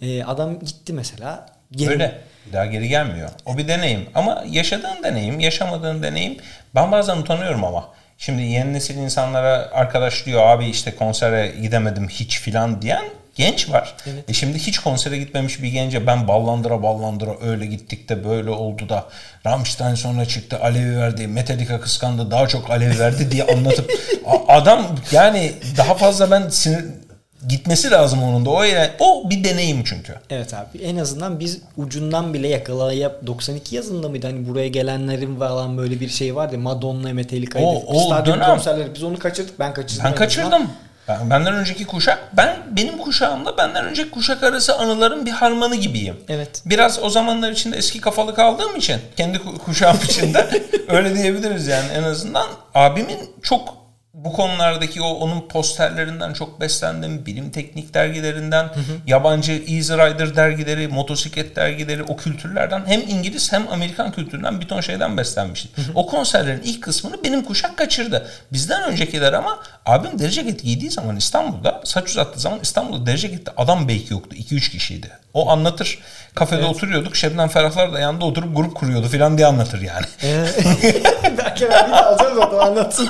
Ee, 0.01 0.23
adam 0.23 0.59
gitti 0.59 0.93
mesela. 0.93 1.45
Geri... 1.71 1.89
Öyle. 1.89 2.21
Daha 2.53 2.65
geri 2.65 2.87
gelmiyor. 2.87 3.29
O 3.45 3.57
bir 3.57 3.67
deneyim. 3.67 4.05
Ama 4.15 4.43
yaşadığın 4.49 5.03
deneyim, 5.03 5.39
yaşamadığın 5.39 6.03
deneyim. 6.03 6.37
Ben 6.75 6.91
bazen 6.91 7.17
utanıyorum 7.17 7.63
ama. 7.63 7.89
Şimdi 8.17 8.41
yeni 8.41 8.73
nesil 8.73 8.97
insanlara 8.97 9.69
arkadaş 9.73 10.25
diyor 10.25 10.41
abi 10.47 10.65
işte 10.65 10.95
konsere 10.95 11.53
gidemedim 11.61 12.07
hiç 12.09 12.39
filan 12.39 12.81
diyen 12.81 13.05
genç 13.35 13.69
var. 13.69 13.95
Evet. 14.05 14.29
E 14.29 14.33
şimdi 14.33 14.59
hiç 14.59 14.79
konsere 14.79 15.17
gitmemiş 15.17 15.63
bir 15.63 15.67
gence 15.67 16.07
ben 16.07 16.27
ballandıra 16.27 16.83
ballandıra 16.83 17.31
öyle 17.41 17.65
gittik 17.65 18.09
de 18.09 18.25
böyle 18.25 18.49
oldu 18.49 18.89
da 18.89 19.05
Rammstein 19.45 19.95
sonra 19.95 20.25
çıktı 20.25 20.59
Alevi 20.61 20.97
verdi 20.97 21.27
Metallica 21.27 21.79
kıskandı 21.79 22.31
daha 22.31 22.47
çok 22.47 22.69
Alevi 22.69 22.99
verdi 22.99 23.31
diye 23.31 23.43
anlatıp 23.43 23.91
adam 24.47 24.87
yani 25.11 25.53
daha 25.77 25.95
fazla 25.95 26.31
ben 26.31 26.49
sinir 26.49 26.85
gitmesi 27.47 27.91
lazım 27.91 28.23
onun 28.23 28.45
da. 28.45 28.49
O 28.49 28.63
yani, 28.63 28.89
o 28.99 29.29
bir 29.29 29.43
deneyim 29.43 29.83
çünkü. 29.83 30.13
Evet 30.29 30.53
abi. 30.53 30.77
En 30.83 30.97
azından 30.97 31.39
biz 31.39 31.61
ucundan 31.77 32.33
bile 32.33 32.47
yakalayıp 32.47 33.27
92 33.27 33.75
yazında 33.75 34.09
mıydı 34.09 34.27
hani 34.27 34.47
buraya 34.47 34.67
gelenlerin 34.67 35.35
falan 35.35 35.77
böyle 35.77 35.99
bir 35.99 36.09
şey 36.09 36.35
vardı. 36.35 36.57
Madonna, 36.57 37.13
Metallica'ydı. 37.13 37.67
O, 37.67 37.83
o 37.87 37.99
Stadyum 37.99 38.35
dönem. 38.35 38.49
konserleri 38.49 38.95
biz 38.95 39.03
onu 39.03 39.19
kaçırdık. 39.19 39.59
Ben 39.59 39.73
kaçırdım. 39.73 40.05
Ben 40.05 40.15
kaçırdım. 40.15 40.69
Ben, 41.07 41.29
benden 41.29 41.53
önceki 41.53 41.85
kuşak, 41.85 42.29
ben 42.37 42.57
benim 42.71 42.97
kuşağımla 42.97 43.57
benden 43.57 43.85
önceki 43.85 44.11
kuşak 44.11 44.43
arası 44.43 44.75
anıların 44.75 45.25
bir 45.25 45.31
harmanı 45.31 45.75
gibiyim. 45.75 46.17
Evet. 46.29 46.61
Biraz 46.65 47.03
o 47.03 47.09
zamanlar 47.09 47.51
içinde 47.51 47.77
eski 47.77 48.01
kafalı 48.01 48.35
kaldığım 48.35 48.75
için 48.75 48.97
kendi 49.17 49.39
kuşağım 49.65 49.97
içinde 50.03 50.49
öyle 50.87 51.15
diyebiliriz 51.15 51.67
yani 51.67 51.87
en 51.95 52.03
azından 52.03 52.47
abimin 52.73 53.35
çok 53.41 53.84
bu 54.15 54.33
konulardaki 54.33 55.01
o 55.01 55.07
onun 55.07 55.47
posterlerinden 55.47 56.33
çok 56.33 56.61
beslendim. 56.61 57.25
Bilim 57.25 57.49
teknik 57.49 57.93
dergilerinden, 57.93 58.63
hı 58.63 58.79
hı. 58.79 58.97
yabancı 59.07 59.51
Easy 59.51 59.93
Rider 59.93 60.35
dergileri, 60.35 60.87
motosiklet 60.87 61.55
dergileri, 61.55 62.03
o 62.03 62.17
kültürlerden 62.17 62.83
hem 62.85 63.01
İngiliz 63.07 63.53
hem 63.53 63.67
Amerikan 63.71 64.11
kültüründen 64.11 64.61
bir 64.61 64.67
ton 64.67 64.81
şeyden 64.81 65.17
beslenmiştim. 65.17 65.71
Hı 65.75 65.81
hı. 65.81 65.91
O 65.95 66.07
konserlerin 66.07 66.61
ilk 66.61 66.83
kısmını 66.83 67.23
benim 67.23 67.43
kuşak 67.43 67.77
kaçırdı. 67.77 68.27
Bizden 68.53 68.83
öncekiler 68.83 69.33
ama 69.33 69.59
abim 69.85 70.19
deri 70.19 70.31
ceket 70.31 70.63
giydiği 70.63 70.91
zaman 70.91 71.15
İstanbul'da, 71.15 71.81
saç 71.83 72.09
uzattığı 72.09 72.39
zaman 72.39 72.59
İstanbul'da 72.61 73.05
deri 73.05 73.17
cekette 73.17 73.51
adam 73.57 73.87
belki 73.87 74.13
yoktu. 74.13 74.35
2-3 74.35 74.71
kişiydi. 74.71 75.09
O 75.33 75.49
anlatır. 75.49 75.99
Kafede 76.35 76.61
evet. 76.61 76.69
oturuyorduk. 76.69 77.15
Şebnem 77.15 77.49
Ferahlar 77.49 77.93
da 77.93 77.99
yanında 77.99 78.25
oturup 78.25 78.55
grup 78.55 78.75
kuruyordu 78.75 79.07
falan 79.07 79.37
diye 79.37 79.47
anlatır 79.47 79.81
yani. 79.81 80.05
Berker 81.61 81.83
abi 81.83 81.91
de 81.91 81.95
alacağız 81.95 82.37
o 82.37 82.59
anlatsın. 82.59 83.09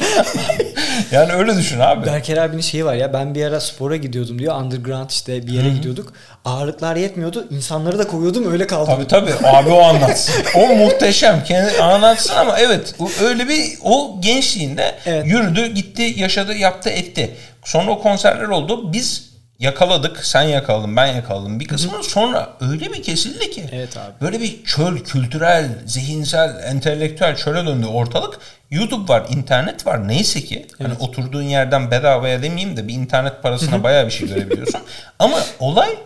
yani 1.12 1.34
öyle 1.34 1.56
düşün 1.58 1.80
abi. 1.80 2.06
Berker 2.06 2.38
abinin 2.38 2.62
şeyi 2.62 2.86
var 2.86 2.96
ya 2.96 3.14
ben 3.14 3.36
bir 3.36 3.46
ara 3.46 3.60
spora 3.60 3.96
gidiyordum 3.96 4.40
diyor. 4.40 4.62
Underground 4.62 5.10
işte 5.10 5.48
bir 5.48 5.52
yere 5.52 5.66
Hı-hı. 5.66 5.76
gidiyorduk. 5.76 6.14
Ağırlıklar 6.46 6.96
yetmiyordu. 6.96 7.48
İnsanları 7.52 8.00
da 8.00 8.08
koyuyordum 8.08 8.52
öyle 8.52 8.68
kaldım. 8.68 8.94
Tabii 8.96 9.08
tabii. 9.08 9.48
Abi 9.48 9.70
o 9.70 9.82
anlatsın. 9.82 10.36
o 10.56 10.68
muhteşem. 10.76 11.44
Kendi 11.44 11.82
anlatsın 11.82 12.36
ama 12.36 12.60
evet 12.60 12.96
öyle 13.24 13.48
bir 13.48 13.78
o 13.84 14.18
gençliğinde 14.20 14.96
evet. 15.06 15.26
yürüdü, 15.26 15.68
gitti, 15.68 16.14
yaşadı, 16.18 16.54
yaptı, 16.54 16.90
etti. 16.90 17.36
Sonra 17.64 17.92
o 17.92 18.02
konserler 18.02 18.48
oldu. 18.48 18.94
Biz 18.94 19.35
yakaladık. 19.60 20.26
Sen 20.26 20.42
yakaladın, 20.42 20.96
ben 20.96 21.08
yakaladım 21.08 21.60
bir 21.60 21.68
kısmını. 21.68 22.04
Sonra 22.04 22.54
öyle 22.62 22.94
bir 22.94 23.04
kesildi 23.04 23.52
ki. 23.52 23.70
Evet 23.72 23.98
abi. 23.98 24.12
Böyle 24.22 24.42
bir 24.42 24.64
çöl, 24.64 24.98
kültürel, 24.98 25.70
zihinsel, 25.86 26.64
entelektüel 26.64 27.36
çöle 27.36 27.66
döndü 27.66 27.86
ortalık. 27.86 28.40
YouTube 28.72 29.14
var, 29.14 29.26
internet 29.30 29.88
var. 29.88 30.08
Neyse 30.08 30.42
ki 30.42 30.56
hani 30.56 30.90
evet. 30.90 31.02
hani 31.02 31.10
oturduğun 31.10 31.44
yerden 31.44 31.92
bedavaya 31.92 32.44
demeyeyim 32.44 32.78
de 32.78 32.88
bir 32.88 32.94
internet 32.94 33.44
parasına 33.44 33.84
bayağı 33.84 34.06
bir 34.06 34.12
şey 34.12 34.28
görebiliyorsun. 34.28 34.82
Ama 35.20 35.38
olay 35.60 35.98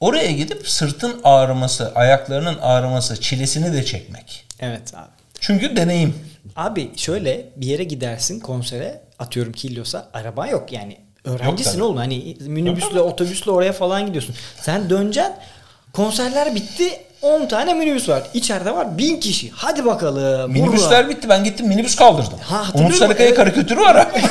oraya 0.00 0.32
gidip 0.32 0.68
sırtın 0.68 1.20
ağrıması, 1.24 1.92
ayaklarının 1.94 2.58
ağrıması, 2.58 3.20
çilesini 3.20 3.72
de 3.72 3.84
çekmek. 3.84 4.46
Evet 4.60 4.94
abi. 4.94 5.10
Çünkü 5.40 5.76
deneyim. 5.76 6.14
Abi 6.56 6.90
şöyle 6.96 7.44
bir 7.56 7.66
yere 7.66 7.84
gidersin 7.84 8.40
konsere 8.40 9.00
atıyorum 9.18 9.52
Kilyos'a 9.52 10.08
araban 10.12 10.46
yok 10.46 10.72
yani 10.72 11.05
Öğrencisin 11.26 11.80
oğlum 11.80 11.96
hani 11.96 12.36
minibüsle 12.40 13.00
otobüsle 13.00 13.50
oraya 13.50 13.72
falan 13.72 14.06
gidiyorsun. 14.06 14.34
Sen 14.62 14.90
döneceksin 14.90 15.32
konserler 15.92 16.54
bitti 16.54 16.90
10 17.22 17.46
tane 17.46 17.74
minibüs 17.74 18.08
var. 18.08 18.22
İçeride 18.34 18.74
var 18.74 18.98
1000 18.98 19.20
kişi. 19.20 19.50
Hadi 19.54 19.84
bakalım. 19.84 20.52
Minibüsler 20.52 20.98
vurma. 21.04 21.10
bitti. 21.10 21.28
Ben 21.28 21.44
gittim 21.44 21.68
minibüs 21.68 21.96
kaldırdım. 21.96 22.38
Ha, 22.42 22.64
Umut 22.74 22.94
Sarıkaya 22.94 23.28
evet. 23.28 23.36
karikatürü 23.38 23.80
var 23.80 23.94
abi. 23.96 24.08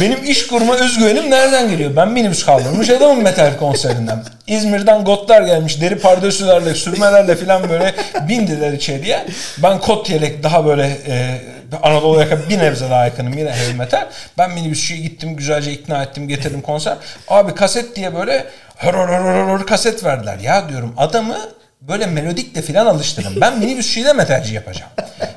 Benim 0.00 0.24
iş 0.24 0.46
kurma 0.46 0.74
özgüvenim 0.76 1.30
nereden 1.30 1.70
geliyor? 1.70 1.96
Ben 1.96 2.08
minibüs 2.08 2.44
kaldırmış 2.44 2.90
adamım 2.90 3.22
metal 3.22 3.56
konserinden. 3.58 4.24
İzmir'den 4.46 5.04
gotlar 5.04 5.42
gelmiş. 5.42 5.80
Deri 5.80 5.98
pardösülerle, 5.98 6.74
sürmelerle 6.74 7.36
falan 7.36 7.68
böyle 7.70 7.94
bindiler 8.28 8.72
içeriye. 8.72 9.26
Ben 9.58 9.80
kot 9.80 10.10
yelek 10.10 10.42
daha 10.42 10.66
böyle 10.66 10.98
e, 11.06 11.40
Anadolu 11.82 12.20
yakın 12.20 12.48
bir 12.48 12.58
nebze 12.58 12.90
daha 12.90 13.04
yakınım 13.04 13.38
yine 13.38 13.50
heavy 13.50 13.74
metal. 13.74 14.06
Ben 14.38 14.50
minibüsçüye 14.50 15.00
gittim 15.00 15.36
güzelce 15.36 15.72
ikna 15.72 16.02
ettim 16.02 16.28
getirdim 16.28 16.60
konser. 16.62 16.96
Abi 17.28 17.54
kaset 17.54 17.96
diye 17.96 18.14
böyle 18.14 18.46
hor 18.76 18.94
hor 18.94 19.08
hor 19.08 19.48
hor 19.48 19.66
kaset 19.66 20.04
verdiler. 20.04 20.38
Ya 20.38 20.68
diyorum 20.68 20.94
adamı 20.96 21.36
böyle 21.80 22.06
melodikle 22.06 22.62
filan 22.62 22.86
alıştırın. 22.86 23.40
Ben 23.40 23.58
minibüsçüyü 23.58 24.06
de 24.06 24.12
metalci 24.12 24.54
yapacağım. 24.54 24.90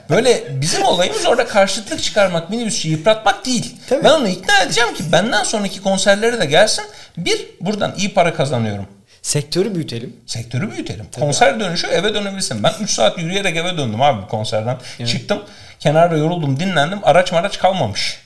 Böyle 0.09 0.43
bizim 0.61 0.83
olayımız 0.83 1.25
orada 1.25 1.47
karşıtlık 1.47 2.03
çıkarmak, 2.03 2.49
minibüsçüyü 2.49 2.97
yıpratmak 2.97 3.45
değil. 3.45 3.75
Tabii. 3.89 4.03
Ben 4.03 4.09
onu 4.11 4.27
ikna 4.27 4.61
edeceğim 4.61 4.93
ki 4.93 5.03
benden 5.11 5.43
sonraki 5.43 5.81
konserlere 5.81 6.39
de 6.39 6.45
gelsin. 6.45 6.85
Bir, 7.17 7.45
buradan 7.61 7.93
iyi 7.97 8.13
para 8.13 8.33
kazanıyorum. 8.33 8.87
Sektörü 9.25 9.75
büyütelim. 9.75 10.15
Sektörü 10.25 10.71
büyütelim. 10.71 11.05
Tabii. 11.11 11.25
Konser 11.25 11.59
dönüşü 11.59 11.87
eve 11.87 12.13
dönebilirsin. 12.13 12.63
Ben 12.63 12.73
3 12.81 12.89
saat 12.89 13.17
yürüyerek 13.17 13.57
eve 13.57 13.77
döndüm 13.77 14.01
abi 14.01 14.27
konserden. 14.27 14.77
Evet. 14.99 15.09
Çıktım 15.09 15.43
kenarda 15.79 16.17
yoruldum 16.17 16.59
dinlendim. 16.59 16.99
Araç 17.03 17.31
maraç 17.31 17.59
kalmamış. 17.59 18.19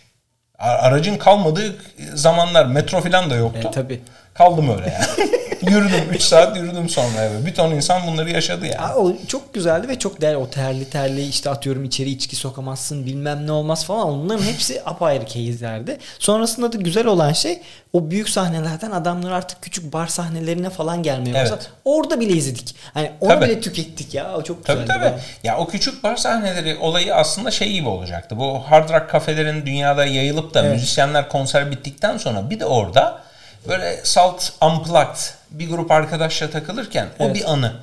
Aracın 0.57 1.17
kalmadığı 1.17 1.75
zamanlar 2.13 2.65
metro 2.65 3.01
falan 3.01 3.29
da 3.29 3.35
yoktu. 3.35 3.67
E, 3.69 3.71
tabii. 3.71 4.01
Kaldım 4.39 4.69
öyle 4.69 4.93
yani. 4.93 5.31
yürüdüm 5.71 6.09
3 6.13 6.21
saat 6.21 6.57
yürüdüm 6.57 6.89
sonra 6.89 7.21
eve. 7.21 7.45
Bir 7.45 7.53
ton 7.53 7.71
insan 7.71 8.07
bunları 8.07 8.29
yaşadı 8.29 8.65
yani. 8.65 8.77
Aa, 8.77 8.95
o 8.95 9.13
çok 9.27 9.53
güzeldi 9.53 9.87
ve 9.87 9.99
çok 9.99 10.21
değerli. 10.21 10.37
O 10.37 10.49
terli 10.49 10.89
terli 10.89 11.25
işte 11.25 11.49
atıyorum 11.49 11.83
içeri 11.83 12.09
içki 12.09 12.35
sokamazsın 12.35 13.05
bilmem 13.05 13.47
ne 13.47 13.51
olmaz 13.51 13.85
falan. 13.85 14.07
Onların 14.07 14.43
hepsi 14.43 14.81
apayrı 14.85 15.25
keyiflerdi. 15.25 15.97
Sonrasında 16.19 16.73
da 16.73 16.77
güzel 16.77 17.05
olan 17.05 17.33
şey 17.33 17.61
o 17.93 18.11
büyük 18.11 18.29
sahnelerden 18.29 18.91
adamlar 18.91 19.31
artık 19.31 19.61
küçük 19.61 19.93
bar 19.93 20.07
sahnelerine 20.07 20.69
falan 20.69 21.03
gelmeye 21.03 21.31
evet. 21.31 21.41
başladı. 21.41 21.63
Orada 21.85 22.19
bile 22.19 22.33
izledik. 22.33 22.75
Hani 22.93 23.11
onu 23.21 23.29
tabii. 23.29 23.45
bile 23.45 23.61
tükettik 23.61 24.13
ya. 24.13 24.35
O 24.35 24.43
çok 24.43 24.65
güzeldi. 24.65 24.85
Tabii 24.87 24.99
tabii. 24.99 25.19
Ya 25.43 25.57
o 25.57 25.67
küçük 25.67 26.03
bar 26.03 26.15
sahneleri 26.15 26.77
olayı 26.77 27.15
aslında 27.15 27.51
şey 27.51 27.71
gibi 27.71 27.87
olacaktı. 27.89 28.37
Bu 28.37 28.59
hard 28.59 28.89
rock 28.89 29.09
kafelerin 29.09 29.65
dünyada 29.65 30.05
yayılıp 30.05 30.53
da 30.53 30.61
evet. 30.61 30.73
müzisyenler 30.73 31.29
konser 31.29 31.71
bittikten 31.71 32.17
sonra 32.17 32.49
bir 32.49 32.59
de 32.59 32.65
orada 32.65 33.28
böyle 33.67 33.99
Salt 34.03 34.51
Unplugged 34.61 35.17
bir 35.51 35.69
grup 35.69 35.91
arkadaşla 35.91 36.49
takılırken 36.49 37.07
evet. 37.19 37.31
o 37.31 37.33
bir 37.33 37.51
anı. 37.53 37.73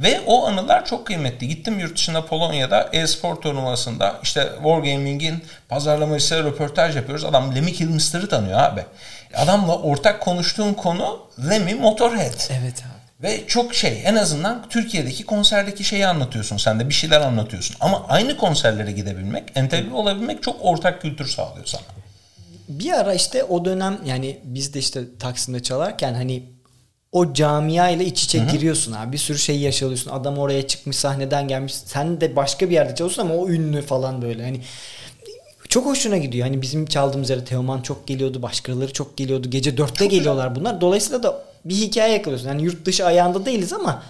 Ve 0.00 0.20
o 0.26 0.46
anılar 0.46 0.84
çok 0.84 1.06
kıymetli. 1.06 1.48
Gittim 1.48 1.78
yurt 1.78 1.96
dışında 1.96 2.26
Polonya'da 2.26 2.88
e-spor 2.92 3.36
turnuvasında 3.36 4.20
işte 4.22 4.48
Wargaming'in 4.56 5.44
pazarlamacısıyla 5.68 6.44
röportaj 6.44 6.96
yapıyoruz. 6.96 7.24
Adam 7.24 7.54
Lemmy 7.54 7.72
Kilmister'ı 7.72 8.28
tanıyor 8.28 8.58
abi. 8.58 8.84
Adamla 9.34 9.78
ortak 9.78 10.20
konuştuğum 10.20 10.74
konu 10.74 11.20
Lemmy 11.50 11.74
Motorhead. 11.74 12.50
Evet 12.60 12.82
abi. 12.82 12.96
Ve 13.22 13.46
çok 13.46 13.74
şey 13.74 14.02
en 14.04 14.16
azından 14.16 14.68
Türkiye'deki 14.68 15.26
konserdeki 15.26 15.84
şeyi 15.84 16.06
anlatıyorsun 16.06 16.56
sen 16.56 16.80
de 16.80 16.88
bir 16.88 16.94
şeyler 16.94 17.20
anlatıyorsun. 17.20 17.76
Ama 17.80 18.06
aynı 18.08 18.36
konserlere 18.36 18.92
gidebilmek, 18.92 19.44
entegre 19.54 19.94
olabilmek 19.94 20.42
çok 20.42 20.56
ortak 20.60 21.02
kültür 21.02 21.28
sağlıyor 21.28 21.66
sana 21.66 21.82
bir 22.68 22.92
ara 22.92 23.14
işte 23.14 23.44
o 23.44 23.64
dönem 23.64 23.98
yani 24.06 24.40
biz 24.44 24.74
de 24.74 24.78
işte 24.78 25.04
Taksim'de 25.18 25.62
çalarken 25.62 26.14
hani 26.14 26.42
o 27.12 27.32
camia 27.32 27.88
ile 27.88 28.04
iç 28.04 28.24
içe 28.24 28.40
Hı-hı. 28.40 28.50
giriyorsun 28.52 28.92
abi. 28.92 29.12
Bir 29.12 29.18
sürü 29.18 29.38
şey 29.38 29.58
yaşalıyorsun. 29.60 30.10
Adam 30.10 30.38
oraya 30.38 30.66
çıkmış 30.66 30.96
sahneden 30.96 31.48
gelmiş. 31.48 31.74
Sen 31.74 32.20
de 32.20 32.36
başka 32.36 32.70
bir 32.70 32.74
yerde 32.74 32.94
çalışıyorsun 32.94 33.22
ama 33.22 33.34
o 33.34 33.48
ünlü 33.48 33.82
falan 33.82 34.22
böyle. 34.22 34.44
Hani 34.44 34.60
çok 35.68 35.86
hoşuna 35.86 36.16
gidiyor. 36.16 36.46
Hani 36.46 36.62
bizim 36.62 36.86
çaldığımız 36.86 37.30
yere 37.30 37.44
Teoman 37.44 37.82
çok 37.82 38.06
geliyordu. 38.06 38.42
Başkaları 38.42 38.92
çok 38.92 39.16
geliyordu. 39.16 39.50
Gece 39.50 39.76
dörtte 39.76 40.04
çok 40.04 40.10
geliyorlar 40.10 40.48
güzel. 40.48 40.60
bunlar. 40.60 40.80
Dolayısıyla 40.80 41.22
da 41.22 41.42
bir 41.64 41.74
hikaye 41.74 42.12
yakalıyorsun. 42.12 42.48
Yani 42.48 42.62
yurt 42.62 42.86
dışı 42.86 43.06
ayağında 43.06 43.46
değiliz 43.46 43.72
ama 43.72 44.02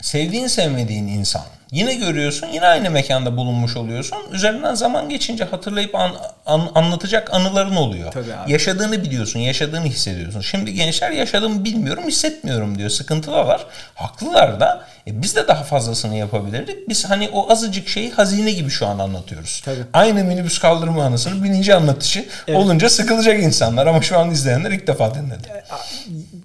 sevdiğin 0.00 0.46
sevmediğin 0.46 1.08
insan 1.08 1.42
Yine 1.72 1.94
görüyorsun, 1.94 2.46
yine 2.52 2.66
aynı 2.66 2.90
mekanda 2.90 3.36
bulunmuş 3.36 3.76
oluyorsun. 3.76 4.18
Üzerinden 4.32 4.74
zaman 4.74 5.08
geçince 5.08 5.44
hatırlayıp 5.44 5.94
an, 5.94 6.12
an, 6.46 6.70
anlatacak 6.74 7.34
anıların 7.34 7.76
oluyor. 7.76 8.12
Tabii 8.12 8.34
abi. 8.34 8.52
Yaşadığını 8.52 9.04
biliyorsun, 9.04 9.40
yaşadığını 9.40 9.86
hissediyorsun. 9.86 10.40
Şimdi 10.40 10.74
gençler 10.74 11.10
yaşadığımı 11.10 11.64
bilmiyorum, 11.64 12.04
hissetmiyorum 12.06 12.78
diyor. 12.78 12.90
Sıkıntılar. 12.90 13.66
Haklılar 13.94 14.60
da. 14.60 14.84
E 15.10 15.22
biz 15.22 15.36
de 15.36 15.48
daha 15.48 15.64
fazlasını 15.64 16.16
yapabilirdik. 16.16 16.88
Biz 16.88 17.04
hani 17.04 17.28
o 17.32 17.52
azıcık 17.52 17.88
şeyi 17.88 18.10
hazine 18.10 18.52
gibi 18.52 18.70
şu 18.70 18.86
an 18.86 18.98
anlatıyoruz. 18.98 19.62
Tabii. 19.64 19.80
Aynı 19.92 20.24
minibüs 20.24 20.58
kaldırma 20.58 21.04
anısını 21.04 21.44
bininci 21.44 21.74
anlatışı 21.74 22.24
evet. 22.48 22.58
olunca 22.58 22.90
sıkılacak 22.90 23.42
insanlar 23.42 23.86
ama 23.86 24.02
şu 24.02 24.18
an 24.18 24.30
izleyenler 24.30 24.70
ilk 24.70 24.86
defa 24.86 25.14
dinledi. 25.14 25.48
E, 25.48 25.62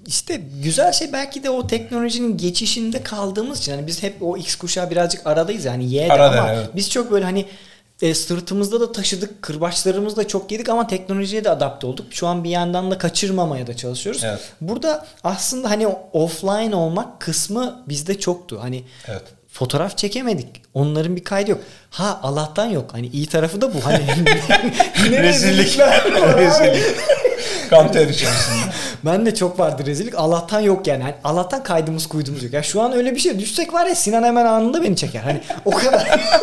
işte 0.07 0.41
güzel 0.63 0.91
şey 0.91 1.13
belki 1.13 1.43
de 1.43 1.49
o 1.49 1.67
teknolojinin 1.67 2.37
geçişinde 2.37 3.03
kaldığımız 3.03 3.59
için. 3.59 3.71
Yani 3.71 3.87
biz 3.87 4.03
hep 4.03 4.15
o 4.21 4.37
X 4.37 4.55
kuşağı 4.55 4.89
birazcık 4.89 5.27
aradayız 5.27 5.65
yani 5.65 5.93
Y'de 5.93 6.13
Arada, 6.13 6.41
ama 6.41 6.53
evet. 6.53 6.69
biz 6.75 6.89
çok 6.89 7.11
böyle 7.11 7.25
hani 7.25 7.45
e, 8.01 8.13
sırtımızda 8.13 8.79
da 8.79 8.91
taşıdık, 8.91 9.41
kırbaçlarımızda 9.41 10.21
da 10.21 10.27
çok 10.27 10.51
yedik 10.51 10.69
ama 10.69 10.87
teknolojiye 10.87 11.43
de 11.43 11.49
adapte 11.49 11.87
olduk. 11.87 12.05
Şu 12.09 12.27
an 12.27 12.43
bir 12.43 12.49
yandan 12.49 12.91
da 12.91 12.97
kaçırmamaya 12.97 13.67
da 13.67 13.75
çalışıyoruz. 13.77 14.23
Evet. 14.23 14.39
Burada 14.61 15.05
aslında 15.23 15.69
hani 15.69 15.87
offline 16.13 16.75
olmak 16.75 17.21
kısmı 17.21 17.83
bizde 17.87 18.19
çoktu. 18.19 18.59
Hani 18.61 18.83
evet. 19.07 19.23
fotoğraf 19.47 19.97
çekemedik. 19.97 20.47
Onların 20.73 21.15
bir 21.15 21.23
kaydı 21.23 21.51
yok. 21.51 21.59
Ha 21.89 22.19
Allah'tan 22.23 22.65
yok. 22.65 22.93
Hani 22.93 23.07
iyi 23.07 23.27
tarafı 23.27 23.61
da 23.61 23.73
bu. 23.73 23.85
Hani 23.85 23.99
rezillik. 25.11 25.79
rezillik. 26.37 26.95
Kan 27.69 27.91
ter 27.91 28.07
içerisinde. 28.07 28.73
ben 29.05 29.25
de 29.25 29.35
çok 29.35 29.59
vardı 29.59 29.85
rezillik. 29.85 30.15
Allah'tan 30.15 30.59
yok 30.59 30.87
yani. 30.87 31.03
Hani 31.03 31.15
Allah'tan 31.23 31.63
kaydımız 31.63 32.07
kuydumuz 32.07 32.43
yok. 32.43 32.53
Ya 32.53 32.63
şu 32.63 32.81
an 32.81 32.93
öyle 32.93 33.15
bir 33.15 33.19
şey 33.19 33.39
düşsek 33.39 33.73
var 33.73 33.85
ya 33.85 33.95
Sinan 33.95 34.23
hemen 34.23 34.45
anında 34.45 34.83
beni 34.83 34.95
çeker. 34.95 35.21
Hani 35.21 35.41
o 35.65 35.71
kadar. 35.71 36.19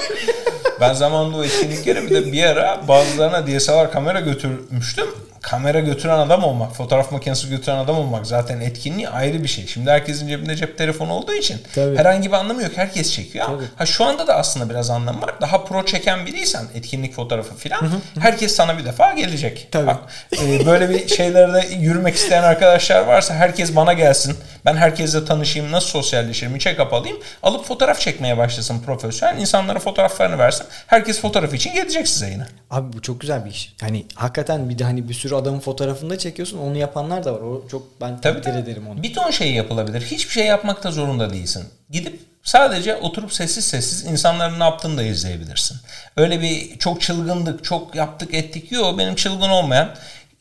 ben 0.83 0.95
zamanında 0.95 1.37
o 1.37 1.45
etkinliklere 1.45 2.03
bir 2.03 2.11
de 2.11 2.33
bir 2.33 2.45
ara 2.45 2.81
bazılarına 2.89 3.47
DSLR 3.47 3.93
kamera 3.93 4.21
götürmüştüm. 4.21 5.07
Kamera 5.43 5.81
götüren 5.81 6.19
adam 6.19 6.45
olmak, 6.45 6.77
fotoğraf 6.77 7.13
makinesi 7.13 7.49
götüren 7.49 7.77
adam 7.77 7.99
olmak 7.99 8.27
zaten 8.27 8.61
etkinliği 8.61 9.09
ayrı 9.09 9.43
bir 9.43 9.49
şey. 9.49 9.67
Şimdi 9.67 9.91
herkesin 9.91 10.29
cebinde 10.29 10.57
cep 10.57 10.79
telefonu 10.79 11.13
olduğu 11.13 11.33
için 11.35 11.63
Tabii. 11.75 11.97
herhangi 11.99 12.29
bir 12.29 12.37
anlamı 12.37 12.63
yok. 12.63 12.73
Herkes 12.77 13.13
çekiyor. 13.13 13.47
Tabii. 13.47 13.65
Ha 13.77 13.87
şu 13.87 14.05
anda 14.05 14.27
da 14.27 14.35
aslında 14.37 14.71
biraz 14.71 14.91
anlamı 14.91 15.23
var. 15.23 15.41
Daha 15.41 15.65
pro 15.65 15.85
çeken 15.85 16.27
biriysen 16.27 16.65
etkinlik 16.75 17.15
fotoğrafı 17.15 17.55
filan 17.55 17.91
herkes 18.21 18.55
sana 18.55 18.79
bir 18.79 18.85
defa 18.85 19.13
gelecek. 19.13 19.69
Tabii. 19.71 19.87
Ha, 19.87 20.01
e, 20.43 20.67
böyle 20.67 20.91
bir 20.91 21.09
şeylerde 21.09 21.67
yürümek 21.75 22.15
isteyen 22.15 22.43
arkadaşlar 22.43 23.01
varsa 23.07 23.35
herkes 23.35 23.77
bana 23.77 23.93
gelsin. 23.93 24.37
Ben 24.65 24.77
herkesle 24.77 25.25
tanışayım, 25.25 25.73
nasıl 25.73 25.89
sosyalleşirim, 25.89 26.57
check-up 26.57 26.95
alayım. 26.95 27.17
Alıp 27.43 27.67
fotoğraf 27.67 28.01
çekmeye 28.01 28.39
başlasın 28.39 28.81
profesyonel. 28.81 29.41
insanlara 29.41 29.79
fotoğraflarını 29.79 30.39
versin. 30.39 30.67
Herkes 30.87 31.21
fotoğraf 31.21 31.55
için 31.55 31.75
gelecek 31.75 32.09
size 32.09 32.31
yine. 32.31 32.45
Abi 32.71 32.93
bu 32.93 33.03
çok 33.03 33.21
güzel 33.21 33.45
bir 33.45 33.51
iş. 33.51 33.75
Hani 33.81 34.07
hakikaten 34.15 34.69
bir 34.69 34.79
de 34.79 34.85
hani 34.85 35.09
bir 35.09 35.15
sürü 35.15 35.32
adamın 35.37 35.61
fotoğrafını 35.61 36.11
da 36.11 36.19
çekiyorsun. 36.19 36.59
Onu 36.59 36.77
yapanlar 36.77 37.25
da 37.25 37.35
var. 37.35 37.41
O 37.41 37.69
çok 37.71 38.01
ben 38.01 38.21
takdir 38.21 38.55
ederim 38.55 38.89
onu. 38.89 39.03
Bir 39.03 39.15
ton 39.15 39.31
şey 39.31 39.53
yapılabilir. 39.53 40.01
Hiçbir 40.01 40.33
şey 40.33 40.47
yapmakta 40.47 40.91
zorunda 40.91 41.33
değilsin. 41.33 41.65
Gidip 41.91 42.21
sadece 42.43 42.97
oturup 42.97 43.33
sessiz 43.33 43.65
sessiz 43.65 44.05
insanların 44.05 44.61
ne 44.61 44.65
yaptığını 44.65 44.97
da 44.97 45.03
izleyebilirsin. 45.03 45.77
Öyle 46.17 46.41
bir 46.41 46.79
çok 46.79 47.01
çılgındık, 47.01 47.65
çok 47.65 47.95
yaptık 47.95 48.35
ettik. 48.35 48.73
Yok 48.73 48.99
benim 48.99 49.15
çılgın 49.15 49.51
olmayan 49.51 49.89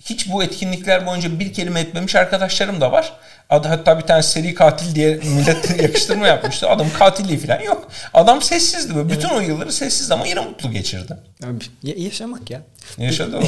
hiç 0.05 0.31
bu 0.31 0.43
etkinlikler 0.43 1.05
boyunca 1.05 1.39
bir 1.39 1.53
kelime 1.53 1.79
etmemiş 1.79 2.15
arkadaşlarım 2.15 2.81
da 2.81 2.91
var. 2.91 3.13
Adı 3.49 3.67
hatta 3.67 3.99
bir 3.99 4.03
tane 4.03 4.23
seri 4.23 4.53
katil 4.53 4.95
diye 4.95 5.15
millet 5.15 5.81
yakıştırma 5.81 6.27
yapmıştı. 6.27 6.69
Adam 6.69 6.87
katilliği 6.99 7.39
falan 7.39 7.61
yok. 7.61 7.91
Adam 8.13 8.41
sessizdi 8.41 8.95
böyle. 8.95 9.09
Bütün 9.09 9.29
evet. 9.29 9.37
o 9.37 9.41
yılları 9.41 9.71
sessiz 9.73 10.11
ama 10.11 10.27
yine 10.27 10.39
mutlu 10.39 10.71
geçirdi. 10.71 11.17
Abi, 11.43 11.65
yaşamak 11.83 12.49
ya. 12.49 12.61
Yaşadı 12.97 13.37
o 13.37 13.41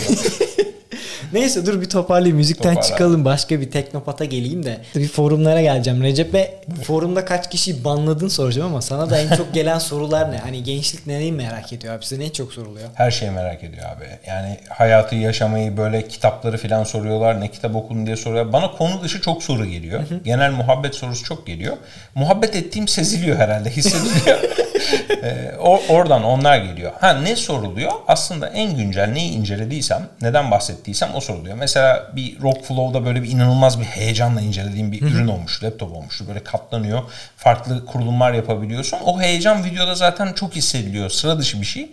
Neyse 1.34 1.66
dur 1.66 1.82
bir 1.82 1.90
toparlayayım. 1.90 2.38
Müzikten 2.38 2.74
Toparla. 2.76 2.90
çıkalım. 2.90 3.26
Başka 3.26 3.62
bir 3.62 3.72
teknopata 3.72 4.26
geleyim 4.26 4.66
de. 4.66 4.78
Bir 4.96 5.08
forumlara 5.08 5.62
geleceğim. 5.62 6.04
Recep'e 6.04 6.62
forumda 6.84 7.26
kaç 7.26 7.50
kişi 7.50 7.84
banladın 7.84 8.28
soracağım 8.28 8.72
ama 8.72 8.82
sana 8.82 9.10
da 9.10 9.20
en 9.20 9.36
çok 9.36 9.54
gelen 9.54 9.80
sorular 9.80 10.32
ne? 10.32 10.38
Hani 10.38 10.64
gençlik 10.64 11.08
neyi 11.08 11.32
merak 11.32 11.74
ediyor 11.74 11.94
abi? 11.94 12.06
Size 12.06 12.24
ne 12.24 12.34
çok 12.34 12.54
soruluyor? 12.54 12.90
Her 12.94 13.12
şeyi 13.12 13.32
merak 13.32 13.64
ediyor 13.64 13.86
abi. 13.86 14.06
Yani 14.28 14.58
hayatı 14.70 15.16
yaşamayı 15.16 15.78
böyle 15.78 16.08
kitapları 16.08 16.58
falan 16.58 16.84
soruyorlar. 16.84 17.42
Ne 17.42 17.52
kitap 17.52 17.76
okudun 17.76 18.06
diye 18.06 18.16
soruyorlar. 18.16 18.54
Bana 18.54 18.72
konu 18.72 19.04
dışı 19.04 19.22
çok 19.22 19.44
soru 19.44 19.66
geliyor. 19.66 20.00
Hı 20.10 20.16
hı. 20.16 20.20
Genel 20.24 20.52
muhabbet 20.52 20.96
sorusu 20.96 21.24
çok 21.24 21.48
geliyor. 21.48 21.78
Muhabbet 22.16 22.56
ettiğim 22.56 22.88
seziliyor 22.88 23.38
herhalde. 23.38 23.70
Hissediliyor. 23.70 24.40
ee, 25.24 25.52
oradan 25.90 26.24
onlar 26.24 26.58
geliyor. 26.58 26.92
Ha 27.00 27.14
ne 27.14 27.36
soruluyor? 27.36 27.92
Aslında 28.08 28.48
en 28.48 28.78
güncel 28.78 29.08
neyi 29.08 29.32
incelediysem, 29.32 30.10
neden 30.22 30.52
bahsettiysem 30.52 31.10
o 31.16 31.22
soruluyor. 31.24 31.58
Mesela 31.58 32.12
bir 32.16 32.42
Rockflow'da 32.42 33.06
böyle 33.06 33.24
bir 33.24 33.32
inanılmaz 33.32 33.80
bir 33.80 33.86
heyecanla 33.86 34.42
incelediğim 34.42 34.92
bir 34.92 35.02
ürün 35.02 35.28
olmuş, 35.28 35.64
laptop 35.64 35.96
olmuştu. 35.96 36.26
Böyle 36.28 36.44
katlanıyor, 36.44 37.02
farklı 37.38 37.86
kurulumlar 37.86 38.34
yapabiliyorsun. 38.34 38.98
O 39.06 39.22
heyecan 39.22 39.66
videoda 39.66 39.96
zaten 39.96 40.34
çok 40.34 40.56
hissediliyor. 40.56 41.10
Sıra 41.10 41.40
dışı 41.40 41.62
bir 41.62 41.66
şey 41.66 41.90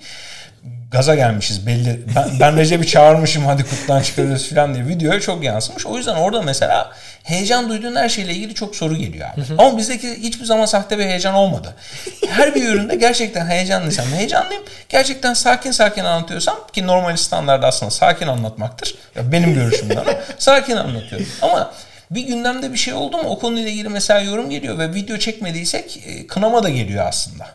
gaza 0.90 1.14
gelmişiz 1.14 1.66
belli. 1.66 2.00
Ben, 2.16 2.40
ben 2.40 2.56
Recep'i 2.56 2.86
çağırmışım 2.86 3.46
hadi 3.46 3.64
kuttan 3.64 4.02
çıkarıyoruz 4.02 4.50
falan 4.50 4.74
diye 4.74 4.86
videoya 4.86 5.20
çok 5.20 5.44
yansımış. 5.44 5.86
O 5.86 5.96
yüzden 5.96 6.14
orada 6.14 6.42
mesela 6.42 6.92
heyecan 7.22 7.68
duyduğun 7.68 7.96
her 7.96 8.08
şeyle 8.08 8.34
ilgili 8.34 8.54
çok 8.54 8.76
soru 8.76 8.96
geliyor 8.96 9.28
abi. 9.34 9.42
Ama 9.58 9.78
bizdeki 9.78 10.22
hiçbir 10.22 10.44
zaman 10.44 10.66
sahte 10.66 10.98
bir 10.98 11.04
heyecan 11.04 11.34
olmadı. 11.34 11.74
Her 12.30 12.54
bir 12.54 12.68
üründe 12.68 12.96
gerçekten 12.96 13.46
heyecanlıysam 13.46 14.06
heyecanlıyım. 14.06 14.62
Gerçekten 14.88 15.34
sakin 15.34 15.70
sakin 15.70 16.04
anlatıyorsam 16.04 16.56
ki 16.72 16.86
normal 16.86 17.16
standart 17.16 17.64
aslında 17.64 17.90
sakin 17.90 18.26
anlatmaktır. 18.26 18.94
Ya 19.16 19.32
benim 19.32 19.54
görüşümden 19.54 20.04
sakin 20.38 20.76
anlatıyorum. 20.76 21.28
Ama 21.42 21.72
bir 22.10 22.22
gündemde 22.22 22.72
bir 22.72 22.78
şey 22.78 22.94
oldu 22.94 23.16
mu 23.16 23.28
o 23.28 23.38
konuyla 23.38 23.70
ilgili 23.70 23.88
mesela 23.88 24.20
yorum 24.20 24.50
geliyor 24.50 24.78
ve 24.78 24.94
video 24.94 25.18
çekmediysek 25.18 26.00
e, 26.06 26.26
kınama 26.26 26.62
da 26.62 26.68
geliyor 26.68 27.06
aslında. 27.06 27.46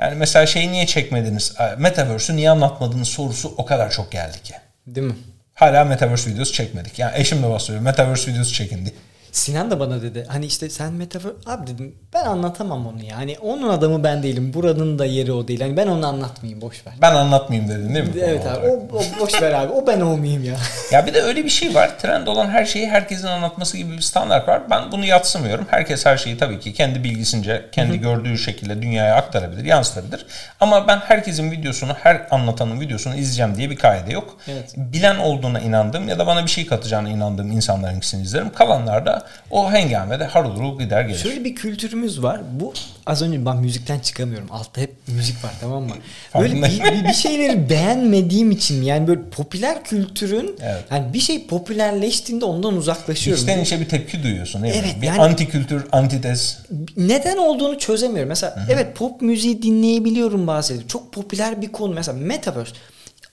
Yani 0.00 0.14
mesela 0.14 0.46
şeyi 0.46 0.72
niye 0.72 0.86
çekmediniz, 0.86 1.54
Metaverse'ü 1.78 2.36
niye 2.36 2.50
anlatmadınız 2.50 3.08
sorusu 3.08 3.54
o 3.56 3.64
kadar 3.64 3.90
çok 3.90 4.12
geldi 4.12 4.42
ki. 4.42 4.54
Değil 4.86 5.06
mi? 5.06 5.16
Hala 5.54 5.84
Metaverse 5.84 6.30
videosu 6.30 6.52
çekmedik. 6.52 6.98
Yani 6.98 7.12
eşim 7.16 7.42
de 7.42 7.50
basıyor. 7.50 7.80
Metaverse 7.80 8.32
videosu 8.32 8.54
çekin 8.54 8.76
diye. 8.76 8.94
Sinan 9.34 9.70
da 9.70 9.80
bana 9.80 10.02
dedi 10.02 10.26
hani 10.28 10.46
işte 10.46 10.70
sen 10.70 10.92
metafor 10.92 11.30
abi 11.46 11.66
dedim 11.66 11.94
ben 12.12 12.24
anlatamam 12.24 12.86
onu 12.86 13.04
ya. 13.04 13.16
Hani 13.16 13.38
onun 13.38 13.68
adamı 13.68 14.04
ben 14.04 14.22
değilim. 14.22 14.54
Buranın 14.54 14.98
da 14.98 15.06
yeri 15.06 15.32
o 15.32 15.48
değil. 15.48 15.60
Hani 15.60 15.76
ben 15.76 15.86
onu 15.86 16.06
anlatmayayım 16.06 16.60
boş 16.60 16.86
ver. 16.86 16.94
Ben 17.00 17.14
anlatmayayım 17.14 17.70
dedin 17.70 17.94
değil 17.94 18.04
mi? 18.04 18.12
Evet 18.24 18.46
abi. 18.46 18.66
O, 18.66 18.72
o 18.72 19.02
boş 19.20 19.42
ver 19.42 19.52
abi. 19.52 19.72
O 19.72 19.86
ben 19.86 20.00
olmayayım 20.00 20.44
ya. 20.44 20.56
ya 20.92 21.06
bir 21.06 21.14
de 21.14 21.22
öyle 21.22 21.44
bir 21.44 21.50
şey 21.50 21.74
var. 21.74 21.98
Trend 21.98 22.26
olan 22.26 22.48
her 22.48 22.64
şeyi 22.64 22.88
herkesin 22.88 23.26
anlatması 23.26 23.76
gibi 23.76 23.92
bir 23.92 24.00
standart 24.00 24.48
var. 24.48 24.62
Ben 24.70 24.92
bunu 24.92 25.04
yatsımıyorum. 25.04 25.66
Herkes 25.70 26.06
her 26.06 26.16
şeyi 26.16 26.38
tabii 26.38 26.60
ki 26.60 26.72
kendi 26.72 27.04
bilgisince, 27.04 27.64
kendi 27.72 28.00
gördüğü 28.00 28.38
şekilde 28.38 28.82
dünyaya 28.82 29.16
aktarabilir, 29.16 29.64
yansıtabilir. 29.64 30.26
Ama 30.60 30.88
ben 30.88 30.96
herkesin 30.96 31.50
videosunu, 31.50 31.92
her 32.02 32.26
anlatanın 32.30 32.80
videosunu 32.80 33.14
izleyeceğim 33.14 33.56
diye 33.56 33.70
bir 33.70 33.76
kaide 33.76 34.12
yok. 34.12 34.36
Evet. 34.48 34.74
Bilen 34.76 35.18
olduğuna 35.18 35.60
inandığım 35.60 36.08
ya 36.08 36.18
da 36.18 36.26
bana 36.26 36.44
bir 36.44 36.50
şey 36.50 36.66
katacağına 36.66 37.08
inandığım 37.08 37.52
insanların 37.52 37.96
ikisini 37.96 38.22
izlerim. 38.22 38.52
Kalanlar 38.52 39.06
da 39.06 39.23
o 39.50 39.72
hengamede 39.72 40.24
harıl 40.24 40.78
gider 40.78 41.02
gelir. 41.02 41.18
Şöyle 41.18 41.44
bir 41.44 41.54
kültürümüz 41.54 42.22
var. 42.22 42.40
Bu 42.60 42.72
az 43.06 43.22
önce 43.22 43.46
ben 43.46 43.56
müzikten 43.56 43.98
çıkamıyorum. 43.98 44.48
Altta 44.50 44.80
hep 44.80 44.94
müzik 45.06 45.44
var 45.44 45.52
tamam 45.60 45.82
mı? 45.82 45.94
Böyle 46.40 46.54
bir, 46.54 47.08
bir 47.08 47.12
şeyleri 47.12 47.70
beğenmediğim 47.70 48.50
için 48.50 48.82
yani 48.82 49.08
böyle 49.08 49.20
popüler 49.30 49.84
kültürün 49.84 50.56
evet. 50.62 50.84
yani 50.90 51.12
bir 51.12 51.20
şey 51.20 51.46
popülerleştiğinde 51.46 52.44
ondan 52.44 52.76
uzaklaşıyorum. 52.76 53.42
İçten 53.42 53.60
içe 53.60 53.80
bir 53.80 53.88
tepki 53.88 54.22
duyuyorsun 54.22 54.62
değil 54.62 54.74
evet, 54.78 54.96
mi? 54.96 55.02
Bir 55.02 55.06
yani, 55.06 55.20
anti 55.20 55.48
kültür, 55.48 55.84
antitez. 55.92 56.58
Neden 56.96 57.36
olduğunu 57.36 57.78
çözemiyorum. 57.78 58.28
Mesela 58.28 58.56
Hı-hı. 58.56 58.64
evet 58.68 58.96
pop 58.96 59.22
müziği 59.22 59.62
dinleyebiliyorum 59.62 60.46
bazen. 60.46 60.80
Çok 60.88 61.12
popüler 61.12 61.62
bir 61.62 61.72
konu. 61.72 61.94
Mesela 61.94 62.18
Metaverse 62.18 62.72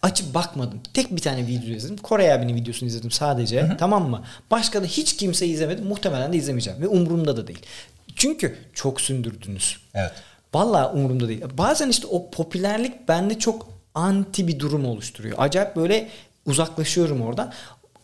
açıp 0.01 0.33
bakmadım. 0.33 0.81
Tek 0.93 1.15
bir 1.15 1.21
tane 1.21 1.47
video 1.47 1.75
izledim. 1.75 1.97
Kore 1.97 2.33
abinin 2.33 2.55
videosunu 2.55 2.89
izledim 2.89 3.11
sadece. 3.11 3.61
Hı 3.61 3.65
hı. 3.65 3.77
Tamam 3.77 4.09
mı? 4.09 4.23
Başka 4.51 4.81
da 4.81 4.85
hiç 4.85 5.17
kimse 5.17 5.47
izlemedim. 5.47 5.85
Muhtemelen 5.85 6.33
de 6.33 6.37
izlemeyeceğim. 6.37 6.81
Ve 6.81 6.87
umurumda 6.87 7.37
da 7.37 7.47
değil. 7.47 7.61
Çünkü 8.15 8.57
çok 8.73 9.01
sündürdünüz. 9.01 9.77
Evet. 9.93 10.11
Vallahi 10.53 10.87
umurumda 10.97 11.27
değil. 11.27 11.43
Bazen 11.57 11.89
işte 11.89 12.07
o 12.07 12.29
popülerlik 12.31 13.07
bende 13.07 13.39
çok 13.39 13.67
anti 13.95 14.47
bir 14.47 14.59
durum 14.59 14.85
oluşturuyor. 14.85 15.35
Acayip 15.39 15.75
böyle 15.75 16.09
uzaklaşıyorum 16.45 17.21
oradan. 17.21 17.53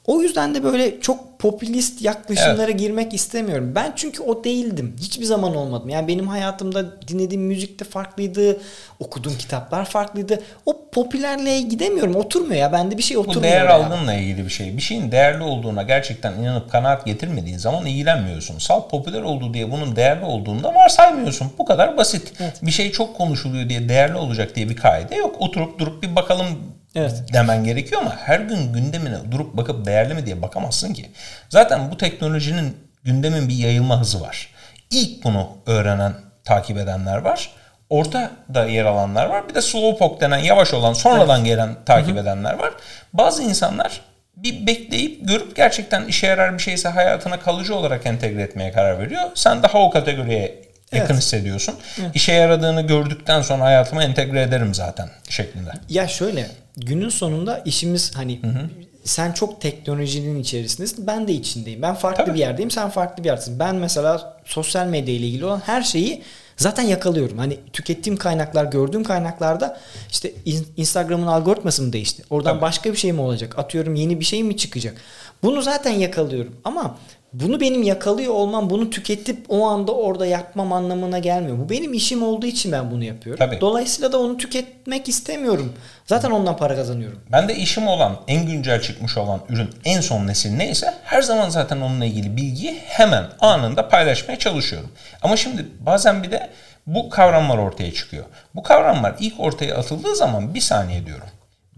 O 0.08 0.22
yüzden 0.22 0.56
de 0.56 0.64
böyle 0.64 1.02
çok 1.02 1.40
popülist 1.40 2.02
yaklaşımlara 2.02 2.72
evet. 2.72 2.80
girmek 2.80 3.14
istemiyorum. 3.14 3.72
Ben 3.76 3.94
çünkü 3.96 4.24
o 4.24 4.44
değildim. 4.44 4.96
Hiçbir 5.00 5.26
zaman 5.26 5.56
olmadım. 5.56 5.90
Yani 5.90 6.08
benim 6.08 6.28
hayatımda 6.28 7.02
dinlediğim 7.08 7.44
müzik 7.44 7.80
de 7.80 7.84
farklıydı. 7.84 8.58
Okuduğum 9.00 9.38
kitaplar 9.38 9.86
farklıydı. 9.86 10.40
O 10.66 10.90
popülerliğe 10.92 11.62
gidemiyorum. 11.62 12.16
Oturmuyor 12.16 12.62
ya. 12.62 12.72
Bende 12.74 12.98
bir 12.98 13.04
şey 13.04 13.18
oturmuyor. 13.18 13.42
Bu 13.42 13.48
değer 13.48 13.66
ya. 13.66 13.74
algınla 13.74 14.14
ilgili 14.14 14.46
bir 14.46 14.50
şey. 14.50 14.78
Bir 14.78 14.82
şeyin 14.82 15.12
değerli 15.12 15.44
olduğuna 15.44 15.84
gerçekten 15.84 16.34
inanıp 16.34 16.72
kanaat 16.72 17.06
getirmediğin 17.06 17.58
zaman 17.58 17.86
ilgilenmiyorsun. 17.86 18.58
Salt 18.58 18.92
popüler 18.92 19.22
olduğu 19.22 19.54
diye 19.54 19.72
bunun 19.72 19.96
değerli 19.96 20.26
olduğunu 20.26 20.64
da 20.64 20.76
varsaymıyorsun. 20.76 21.52
Bu 21.58 21.66
kadar 21.66 21.98
basit. 21.98 22.34
Evet. 22.40 22.60
Bir 22.62 22.72
şey 22.72 22.92
çok 22.92 23.18
konuşuluyor 23.18 23.70
diye 23.70 23.90
değerli 23.90 24.16
olacak 24.16 24.56
diye 24.56 24.70
bir 24.70 24.76
kaide 24.76 25.16
yok. 25.16 25.36
Oturup 25.40 25.80
durup 25.80 26.04
bir 26.04 26.16
bakalım 26.16 26.48
Evet. 26.96 27.24
demen 27.34 27.64
gerekiyor 27.64 28.02
ama 28.02 28.18
her 28.18 28.40
gün 28.40 28.74
gündemine 28.74 29.32
durup 29.32 29.58
bakıp 29.58 29.86
değerli 29.86 30.14
mi 30.14 30.26
diye 30.26 30.42
bakamazsın 30.42 30.94
ki. 30.94 31.12
Zaten 31.50 31.92
bu 31.92 31.98
teknolojinin 31.98 32.78
gündemin 33.04 33.50
bir 33.50 33.56
yayılma 33.56 34.00
hızı 34.02 34.22
var. 34.22 34.50
İlk 34.92 35.24
bunu 35.24 35.50
öğrenen, 35.66 36.14
takip 36.44 36.78
edenler 36.78 37.18
var. 37.18 37.52
Orta 37.90 38.32
da 38.54 38.66
yer 38.66 38.86
alanlar 38.86 39.26
var. 39.26 39.50
Bir 39.50 39.56
de 39.56 39.62
slowpoke 39.62 40.22
denen 40.22 40.38
yavaş 40.38 40.74
olan 40.74 40.94
sonradan 40.94 41.40
evet. 41.40 41.46
gelen 41.46 41.76
takip 41.86 42.16
Hı-hı. 42.16 42.24
edenler 42.24 42.54
var. 42.54 42.74
Bazı 43.14 43.44
insanlar 43.44 44.02
bir 44.36 44.68
bekleyip 44.68 45.28
görüp 45.28 45.56
gerçekten 45.56 46.06
işe 46.06 46.28
yarar 46.28 46.54
bir 46.54 46.64
şeyse 46.64 46.90
hayatına 46.90 47.40
kalıcı 47.40 47.76
olarak 47.76 48.06
entegre 48.06 48.42
etmeye 48.42 48.72
karar 48.72 49.00
veriyor. 49.00 49.24
Sen 49.36 49.64
daha 49.64 49.80
o 49.80 49.90
kategoriye 49.90 50.67
yakın 50.92 51.14
evet. 51.14 51.24
hissediyorsun. 51.24 51.76
Evet. 52.00 52.12
İşe 52.14 52.32
yaradığını 52.32 52.82
gördükten 52.82 53.42
sonra 53.42 53.64
hayatıma 53.64 54.04
entegre 54.04 54.42
ederim 54.42 54.74
zaten 54.74 55.10
şeklinde. 55.30 55.70
Ya 55.90 56.08
şöyle 56.08 56.52
günün 56.78 57.10
sonunda 57.10 57.62
işimiz 57.66 58.16
hani 58.16 58.42
hı 58.44 58.48
hı. 58.48 58.70
sen 59.04 59.32
çok 59.32 59.62
teknolojinin 59.62 60.40
içerisindesin. 60.40 61.08
Ben 61.08 61.28
de 61.28 61.34
içindeyim. 61.34 61.82
Ben 61.82 61.96
farklı 61.96 62.26
Tabii. 62.26 62.36
bir 62.36 62.40
yerdeyim. 62.40 62.72
Sen 62.72 62.90
farklı 62.90 63.24
bir 63.24 63.30
yerdesin. 63.30 63.60
Ben 63.60 63.76
mesela 63.76 64.38
sosyal 64.46 64.88
medya 64.88 65.16
ile 65.16 65.28
ilgili 65.28 65.46
olan 65.46 65.62
her 65.66 65.82
şeyi 65.82 66.24
zaten 66.58 66.84
yakalıyorum. 66.84 67.38
Hani 67.38 67.60
tükettiğim 67.74 68.18
kaynaklar, 68.18 68.66
gördüğüm 68.66 69.04
kaynaklarda 69.04 69.80
işte 70.12 70.32
Instagram'ın 70.78 71.28
algoritması 71.28 71.84
mı 71.84 71.94
değişti? 71.94 72.24
Oradan 72.30 72.52
Tabii. 72.52 72.62
başka 72.62 72.92
bir 72.92 72.98
şey 72.98 73.12
mi 73.12 73.22
olacak? 73.22 73.60
Atıyorum 73.60 73.96
yeni 73.96 74.20
bir 74.20 74.26
şey 74.26 74.44
mi 74.44 74.58
çıkacak? 74.58 74.98
Bunu 75.44 75.62
zaten 75.62 75.92
yakalıyorum. 75.92 76.56
Ama 76.64 76.98
bunu 77.34 77.60
benim 77.60 77.84
yakalıyor 77.84 78.34
olmam 78.34 78.70
bunu 78.70 78.90
tüketip 78.90 79.46
o 79.50 79.68
anda 79.68 79.92
orada 79.92 80.26
yapmam 80.26 80.74
anlamına 80.74 81.20
gelmiyor. 81.20 81.58
Bu 81.58 81.70
benim 81.70 81.94
işim 81.94 82.24
olduğu 82.24 82.46
için 82.46 82.72
ben 82.72 82.92
bunu 82.92 83.04
yapıyorum. 83.04 83.46
Tabii. 83.46 83.62
Dolayısıyla 83.62 84.12
da 84.12 84.20
onu 84.20 84.38
tüketmek 84.38 85.10
istemiyorum. 85.10 85.74
Zaten 86.06 86.32
ondan 86.32 86.58
para 86.58 86.76
kazanıyorum. 86.76 87.20
Ben 87.32 87.48
de 87.48 87.56
işim 87.56 87.88
olan 87.88 88.20
en 88.28 88.46
güncel 88.46 88.82
çıkmış 88.82 89.18
olan 89.18 89.40
ürün 89.50 89.70
en 89.86 90.02
son 90.02 90.28
nesil 90.28 90.56
neyse 90.56 90.94
her 91.04 91.22
zaman 91.22 91.50
zaten 91.50 91.82
onunla 91.82 92.06
ilgili 92.06 92.38
bilgiyi 92.38 92.80
hemen 92.86 93.26
anında 93.40 93.90
paylaşmaya 93.90 94.40
çalışıyorum. 94.40 94.92
Ama 95.22 95.38
şimdi 95.38 95.66
bazen 95.80 96.24
bir 96.24 96.32
de 96.32 96.50
bu 96.88 97.10
kavramlar 97.10 97.58
ortaya 97.58 97.94
çıkıyor. 97.94 98.26
Bu 98.56 98.64
kavramlar 98.64 99.16
ilk 99.20 99.40
ortaya 99.40 99.76
atıldığı 99.76 100.16
zaman 100.16 100.54
bir 100.54 100.62
saniye 100.62 101.06
diyorum. 101.06 101.28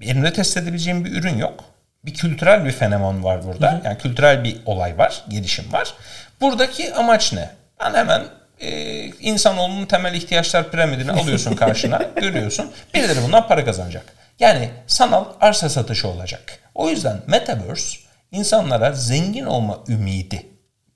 Elimde 0.02 0.34
test 0.34 0.58
edebileceğim 0.58 1.06
bir 1.06 1.12
ürün 1.12 1.38
yok 1.38 1.64
bir 2.06 2.14
kültürel 2.14 2.66
bir 2.66 2.72
fenomen 2.72 3.24
var 3.24 3.46
burada. 3.46 3.72
Hı 3.72 3.76
hı. 3.76 3.82
Yani 3.86 3.98
kültürel 3.98 4.44
bir 4.44 4.58
olay 4.66 4.98
var, 4.98 5.24
gelişim 5.30 5.74
var. 5.74 5.94
Buradaki 6.42 6.94
amaç 6.94 7.34
ne? 7.34 7.50
Ben 7.80 7.94
hemen 7.94 8.24
e, 8.60 8.72
insanoğlunun 9.06 9.86
temel 9.86 10.14
ihtiyaçlar 10.14 10.72
piramidini 10.72 11.12
alıyorsun 11.12 11.56
karşına, 11.56 12.02
görüyorsun. 12.16 12.72
Birileri 12.94 13.24
bundan 13.24 13.48
para 13.48 13.66
kazanacak. 13.66 14.14
Yani 14.40 14.70
sanal 14.88 15.26
arsa 15.42 15.70
satışı 15.70 16.08
olacak. 16.08 16.60
O 16.76 16.90
yüzden 16.90 17.18
Metaverse 17.28 18.00
insanlara 18.32 18.92
zengin 18.92 19.46
olma 19.46 19.80
ümidi 19.88 20.46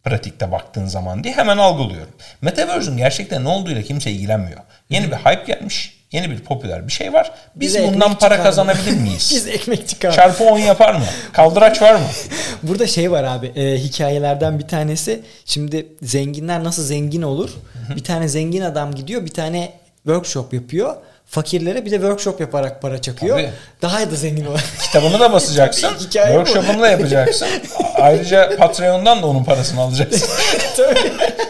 pratikte 0.03 0.51
baktığın 0.51 0.85
zaman 0.85 1.23
diye 1.23 1.33
hemen 1.33 1.57
algılıyorum. 1.57 2.13
Metaverse'ün 2.41 2.97
gerçekten 2.97 3.43
ne 3.43 3.47
olduğuyla 3.47 3.81
kimse 3.81 4.11
ilgilenmiyor. 4.11 4.59
Yeni 4.89 5.11
bir 5.11 5.15
hype 5.15 5.53
gelmiş. 5.53 6.02
Yeni 6.14 6.30
bir 6.30 6.39
popüler 6.39 6.88
bir 6.88 6.91
şey 6.91 7.14
var. 7.14 7.32
Biz 7.55 7.76
Bize 7.76 7.88
bundan 7.88 8.18
para 8.18 8.43
kazanabilir 8.43 8.91
miyiz? 9.01 9.32
Biz 9.36 9.47
ekmek 9.47 9.88
çıkar. 9.88 10.11
Çarpı 10.11 10.43
10 10.43 10.57
yapar 10.59 10.93
mı? 10.93 11.05
Kaldıraç 11.34 11.82
var 11.82 11.95
mı? 11.95 12.05
Burada 12.64 12.88
şey 12.88 13.11
var 13.11 13.24
abi 13.24 13.47
e, 13.47 13.78
hikayelerden 13.78 14.59
bir 14.59 14.68
tanesi. 14.68 15.22
Şimdi 15.45 15.88
zenginler 16.01 16.64
nasıl 16.64 16.84
zengin 16.84 17.22
olur? 17.22 17.49
bir 17.95 18.03
tane 18.03 18.28
zengin 18.28 18.61
adam 18.61 18.95
gidiyor 18.95 19.26
bir 19.26 19.32
tane 19.34 19.74
workshop 20.03 20.53
yapıyor 20.53 20.95
fakirlere 21.26 21.86
bir 21.86 21.91
de 21.91 21.95
workshop 21.95 22.39
yaparak 22.39 22.82
para 22.82 23.01
çakıyor. 23.01 23.38
Tabii. 23.38 23.49
Daha 23.82 24.11
da 24.11 24.15
zengin 24.15 24.45
olur. 24.45 24.59
Kitabını 24.82 25.19
da 25.19 25.34
basacaksın. 25.34 25.89
workshop'unu 26.11 26.82
da 26.82 26.89
yapacaksın. 26.89 27.47
Ayrıca 27.95 28.57
Patreon'dan 28.57 29.21
da 29.21 29.28
onun 29.28 29.43
parasını 29.43 29.82
alacaksın. 29.82 30.28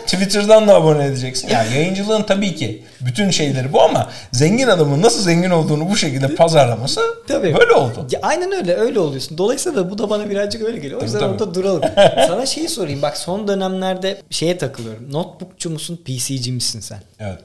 Twitter'dan 0.06 0.68
da 0.68 0.76
abone 0.76 1.06
edeceksin. 1.06 1.48
Yani 1.48 1.76
yayıncılığın 1.76 2.24
tabii 2.24 2.56
ki 2.56 2.84
bütün 3.02 3.30
şeyleri 3.30 3.74
bu 3.74 3.82
ama 3.82 4.10
zengin 4.32 4.68
adamın 4.68 5.02
nasıl 5.02 5.22
zengin 5.22 5.50
olduğunu 5.50 5.90
bu 5.90 5.98
şekilde 5.98 6.36
pazarlaması 6.36 7.02
tabii. 7.28 7.56
böyle 7.60 7.74
oldu. 7.74 8.08
Ya 8.12 8.20
aynen 8.22 8.52
öyle 8.52 8.76
öyle 8.76 9.00
oluyorsun. 9.00 9.38
Dolayısıyla 9.38 9.78
da 9.78 9.92
bu 9.92 9.98
da 9.98 10.10
bana 10.10 10.30
birazcık 10.30 10.62
öyle 10.62 10.78
geliyor. 10.78 11.02
O 11.02 11.04
yüzden 11.04 11.20
tabii, 11.20 11.32
orada 11.32 11.54
duralım. 11.54 11.84
Sana 12.28 12.46
şeyi 12.46 12.70
sorayım. 12.70 13.02
Bak 13.02 13.18
son 13.18 13.48
dönemlerde 13.48 14.22
şeye 14.30 14.58
takılıyorum. 14.58 15.14
Notebookçu 15.14 15.70
musun, 15.70 16.02
PC'ci 16.06 16.52
misin 16.52 16.80
sen? 16.80 17.00
Evet. 17.20 17.40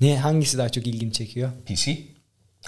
Ne 0.00 0.18
hangisi 0.18 0.58
daha 0.58 0.68
çok 0.68 0.86
ilgini 0.86 1.12
çekiyor? 1.12 1.50
PC. 1.66 1.96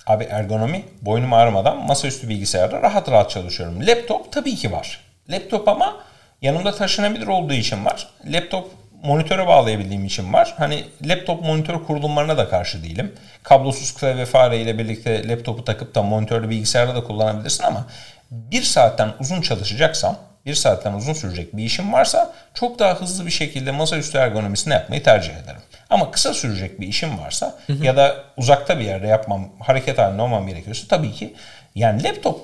Abi 0.06 0.24
ergonomi 0.24 0.84
boynum 1.02 1.32
ağrımadan 1.32 1.86
masaüstü 1.86 2.28
bilgisayarda 2.28 2.82
rahat 2.82 3.08
rahat 3.08 3.30
çalışıyorum. 3.30 3.86
Laptop 3.86 4.32
tabii 4.32 4.54
ki 4.54 4.72
var. 4.72 5.00
Laptop 5.30 5.68
ama 5.68 5.96
yanımda 6.42 6.74
taşınabilir 6.74 7.26
olduğu 7.26 7.52
için 7.52 7.84
var. 7.84 8.08
Laptop 8.26 8.70
monitöre 9.02 9.46
bağlayabildiğim 9.46 10.04
için 10.04 10.32
var. 10.32 10.54
Hani 10.58 10.84
laptop 11.04 11.42
monitör 11.42 11.84
kurulumlarına 11.84 12.38
da 12.38 12.48
karşı 12.48 12.82
değilim. 12.82 13.12
Kablosuz 13.42 13.94
klavye 13.94 14.24
fare 14.24 14.60
ile 14.60 14.78
birlikte 14.78 15.28
laptopu 15.28 15.64
takıp 15.64 15.94
da 15.94 16.02
monitörlü 16.02 16.50
bilgisayarda 16.50 16.94
da 16.94 17.04
kullanabilirsin 17.04 17.64
ama 17.64 17.86
bir 18.30 18.62
saatten 18.62 19.12
uzun 19.20 19.40
çalışacaksam 19.40 20.18
bir 20.46 20.54
saatten 20.54 20.92
uzun 20.92 21.12
sürecek 21.12 21.56
bir 21.56 21.64
işim 21.64 21.92
varsa 21.92 22.32
çok 22.54 22.78
daha 22.78 23.00
hızlı 23.00 23.26
bir 23.26 23.30
şekilde 23.30 23.70
masaüstü 23.70 24.18
ergonomisini 24.18 24.72
yapmayı 24.72 25.02
tercih 25.02 25.32
ederim. 25.32 25.60
Ama 25.92 26.10
kısa 26.10 26.34
sürecek 26.34 26.80
bir 26.80 26.86
işim 26.86 27.18
varsa 27.18 27.58
hı 27.66 27.72
hı. 27.72 27.84
ya 27.84 27.96
da 27.96 28.24
uzakta 28.36 28.78
bir 28.78 28.84
yerde 28.84 29.06
yapmam, 29.06 29.48
hareket 29.60 29.98
halinde 29.98 30.22
olmam 30.22 30.46
gerekiyorsa 30.46 30.86
tabii 30.88 31.12
ki 31.12 31.34
yani 31.74 32.04
laptop 32.04 32.40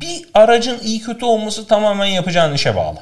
bir 0.00 0.26
aracın 0.34 0.80
iyi 0.80 1.00
kötü 1.00 1.24
olması 1.24 1.66
tamamen 1.66 2.06
yapacağın 2.06 2.54
işe 2.54 2.76
bağlı. 2.76 2.98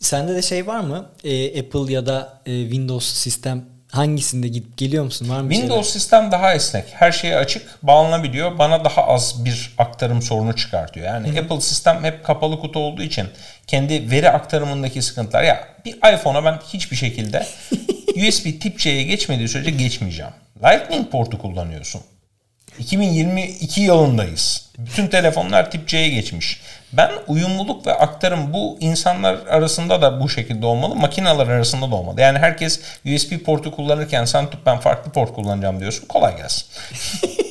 Sende 0.00 0.34
de 0.34 0.42
şey 0.42 0.66
var 0.66 0.80
mı? 0.80 1.06
Ee, 1.24 1.60
Apple 1.60 1.92
ya 1.92 2.06
da 2.06 2.40
e, 2.46 2.62
Windows 2.62 3.06
sistem 3.06 3.64
hangisinde 3.92 4.48
gidip 4.48 4.76
geliyor 4.76 5.04
musun? 5.04 5.28
Var 5.28 5.40
mı 5.40 5.50
Windows 5.50 5.86
şeyler? 5.86 6.00
sistem 6.00 6.32
daha 6.32 6.54
esnek. 6.54 6.84
Her 6.92 7.12
şeye 7.12 7.36
açık, 7.36 7.82
bağlanabiliyor. 7.82 8.58
Bana 8.58 8.84
daha 8.84 9.06
az 9.06 9.44
bir 9.44 9.74
aktarım 9.78 10.22
sorunu 10.22 10.56
çıkartıyor. 10.56 11.06
Yani 11.06 11.28
Hı-hı. 11.28 11.40
Apple 11.40 11.60
sistem 11.60 12.04
hep 12.04 12.24
kapalı 12.24 12.60
kutu 12.60 12.78
olduğu 12.78 13.02
için 13.02 13.26
kendi 13.66 14.10
veri 14.10 14.30
aktarımındaki 14.30 15.02
sıkıntılar. 15.02 15.42
Ya 15.42 15.68
bir 15.84 16.14
iPhone'a 16.14 16.44
ben 16.44 16.58
hiçbir 16.72 16.96
şekilde 16.96 17.46
USB 18.28 18.60
tip 18.60 18.78
C'ye 18.78 19.02
geçmediği 19.02 19.48
sürece 19.48 19.70
geçmeyeceğim. 19.70 20.32
Lightning 20.62 21.10
portu 21.10 21.38
kullanıyorsun. 21.38 22.00
2022 22.78 23.80
yılındayız. 23.80 24.66
Bütün 24.78 25.06
telefonlar 25.06 25.70
tip 25.70 25.88
C'ye 25.88 26.08
geçmiş. 26.08 26.60
Ben 26.96 27.10
uyumluluk 27.26 27.86
ve 27.86 27.94
aktarım 27.94 28.52
bu 28.52 28.76
insanlar 28.80 29.38
arasında 29.46 30.02
da 30.02 30.20
bu 30.20 30.28
şekilde 30.28 30.66
olmalı. 30.66 30.94
Makineler 30.94 31.46
arasında 31.46 31.90
da 31.90 31.94
olmalı. 31.94 32.20
Yani 32.20 32.38
herkes 32.38 32.80
USB 33.14 33.44
portu 33.44 33.70
kullanırken 33.70 34.24
sen 34.24 34.50
tut 34.50 34.60
ben 34.66 34.78
farklı 34.78 35.12
port 35.12 35.34
kullanacağım 35.34 35.80
diyorsun. 35.80 36.06
Kolay 36.06 36.36
gelsin. 36.36 36.66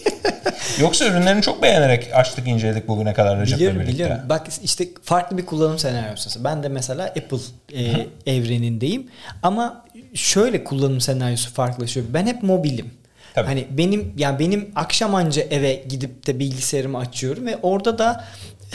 Yoksa 0.80 1.06
ürünlerini 1.06 1.42
çok 1.42 1.62
beğenerek 1.62 2.10
açtık 2.14 2.48
inceledik 2.48 2.88
bugüne 2.88 3.14
kadar 3.14 3.40
Recep'le 3.40 3.58
biliyorum, 3.58 3.80
birlikte. 3.80 3.94
Biliyorum 3.94 4.24
Bak 4.30 4.48
işte 4.64 4.88
farklı 5.04 5.38
bir 5.38 5.46
kullanım 5.46 5.80
senaryosu. 5.80 6.44
Ben 6.44 6.64
de 6.64 6.70
mesela 6.70 7.06
Apple 7.06 7.38
e, 7.74 8.08
evrenindeyim. 8.26 9.08
Ama 9.44 9.86
şöyle 10.14 10.64
kullanım 10.64 11.02
senaryosu 11.02 11.54
farklılaşıyor. 11.54 12.06
Ben 12.10 12.28
hep 12.28 12.44
mobilim. 12.44 12.92
Tabii. 13.36 13.48
Hani 13.48 13.68
benim 13.70 14.14
yani 14.18 14.40
benim 14.40 14.72
akşam 14.76 15.16
anca 15.16 15.42
eve 15.42 15.84
gidip 15.90 16.28
de 16.28 16.40
bilgisayarımı 16.40 16.98
açıyorum 16.98 17.46
ve 17.46 17.58
orada 17.62 17.98
da 17.98 18.24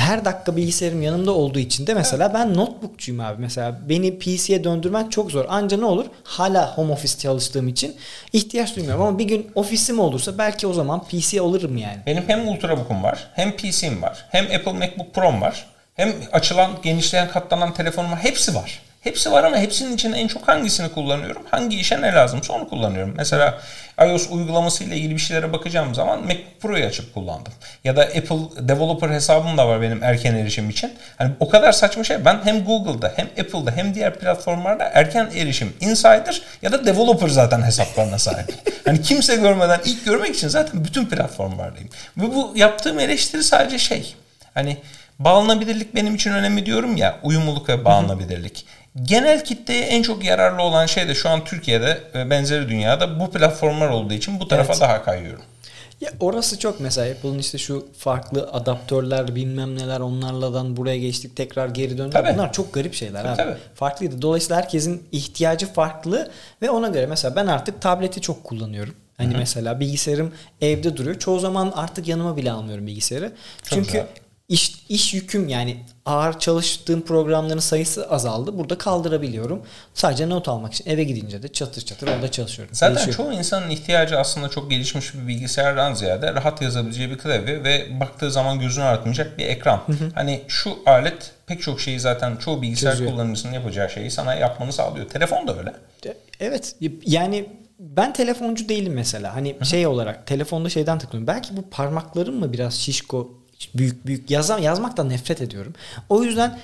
her 0.00 0.24
dakika 0.24 0.56
bilgisayarım 0.56 1.02
yanımda 1.02 1.30
olduğu 1.30 1.58
için 1.58 1.86
de 1.86 1.94
mesela 1.94 2.34
ben 2.34 2.54
notebookçuyum 2.54 3.20
abi. 3.20 3.40
Mesela 3.40 3.80
beni 3.88 4.18
PC'ye 4.18 4.64
döndürmek 4.64 5.12
çok 5.12 5.30
zor. 5.30 5.44
Anca 5.48 5.76
ne 5.76 5.84
olur? 5.84 6.06
Hala 6.24 6.76
home 6.76 6.92
office 6.92 7.18
çalıştığım 7.18 7.68
için 7.68 7.96
ihtiyaç 8.32 8.76
duymuyorum. 8.76 9.02
Ama 9.02 9.18
bir 9.18 9.24
gün 9.24 9.50
ofisim 9.54 10.00
olursa 10.00 10.38
belki 10.38 10.66
o 10.66 10.72
zaman 10.72 11.04
PC 11.04 11.40
alırım 11.40 11.76
yani. 11.76 11.98
Benim 12.06 12.24
hem 12.26 12.48
Ultrabook'um 12.48 13.02
var, 13.02 13.30
hem 13.34 13.56
PC'm 13.56 14.02
var, 14.02 14.26
hem 14.30 14.44
Apple 14.44 14.72
MacBook 14.72 15.14
Pro'm 15.14 15.40
var. 15.40 15.66
Hem 15.94 16.14
açılan, 16.32 16.70
genişleyen, 16.82 17.28
katlanan 17.30 17.74
telefonum 17.74 18.12
var. 18.12 18.18
Hepsi 18.18 18.54
var. 18.54 18.82
Hepsi 19.00 19.32
var 19.32 19.44
ama 19.44 19.56
hepsinin 19.56 19.94
için 19.94 20.12
en 20.12 20.28
çok 20.28 20.48
hangisini 20.48 20.88
kullanıyorum? 20.88 21.42
Hangi 21.50 21.80
işe 21.80 22.02
ne 22.02 22.12
lazımsa 22.12 22.52
onu 22.52 22.68
kullanıyorum. 22.68 23.14
Mesela 23.16 23.60
iOS 24.06 24.30
uygulaması 24.30 24.84
ile 24.84 24.96
ilgili 24.96 25.14
bir 25.14 25.20
şeylere 25.20 25.52
bakacağım 25.52 25.94
zaman 25.94 26.22
Mac 26.22 26.38
Pro'yu 26.60 26.86
açıp 26.86 27.14
kullandım. 27.14 27.52
Ya 27.84 27.96
da 27.96 28.02
Apple 28.02 28.68
Developer 28.68 29.10
hesabım 29.10 29.56
da 29.58 29.68
var 29.68 29.82
benim 29.82 30.02
erken 30.02 30.34
erişim 30.34 30.70
için. 30.70 30.92
Hani 31.18 31.32
o 31.40 31.48
kadar 31.48 31.72
saçma 31.72 32.04
şey. 32.04 32.24
Ben 32.24 32.40
hem 32.44 32.64
Google'da 32.64 33.12
hem 33.16 33.26
Apple'da 33.26 33.70
hem 33.70 33.94
diğer 33.94 34.14
platformlarda 34.14 34.90
erken 34.94 35.30
erişim 35.36 35.72
insider 35.80 36.42
ya 36.62 36.72
da 36.72 36.86
developer 36.86 37.28
zaten 37.28 37.62
hesaplarına 37.62 38.18
sahip. 38.18 38.54
hani 38.84 39.02
kimse 39.02 39.36
görmeden 39.36 39.80
ilk 39.84 40.04
görmek 40.04 40.36
için 40.36 40.48
zaten 40.48 40.84
bütün 40.84 41.06
platformlardayım. 41.06 41.88
Ve 42.16 42.34
bu 42.34 42.52
yaptığım 42.56 42.98
eleştiri 42.98 43.44
sadece 43.44 43.78
şey. 43.78 44.14
Hani 44.54 44.76
bağlanabilirlik 45.18 45.94
benim 45.94 46.14
için 46.14 46.32
önemli 46.32 46.66
diyorum 46.66 46.96
ya. 46.96 47.18
Uyumluluk 47.22 47.68
ve 47.68 47.84
bağlanabilirlik. 47.84 48.66
Genel 49.02 49.44
kitleye 49.44 49.84
en 49.84 50.02
çok 50.02 50.24
yararlı 50.24 50.62
olan 50.62 50.86
şey 50.86 51.08
de 51.08 51.14
şu 51.14 51.28
an 51.28 51.44
Türkiye'de 51.44 52.00
ve 52.14 52.30
benzeri 52.30 52.68
dünyada 52.68 53.20
bu 53.20 53.30
platformlar 53.30 53.88
olduğu 53.88 54.14
için 54.14 54.40
bu 54.40 54.48
tarafa 54.48 54.72
evet. 54.72 54.82
daha 54.82 55.04
kayıyorum. 55.04 55.42
Ya 56.00 56.10
orası 56.20 56.58
çok 56.58 56.80
mesela 56.80 57.12
Apple'ın 57.12 57.38
işte 57.38 57.58
şu 57.58 57.88
farklı 57.98 58.48
adaptörler 58.52 59.34
bilmem 59.34 59.78
neler 59.78 60.00
onlarladan 60.00 60.76
buraya 60.76 60.98
geçtik 60.98 61.36
tekrar 61.36 61.68
geri 61.68 61.98
döndük. 61.98 62.12
Tabii. 62.12 62.32
Bunlar 62.34 62.52
çok 62.52 62.74
garip 62.74 62.94
şeyler 62.94 63.22
tabii, 63.22 63.28
abi. 63.28 63.36
Tabii. 63.36 63.56
Farklıydı. 63.74 64.22
Dolayısıyla 64.22 64.56
herkesin 64.56 65.02
ihtiyacı 65.12 65.72
farklı 65.72 66.30
ve 66.62 66.70
ona 66.70 66.88
göre 66.88 67.06
mesela 67.06 67.36
ben 67.36 67.46
artık 67.46 67.82
tableti 67.82 68.20
çok 68.20 68.44
kullanıyorum. 68.44 68.94
Hani 69.16 69.30
Hı-hı. 69.30 69.38
mesela 69.38 69.80
bilgisayarım 69.80 70.32
evde 70.60 70.96
duruyor. 70.96 71.18
Çoğu 71.18 71.38
zaman 71.38 71.72
artık 71.76 72.08
yanıma 72.08 72.36
bile 72.36 72.52
almıyorum 72.52 72.86
bilgisayarı. 72.86 73.32
Çok 73.62 73.78
Çünkü 73.78 73.86
güzel 73.86 74.06
iş, 74.50 74.84
iş 74.88 75.14
yüküm 75.14 75.48
yani 75.48 75.76
ağır 76.06 76.38
çalıştığım 76.38 77.02
programların 77.02 77.60
sayısı 77.60 78.10
azaldı. 78.10 78.58
Burada 78.58 78.78
kaldırabiliyorum. 78.78 79.62
Sadece 79.94 80.28
not 80.28 80.48
almak 80.48 80.72
için 80.74 80.90
eve 80.90 81.04
gidince 81.04 81.42
de 81.42 81.48
çatır 81.48 81.82
çatır 81.82 82.08
orada 82.08 82.30
çalışıyorum. 82.30 82.74
Zaten 82.74 82.96
Değişiyor. 82.96 83.16
çoğu 83.16 83.32
insanın 83.32 83.70
ihtiyacı 83.70 84.18
aslında 84.18 84.48
çok 84.48 84.70
gelişmiş 84.70 85.14
bir 85.14 85.28
bilgisayardan 85.28 85.94
ziyade 85.94 86.34
rahat 86.34 86.62
yazabileceği 86.62 87.10
bir 87.10 87.18
klavye 87.18 87.64
ve 87.64 88.00
baktığı 88.00 88.30
zaman 88.30 88.60
gözünü 88.60 88.84
artmayacak 88.84 89.38
bir 89.38 89.46
ekran. 89.46 89.82
Hı 89.86 89.92
hı. 89.92 90.10
Hani 90.14 90.42
şu 90.48 90.78
alet 90.86 91.32
pek 91.46 91.62
çok 91.62 91.80
şeyi 91.80 92.00
zaten 92.00 92.36
çoğu 92.36 92.62
bilgisayar 92.62 92.90
Çözüyor. 92.92 93.10
kullanıcısının 93.12 93.52
yapacağı 93.52 93.90
şeyi 93.90 94.10
sana 94.10 94.34
yapmanı 94.34 94.72
sağlıyor. 94.72 95.08
Telefon 95.08 95.48
da 95.48 95.58
öyle. 95.58 95.72
Evet. 96.40 96.76
Yani 97.06 97.46
ben 97.78 98.12
telefoncu 98.12 98.68
değilim 98.68 98.92
mesela. 98.92 99.34
Hani 99.36 99.54
Hı-hı. 99.54 99.66
şey 99.66 99.86
olarak 99.86 100.26
telefonda 100.26 100.68
şeyden 100.68 100.98
takılıyorum. 100.98 101.26
Belki 101.26 101.56
bu 101.56 101.70
parmaklarım 101.70 102.38
mı 102.38 102.52
biraz 102.52 102.74
şişko 102.74 103.39
büyük 103.74 104.06
büyük 104.06 104.30
yazam 104.30 104.62
yazmaktan 104.62 105.08
nefret 105.08 105.40
ediyorum. 105.40 105.74
O 106.08 106.22
yüzden 106.22 106.58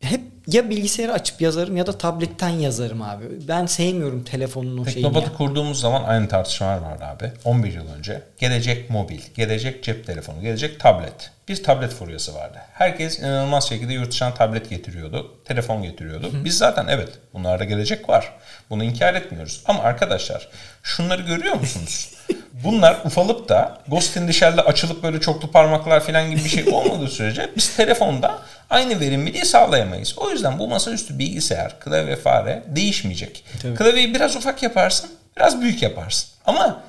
hep 0.00 0.20
ya 0.46 0.70
bilgisayarı 0.70 1.12
açıp 1.12 1.40
yazarım 1.40 1.76
ya 1.76 1.86
da 1.86 1.98
tabletten 1.98 2.48
yazarım 2.48 3.02
abi. 3.02 3.24
Ben 3.48 3.66
sevmiyorum 3.66 4.24
telefonun 4.24 4.78
o 4.78 4.84
şeyini. 4.84 4.94
Teknobat'ı 4.94 5.34
kurduğumuz 5.34 5.80
zaman 5.80 6.04
aynı 6.04 6.28
tartışmalar 6.28 6.78
vardı 6.78 7.04
abi. 7.04 7.32
11 7.44 7.72
yıl 7.72 7.88
önce. 7.98 8.22
Gelecek 8.38 8.90
mobil, 8.90 9.20
gelecek 9.34 9.84
cep 9.84 10.06
telefonu, 10.06 10.42
gelecek 10.42 10.80
tablet. 10.80 11.30
Bir 11.48 11.62
tablet 11.62 11.92
furyası 11.92 12.34
vardı. 12.34 12.58
Herkes 12.72 13.18
inanılmaz 13.18 13.68
şekilde 13.68 13.92
yurt 13.92 14.10
dışından 14.10 14.34
tablet 14.34 14.70
getiriyordu. 14.70 15.34
Telefon 15.44 15.82
getiriyordu. 15.82 16.32
Hı. 16.32 16.44
Biz 16.44 16.58
zaten 16.58 16.86
evet 16.88 17.08
bunlarda 17.34 17.64
gelecek 17.64 18.08
var. 18.08 18.32
Bunu 18.70 18.84
inkar 18.84 19.14
etmiyoruz. 19.14 19.62
Ama 19.66 19.82
arkadaşlar 19.82 20.48
şunları 20.82 21.22
görüyor 21.22 21.54
musunuz? 21.54 22.12
Bunlar 22.64 23.00
ufalıp 23.04 23.48
da 23.48 23.78
Ghost 23.88 24.16
in 24.16 24.26
the 24.26 24.32
Shell'de 24.32 24.62
açılıp 24.62 25.02
böyle 25.02 25.20
çoklu 25.20 25.50
parmaklar 25.50 26.00
falan 26.00 26.30
gibi 26.30 26.44
bir 26.44 26.48
şey 26.48 26.64
olmadığı 26.72 27.08
sürece 27.08 27.50
biz 27.56 27.76
telefonda 27.76 28.38
aynı 28.70 29.00
verimliliği 29.00 29.44
sağlayamayız. 29.44 30.18
O 30.18 30.30
yüzden 30.30 30.58
bu 30.58 30.68
masaüstü 30.68 31.18
bilgisayar, 31.18 31.80
klavye, 31.80 32.16
fare 32.16 32.62
değişmeyecek. 32.66 33.44
Tabii. 33.62 33.74
Klavyeyi 33.74 34.14
biraz 34.14 34.36
ufak 34.36 34.62
yaparsın, 34.62 35.10
biraz 35.36 35.60
büyük 35.60 35.82
yaparsın. 35.82 36.28
Ama 36.46 36.82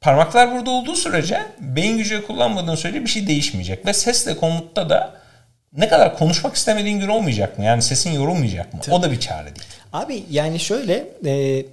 parmaklar 0.00 0.52
burada 0.52 0.70
olduğu 0.70 0.96
sürece 0.96 1.42
beyin 1.60 1.98
gücü 1.98 2.26
kullanmadığın 2.26 2.74
sürece 2.74 3.02
bir 3.02 3.08
şey 3.08 3.26
değişmeyecek. 3.26 3.86
Ve 3.86 3.92
sesle 3.92 4.36
komutta 4.36 4.90
da 4.90 5.14
ne 5.72 5.88
kadar 5.88 6.18
konuşmak 6.18 6.56
istemediğin 6.56 7.00
gün 7.00 7.08
olmayacak 7.08 7.58
mı? 7.58 7.64
Yani 7.64 7.82
sesin 7.82 8.10
yorulmayacak 8.10 8.74
mı? 8.74 8.80
Tabii. 8.80 8.94
O 8.94 9.02
da 9.02 9.12
bir 9.12 9.20
çare 9.20 9.46
değil. 9.46 9.66
Abi 9.92 10.24
yani 10.30 10.60
şöyle 10.60 11.08
e, 11.26 11.64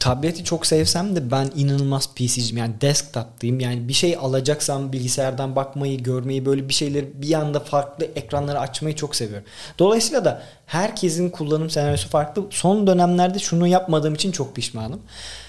tableti 0.00 0.44
çok 0.44 0.66
sevsem 0.66 1.16
de 1.16 1.30
ben 1.30 1.50
inanılmaz 1.56 2.14
PC'ciyim. 2.14 2.56
Yani 2.56 2.80
desktop'tayım. 2.80 3.60
Yani 3.60 3.88
bir 3.88 3.92
şey 3.92 4.16
alacaksam 4.16 4.92
bilgisayardan 4.92 5.56
bakmayı, 5.56 6.02
görmeyi, 6.02 6.46
böyle 6.46 6.68
bir 6.68 6.74
şeyleri 6.74 7.22
bir 7.22 7.32
anda 7.32 7.60
farklı 7.60 8.04
ekranları 8.04 8.60
açmayı 8.60 8.96
çok 8.96 9.16
seviyorum. 9.16 9.46
Dolayısıyla 9.78 10.24
da 10.24 10.42
herkesin 10.66 11.30
kullanım 11.30 11.70
senaryosu 11.70 12.08
farklı. 12.08 12.46
Son 12.50 12.86
dönemlerde 12.86 13.38
şunu 13.38 13.66
yapmadığım 13.66 14.14
için 14.14 14.32
çok 14.32 14.56
pişmanım. 14.56 15.00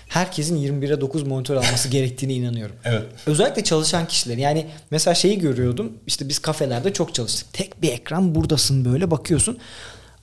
Herkesin 0.07 0.57
21'e 0.57 1.01
9 1.01 1.23
monitör 1.23 1.55
alması 1.55 1.89
gerektiğine 1.89 2.33
inanıyorum. 2.33 2.75
Evet. 2.85 3.05
Özellikle 3.25 3.63
çalışan 3.63 4.07
kişiler. 4.07 4.37
Yani 4.37 4.67
mesela 4.91 5.15
şeyi 5.15 5.39
görüyordum. 5.39 5.93
İşte 6.07 6.29
biz 6.29 6.39
kafelerde 6.39 6.93
çok 6.93 7.15
çalıştık. 7.15 7.53
Tek 7.53 7.81
bir 7.81 7.91
ekran 7.91 8.35
buradasın 8.35 8.85
böyle 8.85 9.11
bakıyorsun. 9.11 9.57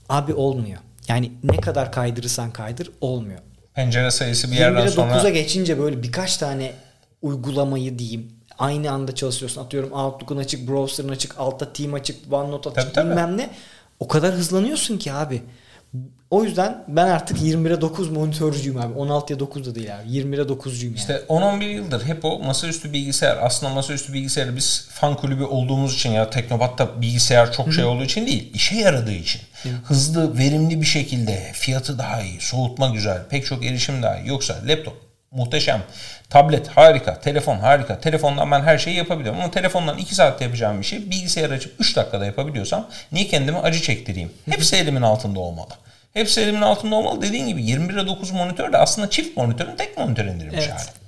Abi 0.08 0.34
olmuyor. 0.34 0.78
Yani 1.08 1.32
ne 1.44 1.56
kadar 1.56 1.92
kaydırırsan 1.92 2.50
kaydır 2.50 2.90
olmuyor. 3.00 3.38
Pencere 3.76 4.10
sayısı 4.10 4.50
bir 4.50 4.56
yerden 4.56 4.86
sonra... 4.86 5.12
9'a 5.12 5.28
geçince 5.28 5.78
böyle 5.78 6.02
birkaç 6.02 6.36
tane 6.36 6.72
uygulamayı 7.22 7.98
diyeyim 7.98 8.32
aynı 8.58 8.90
anda 8.90 9.14
çalışıyorsun. 9.14 9.64
Atıyorum 9.64 9.92
Outlook'un 9.92 10.36
açık, 10.36 10.68
browser'ın 10.68 11.08
açık, 11.08 11.40
altta 11.40 11.72
Team 11.72 11.94
açık, 11.94 12.32
OneNote 12.32 12.70
açık 12.70 12.94
tabii, 12.94 13.10
bilmem 13.10 13.26
tabii. 13.26 13.36
ne. 13.36 13.50
O 14.00 14.08
kadar 14.08 14.34
hızlanıyorsun 14.34 14.98
ki 14.98 15.12
abi. 15.12 15.42
O 16.30 16.44
yüzden 16.44 16.84
ben 16.88 17.06
artık 17.06 17.38
21'e 17.38 17.80
9 17.80 18.10
monitörcüyüm 18.10 18.80
abi. 18.80 18.94
16'ya 18.94 19.38
9 19.38 19.66
da 19.66 19.74
değil 19.74 19.96
abi. 19.96 20.08
21'e 20.08 20.42
9'cuyum 20.42 20.84
yani. 20.84 20.96
İşte 20.96 21.22
10-11 21.28 21.64
yıldır 21.64 22.04
hep 22.04 22.24
o 22.24 22.38
masaüstü 22.38 22.92
bilgisayar. 22.92 23.38
Aslında 23.42 23.74
masaüstü 23.74 24.12
bilgisayarı 24.12 24.56
biz 24.56 24.88
fan 24.90 25.16
kulübü 25.16 25.44
olduğumuz 25.44 25.94
için 25.94 26.10
ya 26.10 26.30
Teknobat'ta 26.30 27.00
bilgisayar 27.00 27.52
çok 27.52 27.72
şey 27.72 27.84
olduğu 27.84 28.04
için 28.04 28.26
değil. 28.26 28.50
işe 28.54 28.76
yaradığı 28.76 29.12
için. 29.12 29.40
Hızlı, 29.84 30.38
verimli 30.38 30.80
bir 30.80 30.86
şekilde 30.86 31.50
fiyatı 31.54 31.98
daha 31.98 32.22
iyi, 32.22 32.40
soğutma 32.40 32.88
güzel, 32.88 33.26
pek 33.28 33.46
çok 33.46 33.64
erişim 33.64 34.02
daha 34.02 34.18
iyi. 34.18 34.28
Yoksa 34.28 34.56
laptop 34.68 35.05
muhteşem. 35.30 35.82
Tablet 36.30 36.68
harika, 36.68 37.20
telefon 37.20 37.58
harika. 37.58 38.00
Telefondan 38.00 38.50
ben 38.50 38.62
her 38.62 38.78
şeyi 38.78 38.96
yapabiliyorum. 38.96 39.40
Ama 39.40 39.50
telefondan 39.50 39.98
2 39.98 40.14
saatte 40.14 40.44
yapacağım 40.44 40.80
bir 40.80 40.86
şey 40.86 41.10
bilgisayar 41.10 41.50
açıp 41.50 41.80
3 41.80 41.96
dakikada 41.96 42.26
yapabiliyorsam 42.26 42.88
niye 43.12 43.26
kendimi 43.26 43.58
acı 43.58 43.82
çektireyim? 43.82 44.32
Hepsi 44.50 44.76
elimin 44.76 45.02
altında 45.02 45.40
olmalı. 45.40 45.70
Hepsi 46.14 46.40
elimin 46.40 46.62
altında 46.62 46.94
olmalı. 46.94 47.22
Dediğin 47.22 47.48
gibi 47.48 47.62
21'e 47.62 48.06
9 48.06 48.30
monitör 48.30 48.72
de 48.72 48.78
aslında 48.78 49.10
çift 49.10 49.36
monitörün 49.36 49.76
tek 49.76 49.98
monitör 49.98 50.24
indirilmiş 50.24 50.64
evet. 50.64 50.72
hali. 50.72 51.06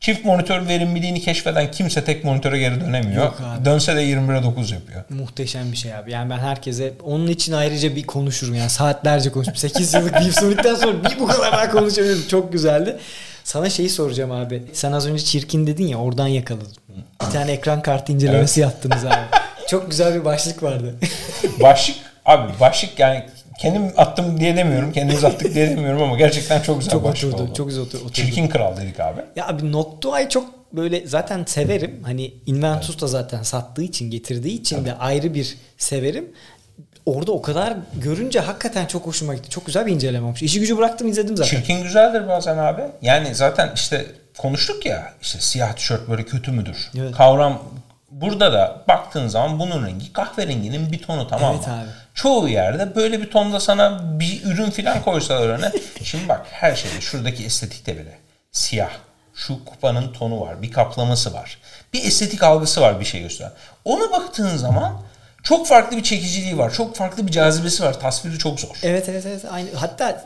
Çift 0.00 0.24
monitör 0.24 0.68
verimliliğini 0.68 1.20
keşfeden 1.20 1.70
kimse 1.70 2.04
tek 2.04 2.24
monitöre 2.24 2.58
geri 2.58 2.80
dönemiyor. 2.80 3.32
Dönse 3.64 3.96
de 3.96 4.04
21'e 4.04 4.42
9 4.42 4.70
yapıyor. 4.70 5.04
Muhteşem 5.08 5.72
bir 5.72 5.76
şey 5.76 5.94
abi. 5.94 6.12
Yani 6.12 6.30
ben 6.30 6.38
herkese 6.38 6.92
onun 7.02 7.26
için 7.26 7.52
ayrıca 7.52 7.96
bir 7.96 8.02
konuşurum. 8.02 8.54
Yani 8.54 8.70
saatlerce 8.70 9.30
konuşurum. 9.32 9.56
8 9.56 9.94
yıllık 9.94 10.14
bir 10.20 10.32
Sonic'ten 10.32 10.74
sonra 10.74 11.04
bir 11.04 11.18
bu 11.18 11.26
kadar 11.26 11.52
daha 11.52 11.70
konuşamıyorum. 11.70 12.22
Çok 12.28 12.52
güzeldi. 12.52 12.96
Sana 13.44 13.70
şeyi 13.70 13.88
soracağım 13.88 14.32
abi. 14.32 14.62
Sen 14.72 14.92
az 14.92 15.06
önce 15.06 15.24
çirkin 15.24 15.66
dedin 15.66 15.86
ya 15.86 15.98
oradan 15.98 16.26
yakaladım. 16.26 16.72
Bir 17.26 17.32
tane 17.32 17.52
ekran 17.52 17.82
kartı 17.82 18.12
incelemesi 18.12 18.60
evet. 18.60 18.72
yaptınız 18.72 19.04
abi. 19.04 19.44
Çok 19.68 19.90
güzel 19.90 20.14
bir 20.14 20.24
başlık 20.24 20.62
vardı. 20.62 20.94
başlık 21.62 21.96
abi 22.24 22.52
başlık 22.60 22.98
yani 22.98 23.24
kendim 23.58 23.92
attım 23.96 24.40
diye 24.40 24.56
demiyorum. 24.56 24.92
Kendimiz 24.92 25.24
attık 25.24 25.54
diye 25.54 25.70
demiyorum 25.70 26.02
ama 26.02 26.16
gerçekten 26.16 26.62
çok 26.62 26.78
güzel 26.78 26.92
çok 26.92 27.04
başlık 27.04 27.34
oturdu, 27.34 27.42
oldu. 27.42 27.54
Çok 27.54 27.68
güzel 27.68 27.84
oturdu. 27.84 28.12
Çirkin 28.12 28.48
kral 28.48 28.76
dedik 28.76 29.00
abi. 29.00 29.20
Ya 29.36 29.48
abi 29.48 29.72
Noctua'yı 29.72 30.28
çok 30.28 30.44
böyle 30.72 31.06
zaten 31.06 31.44
severim. 31.44 32.00
Hani 32.02 32.34
Inventus 32.46 33.00
da 33.00 33.06
zaten 33.06 33.42
sattığı 33.42 33.82
için 33.82 34.10
getirdiği 34.10 34.60
için 34.60 34.76
Tabii. 34.76 34.86
de 34.86 34.94
ayrı 34.94 35.34
bir 35.34 35.56
severim. 35.78 36.32
Orada 37.06 37.32
o 37.32 37.42
kadar 37.42 37.74
görünce 37.94 38.40
hakikaten 38.40 38.86
çok 38.86 39.06
hoşuma 39.06 39.34
gitti. 39.34 39.50
Çok 39.50 39.66
güzel 39.66 39.86
bir 39.86 39.92
inceleme 39.92 40.26
olmuş. 40.26 40.42
İşi 40.42 40.60
gücü 40.60 40.78
bıraktım 40.78 41.08
izledim 41.08 41.36
zaten. 41.36 41.50
Çirkin 41.50 41.82
güzeldir 41.82 42.28
bazen 42.28 42.58
abi. 42.58 42.82
Yani 43.02 43.34
zaten 43.34 43.72
işte 43.74 44.06
konuştuk 44.38 44.86
ya 44.86 45.12
işte 45.22 45.40
siyah 45.40 45.72
tişört 45.72 46.08
böyle 46.08 46.24
kötü 46.24 46.52
müdür? 46.52 46.90
Evet. 46.98 47.14
Kavram 47.16 47.62
burada 48.10 48.52
da 48.52 48.82
baktığın 48.88 49.28
zaman 49.28 49.58
bunun 49.58 49.86
rengi 49.86 50.12
kahverenginin 50.12 50.92
bir 50.92 51.02
tonu 51.02 51.28
tamam 51.28 51.54
evet 51.56 51.66
mı? 51.66 51.74
Abi. 51.74 51.88
Çoğu 52.14 52.48
yerde 52.48 52.94
böyle 52.94 53.20
bir 53.20 53.30
tonda 53.30 53.60
sana 53.60 54.00
bir 54.20 54.44
ürün 54.44 54.70
falan 54.70 55.02
koysalar 55.02 55.48
öne. 55.48 55.72
Şimdi 56.02 56.28
bak 56.28 56.46
her 56.50 56.74
şeyde 56.74 57.00
şuradaki 57.00 57.44
estetikte 57.44 57.98
bile 57.98 58.18
siyah. 58.52 58.90
Şu 59.34 59.64
kupanın 59.64 60.12
tonu 60.12 60.40
var. 60.40 60.62
Bir 60.62 60.72
kaplaması 60.72 61.34
var. 61.34 61.58
Bir 61.92 62.04
estetik 62.04 62.42
algısı 62.42 62.80
var 62.80 63.00
bir 63.00 63.04
şey 63.04 63.22
gösteren. 63.22 63.52
Ona 63.84 64.12
baktığın 64.12 64.56
zaman 64.56 65.00
çok 65.44 65.66
farklı 65.66 65.96
bir 65.96 66.02
çekiciliği 66.02 66.58
var. 66.58 66.72
Çok 66.72 66.96
farklı 66.96 67.26
bir 67.26 67.32
cazibesi 67.32 67.82
var. 67.82 68.00
Tasviri 68.00 68.38
çok 68.38 68.60
zor. 68.60 68.76
Evet 68.82 69.08
evet 69.08 69.24
evet. 69.26 69.44
Aynı. 69.50 69.68
Hatta 69.74 70.24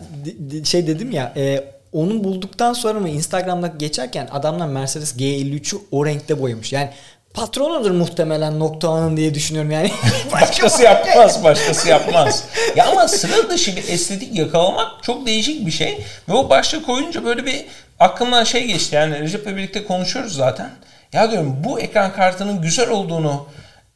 şey 0.65 0.87
dedim 0.87 1.11
ya 1.11 1.33
e, 1.37 1.65
onu 1.93 2.25
bulduktan 2.25 2.73
sonra 2.73 3.01
mı 3.01 3.09
Instagram'da 3.09 3.67
geçerken 3.67 4.29
adamlar 4.33 4.67
Mercedes 4.67 5.17
G53'ü 5.17 5.79
o 5.91 6.07
renkte 6.07 6.41
boyamış. 6.41 6.73
Yani 6.73 6.91
patronudur 7.35 7.91
muhtemelen 7.91 8.61
Noctua'nın 8.61 9.17
diye 9.17 9.35
düşünüyorum 9.35 9.71
yani. 9.71 9.91
başkası 10.33 10.83
yapmaz, 10.83 11.45
başkası 11.45 11.89
yapmaz. 11.89 12.45
ya 12.77 12.87
ama 12.87 13.09
sıra 13.09 13.51
dışı 13.51 13.77
bir 13.77 13.89
estetik 13.89 14.39
yakalamak 14.39 15.03
çok 15.03 15.27
değişik 15.27 15.67
bir 15.67 15.71
şey. 15.71 16.05
Ve 16.29 16.33
o 16.33 16.51
başta 16.51 16.83
koyunca 16.83 17.25
böyle 17.25 17.47
bir 17.47 17.65
aklımdan 18.01 18.45
şey 18.45 18.67
geçti 18.67 18.95
yani 18.95 19.21
Recep'le 19.21 19.47
birlikte 19.47 19.85
konuşuyoruz 19.85 20.37
zaten. 20.37 20.71
Ya 21.13 21.31
diyorum 21.31 21.57
bu 21.65 21.81
ekran 21.81 22.13
kartının 22.13 22.63
güzel 22.63 22.91
olduğunu 22.91 23.47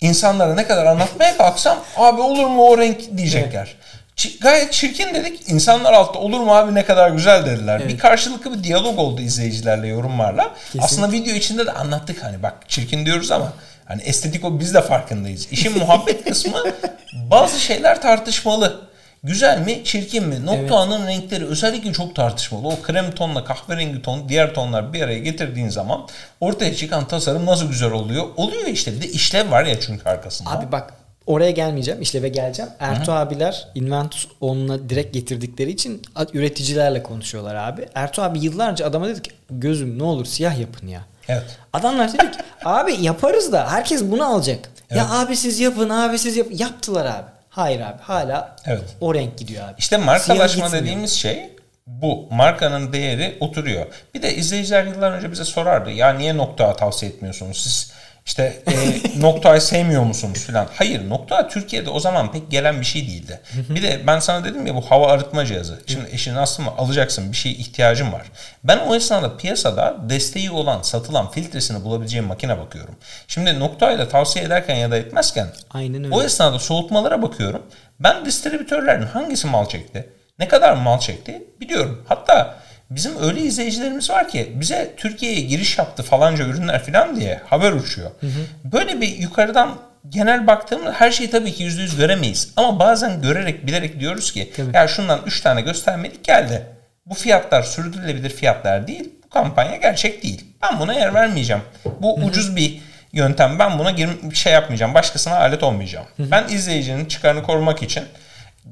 insanlara 0.02 0.54
ne 0.54 0.66
kadar 0.66 0.86
anlatmaya 0.86 1.36
kalksam 1.36 1.78
abi 1.96 2.20
olur 2.20 2.46
mu 2.46 2.62
o 2.62 2.78
renk 2.78 3.16
diyecekler. 3.16 3.66
Evet 3.66 3.92
gayet 4.40 4.72
çirkin 4.72 5.14
dedik. 5.14 5.48
İnsanlar 5.48 5.92
altta 5.92 6.18
olur 6.18 6.40
mu 6.40 6.54
abi 6.54 6.74
ne 6.74 6.84
kadar 6.84 7.10
güzel 7.10 7.46
dediler. 7.46 7.80
Evet. 7.80 7.92
Bir 7.92 7.98
karşılıklı 7.98 8.58
bir 8.58 8.64
diyalog 8.64 8.98
oldu 8.98 9.20
izleyicilerle 9.20 9.88
yorumlarla. 9.88 10.42
Kesinlikle. 10.54 10.84
Aslında 10.84 11.12
video 11.12 11.34
içinde 11.34 11.66
de 11.66 11.72
anlattık 11.72 12.24
hani 12.24 12.42
bak 12.42 12.54
çirkin 12.68 13.06
diyoruz 13.06 13.30
ama 13.30 13.52
hani 13.84 14.02
estetik 14.02 14.44
o 14.44 14.60
biz 14.60 14.74
de 14.74 14.82
farkındayız. 14.82 15.48
İşin 15.50 15.78
muhabbet 15.78 16.24
kısmı 16.24 16.64
bazı 17.12 17.60
şeyler 17.60 18.02
tartışmalı. 18.02 18.91
Güzel 19.24 19.58
mi, 19.58 19.80
çirkin 19.84 20.28
mi? 20.28 20.46
Noktuanın 20.46 21.06
evet. 21.06 21.08
renkleri 21.08 21.46
özellikle 21.46 21.92
çok 21.92 22.14
tartışmalı. 22.14 22.68
O 22.68 22.82
krem 22.82 23.10
tonla 23.10 23.44
kahverengi 23.44 24.02
ton, 24.02 24.28
diğer 24.28 24.54
tonlar 24.54 24.92
bir 24.92 25.02
araya 25.02 25.18
getirdiğin 25.18 25.68
zaman 25.68 26.08
ortaya 26.40 26.74
çıkan 26.74 27.08
tasarım 27.08 27.46
nasıl 27.46 27.68
güzel 27.68 27.92
oluyor? 27.92 28.24
Oluyor 28.36 28.66
işte. 28.66 28.92
Bir 28.92 29.00
de 29.00 29.08
işlev 29.08 29.50
var 29.50 29.64
ya 29.64 29.80
çünkü 29.80 30.08
arkasında. 30.08 30.50
Abi 30.50 30.72
bak 30.72 30.94
Oraya 31.26 31.50
gelmeyeceğim. 31.50 32.02
işleve 32.02 32.28
geleceğim. 32.28 32.70
Ertuğ 32.80 33.12
Hı. 33.12 33.16
abiler 33.16 33.68
Inventus 33.74 34.26
onunla 34.40 34.88
direkt 34.88 35.14
getirdikleri 35.14 35.70
için 35.70 36.02
üreticilerle 36.32 37.02
konuşuyorlar 37.02 37.54
abi. 37.54 37.88
Ertuğ 37.94 38.22
abi 38.22 38.38
yıllarca 38.38 38.86
adama 38.86 39.08
dedi 39.08 39.22
ki 39.22 39.30
gözüm 39.50 39.98
ne 39.98 40.02
olur 40.02 40.24
siyah 40.24 40.58
yapın 40.58 40.86
ya. 40.86 41.00
Evet. 41.28 41.58
Adamlar 41.72 42.12
dedi 42.12 42.30
ki 42.30 42.38
abi 42.64 42.96
yaparız 43.00 43.52
da 43.52 43.70
herkes 43.70 44.02
bunu 44.04 44.24
alacak. 44.24 44.70
Evet. 44.90 45.02
Ya 45.02 45.10
abi 45.10 45.36
siz 45.36 45.60
yapın 45.60 45.88
abi 45.88 46.18
siz 46.18 46.36
yapın. 46.36 46.56
Yaptılar 46.56 47.06
abi. 47.06 47.41
Hayır 47.52 47.80
abi 47.80 48.02
hala 48.02 48.56
evet. 48.66 48.96
o 49.00 49.14
renk 49.14 49.38
gidiyor 49.38 49.68
abi. 49.68 49.74
İşte 49.78 49.96
markalaşma 49.96 50.72
dediğimiz 50.72 51.12
şey 51.12 51.50
bu. 51.86 52.28
Markanın 52.30 52.92
değeri 52.92 53.36
oturuyor. 53.40 53.86
Bir 54.14 54.22
de 54.22 54.34
izleyiciler 54.34 54.84
yıllar 54.84 55.12
önce 55.12 55.32
bize 55.32 55.44
sorardı. 55.44 55.90
Ya 55.90 56.12
niye 56.12 56.36
nokta 56.36 56.76
tavsiye 56.76 57.12
etmiyorsunuz? 57.12 57.62
Siz 57.62 57.92
işte 58.26 58.62
e, 58.66 59.20
Nokta'yı 59.20 59.60
sevmiyor 59.60 60.02
musunuz 60.02 60.38
filan. 60.46 60.68
Hayır 60.74 61.08
Nokta 61.08 61.48
Türkiye'de 61.48 61.90
o 61.90 62.00
zaman 62.00 62.32
pek 62.32 62.50
gelen 62.50 62.80
bir 62.80 62.86
şey 62.86 63.06
değildi. 63.06 63.40
bir 63.68 63.82
de 63.82 64.00
ben 64.06 64.18
sana 64.18 64.44
dedim 64.44 64.66
ya 64.66 64.74
bu 64.74 64.80
hava 64.80 65.06
arıtma 65.12 65.46
cihazı. 65.46 65.80
Şimdi 65.86 66.08
eşin 66.12 66.34
aslında 66.34 66.70
alacaksın 66.78 67.32
bir 67.32 67.36
şeye 67.36 67.54
ihtiyacın 67.54 68.12
var. 68.12 68.22
Ben 68.64 68.78
o 68.78 68.94
esnada 68.96 69.36
piyasada 69.36 69.96
desteği 70.08 70.50
olan 70.50 70.82
satılan 70.82 71.30
filtresini 71.30 71.84
bulabileceğim 71.84 72.26
makine 72.26 72.58
bakıyorum. 72.58 72.94
Şimdi 73.28 73.60
Nokta 73.60 73.92
ile 73.92 74.08
tavsiye 74.08 74.44
ederken 74.44 74.74
ya 74.74 74.90
da 74.90 74.96
etmezken 74.96 75.48
Aynen 75.70 76.04
öyle. 76.04 76.14
o 76.14 76.22
esnada 76.22 76.58
soğutmalara 76.58 77.22
bakıyorum. 77.22 77.62
Ben 78.00 78.24
distribütörlerin 78.26 79.06
hangisi 79.06 79.46
mal 79.46 79.68
çekti, 79.68 80.08
ne 80.38 80.48
kadar 80.48 80.72
mal 80.72 80.98
çekti 80.98 81.42
biliyorum. 81.60 82.04
Hatta 82.08 82.61
bizim 82.94 83.22
öyle 83.22 83.40
izleyicilerimiz 83.40 84.10
var 84.10 84.28
ki 84.28 84.52
bize 84.54 84.94
Türkiye'ye 84.96 85.40
giriş 85.40 85.78
yaptı 85.78 86.02
falanca 86.02 86.44
ürünler 86.44 86.84
falan 86.84 87.16
diye 87.16 87.40
haber 87.46 87.72
uçuyor. 87.72 88.10
Hı 88.20 88.26
hı. 88.26 88.72
Böyle 88.72 89.00
bir 89.00 89.08
yukarıdan 89.08 89.78
genel 90.08 90.46
baktığımda 90.46 90.92
her 90.92 91.10
şeyi 91.10 91.30
tabii 91.30 91.52
ki 91.52 91.62
yüzde 91.62 91.82
yüz 91.82 91.96
göremeyiz. 91.96 92.52
Ama 92.56 92.78
bazen 92.78 93.22
görerek 93.22 93.66
bilerek 93.66 94.00
diyoruz 94.00 94.32
ki 94.32 94.52
tabii. 94.56 94.76
ya 94.76 94.88
şundan 94.88 95.20
3 95.26 95.40
tane 95.40 95.60
göstermelik 95.60 96.24
geldi. 96.24 96.66
Bu 97.06 97.14
fiyatlar 97.14 97.62
sürdürülebilir 97.62 98.30
fiyatlar 98.30 98.86
değil. 98.86 99.10
Bu 99.24 99.28
kampanya 99.28 99.76
gerçek 99.76 100.22
değil. 100.22 100.44
Ben 100.62 100.80
buna 100.80 100.94
yer 100.94 101.14
vermeyeceğim. 101.14 101.62
Bu 102.00 102.18
Hı-hı. 102.18 102.26
ucuz 102.26 102.56
bir 102.56 102.80
yöntem. 103.12 103.58
Ben 103.58 103.78
buna 103.78 103.96
bir 104.22 104.34
şey 104.34 104.52
yapmayacağım. 104.52 104.94
Başkasına 104.94 105.36
alet 105.36 105.62
olmayacağım. 105.62 106.06
Hı-hı. 106.16 106.30
Ben 106.30 106.48
izleyicinin 106.48 107.04
çıkarını 107.04 107.42
korumak 107.42 107.82
için 107.82 108.04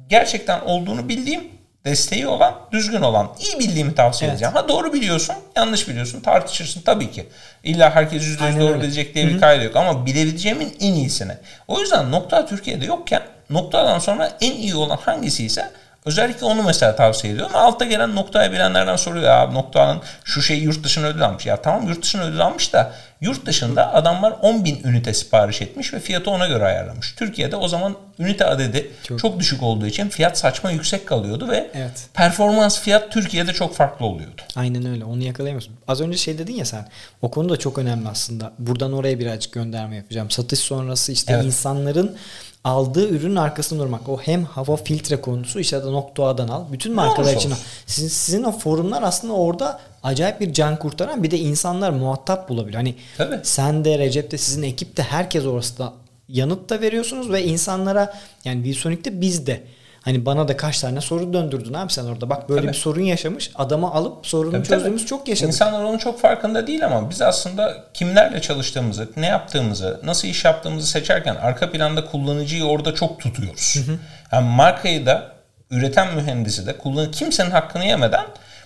gerçekten 0.08 0.60
olduğunu 0.60 1.08
bildiğim 1.08 1.59
desteği 1.84 2.26
olan, 2.26 2.54
düzgün 2.72 3.02
olan, 3.02 3.30
iyi 3.40 3.58
bildiğimi 3.58 3.94
tavsiye 3.94 4.30
evet. 4.30 4.36
edeceğim. 4.36 4.54
Ha 4.54 4.68
doğru 4.68 4.92
biliyorsun, 4.92 5.36
yanlış 5.56 5.88
biliyorsun, 5.88 6.20
tartışırsın 6.20 6.80
tabii 6.80 7.10
ki. 7.10 7.28
İlla 7.64 7.94
herkes 7.94 8.22
yüzde 8.22 8.44
yüz 8.44 8.60
doğru 8.60 8.80
bilecek 8.80 9.14
diye 9.14 9.24
Hı-hı. 9.24 9.34
bir 9.34 9.40
kaydı 9.40 9.64
yok 9.64 9.76
ama 9.76 10.06
bilebileceğimin 10.06 10.76
en 10.80 10.92
iyisini. 10.92 11.32
O 11.68 11.80
yüzden 11.80 12.10
nokta 12.10 12.46
Türkiye'de 12.46 12.84
yokken 12.84 13.22
noktadan 13.50 13.98
sonra 13.98 14.32
en 14.40 14.52
iyi 14.52 14.74
olan 14.74 14.96
hangisi 14.96 15.44
ise 15.44 15.70
Özellikle 16.04 16.46
onu 16.46 16.62
mesela 16.62 16.96
tavsiye 16.96 17.32
ediyorum. 17.32 17.56
Altta 17.56 17.84
gelen 17.84 18.14
noktayı 18.14 18.52
bilenlerden 18.52 18.96
soruyor 18.96 19.24
ya 19.24 19.46
noktanın 19.46 20.02
şu 20.24 20.42
şeyi 20.42 20.62
yurt 20.62 20.84
dışına 20.84 21.06
ödül 21.06 21.24
almış. 21.24 21.46
Ya 21.46 21.62
tamam 21.62 21.88
yurt 21.88 22.02
dışına 22.02 22.22
ödül 22.22 22.40
almış 22.40 22.72
da 22.72 22.92
yurt 23.20 23.46
dışında 23.46 23.94
adamlar 23.94 24.34
10 24.42 24.64
bin 24.64 24.80
ünite 24.84 25.14
sipariş 25.14 25.62
etmiş 25.62 25.94
ve 25.94 26.00
fiyatı 26.00 26.30
ona 26.30 26.46
göre 26.46 26.64
ayarlamış. 26.64 27.14
Türkiye'de 27.14 27.56
o 27.56 27.68
zaman 27.68 27.96
ünite 28.18 28.44
adedi 28.44 28.90
çok, 29.02 29.18
çok 29.18 29.38
düşük 29.38 29.62
olduğu 29.62 29.86
için 29.86 30.08
fiyat 30.08 30.38
saçma 30.38 30.70
yüksek 30.70 31.06
kalıyordu 31.06 31.48
ve 31.48 31.70
evet. 31.74 32.08
performans 32.14 32.80
fiyat 32.80 33.12
Türkiye'de 33.12 33.52
çok 33.52 33.74
farklı 33.74 34.06
oluyordu. 34.06 34.42
Aynen 34.56 34.86
öyle 34.86 35.04
onu 35.04 35.22
yakalayamıyorsun. 35.22 35.74
Az 35.88 36.00
önce 36.00 36.18
şey 36.18 36.38
dedin 36.38 36.54
ya 36.54 36.64
sen 36.64 36.88
o 37.22 37.30
konu 37.30 37.48
da 37.48 37.56
çok 37.56 37.78
önemli 37.78 38.08
aslında. 38.08 38.52
Buradan 38.58 38.92
oraya 38.92 39.18
birazcık 39.18 39.52
gönderme 39.52 39.96
yapacağım. 39.96 40.30
Satış 40.30 40.58
sonrası 40.58 41.12
işte 41.12 41.32
evet. 41.32 41.44
insanların 41.44 42.16
aldığı 42.64 43.08
ürünün 43.08 43.36
arkasında 43.36 43.82
durmak. 43.82 44.08
O 44.08 44.18
hem 44.18 44.44
hava 44.44 44.76
filtre 44.76 45.20
konusu 45.20 45.60
işte 45.60 45.84
de 45.84 45.92
Nokta 45.92 46.24
al. 46.24 46.64
Bütün 46.72 46.94
markalar 46.94 47.36
için. 47.36 47.52
Sizin, 47.86 48.08
sizin 48.08 48.42
o 48.42 48.52
forumlar 48.52 49.02
aslında 49.02 49.32
orada 49.32 49.80
acayip 50.02 50.40
bir 50.40 50.52
can 50.52 50.78
kurtaran 50.78 51.22
bir 51.22 51.30
de 51.30 51.38
insanlar 51.38 51.90
muhatap 51.90 52.48
bulabiliyor. 52.48 52.76
Hani 52.76 52.94
Tabii. 53.16 53.40
sen 53.42 53.84
de 53.84 53.98
Recep 53.98 54.30
de 54.30 54.38
sizin 54.38 54.62
ekip 54.62 54.96
de 54.96 55.02
herkes 55.02 55.46
orası 55.46 55.78
da 55.78 55.92
yanıt 56.28 56.70
da 56.70 56.80
veriyorsunuz 56.80 57.32
ve 57.32 57.44
insanlara 57.44 58.14
yani 58.44 58.64
Viewsonic'te 58.64 59.20
biz 59.20 59.46
de 59.46 59.60
Hani 60.02 60.26
bana 60.26 60.48
da 60.48 60.56
kaç 60.56 60.80
tane 60.80 61.00
soru 61.00 61.32
döndürdün 61.32 61.74
abi 61.74 61.92
sen 61.92 62.04
orada. 62.04 62.30
Bak 62.30 62.48
böyle 62.48 62.60
Tabii. 62.60 62.72
bir 62.72 62.76
sorun 62.76 63.02
yaşamış. 63.02 63.50
Adamı 63.54 63.90
alıp 63.90 64.26
sorunu 64.26 64.52
tabii, 64.52 64.66
çözdüğümüz 64.66 65.00
tabii. 65.00 65.08
çok 65.08 65.28
yaşadık. 65.28 65.48
İnsanlar 65.52 65.84
onun 65.84 65.98
çok 65.98 66.20
farkında 66.20 66.66
değil 66.66 66.86
ama 66.86 67.10
biz 67.10 67.22
aslında 67.22 67.84
kimlerle 67.94 68.40
çalıştığımızı, 68.40 69.08
ne 69.16 69.26
yaptığımızı, 69.26 70.00
nasıl 70.04 70.28
iş 70.28 70.44
yaptığımızı 70.44 70.86
seçerken 70.86 71.34
arka 71.34 71.70
planda 71.70 72.04
kullanıcıyı 72.04 72.64
orada 72.64 72.94
çok 72.94 73.20
tutuyoruz. 73.20 73.76
Hı 73.76 73.92
hı. 73.92 73.98
Yani 74.32 74.48
markayı 74.48 75.06
da 75.06 75.32
üreten 75.70 76.14
mühendisi 76.14 76.66
de 76.66 76.78
kullan 76.78 77.10
kimsenin 77.10 77.50
hakkını 77.50 77.84
yemeden 77.84 78.24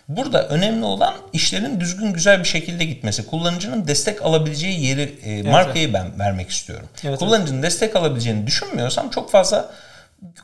Burada 0.08 0.48
önemli 0.48 0.84
olan 0.84 1.14
işlerin 1.32 1.80
düzgün 1.80 2.12
güzel 2.12 2.38
bir 2.38 2.44
şekilde 2.44 2.84
gitmesi. 2.84 3.26
Kullanıcının 3.26 3.88
destek 3.88 4.22
alabileceği 4.22 4.84
yeri 4.86 5.18
e, 5.24 5.42
markayı 5.42 5.84
evet. 5.84 5.94
ben 5.94 6.18
vermek 6.18 6.50
istiyorum. 6.50 6.88
Evet, 7.04 7.18
Kullanıcının 7.18 7.58
evet. 7.58 7.64
destek 7.70 7.96
alabileceğini 7.96 8.46
düşünmüyorsam 8.46 9.10
çok 9.10 9.30
fazla 9.30 9.70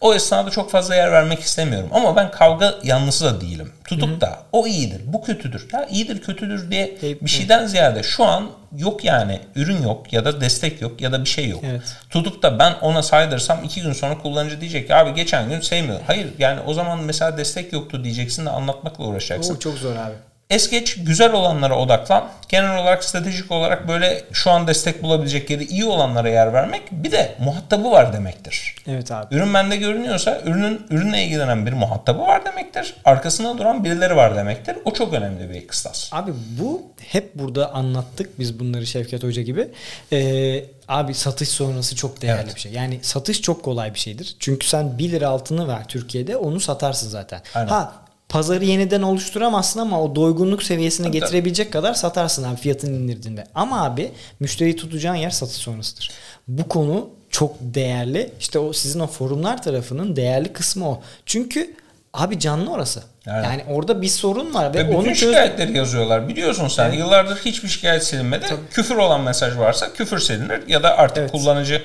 o 0.00 0.14
esnada 0.14 0.50
çok 0.50 0.70
fazla 0.70 0.94
yer 0.94 1.12
vermek 1.12 1.40
istemiyorum. 1.40 1.88
Ama 1.92 2.16
ben 2.16 2.30
kavga 2.30 2.74
yanlısı 2.82 3.24
da 3.24 3.40
değilim. 3.40 3.72
Tutup 3.84 4.10
Hı-hı. 4.10 4.20
da 4.20 4.38
o 4.52 4.66
iyidir, 4.66 5.02
bu 5.06 5.22
kötüdür. 5.22 5.68
Ya 5.72 5.86
iyidir, 5.86 6.22
kötüdür 6.22 6.70
diye 6.70 6.96
bir 7.22 7.30
şeyden 7.30 7.66
ziyade 7.66 8.02
şu 8.02 8.24
an 8.24 8.50
yok 8.76 9.04
yani 9.04 9.40
ürün 9.56 9.82
yok 9.82 10.12
ya 10.12 10.24
da 10.24 10.40
destek 10.40 10.82
yok 10.82 11.00
ya 11.00 11.12
da 11.12 11.24
bir 11.24 11.28
şey 11.28 11.48
yok. 11.48 11.60
Evet. 11.64 11.96
Tutup 12.10 12.42
da 12.42 12.58
ben 12.58 12.74
ona 12.80 13.02
saydırsam 13.02 13.64
iki 13.64 13.82
gün 13.82 13.92
sonra 13.92 14.18
kullanıcı 14.18 14.60
diyecek 14.60 14.86
ki 14.86 14.94
abi 14.94 15.14
geçen 15.14 15.48
gün 15.48 15.60
sevmiyor. 15.60 16.00
Hayır 16.06 16.28
yani 16.38 16.60
o 16.66 16.74
zaman 16.74 17.02
mesela 17.02 17.38
destek 17.38 17.72
yoktu 17.72 18.04
diyeceksin 18.04 18.46
de 18.46 18.50
anlatmakla 18.50 19.04
uğraşacaksın. 19.04 19.54
Oo, 19.54 19.58
çok 19.58 19.78
zor 19.78 19.96
abi. 19.96 20.14
Es 20.50 20.70
geç 20.70 21.04
güzel 21.04 21.32
olanlara 21.32 21.78
odaklan. 21.78 22.28
Genel 22.48 22.78
olarak 22.78 23.04
stratejik 23.04 23.50
olarak 23.52 23.88
böyle 23.88 24.24
şu 24.32 24.50
an 24.50 24.66
destek 24.66 25.02
bulabilecek 25.02 25.50
yeri 25.50 25.64
iyi 25.64 25.84
olanlara 25.84 26.28
yer 26.28 26.52
vermek 26.52 26.82
bir 26.92 27.10
de 27.12 27.34
muhatabı 27.40 27.90
var 27.90 28.12
demektir. 28.12 28.74
Evet 28.86 29.12
abi. 29.12 29.34
Ürün 29.34 29.54
bende 29.54 29.76
görünüyorsa 29.76 30.40
ürünün 30.44 30.86
ürünle 30.90 31.24
ilgilenen 31.24 31.66
bir 31.66 31.72
muhatabı 31.72 32.20
var 32.20 32.44
demektir. 32.44 32.94
Arkasında 33.04 33.58
duran 33.58 33.84
birileri 33.84 34.16
var 34.16 34.36
demektir. 34.36 34.76
O 34.84 34.92
çok 34.92 35.12
önemli 35.12 35.50
bir 35.50 35.66
kıstas. 35.66 36.08
Abi 36.12 36.32
bu 36.60 36.82
hep 37.06 37.34
burada 37.34 37.74
anlattık 37.74 38.38
biz 38.38 38.60
bunları 38.60 38.86
Şevket 38.86 39.22
Hoca 39.22 39.42
gibi. 39.42 39.68
Ee, 40.12 40.64
abi 40.88 41.14
satış 41.14 41.48
sonrası 41.48 41.96
çok 41.96 42.22
değerli 42.22 42.42
evet. 42.44 42.54
bir 42.54 42.60
şey. 42.60 42.72
Yani 42.72 42.98
satış 43.02 43.42
çok 43.42 43.62
kolay 43.62 43.94
bir 43.94 43.98
şeydir. 43.98 44.36
Çünkü 44.38 44.66
sen 44.66 44.98
1 44.98 45.10
lira 45.10 45.28
altını 45.28 45.68
ver 45.68 45.88
Türkiye'de 45.88 46.36
onu 46.36 46.60
satarsın 46.60 47.08
zaten. 47.08 47.42
Aynen. 47.54 47.68
Ha 47.68 47.92
pazarı 48.30 48.64
yeniden 48.64 49.02
oluşturamazsın 49.02 49.80
ama 49.80 50.02
o 50.02 50.16
doygunluk 50.16 50.62
seviyesine 50.62 51.06
Tabii. 51.06 51.20
getirebilecek 51.20 51.72
kadar 51.72 51.94
satarsın 51.94 52.44
abi 52.44 52.56
fiyatın 52.56 52.94
indirdiğinde. 52.94 53.44
Ama 53.54 53.84
abi 53.84 54.10
müşteriyi 54.40 54.76
tutacağın 54.76 55.14
yer 55.14 55.30
satış 55.30 55.56
sonrasıdır. 55.56 56.10
Bu 56.48 56.68
konu 56.68 57.08
çok 57.30 57.54
değerli. 57.60 58.32
İşte 58.40 58.58
o 58.58 58.72
sizin 58.72 59.00
o 59.00 59.06
forumlar 59.06 59.62
tarafının 59.62 60.16
değerli 60.16 60.52
kısmı 60.52 60.88
o. 60.88 61.02
Çünkü 61.26 61.74
abi 62.14 62.38
canlı 62.38 62.72
orası. 62.72 63.02
Yani, 63.26 63.46
yani 63.46 63.64
orada 63.68 64.02
bir 64.02 64.08
sorun 64.08 64.54
var 64.54 64.74
ve, 64.74 64.78
ve 64.78 64.88
bütün 64.88 64.98
onu 64.98 65.14
şikayetleri 65.14 65.68
çöz... 65.68 65.76
yazıyorlar. 65.76 66.28
Biliyorsun 66.28 66.68
sen 66.68 66.88
evet. 66.88 66.98
yıllardır 66.98 67.36
hiçbir 67.36 67.68
şikayet 67.68 68.04
silinmedi. 68.04 68.46
Tabii. 68.48 68.60
Küfür 68.70 68.96
olan 68.96 69.20
mesaj 69.20 69.58
varsa 69.58 69.92
küfür 69.92 70.18
silinir 70.18 70.68
ya 70.68 70.82
da 70.82 70.98
artık 70.98 71.18
evet. 71.18 71.32
kullanıcı 71.32 71.82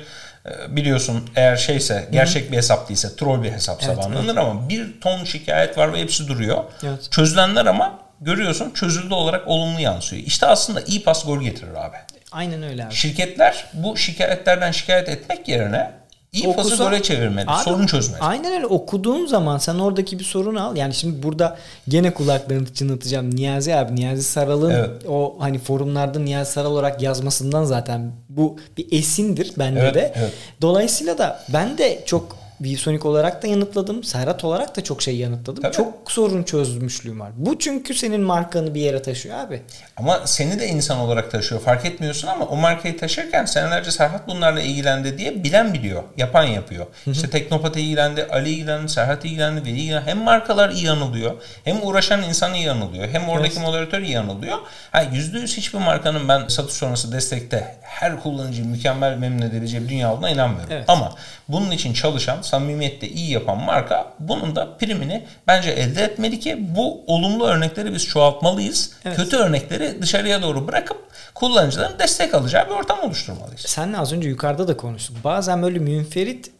biliyorsun 0.69 1.29
eğer 1.35 1.55
şeyse 1.55 2.07
gerçek 2.11 2.51
bir 2.51 2.57
hesap 2.57 2.89
değilse 2.89 3.15
troll 3.15 3.43
bir 3.43 3.51
hesapsa 3.51 3.87
evet, 3.87 4.03
banlanır 4.03 4.25
evet. 4.25 4.37
ama 4.37 4.69
bir 4.69 5.01
ton 5.01 5.23
şikayet 5.23 5.77
var 5.77 5.93
ve 5.93 6.01
hepsi 6.01 6.27
duruyor. 6.27 6.63
Evet. 6.83 7.11
Çözülenler 7.11 7.65
ama 7.65 7.99
görüyorsun 8.21 8.71
çözüldü 8.71 9.13
olarak 9.13 9.47
olumlu 9.47 9.79
yansıyor. 9.79 10.23
İşte 10.23 10.45
aslında 10.45 10.81
iyi 10.81 11.03
pas 11.03 11.25
gol 11.25 11.41
getirir 11.41 11.75
abi. 11.75 11.97
Aynen 12.31 12.63
öyle 12.63 12.85
abi. 12.85 12.93
Şirketler 12.93 13.65
bu 13.73 13.97
şikayetlerden 13.97 14.71
şikayet 14.71 15.09
etmek 15.09 15.47
yerine 15.47 15.91
İyi 16.35 16.47
Okusa, 16.47 16.69
pası 16.69 16.83
gole 16.83 17.01
çevirmeli. 17.01 17.49
Abi, 17.49 17.63
sorun 17.63 17.85
çözmeli. 17.85 18.21
Aynen 18.21 18.53
öyle. 18.53 18.65
Okuduğun 18.65 19.25
zaman 19.25 19.57
sen 19.57 19.75
oradaki 19.75 20.19
bir 20.19 20.23
sorunu 20.23 20.67
al. 20.67 20.75
Yani 20.77 20.93
şimdi 20.93 21.23
burada 21.23 21.57
gene 21.87 22.13
kulaklarını 22.13 22.73
çınlatacağım. 22.73 23.35
Niyazi 23.35 23.75
abi. 23.75 23.95
Niyazi 23.95 24.23
Saral'ın 24.23 24.71
evet. 24.71 24.89
o 25.07 25.35
hani 25.39 25.59
forumlarda 25.59 26.19
Niyazi 26.19 26.51
Saral 26.51 26.71
olarak 26.71 27.01
yazmasından 27.01 27.63
zaten 27.63 28.11
bu 28.29 28.57
bir 28.77 28.87
esindir 28.91 29.53
bende 29.57 29.79
evet, 29.79 29.95
de. 29.95 30.13
Evet. 30.15 30.31
Dolayısıyla 30.61 31.17
da 31.17 31.39
ben 31.53 31.77
de 31.77 32.03
çok 32.05 32.44
ViewSonic 32.61 33.07
olarak 33.07 33.43
da 33.43 33.47
yanıtladım. 33.47 34.03
Serhat 34.03 34.43
olarak 34.43 34.77
da 34.77 34.83
çok 34.83 35.01
şey 35.01 35.17
yanıtladım. 35.17 35.63
Tabii. 35.63 35.73
Çok 35.73 36.11
sorun 36.11 36.43
çözmüşlüğüm 36.43 37.19
var. 37.19 37.31
Bu 37.35 37.59
çünkü 37.59 37.93
senin 37.93 38.21
markanı 38.21 38.75
bir 38.75 38.81
yere 38.81 39.01
taşıyor 39.01 39.37
abi. 39.37 39.61
Ama 39.97 40.21
seni 40.25 40.59
de 40.59 40.67
insan 40.67 40.97
olarak 40.99 41.31
taşıyor. 41.31 41.61
Fark 41.61 41.85
etmiyorsun 41.85 42.27
ama 42.27 42.45
o 42.45 42.55
markayı 42.55 42.97
taşırken 42.97 43.45
senelerce 43.45 43.91
Serhat 43.91 44.27
bunlarla 44.27 44.61
ilgilendi 44.61 45.17
diye 45.17 45.43
bilen 45.43 45.73
biliyor. 45.73 46.03
Yapan 46.17 46.43
yapıyor. 46.43 46.85
Hı 46.85 47.11
hı. 47.11 47.11
İşte 47.11 47.29
Teknopat'a 47.29 47.79
ilgilendi, 47.79 48.27
Ali 48.31 48.49
ilgilendi, 48.49 48.89
Serhat 48.91 49.25
ilgilendi, 49.25 49.61
Veli 49.61 49.79
ilgilendi. 49.79 50.09
Hem 50.09 50.17
markalar 50.17 50.69
iyi 50.69 50.85
yanılıyor, 50.85 51.33
hem 51.63 51.87
uğraşan 51.87 52.23
insan 52.23 52.53
iyi 52.53 52.65
yanılıyor, 52.65 53.07
hem 53.09 53.29
oradaki 53.29 53.55
evet. 53.55 53.67
moderatör 53.67 54.01
iyi 54.01 54.11
yanılıyor. 54.11 54.57
Ha, 54.91 55.03
%100 55.03 55.57
hiçbir 55.57 55.79
markanın 55.79 56.27
ben 56.27 56.47
satış 56.47 56.73
sonrası 56.73 57.11
destekte 57.11 57.75
her 57.81 58.21
kullanıcıyı 58.23 58.67
mükemmel 58.67 59.17
memnun 59.17 59.41
edebileceği 59.41 59.83
bir 59.83 59.89
dünya 59.89 60.13
olduğuna 60.13 60.29
inanmıyorum. 60.29 60.69
Evet. 60.71 60.85
Ama 60.87 61.15
bunun 61.47 61.71
için 61.71 61.93
çalışan 61.93 62.41
samimiyette 62.45 63.09
iyi 63.09 63.31
yapan 63.31 63.57
marka 63.57 64.13
bunun 64.19 64.55
da 64.55 64.77
primini 64.77 65.25
bence 65.47 65.69
elde 65.69 66.03
etmeli 66.03 66.39
ki 66.39 66.57
bu 66.75 67.03
olumlu 67.07 67.45
örnekleri 67.45 67.93
biz 67.93 68.05
çoğaltmalıyız. 68.05 68.91
Evet. 69.05 69.17
Kötü 69.17 69.37
örnekleri 69.37 70.01
dışarıya 70.01 70.41
doğru 70.41 70.67
bırakıp 70.67 70.97
kullanıcıların 71.35 71.99
destek 71.99 72.33
alacağı 72.33 72.65
bir 72.65 72.71
ortam 72.71 72.99
oluşturmalıyız. 72.99 73.61
Senle 73.61 73.97
az 73.97 74.13
önce 74.13 74.29
yukarıda 74.29 74.67
da 74.67 74.77
konuştuk. 74.77 75.15
Bazen 75.23 75.63
böyle 75.63 75.79
münferit 75.79 76.51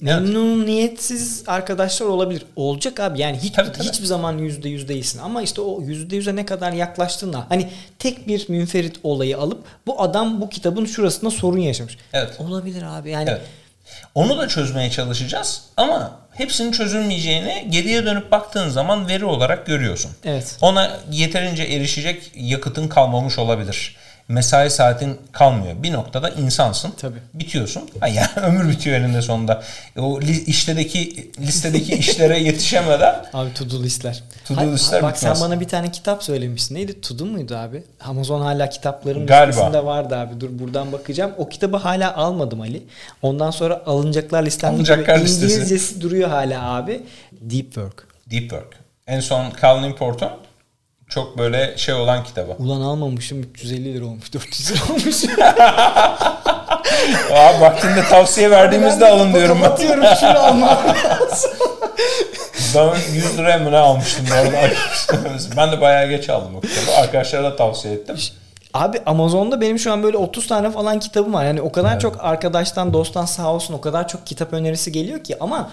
memnuniyetsiz 0.00 1.44
arkadaşlar 1.46 2.06
olabilir. 2.06 2.46
Olacak 2.56 3.00
abi 3.00 3.20
yani 3.20 3.38
hiç 3.38 3.54
tabii, 3.54 3.72
tabii. 3.72 3.88
hiçbir 3.88 4.06
zaman 4.06 4.38
yüzde 4.38 4.68
yüz 4.68 4.88
değilsin 4.88 5.18
ama 5.18 5.42
işte 5.42 5.60
o 5.60 5.80
yüzde 5.80 6.16
yüze 6.16 6.36
ne 6.36 6.46
kadar 6.46 6.72
yaklaştığında 6.72 7.46
hani 7.48 7.70
tek 7.98 8.28
bir 8.28 8.48
münferit 8.48 8.96
olayı 9.02 9.38
alıp 9.38 9.64
bu 9.86 10.02
adam 10.02 10.40
bu 10.40 10.48
kitabın 10.48 10.84
şurasında 10.84 11.30
sorun 11.30 11.58
yaşamış. 11.58 11.98
Evet. 12.12 12.40
Olabilir 12.40 12.82
abi 12.82 13.10
yani 13.10 13.30
evet. 13.30 13.40
Onu 14.14 14.38
da 14.38 14.48
çözmeye 14.48 14.90
çalışacağız 14.90 15.62
ama 15.76 16.20
hepsinin 16.34 16.72
çözülmeyeceğini 16.72 17.66
geriye 17.70 18.06
dönüp 18.06 18.30
baktığın 18.30 18.68
zaman 18.68 19.08
veri 19.08 19.24
olarak 19.24 19.66
görüyorsun. 19.66 20.10
Evet. 20.24 20.56
Ona 20.60 20.90
yeterince 21.10 21.62
erişecek 21.62 22.30
yakıtın 22.34 22.88
kalmamış 22.88 23.38
olabilir. 23.38 23.96
Mesai 24.28 24.70
saatin 24.70 25.18
kalmıyor. 25.32 25.82
Bir 25.82 25.92
noktada 25.92 26.28
insansın. 26.30 26.92
Tabii. 27.00 27.18
Bitiyorsun. 27.34 27.90
Ha 28.00 28.08
yani 28.08 28.28
ömür 28.36 28.68
bitiyor 28.70 28.96
elinde 29.00 29.22
sonunda. 29.22 29.62
O 29.98 30.20
li, 30.20 30.44
iştedeki 30.44 31.30
listedeki 31.40 31.94
işlere 31.94 32.38
yetişemeden 32.38 33.24
Abi 33.32 33.54
to 33.54 33.70
do 33.70 33.82
listler. 33.82 34.22
To 34.48 34.56
do 34.56 34.72
listler 34.72 35.02
Bak 35.02 35.16
bitmez. 35.16 35.38
sen 35.38 35.48
bana 35.48 35.60
bir 35.60 35.68
tane 35.68 35.90
kitap 35.90 36.22
söylemiştin. 36.22 36.74
Neydi? 36.74 37.00
To 37.00 37.18
do 37.18 37.24
muydu 37.26 37.56
abi? 37.56 37.82
Amazon 38.00 38.40
hala 38.40 38.70
kitapların 38.70 39.26
Galiba. 39.26 39.46
listesinde 39.50 39.84
vardı 39.84 40.16
abi. 40.16 40.40
Dur 40.40 40.48
buradan 40.58 40.92
bakacağım. 40.92 41.32
O 41.38 41.48
kitabı 41.48 41.76
hala 41.76 42.16
almadım 42.16 42.60
Ali. 42.60 42.82
Ondan 43.22 43.50
sonra 43.50 43.82
alınacaklar 43.86 44.42
listemde 44.42 44.74
Alınacaklar 44.74 45.18
listesi. 45.18 45.44
İngilizcesi 45.54 46.00
duruyor 46.00 46.28
hala 46.28 46.74
abi. 46.74 47.02
Deep 47.32 47.64
Work. 47.64 48.06
Deep 48.30 48.40
Work. 48.42 48.76
En 49.06 49.20
son 49.20 49.52
Cal 49.60 49.80
Newport'un 49.80 50.28
çok 51.14 51.38
böyle 51.38 51.78
şey 51.78 51.94
olan 51.94 52.24
kitabı. 52.24 52.52
Ulan 52.58 52.80
almamışım 52.80 53.42
350 53.42 53.94
lira 53.94 54.04
olmuş 54.04 54.32
400 54.32 54.70
lira 54.70 54.80
olmuş. 54.92 55.24
Abi 57.32 57.60
vaktinde 57.60 58.02
tavsiye 58.10 58.50
verdiğimizde 58.50 59.08
alın 59.08 59.34
diyorum 59.34 59.58
ben. 59.62 59.70
Atıyorum 59.70 60.04
şunu 60.20 60.38
almam 60.38 60.78
lazım. 60.94 61.50
Ben 62.74 63.14
100 63.14 63.38
liraya 63.38 63.58
mı 63.58 63.72
ne 63.72 63.76
almıştım 63.76 64.26
bu 64.30 64.34
arada. 64.34 64.56
ben 65.56 65.72
de 65.72 65.80
bayağı 65.80 66.08
geç 66.08 66.30
aldım 66.30 66.56
o 66.56 66.60
kitabı. 66.60 66.96
Arkadaşlara 66.96 67.44
da 67.44 67.56
tavsiye 67.56 67.94
ettim. 67.94 68.16
Abi 68.74 69.00
Amazon'da 69.06 69.60
benim 69.60 69.78
şu 69.78 69.92
an 69.92 70.02
böyle 70.02 70.16
30 70.16 70.46
tane 70.46 70.70
falan 70.70 71.00
kitabım 71.00 71.34
var. 71.34 71.44
Yani 71.44 71.62
o 71.62 71.72
kadar 71.72 71.92
Evet. 71.92 72.00
çok 72.00 72.24
arkadaştan, 72.24 72.92
dosttan 72.92 73.24
sağ 73.24 73.52
olsun 73.52 73.74
o 73.74 73.80
kadar 73.80 74.08
çok 74.08 74.26
kitap 74.26 74.52
önerisi 74.52 74.92
geliyor 74.92 75.24
ki 75.24 75.36
ama 75.40 75.70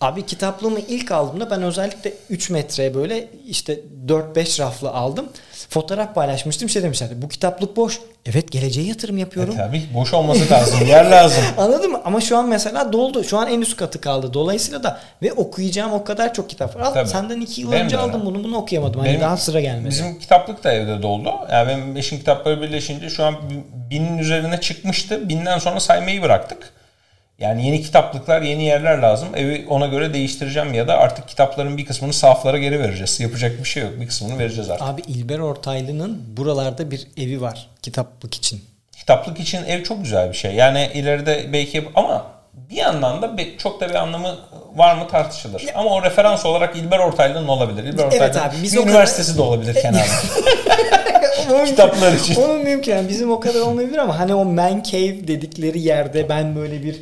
abi 0.00 0.26
kitaplığımı 0.26 0.80
ilk 0.80 1.12
aldığımda 1.12 1.50
ben 1.50 1.62
özellikle 1.62 2.12
3 2.30 2.50
metre 2.50 2.94
böyle 2.94 3.28
işte 3.46 3.80
4-5 4.06 4.60
raflı 4.62 4.90
aldım. 4.90 5.28
Fotoğraf 5.68 6.14
paylaşmıştım 6.14 6.68
şey 6.68 6.82
demişlerdi. 6.82 7.22
Bu 7.22 7.28
kitaplık 7.28 7.76
boş. 7.76 8.00
Evet 8.26 8.52
geleceğe 8.52 8.86
yatırım 8.86 9.18
yapıyorum. 9.18 9.54
E 9.54 9.56
tabii 9.56 9.82
boş 9.94 10.14
olması 10.14 10.50
lazım. 10.50 10.86
Yer 10.86 11.04
lazım. 11.04 11.44
Anladın 11.58 11.92
mı? 11.92 12.00
Ama 12.04 12.20
şu 12.20 12.36
an 12.36 12.48
mesela 12.48 12.92
doldu. 12.92 13.24
Şu 13.24 13.38
an 13.38 13.48
en 13.48 13.60
üst 13.60 13.76
katı 13.76 14.00
kaldı. 14.00 14.34
Dolayısıyla 14.34 14.82
da 14.82 15.00
ve 15.22 15.32
okuyacağım 15.32 15.92
o 15.92 16.04
kadar 16.04 16.34
çok 16.34 16.50
kitap 16.50 16.76
var. 16.76 16.80
Al, 16.80 16.94
Tabii. 16.94 17.08
senden 17.08 17.40
2 17.40 17.60
yıl 17.60 17.72
Benim 17.72 17.84
önce 17.84 17.98
aldım 17.98 18.22
bunu. 18.24 18.44
Bunu 18.44 18.56
okuyamadım. 18.56 19.00
Hani 19.00 19.08
Benim- 19.08 19.20
daha 19.20 19.36
sıra 19.36 19.60
gelmedi. 19.60 19.88
Bizim 19.88 20.18
kitaplık 20.18 20.64
da 20.64 20.72
evde 20.72 21.02
doldu. 21.02 21.30
Yani 21.52 21.68
benim 21.68 21.96
eşin 21.96 22.18
kitapları 22.18 22.62
birleşince 22.62 23.10
şu 23.10 23.24
an 23.24 23.34
binin 23.90 24.18
üzerine 24.18 24.60
çıkmıştı. 24.60 25.28
Binden 25.28 25.58
sonra 25.58 25.80
saymayı 25.80 26.22
bıraktık. 26.22 26.72
Yani 27.38 27.66
yeni 27.66 27.82
kitaplıklar, 27.82 28.42
yeni 28.42 28.64
yerler 28.64 28.98
lazım. 28.98 29.28
Evi 29.36 29.66
ona 29.68 29.86
göre 29.86 30.14
değiştireceğim 30.14 30.74
ya 30.74 30.88
da 30.88 30.98
artık 30.98 31.28
kitapların 31.28 31.78
bir 31.78 31.86
kısmını 31.86 32.12
sahaflara 32.12 32.58
geri 32.58 32.80
vereceğiz. 32.80 33.20
Yapacak 33.20 33.58
bir 33.58 33.64
şey 33.64 33.82
yok. 33.82 33.92
Bir 34.00 34.06
kısmını 34.06 34.38
vereceğiz 34.38 34.70
artık. 34.70 34.86
Abi 34.86 35.00
İlber 35.00 35.38
Ortaylı'nın 35.38 36.36
buralarda 36.36 36.90
bir 36.90 37.06
evi 37.16 37.40
var 37.40 37.68
kitaplık 37.82 38.34
için. 38.34 38.64
Kitaplık 38.96 39.40
için 39.40 39.64
ev 39.64 39.84
çok 39.84 40.02
güzel 40.02 40.28
bir 40.28 40.36
şey. 40.36 40.54
Yani 40.54 40.90
ileride 40.94 41.46
belki 41.52 41.88
ama 41.94 42.26
bir 42.70 42.76
yandan 42.76 43.22
da 43.22 43.30
çok 43.58 43.80
da 43.80 43.88
bir 43.88 43.94
anlamı 43.94 44.36
var 44.76 44.94
mı 44.96 45.08
tartışılır. 45.08 45.64
Ama 45.74 45.90
o 45.90 46.02
referans 46.02 46.46
olarak 46.46 46.76
İlber 46.76 46.98
Ortaylı'nın 46.98 47.48
olabilir. 47.48 47.84
İlber 47.84 48.02
Evet 48.02 48.22
Ortaylı'nın 48.22 48.40
abi, 48.40 48.62
biz 48.62 48.72
bir 48.72 48.78
o 48.78 48.80
kadar- 48.80 48.92
üniversitesi 48.92 49.38
de 49.38 49.42
olabilir 49.42 49.74
kenarda. 49.74 50.04
Kitaplar 51.66 52.12
için. 52.12 52.34
Onun 52.34 52.62
mümkün. 52.62 52.92
Yani 52.92 53.08
bizim 53.08 53.30
o 53.30 53.40
kadar 53.40 53.60
olmayabilir 53.60 53.98
ama 53.98 54.18
hani 54.18 54.34
o 54.34 54.44
man 54.44 54.82
cave 54.82 55.28
dedikleri 55.28 55.80
yerde 55.80 56.28
ben 56.28 56.56
böyle 56.56 56.82
bir 56.82 56.96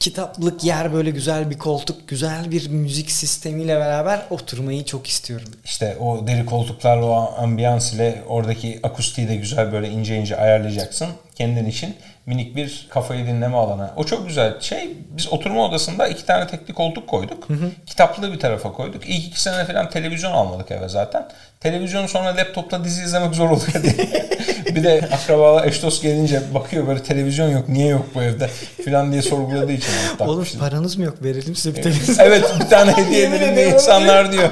kitaplık 0.00 0.64
yer 0.64 0.92
böyle 0.92 1.10
güzel 1.10 1.50
bir 1.50 1.58
koltuk, 1.58 2.08
güzel 2.08 2.50
bir 2.50 2.70
müzik 2.70 3.10
sistemiyle 3.10 3.76
beraber 3.76 4.22
oturmayı 4.30 4.84
çok 4.84 5.06
istiyorum. 5.06 5.48
İşte 5.64 5.96
o 5.96 6.26
deri 6.26 6.46
koltuklarla 6.46 7.06
o 7.06 7.34
ambiyans 7.38 7.92
ile 7.92 8.22
oradaki 8.28 8.80
akustiği 8.82 9.28
de 9.28 9.36
güzel 9.36 9.72
böyle 9.72 9.90
ince 9.90 10.16
ince 10.16 10.36
ayarlayacaksın. 10.36 11.08
Kendin 11.34 11.66
için 11.66 11.96
minik 12.28 12.56
bir 12.56 12.86
kafayı 12.90 13.26
dinleme 13.26 13.56
alanı. 13.56 13.90
O 13.96 14.04
çok 14.04 14.28
güzel 14.28 14.60
şey. 14.60 14.90
Biz 15.10 15.32
oturma 15.32 15.64
odasında 15.64 16.08
iki 16.08 16.26
tane 16.26 16.46
tekli 16.46 16.74
koltuk 16.74 17.08
koyduk. 17.08 17.48
Kitaplığı 17.86 18.32
bir 18.32 18.38
tarafa 18.38 18.72
koyduk. 18.72 19.08
İlk 19.08 19.26
iki 19.26 19.42
sene 19.42 19.64
falan 19.64 19.90
televizyon 19.90 20.32
almadık 20.32 20.70
eve 20.70 20.88
zaten. 20.88 21.28
Televizyon 21.60 22.06
sonra 22.06 22.36
laptopla 22.36 22.84
dizi 22.84 23.02
izlemek 23.02 23.34
zor 23.34 23.50
oluyor 23.50 23.82
diye. 23.82 24.28
bir 24.74 24.84
de 24.84 25.08
akrabalar 25.12 25.66
eş 25.66 25.82
dost 25.82 26.02
gelince 26.02 26.42
bakıyor 26.54 26.86
böyle 26.86 27.02
televizyon 27.02 27.48
yok 27.48 27.68
niye 27.68 27.88
yok 27.88 28.06
bu 28.14 28.22
evde 28.22 28.50
falan 28.84 29.12
diye 29.12 29.22
sorguladığı 29.22 29.72
için. 29.72 29.92
Oğlum 30.20 30.46
paranız 30.60 30.96
mı 30.96 31.04
yok? 31.04 31.22
Verelim 31.22 31.56
size 31.56 31.76
bir 31.76 31.82
televizyon. 31.82 32.26
Evet 32.26 32.54
bir 32.60 32.66
tane 32.66 32.92
hediye 32.96 33.26
edelim 33.26 33.56
diye 33.56 33.68
insanlar 33.68 34.32
diyor. 34.32 34.48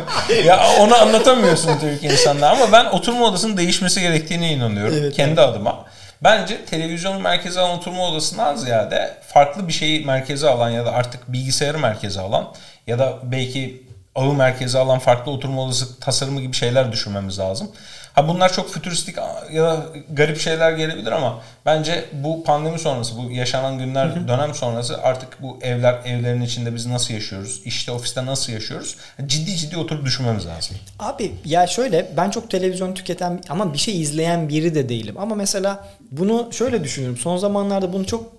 Ya 0.46 0.60
onu 0.80 0.94
anlatamıyorsun 0.94 1.78
tabii 1.80 1.98
ki 1.98 2.06
insanlar 2.06 2.52
ama 2.52 2.72
ben 2.72 2.84
oturma 2.84 3.26
odasının 3.26 3.56
değişmesi 3.56 4.00
gerektiğine 4.00 4.52
inanıyorum 4.52 4.96
Evet, 5.00 5.16
kendi 5.16 5.40
adıma. 5.40 5.85
Bence 6.22 6.64
televizyonu 6.64 7.20
merkeze 7.20 7.60
alan 7.60 7.78
oturma 7.78 8.08
odasından 8.08 8.56
ziyade 8.56 9.18
farklı 9.26 9.68
bir 9.68 9.72
şeyi 9.72 10.04
merkeze 10.04 10.48
alan 10.48 10.70
ya 10.70 10.86
da 10.86 10.92
artık 10.92 11.32
bilgisayarı 11.32 11.78
merkeze 11.78 12.20
alan 12.20 12.52
ya 12.86 12.98
da 12.98 13.18
belki 13.22 13.82
ağı 14.14 14.34
merkeze 14.34 14.78
alan 14.78 14.98
farklı 14.98 15.32
oturma 15.32 15.62
odası 15.62 16.00
tasarımı 16.00 16.40
gibi 16.40 16.56
şeyler 16.56 16.92
düşünmemiz 16.92 17.38
lazım. 17.38 17.70
Ha 18.16 18.28
bunlar 18.28 18.52
çok 18.52 18.70
fütüristik 18.70 19.16
ya 19.52 19.64
da 19.64 19.86
garip 20.10 20.38
şeyler 20.40 20.72
gelebilir 20.72 21.12
ama 21.12 21.42
bence 21.66 22.04
bu 22.12 22.44
pandemi 22.44 22.78
sonrası, 22.78 23.16
bu 23.16 23.30
yaşanan 23.30 23.78
günler, 23.78 24.28
dönem 24.28 24.54
sonrası 24.54 25.02
artık 25.02 25.42
bu 25.42 25.58
evler, 25.62 26.00
evlerin 26.04 26.40
içinde 26.40 26.74
biz 26.74 26.86
nasıl 26.86 27.14
yaşıyoruz, 27.14 27.60
işte 27.64 27.92
ofiste 27.92 28.26
nasıl 28.26 28.52
yaşıyoruz 28.52 28.96
ciddi 29.26 29.56
ciddi 29.56 29.76
oturup 29.76 30.04
düşünmemiz 30.04 30.46
lazım. 30.46 30.76
Abi 30.98 31.32
ya 31.44 31.66
şöyle 31.66 32.12
ben 32.16 32.30
çok 32.30 32.50
televizyon 32.50 32.94
tüketen 32.94 33.40
ama 33.48 33.72
bir 33.72 33.78
şey 33.78 34.00
izleyen 34.00 34.48
biri 34.48 34.74
de 34.74 34.88
değilim. 34.88 35.14
Ama 35.18 35.34
mesela 35.34 35.88
bunu 36.10 36.48
şöyle 36.52 36.84
düşünüyorum. 36.84 37.18
Son 37.18 37.36
zamanlarda 37.36 37.92
bunu 37.92 38.06
çok 38.06 38.32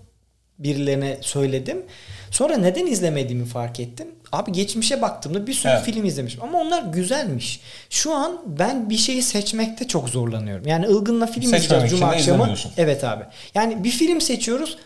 birilerine 0.59 1.17
söyledim. 1.21 1.86
Sonra 2.32 2.57
neden 2.57 2.86
izlemediğimi 2.86 3.45
fark 3.45 3.80
ettim. 3.80 4.07
Abi 4.32 4.51
geçmişe 4.51 5.01
baktığımda 5.01 5.47
bir 5.47 5.53
sürü 5.53 5.71
Evet. 5.71 5.84
film 5.84 6.05
izlemişim 6.05 6.43
ama 6.43 6.59
onlar 6.61 6.82
güzelmiş. 6.84 7.59
Şu 7.89 8.13
an 8.13 8.41
ben 8.45 8.89
bir 8.89 8.97
şeyi 8.97 9.21
seçmekte 9.23 9.88
çok 9.88 10.09
zorlanıyorum. 10.09 10.67
Yani 10.67 10.86
Ilgın'la 10.86 11.28
film 11.28 11.43
Seçmemek 11.43 11.86
izleyeceğiz 11.86 12.25
cuma 12.25 12.43
akşamı. 12.45 12.71
Evet 12.78 13.03
abi. 13.03 13.23
Yani 13.55 13.84
bir 13.84 13.91
film 13.91 14.21
seçiyoruz. 14.21 14.78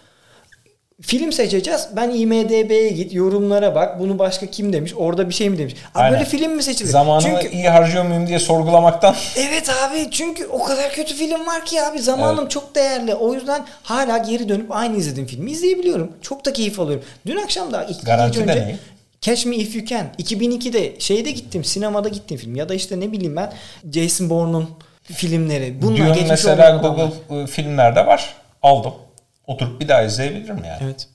Film 1.02 1.32
seçeceğiz. 1.32 1.88
Ben 1.96 2.10
IMDB'ye 2.10 2.90
git, 2.90 3.14
yorumlara 3.14 3.76
bak. 3.76 4.00
Bunu 4.00 4.20
başka 4.20 4.46
kim 4.46 4.74
demiş? 4.74 4.94
Orada 4.98 5.30
bir 5.30 5.34
şey 5.34 5.50
mi 5.50 5.58
demiş? 5.58 5.74
Abi 5.96 6.04
Aynen. 6.04 6.14
böyle 6.14 6.26
film 6.26 6.52
mi 6.56 6.64
seçilir? 6.64 6.90
Zamanımı 6.90 7.40
Çünkü 7.42 7.56
iyi 7.56 7.70
harcıyor 7.70 8.06
muyum 8.06 8.28
diye 8.28 8.40
sorgulamaktan 8.40 9.16
Evet 9.38 9.70
abi 9.70 10.08
çünkü 10.12 10.48
o 10.48 10.64
kadar 10.64 10.92
kötü 10.94 11.16
film 11.16 11.46
var 11.48 11.66
ki 11.66 11.82
abi 11.84 12.00
zamanım 12.00 12.40
Evet. 12.42 12.52
çok 12.52 12.76
değerli. 12.76 13.16
O 13.16 13.34
yüzden 13.34 13.66
hala 13.84 14.18
geri 14.18 14.50
dönüp 14.50 14.76
aynı 14.76 14.98
izlediğim 14.98 15.28
filmi 15.28 15.52
izleyebiliyorum. 15.52 16.12
Çok 16.22 16.46
da 16.46 16.54
keyif 16.54 16.80
alıyorum. 16.80 17.06
Dün 17.26 17.38
akşam 17.38 17.74
da 17.74 17.84
iki 17.84 18.06
Garanti 18.06 18.40
gece 18.40 18.52
önce 18.52 18.62
ne? 18.66 18.76
Catch 19.22 19.46
Me 19.46 19.56
If 19.56 19.76
You 19.76 19.86
Can 19.86 20.08
2002'de 20.20 21.00
şeyde 21.00 21.32
gittim 21.32 21.64
sinemada 21.64 22.10
gittim 22.10 22.38
film 22.38 22.56
ya 22.56 22.70
da 22.70 22.74
işte 22.74 23.00
ne 23.00 23.12
bileyim 23.12 23.36
ben 23.36 23.54
Jason 23.92 24.30
Bourne'un 24.30 24.70
filmleri. 25.04 25.82
Bunlar 25.82 26.16
Dune 26.16 26.28
mesela. 26.30 26.78
Google 26.78 27.42
e, 27.42 27.48
filmlerde 27.48 28.06
var. 28.06 28.36
Aldım. 28.62 28.94
Oturup 29.48 29.82
bir 29.82 29.88
daha 29.88 30.02
izleyebilirim 30.02 30.64
yani. 30.66 30.80
Evet. 30.84 31.08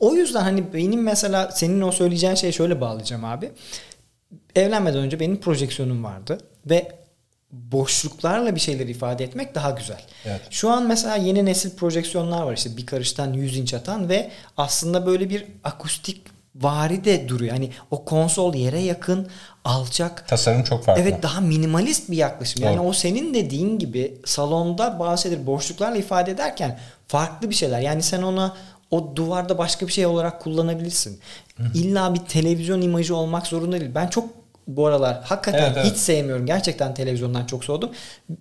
O 0.00 0.14
yüzden 0.14 0.40
hani 0.40 0.74
benim 0.74 1.02
mesela 1.02 1.50
senin 1.50 1.80
o 1.80 1.92
söyleyeceğin 1.92 2.34
şeyi 2.34 2.52
şöyle 2.52 2.80
bağlayacağım 2.80 3.24
abi. 3.24 3.50
Evlenmeden 4.56 4.98
önce 4.98 5.20
benim 5.20 5.40
projeksiyonum 5.40 6.04
vardı 6.04 6.38
ve 6.66 6.92
boşluklarla 7.52 8.54
bir 8.54 8.60
şeyler 8.60 8.86
ifade 8.86 9.24
etmek 9.24 9.54
daha 9.54 9.70
güzel. 9.70 10.00
Evet. 10.24 10.40
Şu 10.50 10.70
an 10.70 10.86
mesela 10.86 11.16
yeni 11.16 11.44
nesil 11.44 11.76
projeksiyonlar 11.76 12.42
var 12.42 12.52
işte 12.52 12.76
bir 12.76 12.86
karıştan 12.86 13.32
100 13.32 13.56
inç 13.56 13.74
atan 13.74 14.08
ve 14.08 14.30
aslında 14.56 15.06
böyle 15.06 15.30
bir 15.30 15.44
akustik 15.64 16.22
vari 16.56 17.04
de 17.04 17.28
duruyor. 17.28 17.52
Hani 17.52 17.70
o 17.90 18.04
konsol 18.04 18.54
yere 18.54 18.80
yakın, 18.80 19.28
alçak, 19.64 20.28
Tasarım 20.28 20.62
çok 20.64 20.84
farklı. 20.84 21.02
Evet 21.02 21.22
daha 21.22 21.40
minimalist 21.40 22.10
bir 22.10 22.16
yaklaşım. 22.16 22.62
Yani 22.62 22.78
Doğru. 22.78 22.86
o 22.86 22.92
senin 22.92 23.34
dediğin 23.34 23.78
gibi 23.78 24.20
salonda 24.24 24.98
bazı 24.98 25.22
şeyleri 25.22 25.46
boşluklarla 25.46 25.96
ifade 25.96 26.30
ederken 26.30 26.78
farklı 27.08 27.50
bir 27.50 27.54
şeyler. 27.54 27.80
Yani 27.80 28.02
sen 28.02 28.22
ona 28.22 28.56
o 28.90 29.16
duvarda 29.16 29.58
başka 29.58 29.86
bir 29.86 29.92
şey 29.92 30.06
olarak 30.06 30.40
kullanabilirsin. 30.42 31.20
İlla 31.74 32.14
bir 32.14 32.20
televizyon 32.20 32.80
imajı 32.80 33.16
olmak 33.16 33.46
zorunda 33.46 33.80
değil. 33.80 33.92
Ben 33.94 34.06
çok 34.06 34.24
bu 34.76 34.86
aralar 34.86 35.20
hakikaten 35.24 35.62
Evet, 35.62 35.72
evet. 35.76 35.92
hiç 35.92 35.96
sevmiyorum. 35.96 36.46
Gerçekten 36.46 36.94
televizyondan 36.94 37.46
çok 37.46 37.64
soğudum. 37.64 37.90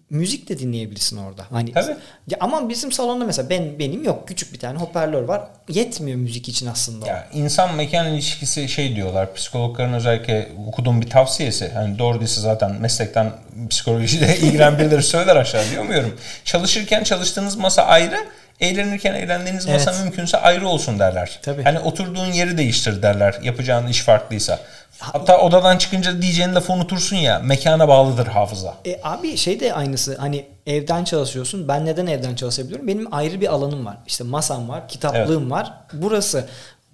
Müzik 0.10 0.50
de 0.50 0.60
dinleyebilirsin 0.60 1.18
orada. 1.18 1.46
Hani 1.52 1.74
Tabii. 1.74 1.96
Ya 2.28 2.38
ama 2.40 2.70
bizim 2.70 2.92
salonda 2.92 3.26
mesela 3.26 3.50
ben 3.50 3.80
benim 3.80 4.04
yok 4.04 4.28
küçük 4.28 4.54
bir 4.54 4.60
tane 4.60 4.80
hoparlör 4.80 5.24
var. 5.24 5.42
Yetmiyor 5.70 6.18
müzik 6.18 6.50
için 6.50 6.68
aslında. 6.68 7.08
Ya 7.08 7.28
insan 7.34 7.76
mekan 7.76 8.14
ilişkisi 8.14 8.70
şey 8.70 8.96
diyorlar. 8.96 9.34
Psikologların 9.34 9.94
özellikle 9.94 10.50
okuduğum 10.68 11.02
bir 11.02 11.10
tavsiyesi. 11.10 11.72
Hani 11.74 12.00
doğru 12.00 12.20
değilse 12.20 12.42
zaten 12.42 12.72
meslekten 12.82 13.32
psikolojide 13.70 14.38
ilgilen 14.42 14.80
birileri 14.80 15.04
söyler 15.04 15.36
aşağı 15.36 15.64
diyemiyorum. 15.72 16.16
Çalışırken 16.46 17.04
çalıştığınız 17.04 17.56
masa 17.56 17.84
ayrı. 17.84 18.18
Eğlenirken 18.60 19.14
eğlendiğiniz 19.14 19.68
evet. 19.68 19.88
masa 19.88 20.04
mümkünse 20.04 20.38
ayrı 20.38 20.68
olsun 20.68 21.00
derler. 21.00 21.40
Tabii. 21.42 21.64
Hani 21.64 21.80
oturduğun 21.80 22.32
yeri 22.32 22.58
değiştir 22.58 23.02
derler 23.02 23.40
yapacağın 23.44 23.88
iş 23.88 24.02
farklıysa. 24.02 24.60
Hatta 25.00 25.42
odadan 25.42 25.78
çıkınca 25.78 26.22
diyeceğin 26.22 26.56
lafı 26.56 26.74
unutursun 26.74 27.16
ya 27.16 27.40
mekana 27.40 27.88
bağlıdır 27.88 28.28
hafıza. 28.28 28.74
E, 28.86 29.00
abi 29.04 29.38
şey 29.38 29.60
de 29.60 29.74
aynısı 29.74 30.18
hani 30.18 30.46
evden 30.68 31.04
çalışıyorsun 31.04 31.68
ben 31.68 31.86
neden 31.86 32.08
evden 32.08 32.36
çalışabiliyorum 32.36 32.88
benim 32.88 33.14
ayrı 33.14 33.42
bir 33.42 33.48
alanım 33.48 33.86
var 33.86 33.98
işte 34.08 34.24
masam 34.24 34.70
var 34.70 34.88
kitaplığım 34.88 35.42
evet. 35.42 35.52
var 35.52 35.74
burası 35.94 36.46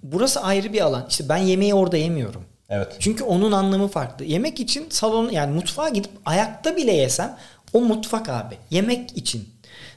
burası 0.02 0.40
ayrı 0.40 0.72
bir 0.72 0.80
alan 0.80 1.06
işte 1.08 1.28
ben 1.28 1.36
yemeği 1.36 1.74
orada 1.74 1.96
yemiyorum. 1.96 2.44
Evet. 2.70 2.88
Çünkü 3.00 3.24
onun 3.24 3.52
anlamı 3.52 3.88
farklı. 3.88 4.24
Yemek 4.24 4.60
için 4.60 4.86
salon 4.90 5.30
yani 5.30 5.54
mutfağa 5.54 5.88
gidip 5.88 6.10
ayakta 6.24 6.76
bile 6.76 6.92
yesem 6.92 7.36
o 7.72 7.80
mutfak 7.80 8.28
abi. 8.28 8.54
Yemek 8.70 9.16
için. 9.16 9.48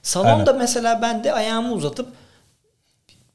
Salonda 0.04 0.52
Aynen. 0.52 0.58
mesela 0.58 1.02
ben 1.02 1.24
de 1.24 1.34
ayağımı 1.34 1.74
uzatıp 1.74 2.08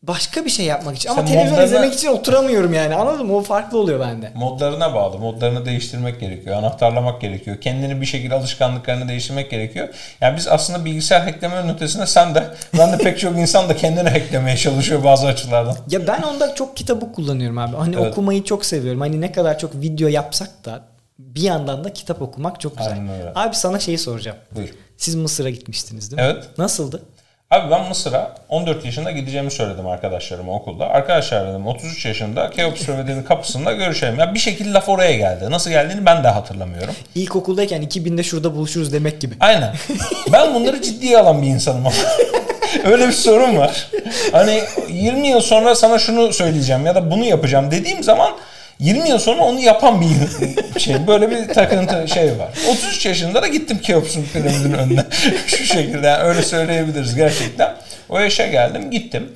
başka 0.06 0.44
bir 0.44 0.50
şey 0.50 0.66
yapmak 0.66 0.96
için. 0.96 1.08
Ama 1.08 1.20
Sen 1.20 1.26
televizyon 1.26 1.50
modlarına, 1.50 1.66
izlemek 1.66 1.94
için 1.94 2.08
oturamıyorum 2.08 2.74
yani 2.74 2.94
anladın 2.94 3.26
mı? 3.26 3.36
O 3.36 3.42
farklı 3.42 3.78
oluyor 3.78 4.00
bende. 4.00 4.30
Modlarına 4.34 4.94
bağlı. 4.94 5.18
Modlarını 5.18 5.66
değiştirmek 5.66 6.20
gerekiyor. 6.20 6.56
Anahtarlamak 6.56 7.20
gerekiyor. 7.20 7.60
Kendini 7.60 8.00
bir 8.00 8.06
şekilde 8.06 8.34
alışkanlıklarını 8.34 9.08
değiştirmek 9.08 9.50
gerekiyor. 9.50 9.88
Yani 10.20 10.36
biz 10.36 10.48
aslında 10.48 10.84
bilgisayar 10.84 11.22
hacklemenin 11.22 11.74
ötesinde 11.74 12.06
sen 12.06 12.34
de 12.34 12.44
ben 12.78 12.92
de 12.92 12.98
pek 12.98 13.18
çok 13.18 13.38
insan 13.38 13.68
da 13.68 13.76
kendini 13.76 14.08
hacklemeye 14.08 14.56
çalışıyor 14.56 15.04
bazı 15.04 15.26
açılardan. 15.26 15.76
Ya 15.90 16.06
ben 16.06 16.22
onda 16.22 16.54
çok 16.54 16.76
kitabı 16.76 17.12
kullanıyorum 17.12 17.58
abi. 17.58 17.76
Hani 17.76 17.96
evet. 17.96 18.12
okumayı 18.12 18.44
çok 18.44 18.64
seviyorum. 18.64 19.00
Hani 19.00 19.20
ne 19.20 19.32
kadar 19.32 19.58
çok 19.58 19.74
video 19.74 20.08
yapsak 20.08 20.64
da 20.64 20.80
bir 21.18 21.42
yandan 21.42 21.84
da 21.84 21.92
kitap 21.92 22.22
okumak 22.22 22.60
çok 22.60 22.78
güzel. 22.78 22.98
Abi 23.34 23.54
sana 23.54 23.78
şeyi 23.78 23.98
soracağım. 23.98 24.36
Buyur. 24.52 24.70
Siz 24.96 25.14
Mısır'a 25.14 25.50
gitmiştiniz 25.50 26.10
değil 26.10 26.22
mi? 26.22 26.28
Evet. 26.34 26.44
Nasıldı? 26.58 27.02
Abi 27.50 27.70
ben 27.70 27.88
Mısır'a 27.88 28.34
14 28.48 28.84
yaşında 28.84 29.10
gideceğimi 29.10 29.50
söyledim 29.50 29.86
arkadaşlarıma 29.86 30.52
okulda. 30.52 30.86
Arkadaşlar 30.86 31.48
dedim 31.48 31.66
33 31.66 32.04
yaşında 32.06 32.50
Keops 32.50 32.88
Römedi'nin 32.88 33.22
kapısında 33.22 33.72
görüşelim. 33.72 34.18
Ya 34.18 34.34
bir 34.34 34.38
şekilde 34.38 34.72
laf 34.72 34.88
oraya 34.88 35.16
geldi. 35.16 35.50
Nasıl 35.50 35.70
geldiğini 35.70 36.06
ben 36.06 36.24
de 36.24 36.28
hatırlamıyorum. 36.28 36.94
İlkokuldayken 37.14 37.82
2000'de 37.82 38.22
şurada 38.22 38.54
buluşuruz 38.54 38.92
demek 38.92 39.20
gibi. 39.20 39.34
Aynen. 39.40 39.74
Ben 40.32 40.54
bunları 40.54 40.82
ciddiye 40.82 41.18
alan 41.18 41.42
bir 41.42 41.46
insanım 41.46 41.86
ama. 41.86 41.96
Öyle 42.84 43.08
bir 43.08 43.12
sorun 43.12 43.56
var. 43.56 43.90
Hani 44.32 44.60
20 44.88 45.28
yıl 45.28 45.40
sonra 45.40 45.74
sana 45.74 45.98
şunu 45.98 46.32
söyleyeceğim 46.32 46.86
ya 46.86 46.94
da 46.94 47.10
bunu 47.10 47.24
yapacağım 47.24 47.70
dediğim 47.70 48.02
zaman 48.02 48.32
20 48.84 49.08
yıl 49.08 49.18
sonra 49.18 49.42
onu 49.42 49.60
yapan 49.60 50.00
bir 50.00 50.80
şey. 50.80 51.06
Böyle 51.06 51.30
bir 51.30 51.54
takıntı 51.54 52.08
şey 52.08 52.38
var. 52.38 52.48
33 52.70 53.06
yaşında 53.06 53.42
da 53.42 53.46
gittim 53.46 53.78
Keops'un 53.78 54.24
piramidin 54.32 54.72
önüne. 54.72 55.04
Şu 55.46 55.64
şekilde 55.64 56.06
yani 56.06 56.22
öyle 56.22 56.42
söyleyebiliriz 56.42 57.14
gerçekten. 57.14 57.74
O 58.08 58.18
yaşa 58.18 58.46
geldim 58.46 58.90
gittim. 58.90 59.32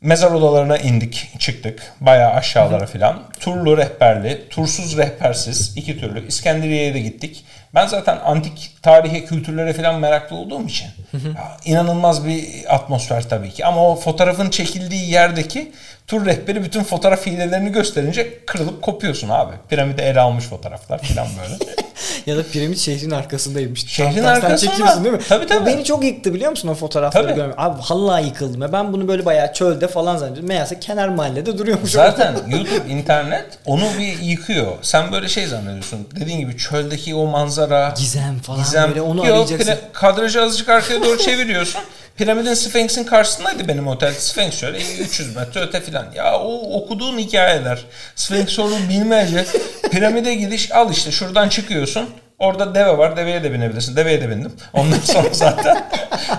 Mezar 0.00 0.30
odalarına 0.30 0.78
indik, 0.78 1.30
çıktık. 1.38 1.92
Bayağı 2.00 2.32
aşağılara 2.32 2.86
filan. 2.86 3.22
Turlu 3.40 3.76
rehberli, 3.76 4.48
tursuz 4.50 4.96
rehbersiz 4.96 5.72
iki 5.76 6.00
türlü. 6.00 6.26
İskenderiye'ye 6.26 6.94
de 6.94 7.00
gittik. 7.00 7.44
Ben 7.74 7.86
zaten 7.86 8.18
antik 8.24 8.76
tarihe, 8.82 9.24
kültürlere 9.24 9.72
falan 9.72 10.00
meraklı 10.00 10.36
olduğum 10.36 10.66
için 10.66 10.86
ya, 11.12 11.58
inanılmaz 11.64 12.26
bir 12.26 12.44
atmosfer 12.68 13.28
tabii 13.28 13.50
ki. 13.50 13.66
Ama 13.66 13.88
o 13.88 13.96
fotoğrafın 13.96 14.50
çekildiği 14.50 15.10
yerdeki 15.10 15.72
tur 16.06 16.26
rehberi 16.26 16.64
bütün 16.64 16.82
fotoğraf 16.82 17.26
hilelerini 17.26 17.72
gösterince 17.72 18.44
kırılıp 18.46 18.82
kopuyorsun 18.82 19.28
abi. 19.28 19.52
Piramide 19.68 20.02
ele 20.02 20.20
almış 20.20 20.44
fotoğraflar 20.44 20.98
falan 21.02 21.28
böyle. 21.42 21.72
ya 22.26 22.36
da 22.36 22.42
piramit 22.52 22.78
şehrin 22.78 23.10
arkasındaymış. 23.10 23.86
Şehrin 23.86 24.24
arkasında. 24.24 24.70
çekiyorsun 24.70 25.04
değil 25.04 25.14
mi? 25.14 25.20
Tabii 25.28 25.46
tabii. 25.46 25.62
O 25.62 25.66
beni 25.66 25.84
çok 25.84 26.04
yıktı 26.04 26.34
biliyor 26.34 26.50
musun 26.50 26.68
o 26.68 26.74
fotoğrafları 26.74 27.24
tabii. 27.24 27.34
görmek. 27.34 27.54
Abi 27.58 27.80
vallahi 27.90 28.26
yıkıldım. 28.26 28.62
Ya 28.62 28.72
ben 28.72 28.92
bunu 28.92 29.08
böyle 29.08 29.24
bayağı 29.24 29.52
çölde 29.52 29.88
falan 29.88 30.16
zannediyorum. 30.16 30.48
Meğerse 30.48 30.80
kenar 30.80 31.08
mahallede 31.08 31.58
duruyormuş. 31.58 31.90
Zaten 31.90 32.36
YouTube, 32.48 32.88
internet 32.90 33.46
onu 33.66 33.84
bir 33.98 34.18
yıkıyor. 34.18 34.72
Sen 34.82 35.12
böyle 35.12 35.28
şey 35.28 35.46
zannediyorsun. 35.46 36.08
Dediğin 36.20 36.38
gibi 36.38 36.56
çöldeki 36.56 37.14
o 37.14 37.26
manzara. 37.26 37.94
Gizem 37.98 38.38
falan 38.38 38.58
gizem. 38.58 38.88
böyle 38.88 39.02
onu 39.02 39.26
Yok, 39.26 39.36
arayacaksın. 39.36 39.74
Kadrajı 39.92 40.42
azıcık 40.42 40.68
arkaya 40.68 41.02
doğru 41.02 41.18
çeviriyorsun. 41.18 41.80
Piramidin 42.16 42.54
Sphinx'in 42.54 43.04
karşısındaydı 43.04 43.68
benim 43.68 43.88
otel. 43.88 44.14
Sphinx 44.14 44.54
şöyle 44.54 44.78
300 44.78 45.36
metre 45.36 45.60
öte 45.60 45.80
filan. 45.80 46.01
Ya 46.14 46.38
o 46.38 46.80
okuduğun 46.80 47.18
hikayeler. 47.18 47.84
Sphinx 48.14 48.58
onu 48.58 48.74
bilmece. 48.88 49.44
Piramide 49.90 50.34
gidiş 50.34 50.72
al 50.72 50.90
işte 50.90 51.10
şuradan 51.10 51.48
çıkıyorsun. 51.48 52.08
Orada 52.38 52.74
deve 52.74 52.98
var. 52.98 53.16
Deveye 53.16 53.42
de 53.42 53.52
binebilirsin. 53.52 53.96
Deveye 53.96 54.20
de 54.20 54.30
bindim. 54.30 54.52
Ondan 54.72 54.98
sonra 54.98 55.28
zaten 55.32 55.84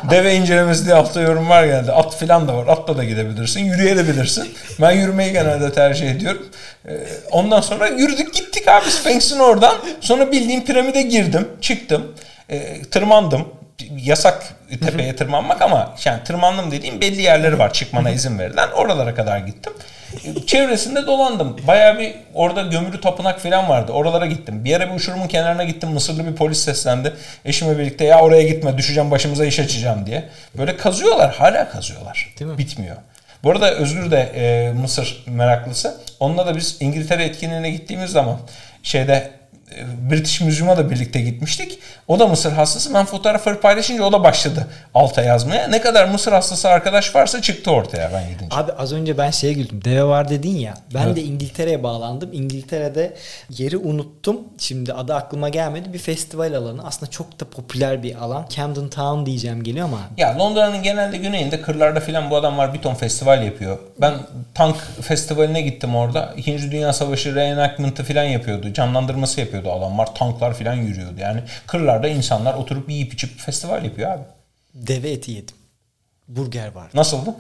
deve 0.10 0.36
incelemesi 0.36 0.86
diye 0.86 0.96
altta 0.96 1.50
var 1.50 1.64
geldi. 1.64 1.92
At 1.92 2.16
filan 2.18 2.48
da 2.48 2.58
var. 2.58 2.68
Atla 2.68 2.98
da 2.98 3.04
gidebilirsin. 3.04 3.66
Yürüyebilirsin. 3.66 4.54
Ben 4.82 4.92
yürümeyi 4.92 5.32
genelde 5.32 5.74
tercih 5.74 6.12
ediyorum. 6.12 6.50
Ee, 6.88 6.92
ondan 7.32 7.62
sonra 7.62 7.88
yürüdük 7.88 8.34
gittik 8.34 8.68
abi 8.68 8.92
Sphinx'in 8.92 9.40
oradan. 9.40 9.76
Sonra 10.02 10.32
bildiğim 10.32 10.66
piramide 10.66 11.02
girdim. 11.02 11.48
Çıktım. 11.62 12.14
E, 12.50 12.82
tırmandım 12.82 13.48
yasak 13.98 14.54
tepeye 14.86 15.16
tırmanmak 15.16 15.62
ama 15.62 15.96
yani 16.06 16.24
tırmandım 16.24 16.72
dediğim 16.72 17.02
belli 17.02 17.22
yerleri 17.22 17.60
var 17.60 17.74
çıkmana 17.74 18.10
izin 18.10 18.40
verilen. 18.40 18.70
Oralara 18.72 19.16
kadar 19.16 19.38
gittim. 19.38 19.74
Çevresinde 20.48 21.08
dolandım. 21.08 21.58
Baya 21.68 22.00
bir 22.00 22.16
orada 22.34 22.62
gömülü 22.62 23.02
tapınak 23.02 23.40
falan 23.40 23.70
vardı. 23.70 23.92
Oralara 23.92 24.26
gittim. 24.26 24.66
Bir 24.66 24.76
ara 24.76 24.90
bir 24.90 24.96
uçurumun 24.96 25.28
kenarına 25.28 25.64
gittim. 25.64 25.90
Mısırlı 25.90 26.28
bir 26.28 26.36
polis 26.36 26.58
seslendi. 26.58 27.14
Eşimle 27.46 27.80
birlikte 27.80 28.06
ya 28.06 28.22
oraya 28.22 28.44
gitme 28.44 28.78
düşeceğim 28.78 29.12
başımıza 29.12 29.46
iş 29.46 29.60
açacağım 29.60 30.06
diye. 30.06 30.30
Böyle 30.58 30.78
kazıyorlar. 30.78 31.36
Hala 31.36 31.70
kazıyorlar. 31.70 32.34
Değil 32.40 32.52
mi? 32.52 32.58
Bitmiyor. 32.58 32.96
Bu 33.44 33.52
arada 33.52 33.72
Özgür 33.72 34.12
de 34.12 34.32
e, 34.36 34.72
Mısır 34.72 35.24
meraklısı. 35.28 35.98
Onunla 36.20 36.48
da 36.48 36.56
biz 36.56 36.78
İngiltere 36.80 37.24
etkinliğine 37.24 37.70
gittiğimiz 37.72 38.12
zaman 38.12 38.40
şeyde 38.84 39.32
British 40.12 40.42
Museum'a 40.42 40.78
da 40.78 40.90
birlikte 40.90 41.22
gitmiştik. 41.22 41.80
O 42.08 42.20
da 42.20 42.28
Mısır 42.28 42.52
hastası. 42.52 42.94
Ben 42.94 43.06
fotoğrafları 43.06 43.60
paylaşınca 43.62 44.04
o 44.04 44.12
da 44.12 44.24
başladı 44.24 44.68
alta 44.94 45.22
yazmaya. 45.22 45.68
Ne 45.68 45.82
kadar 45.82 46.06
Mısır 46.06 46.32
hastası 46.32 46.70
arkadaş 46.70 47.16
varsa 47.16 47.42
çıktı 47.42 47.72
ortaya 47.72 48.12
ben 48.14 48.30
gidince. 48.30 48.56
Abi 48.56 48.72
az 48.72 48.94
önce 48.94 49.18
ben 49.18 49.32
şeye 49.32 49.54
güldüm. 49.54 49.84
Deve 49.84 50.04
var 50.04 50.30
dedin 50.30 50.56
ya. 50.56 50.74
Ben 50.94 51.06
evet. 51.06 51.16
de 51.16 51.22
İngiltere'ye 51.22 51.84
bağlandım. 51.84 52.30
İngiltere'de 52.34 53.14
yeri 53.50 53.78
unuttum. 53.78 54.42
Şimdi 54.58 54.94
adı 54.94 55.16
aklıma 55.16 55.50
gelmedi. 55.50 55.94
Bir 55.94 56.00
festival 56.00 56.54
alanı. 56.54 56.88
Aslında 56.88 57.12
çok 57.12 57.40
da 57.40 57.46
popüler 57.46 58.04
bir 58.04 58.16
alan. 58.16 58.46
Camden 58.50 58.90
Town 58.90 59.26
diyeceğim 59.26 59.64
geliyor 59.64 59.86
ama. 59.86 60.00
Ya 60.18 60.40
Londra'nın 60.40 60.84
genelde 60.84 61.18
güneyinde 61.18 61.62
kırlarda 61.62 62.00
filan 62.00 62.30
bu 62.30 62.36
adamlar 62.36 62.74
bir 62.74 62.80
ton 62.80 62.94
festival 62.94 63.44
yapıyor. 63.44 63.78
Ben 64.02 64.14
tank 64.54 64.76
festivaline 65.02 65.62
gittim 65.62 65.96
orada. 65.96 66.34
İkinci 66.38 66.72
Dünya 66.72 66.94
Savaşı 66.94 67.36
reenactment'ı 67.36 68.04
filan 68.04 68.24
yapıyordu. 68.24 68.74
Canlandırması 68.74 69.40
yapıyordu 69.40 69.63
adamlar. 69.72 70.16
Tanklar 70.16 70.54
filan 70.54 70.76
yürüyordu. 70.76 71.20
Yani 71.20 71.40
kırlar 71.68 71.94
Kırlarda 71.94 72.08
insanlar 72.08 72.54
oturup 72.54 72.90
yiyip 72.90 73.14
içip 73.14 73.40
festival 73.40 73.84
yapıyor 73.84 74.12
abi. 74.12 74.24
Deve 74.74 75.12
eti 75.12 75.32
yedim. 75.32 75.56
Burger 76.28 76.68
vardı. 76.68 76.90
Nasıldı? 76.94 77.36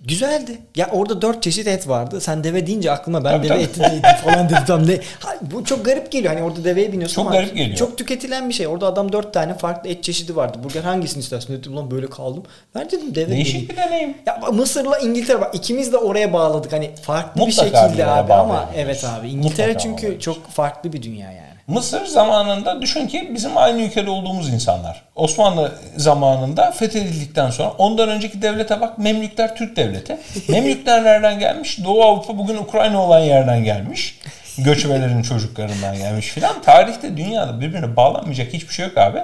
Güzeldi. 0.00 0.58
Ya 0.76 0.88
orada 0.92 1.22
dört 1.22 1.42
çeşit 1.42 1.66
et 1.66 1.88
vardı. 1.88 2.20
Sen 2.20 2.44
deve 2.44 2.66
deyince 2.66 2.90
aklıma 2.90 3.24
ben 3.24 3.30
tabii, 3.30 3.48
deve 3.48 3.72
tabii. 3.72 3.84
eti 3.86 4.02
de 4.02 4.16
falan 4.24 4.48
dedim. 4.48 4.64
Tam 4.66 4.86
ne? 4.86 5.00
Ha, 5.20 5.34
bu 5.40 5.64
çok 5.64 5.84
garip 5.84 6.12
geliyor. 6.12 6.34
Hani 6.34 6.44
orada 6.44 6.64
deveye 6.64 6.92
biniyorsun 6.92 7.14
çok 7.14 7.26
ama 7.26 7.36
garip 7.36 7.56
geliyor. 7.56 7.76
çok 7.76 7.98
tüketilen 7.98 8.48
bir 8.48 8.54
şey. 8.54 8.66
Orada 8.66 8.86
adam 8.86 9.12
dört 9.12 9.34
tane 9.34 9.54
farklı 9.54 9.90
et 9.90 10.04
çeşidi 10.04 10.36
vardı. 10.36 10.58
Burger 10.64 10.82
hangisini 10.82 11.20
istersin 11.20 11.52
dedim. 11.52 11.72
Ulan 11.72 11.90
böyle 11.90 12.10
kaldım. 12.10 12.42
Ben 12.74 12.86
dedim 12.90 13.14
deve 13.14 13.30
Değişik 13.30 13.70
bir 13.70 13.76
deneyim. 13.76 14.14
Ya 14.26 14.40
Mısır'la 14.52 14.98
İngiltere 14.98 15.40
bak 15.40 15.54
ikimiz 15.54 15.92
de 15.92 15.96
oraya 15.96 16.32
bağladık. 16.32 16.72
Hani 16.72 16.90
farklı 17.02 17.46
Mutlaka 17.46 17.70
bir 17.70 17.88
şekilde 17.88 18.06
abi 18.06 18.32
ama 18.32 18.70
evet 18.76 19.04
abi. 19.04 19.28
İngiltere 19.28 19.66
Mutlaka 19.66 19.78
çünkü 19.78 20.20
çok 20.20 20.50
farklı 20.50 20.92
bir 20.92 21.02
dünya 21.02 21.32
yani. 21.32 21.57
Mısır 21.68 22.06
zamanında 22.06 22.82
düşün 22.82 23.06
ki 23.06 23.30
bizim 23.34 23.58
aynı 23.58 23.82
ülkede 23.82 24.10
olduğumuz 24.10 24.48
insanlar. 24.48 25.02
Osmanlı 25.16 25.72
zamanında 25.96 26.70
fethedildikten 26.70 27.50
sonra 27.50 27.70
ondan 27.78 28.08
önceki 28.08 28.42
devlete 28.42 28.80
bak 28.80 28.98
Memlükler 28.98 29.56
Türk 29.56 29.76
devleti. 29.76 30.16
Memlükler 30.48 31.04
nereden 31.04 31.38
gelmiş? 31.38 31.84
Doğu 31.84 32.02
Avrupa 32.04 32.38
bugün 32.38 32.56
Ukrayna 32.56 33.02
olan 33.04 33.20
yerden 33.20 33.64
gelmiş. 33.64 34.18
Göçmelerin 34.58 35.22
çocuklarından 35.22 35.96
gelmiş 35.96 36.26
filan. 36.26 36.62
Tarihte 36.62 37.16
dünyada 37.16 37.60
birbirine 37.60 37.96
bağlanmayacak 37.96 38.52
hiçbir 38.52 38.74
şey 38.74 38.86
yok 38.86 38.98
abi. 38.98 39.18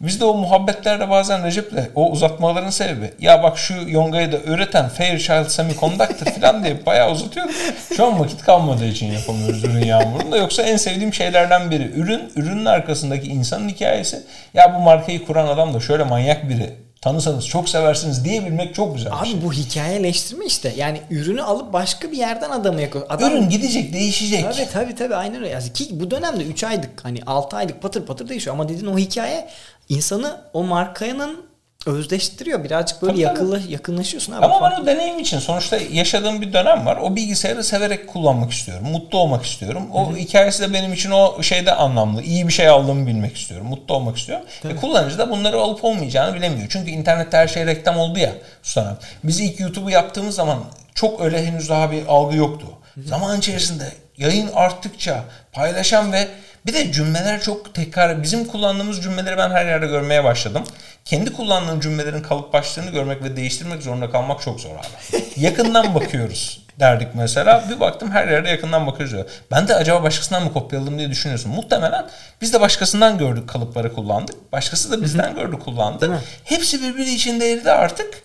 Biz 0.00 0.20
de 0.20 0.24
o 0.24 0.34
muhabbetlerde 0.34 1.10
bazen 1.10 1.44
Recep'le 1.44 1.90
o 1.94 2.10
uzatmaların 2.10 2.70
sebebi 2.70 3.10
ya 3.20 3.42
bak 3.42 3.58
şu 3.58 3.74
yongayı 3.88 4.32
da 4.32 4.36
üreten 4.38 4.88
Fairchild 4.88 5.48
Semiconductor 5.48 6.26
falan 6.26 6.64
diye 6.64 6.86
bayağı 6.86 7.10
uzatıyorduk. 7.10 7.54
Şu 7.96 8.06
an 8.06 8.20
vakit 8.20 8.42
kalmadığı 8.42 8.86
için 8.86 9.12
yapamıyoruz 9.12 9.64
ürün 9.64 9.84
yağmurunda. 9.84 10.36
Yoksa 10.36 10.62
en 10.62 10.76
sevdiğim 10.76 11.14
şeylerden 11.14 11.70
biri 11.70 11.90
ürün, 11.94 12.32
ürünün 12.36 12.64
arkasındaki 12.64 13.28
insanın 13.28 13.68
hikayesi. 13.68 14.22
Ya 14.54 14.74
bu 14.74 14.78
markayı 14.80 15.26
kuran 15.26 15.46
adam 15.46 15.74
da 15.74 15.80
şöyle 15.80 16.04
manyak 16.04 16.48
biri 16.48 16.85
tanısanız 17.06 17.46
çok 17.46 17.68
seversiniz 17.68 18.24
diyebilmek 18.24 18.74
çok 18.74 18.96
güzel 18.96 19.12
Abi 19.12 19.26
şey. 19.26 19.42
bu 19.42 19.52
hikayeleştirme 19.52 20.46
işte. 20.46 20.74
Yani 20.76 21.00
ürünü 21.10 21.42
alıp 21.42 21.72
başka 21.72 22.12
bir 22.12 22.16
yerden 22.16 22.50
adamı 22.50 22.82
yakıyor. 22.82 23.06
Adam... 23.08 23.32
Ürün 23.32 23.48
gidecek, 23.48 23.92
değişecek. 23.92 24.44
Tabii 24.44 24.68
tabii 24.72 24.94
tabii 24.94 25.14
aynen 25.14 25.36
öyle. 25.36 25.48
Yani 25.48 25.72
ki 25.72 25.88
bu 25.90 26.10
dönemde 26.10 26.44
3 26.44 26.64
aylık 26.64 27.04
hani 27.04 27.20
6 27.26 27.56
aylık 27.56 27.82
patır 27.82 28.06
patır 28.06 28.28
değişiyor 28.28 28.54
ama 28.54 28.68
dedin 28.68 28.86
o 28.86 28.98
hikaye 28.98 29.48
insanı 29.88 30.40
o 30.52 30.64
markanın 30.64 31.46
özdeştiriyor. 31.86 32.64
Birazcık 32.64 33.02
böyle 33.02 33.12
Tabii, 33.12 33.22
yakınla, 33.22 33.60
yakınlaşıyorsun 33.68 34.32
abi. 34.32 34.44
Ama 34.44 34.70
ben 34.70 34.82
o 34.82 34.86
deneyim 34.86 35.18
için 35.18 35.38
sonuçta 35.38 35.78
yaşadığım 35.92 36.40
bir 36.40 36.52
dönem 36.52 36.86
var. 36.86 36.96
O 36.96 37.16
bilgisayarı 37.16 37.64
severek 37.64 38.08
kullanmak 38.08 38.52
istiyorum. 38.52 38.86
Mutlu 38.90 39.18
olmak 39.18 39.46
istiyorum. 39.46 39.82
O 39.92 40.08
Hı-hı. 40.08 40.16
hikayesi 40.16 40.62
de 40.62 40.72
benim 40.72 40.92
için 40.92 41.10
o 41.10 41.42
şeyde 41.42 41.72
anlamlı. 41.72 42.22
İyi 42.22 42.48
bir 42.48 42.52
şey 42.52 42.68
aldığımı 42.68 43.06
bilmek 43.06 43.36
istiyorum. 43.36 43.66
Mutlu 43.66 43.94
olmak 43.94 44.16
istiyorum. 44.16 44.46
E, 44.64 44.76
kullanıcı 44.76 45.18
da 45.18 45.30
bunları 45.30 45.58
olup 45.58 45.84
olmayacağını 45.84 46.34
bilemiyor. 46.34 46.66
Çünkü 46.70 46.90
internette 46.90 47.36
her 47.36 47.48
şey 47.48 47.66
reklam 47.66 47.98
oldu 47.98 48.18
ya 48.18 48.32
Sultan 48.62 48.98
Biz 49.24 49.40
ilk 49.40 49.60
YouTube'u 49.60 49.90
yaptığımız 49.90 50.34
zaman 50.34 50.58
çok 50.94 51.20
öyle 51.20 51.46
henüz 51.46 51.68
daha 51.68 51.90
bir 51.90 52.06
algı 52.06 52.36
yoktu. 52.36 52.66
Hı-hı. 52.94 53.08
Zaman 53.08 53.38
içerisinde 53.38 53.84
yayın 54.16 54.50
arttıkça 54.54 55.24
paylaşan 55.52 56.12
ve 56.12 56.28
bir 56.66 56.74
de 56.74 56.92
cümleler 56.92 57.40
çok 57.40 57.74
tekrar. 57.74 58.22
Bizim 58.22 58.44
kullandığımız 58.44 59.02
cümleleri 59.02 59.36
ben 59.36 59.50
her 59.50 59.66
yerde 59.66 59.86
görmeye 59.86 60.24
başladım. 60.24 60.64
Kendi 61.06 61.32
kullandığım 61.32 61.80
cümlelerin 61.80 62.22
kalıp 62.22 62.52
başlığını 62.52 62.90
görmek 62.90 63.22
ve 63.22 63.36
değiştirmek 63.36 63.82
zorunda 63.82 64.10
kalmak 64.10 64.42
çok 64.42 64.60
zor 64.60 64.70
abi. 64.70 65.22
Yakından 65.36 65.94
bakıyoruz 65.94 66.62
derdik 66.80 67.08
mesela. 67.14 67.64
Bir 67.70 67.80
baktım 67.80 68.10
her 68.10 68.28
yerde 68.28 68.48
yakından 68.48 68.86
bakıyoruz 68.86 69.14
diyor. 69.14 69.24
Ben 69.50 69.68
de 69.68 69.74
acaba 69.74 70.02
başkasından 70.02 70.44
mı 70.44 70.52
kopyaladım 70.52 70.98
diye 70.98 71.10
düşünüyorsun. 71.10 71.52
Muhtemelen 71.52 72.06
biz 72.40 72.52
de 72.52 72.60
başkasından 72.60 73.18
gördük 73.18 73.48
kalıpları 73.48 73.92
kullandık. 73.94 74.52
Başkası 74.52 74.92
da 74.92 75.02
bizden 75.02 75.34
gördü 75.34 75.58
kullandı. 75.58 76.20
Hepsi 76.44 76.82
birbiri 76.82 77.14
içinde 77.14 77.52
eridi 77.52 77.70
artık. 77.70 78.22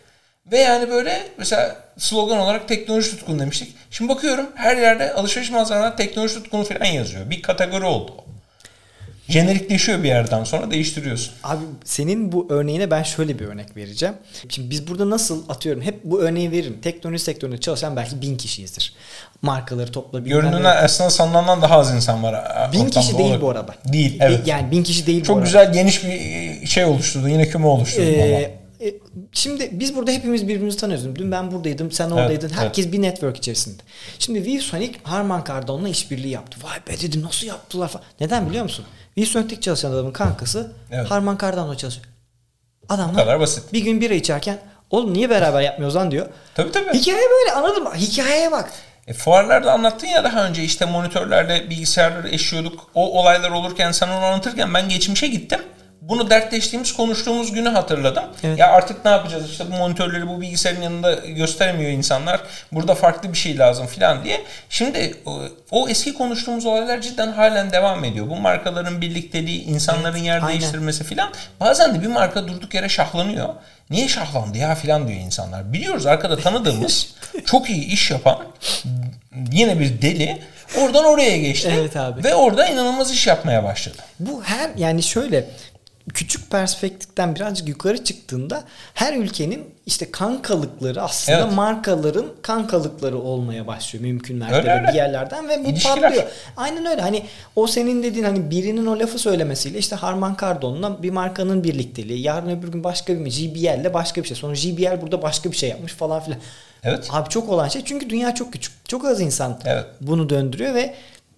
Ve 0.51 0.59
yani 0.59 0.89
böyle 0.89 1.27
mesela 1.37 1.75
slogan 1.97 2.37
olarak 2.37 2.67
teknoloji 2.67 3.09
tutkunu 3.11 3.39
demiştik. 3.39 3.75
Şimdi 3.91 4.09
bakıyorum 4.09 4.49
her 4.55 4.77
yerde 4.77 5.13
alışveriş 5.13 5.51
mağazalarında 5.51 5.95
teknoloji 5.95 6.33
tutkunu 6.33 6.63
falan 6.63 6.85
yazıyor. 6.85 7.29
Bir 7.29 7.41
kategori 7.41 7.85
oldu 7.85 8.13
jenerikleşiyor 9.31 10.03
bir 10.03 10.07
yerden 10.07 10.43
sonra 10.43 10.71
değiştiriyorsun. 10.71 11.33
Abi 11.43 11.63
senin 11.83 12.31
bu 12.31 12.47
örneğine 12.49 12.91
ben 12.91 13.03
şöyle 13.03 13.39
bir 13.39 13.45
örnek 13.45 13.77
vereceğim. 13.77 14.15
Şimdi 14.49 14.69
biz 14.69 14.87
burada 14.87 15.09
nasıl 15.09 15.49
atıyorum 15.49 15.81
hep 15.81 16.03
bu 16.03 16.21
örneği 16.21 16.51
veririm. 16.51 16.79
Teknoloji 16.81 17.23
sektöründe 17.23 17.57
çalışan 17.57 17.95
belki 17.95 18.21
bin 18.21 18.37
kişiyizdir. 18.37 18.93
Markaları 19.41 19.91
topla. 19.91 20.19
Görününe 20.19 20.67
aslında 20.67 21.09
sanılandan 21.09 21.61
daha 21.61 21.77
az 21.77 21.95
insan 21.95 22.23
var. 22.23 22.35
Bin 22.73 22.89
kişi 22.89 23.17
değil 23.17 23.29
olarak. 23.29 23.41
bu 23.41 23.49
arada. 23.49 23.75
Değil 23.93 24.17
evet. 24.19 24.47
Yani 24.47 24.71
bin 24.71 24.83
kişi 24.83 25.07
değil 25.07 25.23
Çok 25.23 25.37
bu 25.37 25.43
güzel 25.43 25.73
geniş 25.73 26.03
bir 26.03 26.67
şey 26.67 26.85
oluşturdu. 26.85 27.27
Yine 27.27 27.49
küme 27.49 27.67
oluşturdu 27.67 28.05
ee, 28.05 28.60
e, 28.81 28.93
Şimdi 29.31 29.69
biz 29.71 29.95
burada 29.95 30.11
hepimiz 30.11 30.47
birbirimizi 30.47 30.77
tanıyoruz. 30.77 31.15
Dün 31.15 31.31
ben 31.31 31.51
buradaydım, 31.51 31.91
sen 31.91 32.11
oradaydın. 32.11 32.47
Evet, 32.47 32.57
Herkes 32.57 32.85
evet. 32.85 32.93
bir 32.93 33.01
network 33.01 33.37
içerisinde. 33.37 33.83
Şimdi 34.19 34.45
ViewSonic 34.45 34.93
Harman 35.03 35.43
Kardon'la 35.43 35.89
işbirliği 35.89 36.29
yaptı. 36.29 36.57
Vay 36.63 36.77
be 36.87 37.01
dedim 37.01 37.21
nasıl 37.21 37.47
yaptılar 37.47 37.87
falan. 37.87 38.05
Neden 38.19 38.49
biliyor 38.49 38.63
musun? 38.63 38.85
Wilson 39.15 39.59
çalışan 39.61 39.91
adamın 39.91 40.11
kankası 40.11 40.71
evet. 40.91 41.11
Harman 41.11 41.37
Kardano 41.37 41.75
çalışıyor. 41.75 42.05
Adamlar 42.89 43.13
Bu 43.13 43.17
kadar 43.17 43.39
basit. 43.39 43.73
bir 43.73 43.79
gün 43.79 44.01
bira 44.01 44.13
içerken 44.13 44.59
oğlum 44.89 45.13
niye 45.13 45.29
beraber 45.29 45.61
yapmıyoruz 45.61 45.95
lan 45.95 46.11
diyor. 46.11 46.27
Tabii 46.55 46.71
tabii. 46.71 46.93
Hikaye 46.93 47.23
böyle 47.39 47.51
anladın 47.51 47.83
mı? 47.83 47.95
Hikayeye 47.95 48.51
bak. 48.51 48.71
E, 49.07 49.13
fuarlarda 49.13 49.71
anlattın 49.73 50.07
ya 50.07 50.23
daha 50.23 50.47
önce 50.47 50.63
işte 50.63 50.85
monitörlerde 50.85 51.69
bilgisayarları 51.69 52.29
eşiyorduk. 52.29 52.89
O 52.95 53.19
olaylar 53.19 53.51
olurken 53.51 53.91
sen 53.91 54.07
onu 54.07 54.25
anlatırken 54.25 54.73
ben 54.73 54.89
geçmişe 54.89 55.27
gittim 55.27 55.59
bunu 56.01 56.29
dertleştiğimiz, 56.29 56.93
konuştuğumuz 56.93 57.51
günü 57.51 57.69
hatırladım. 57.69 58.23
Evet. 58.43 58.59
Ya 58.59 58.71
artık 58.71 59.05
ne 59.05 59.11
yapacağız? 59.11 59.49
İşte 59.51 59.63
bu 59.71 59.77
monitörleri 59.77 60.27
bu 60.27 60.41
bilgisayarın 60.41 60.81
yanında 60.81 61.13
gösteremiyor 61.13 61.91
insanlar. 61.91 62.41
Burada 62.71 62.95
farklı 62.95 63.33
bir 63.33 63.37
şey 63.37 63.57
lazım 63.57 63.87
falan 63.87 64.23
diye. 64.23 64.41
Şimdi 64.69 65.15
o 65.71 65.89
eski 65.89 66.13
konuştuğumuz 66.13 66.65
olaylar 66.65 67.01
cidden 67.01 67.31
halen 67.31 67.71
devam 67.71 68.03
ediyor. 68.03 68.29
Bu 68.29 68.35
markaların 68.35 69.01
birlikteliği, 69.01 69.63
insanların 69.63 70.15
evet, 70.15 70.25
yer 70.25 70.35
aynen. 70.35 70.49
değiştirmesi 70.49 71.03
falan. 71.03 71.29
Bazen 71.59 71.95
de 71.95 72.01
bir 72.01 72.07
marka 72.07 72.47
durduk 72.47 72.73
yere 72.73 72.89
şahlanıyor. 72.89 73.49
Niye 73.89 74.07
şahlandı 74.07 74.57
ya 74.57 74.75
falan 74.75 75.07
diyor 75.07 75.19
insanlar. 75.19 75.73
Biliyoruz 75.73 76.05
arkada 76.05 76.37
tanıdığımız 76.37 77.13
çok 77.45 77.69
iyi 77.69 77.85
iş 77.85 78.11
yapan 78.11 78.37
yine 79.51 79.79
bir 79.79 80.01
deli 80.01 80.41
oradan 80.77 81.05
oraya 81.05 81.37
geçti. 81.37 81.73
Evet 81.79 81.97
abi. 81.97 82.23
Ve 82.23 82.35
orada 82.35 82.67
inanılmaz 82.67 83.11
iş 83.11 83.27
yapmaya 83.27 83.63
başladı. 83.63 83.97
Bu 84.19 84.43
her 84.43 84.69
yani 84.77 85.03
şöyle 85.03 85.45
küçük 86.13 86.51
perspektiften 86.51 87.35
birazcık 87.35 87.67
yukarı 87.67 88.03
çıktığında 88.03 88.63
her 88.93 89.13
ülkenin 89.13 89.65
işte 89.85 90.11
kankalıkları 90.11 91.01
aslında 91.01 91.41
evet. 91.41 91.53
markaların 91.53 92.25
kankalıkları 92.41 93.17
olmaya 93.17 93.67
başlıyor 93.67 94.05
mümkün 94.05 94.37
mertebe 94.37 94.85
bir 94.87 94.93
yerlerden 94.93 95.49
ve 95.49 95.65
bu 95.65 95.69
İlişkiler. 95.69 96.01
patlıyor. 96.01 96.23
Aynen 96.57 96.85
öyle. 96.85 97.01
Hani 97.01 97.25
o 97.55 97.67
senin 97.67 98.03
dediğin 98.03 98.25
hani 98.25 98.51
birinin 98.51 98.85
o 98.85 98.99
lafı 98.99 99.19
söylemesiyle 99.19 99.77
işte 99.77 99.95
Harman 99.95 100.35
Kardon'la 100.35 101.03
bir 101.03 101.09
markanın 101.09 101.63
birlikteliği. 101.63 102.21
Yarın 102.21 102.49
öbür 102.49 102.67
gün 102.67 102.83
başka 102.83 103.25
bir 103.25 103.31
JBL'le 103.31 103.93
başka 103.93 104.23
bir 104.23 104.27
şey. 104.27 104.37
Sonra 104.37 104.55
JBL 104.55 105.01
burada 105.01 105.21
başka 105.21 105.51
bir 105.51 105.57
şey 105.57 105.69
yapmış 105.69 105.93
falan 105.93 106.23
filan. 106.23 106.39
Evet. 106.83 107.07
Abi 107.11 107.29
çok 107.29 107.49
olan 107.49 107.67
şey 107.67 107.81
çünkü 107.85 108.09
dünya 108.09 108.35
çok 108.35 108.53
küçük. 108.53 108.73
Çok 108.87 109.05
az 109.05 109.21
insan 109.21 109.59
evet. 109.65 109.85
bunu 110.01 110.29
döndürüyor 110.29 110.73
ve 110.73 110.95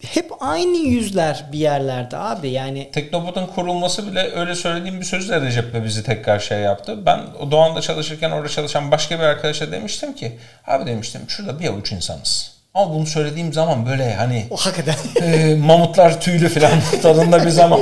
hep 0.08 0.32
aynı 0.40 0.78
yüzler 0.78 1.46
bir 1.52 1.60
yerlerde 1.60 2.18
abi 2.18 2.50
yani. 2.50 2.90
Teknopod'un 2.92 3.46
kurulması 3.46 4.12
bile 4.12 4.32
öyle 4.36 4.56
söylediğim 4.56 5.00
bir 5.00 5.06
sözle 5.06 5.42
Recep'le 5.42 5.86
bizi 5.86 6.04
tekrar 6.04 6.40
şey 6.40 6.60
yaptı. 6.60 7.06
Ben 7.06 7.20
o 7.40 7.52
Doğan'da 7.52 7.82
çalışırken 7.82 8.32
orada 8.32 8.50
çalışan 8.50 8.92
başka 8.92 9.20
bir 9.20 9.24
arkadaşa 9.24 9.72
demiştim 9.72 10.14
ki 10.14 10.38
abi 10.68 10.86
demiştim 10.86 11.22
şurada 11.28 11.60
bir 11.60 11.68
avuç 11.68 11.92
insanız. 11.92 12.54
Ama 12.74 12.94
bunu 12.94 13.06
söylediğim 13.06 13.54
zaman 13.54 13.86
böyle 13.86 14.16
hani 14.16 14.48
o 14.50 14.58
hakikaten 14.58 14.96
e, 15.22 15.56
mamutlar 15.56 16.22
tüylü 16.22 16.50
falan 16.50 16.72
tadında 17.02 17.46
bir 17.46 17.50
zaman. 17.50 17.82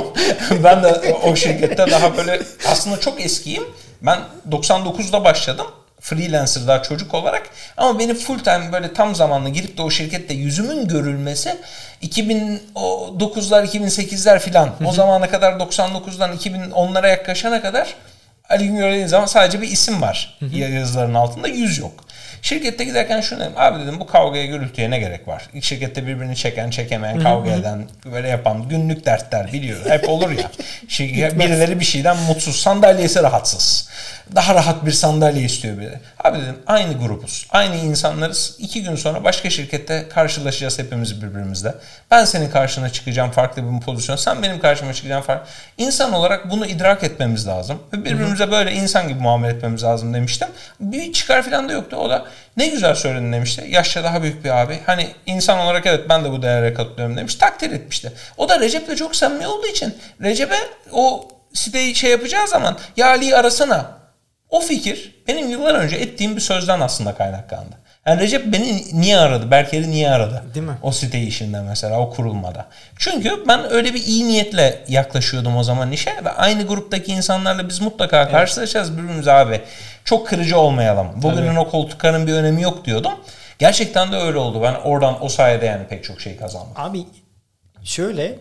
ben 0.64 0.82
de 0.82 1.14
o 1.24 1.36
şirkette 1.36 1.90
daha 1.90 2.16
böyle 2.16 2.40
aslında 2.68 3.00
çok 3.00 3.20
eskiyim. 3.20 3.64
Ben 4.02 4.18
99'da 4.50 5.24
başladım 5.24 5.66
freelancer 6.02 6.66
daha 6.66 6.82
çocuk 6.82 7.14
olarak. 7.14 7.50
Ama 7.76 7.98
benim 7.98 8.16
full 8.16 8.38
time 8.38 8.72
böyle 8.72 8.92
tam 8.92 9.14
zamanlı 9.14 9.48
girip 9.48 9.78
de 9.78 9.82
o 9.82 9.90
şirkette 9.90 10.34
yüzümün 10.34 10.88
görülmesi 10.88 11.56
2009'lar 12.02 13.66
2008'ler 13.66 14.38
filan 14.38 14.70
o 14.84 14.92
zamana 14.92 15.30
kadar 15.30 15.52
99'dan 15.52 16.36
2010'lara 16.36 17.08
yaklaşana 17.08 17.62
kadar 17.62 17.94
Ali 18.48 18.66
Güngör 18.66 19.06
zaman 19.06 19.26
sadece 19.26 19.62
bir 19.62 19.68
isim 19.68 20.02
var 20.02 20.38
yazıların 20.52 21.14
altında 21.14 21.48
yüz 21.48 21.78
yok. 21.78 22.04
Şirkette 22.42 22.84
giderken 22.84 23.20
şunu 23.20 23.40
dedim. 23.40 23.52
Abi 23.56 23.82
dedim 23.82 24.00
bu 24.00 24.06
kavgaya 24.06 24.46
gürültüye 24.46 24.90
ne 24.90 24.98
gerek 24.98 25.28
var? 25.28 25.50
Şirkette 25.60 26.06
birbirini 26.06 26.36
çeken 26.36 26.70
çekemeyen 26.70 27.20
kavga 27.20 27.50
eden 27.50 27.84
böyle 28.12 28.28
yapan 28.28 28.68
günlük 28.68 29.06
dertler 29.06 29.52
biliyor. 29.52 29.90
Hep 29.90 30.08
olur 30.08 30.30
ya. 30.30 30.50
Şirket, 30.88 31.38
birileri 31.38 31.80
bir 31.80 31.84
şeyden 31.84 32.16
mutsuz. 32.16 32.56
Sandalyesi 32.56 33.22
rahatsız 33.22 33.88
daha 34.34 34.54
rahat 34.54 34.86
bir 34.86 34.90
sandalye 34.90 35.42
istiyor 35.42 35.78
biri. 35.78 35.98
Abi 36.24 36.38
dedim 36.38 36.58
aynı 36.66 36.98
grubuz. 36.98 37.46
Aynı 37.50 37.76
insanlarız. 37.76 38.56
İki 38.58 38.82
gün 38.82 38.96
sonra 38.96 39.24
başka 39.24 39.50
şirkette 39.50 40.08
karşılaşacağız 40.08 40.78
hepimiz 40.78 41.22
birbirimizle. 41.22 41.74
Ben 42.10 42.24
senin 42.24 42.50
karşına 42.50 42.90
çıkacağım 42.90 43.30
farklı 43.30 43.62
bir 43.72 43.80
pozisyon. 43.80 44.16
Sen 44.16 44.42
benim 44.42 44.60
karşıma 44.60 44.92
çıkacaksın 44.92 45.26
farklı. 45.26 45.46
İnsan 45.78 46.12
olarak 46.12 46.50
bunu 46.50 46.66
idrak 46.66 47.04
etmemiz 47.04 47.46
lazım. 47.46 47.78
Ve 47.92 48.04
birbirimize 48.04 48.50
böyle 48.50 48.72
insan 48.72 49.08
gibi 49.08 49.20
muamele 49.20 49.52
etmemiz 49.52 49.82
lazım 49.82 50.14
demiştim. 50.14 50.48
Bir 50.80 51.12
çıkar 51.12 51.42
falan 51.42 51.68
da 51.68 51.72
yoktu. 51.72 51.96
O 51.96 52.10
da 52.10 52.24
ne 52.56 52.66
güzel 52.66 52.94
söyledin 52.94 53.32
demişti. 53.32 53.64
Yaşça 53.68 54.04
daha 54.04 54.22
büyük 54.22 54.44
bir 54.44 54.60
abi. 54.60 54.80
Hani 54.86 55.08
insan 55.26 55.58
olarak 55.58 55.86
evet 55.86 56.08
ben 56.08 56.24
de 56.24 56.30
bu 56.30 56.42
değere 56.42 56.74
katılıyorum 56.74 57.16
demiş. 57.16 57.34
Takdir 57.34 57.70
etmişti. 57.70 58.12
O 58.36 58.48
da 58.48 58.60
Recep'le 58.60 58.96
çok 58.96 59.16
samimi 59.16 59.46
olduğu 59.46 59.66
için 59.66 59.94
Recep'e 60.20 60.56
o 60.92 61.28
siteyi 61.52 61.94
şey 61.94 62.10
yapacağı 62.10 62.48
zaman 62.48 62.78
ya 62.96 63.08
Ali'yi 63.08 63.36
arasana 63.36 63.98
o 64.50 64.60
fikir 64.60 65.22
benim 65.28 65.50
yıllar 65.50 65.74
önce 65.74 65.96
ettiğim 65.96 66.36
bir 66.36 66.40
sözden 66.40 66.80
aslında 66.80 67.14
kaynaklandı. 67.14 67.81
Yani 68.06 68.20
Recep 68.20 68.52
beni 68.52 69.00
niye 69.00 69.18
aradı? 69.18 69.50
Berker'i 69.50 69.90
niye 69.90 70.10
aradı? 70.10 70.44
Değil 70.54 70.66
mi? 70.66 70.78
O 70.82 70.92
site 70.92 71.20
işinde 71.20 71.60
mesela 71.60 72.00
o 72.00 72.10
kurulmada. 72.10 72.66
Çünkü 72.96 73.44
ben 73.48 73.72
öyle 73.72 73.94
bir 73.94 74.04
iyi 74.04 74.28
niyetle 74.28 74.84
yaklaşıyordum 74.88 75.56
o 75.56 75.62
zaman 75.62 75.92
işe 75.92 76.10
ve 76.24 76.30
aynı 76.30 76.66
gruptaki 76.66 77.12
insanlarla 77.12 77.68
biz 77.68 77.80
mutlaka 77.80 78.22
evet. 78.22 78.32
karşılaşacağız 78.32 78.98
birbirimize 78.98 79.32
abi. 79.32 79.60
Çok 80.04 80.26
kırıcı 80.26 80.58
olmayalım. 80.58 81.06
Bugünün 81.16 81.46
Tabii. 81.46 81.58
o 81.58 81.70
koltukların 81.70 82.26
bir 82.26 82.32
önemi 82.32 82.62
yok 82.62 82.84
diyordum. 82.84 83.12
Gerçekten 83.58 84.12
de 84.12 84.16
öyle 84.16 84.38
oldu. 84.38 84.62
Ben 84.62 84.74
oradan 84.74 85.24
o 85.24 85.28
sayede 85.28 85.66
yani 85.66 85.86
pek 85.86 86.04
çok 86.04 86.20
şey 86.20 86.36
kazandım. 86.36 86.72
Abi 86.76 87.04
şöyle 87.84 88.38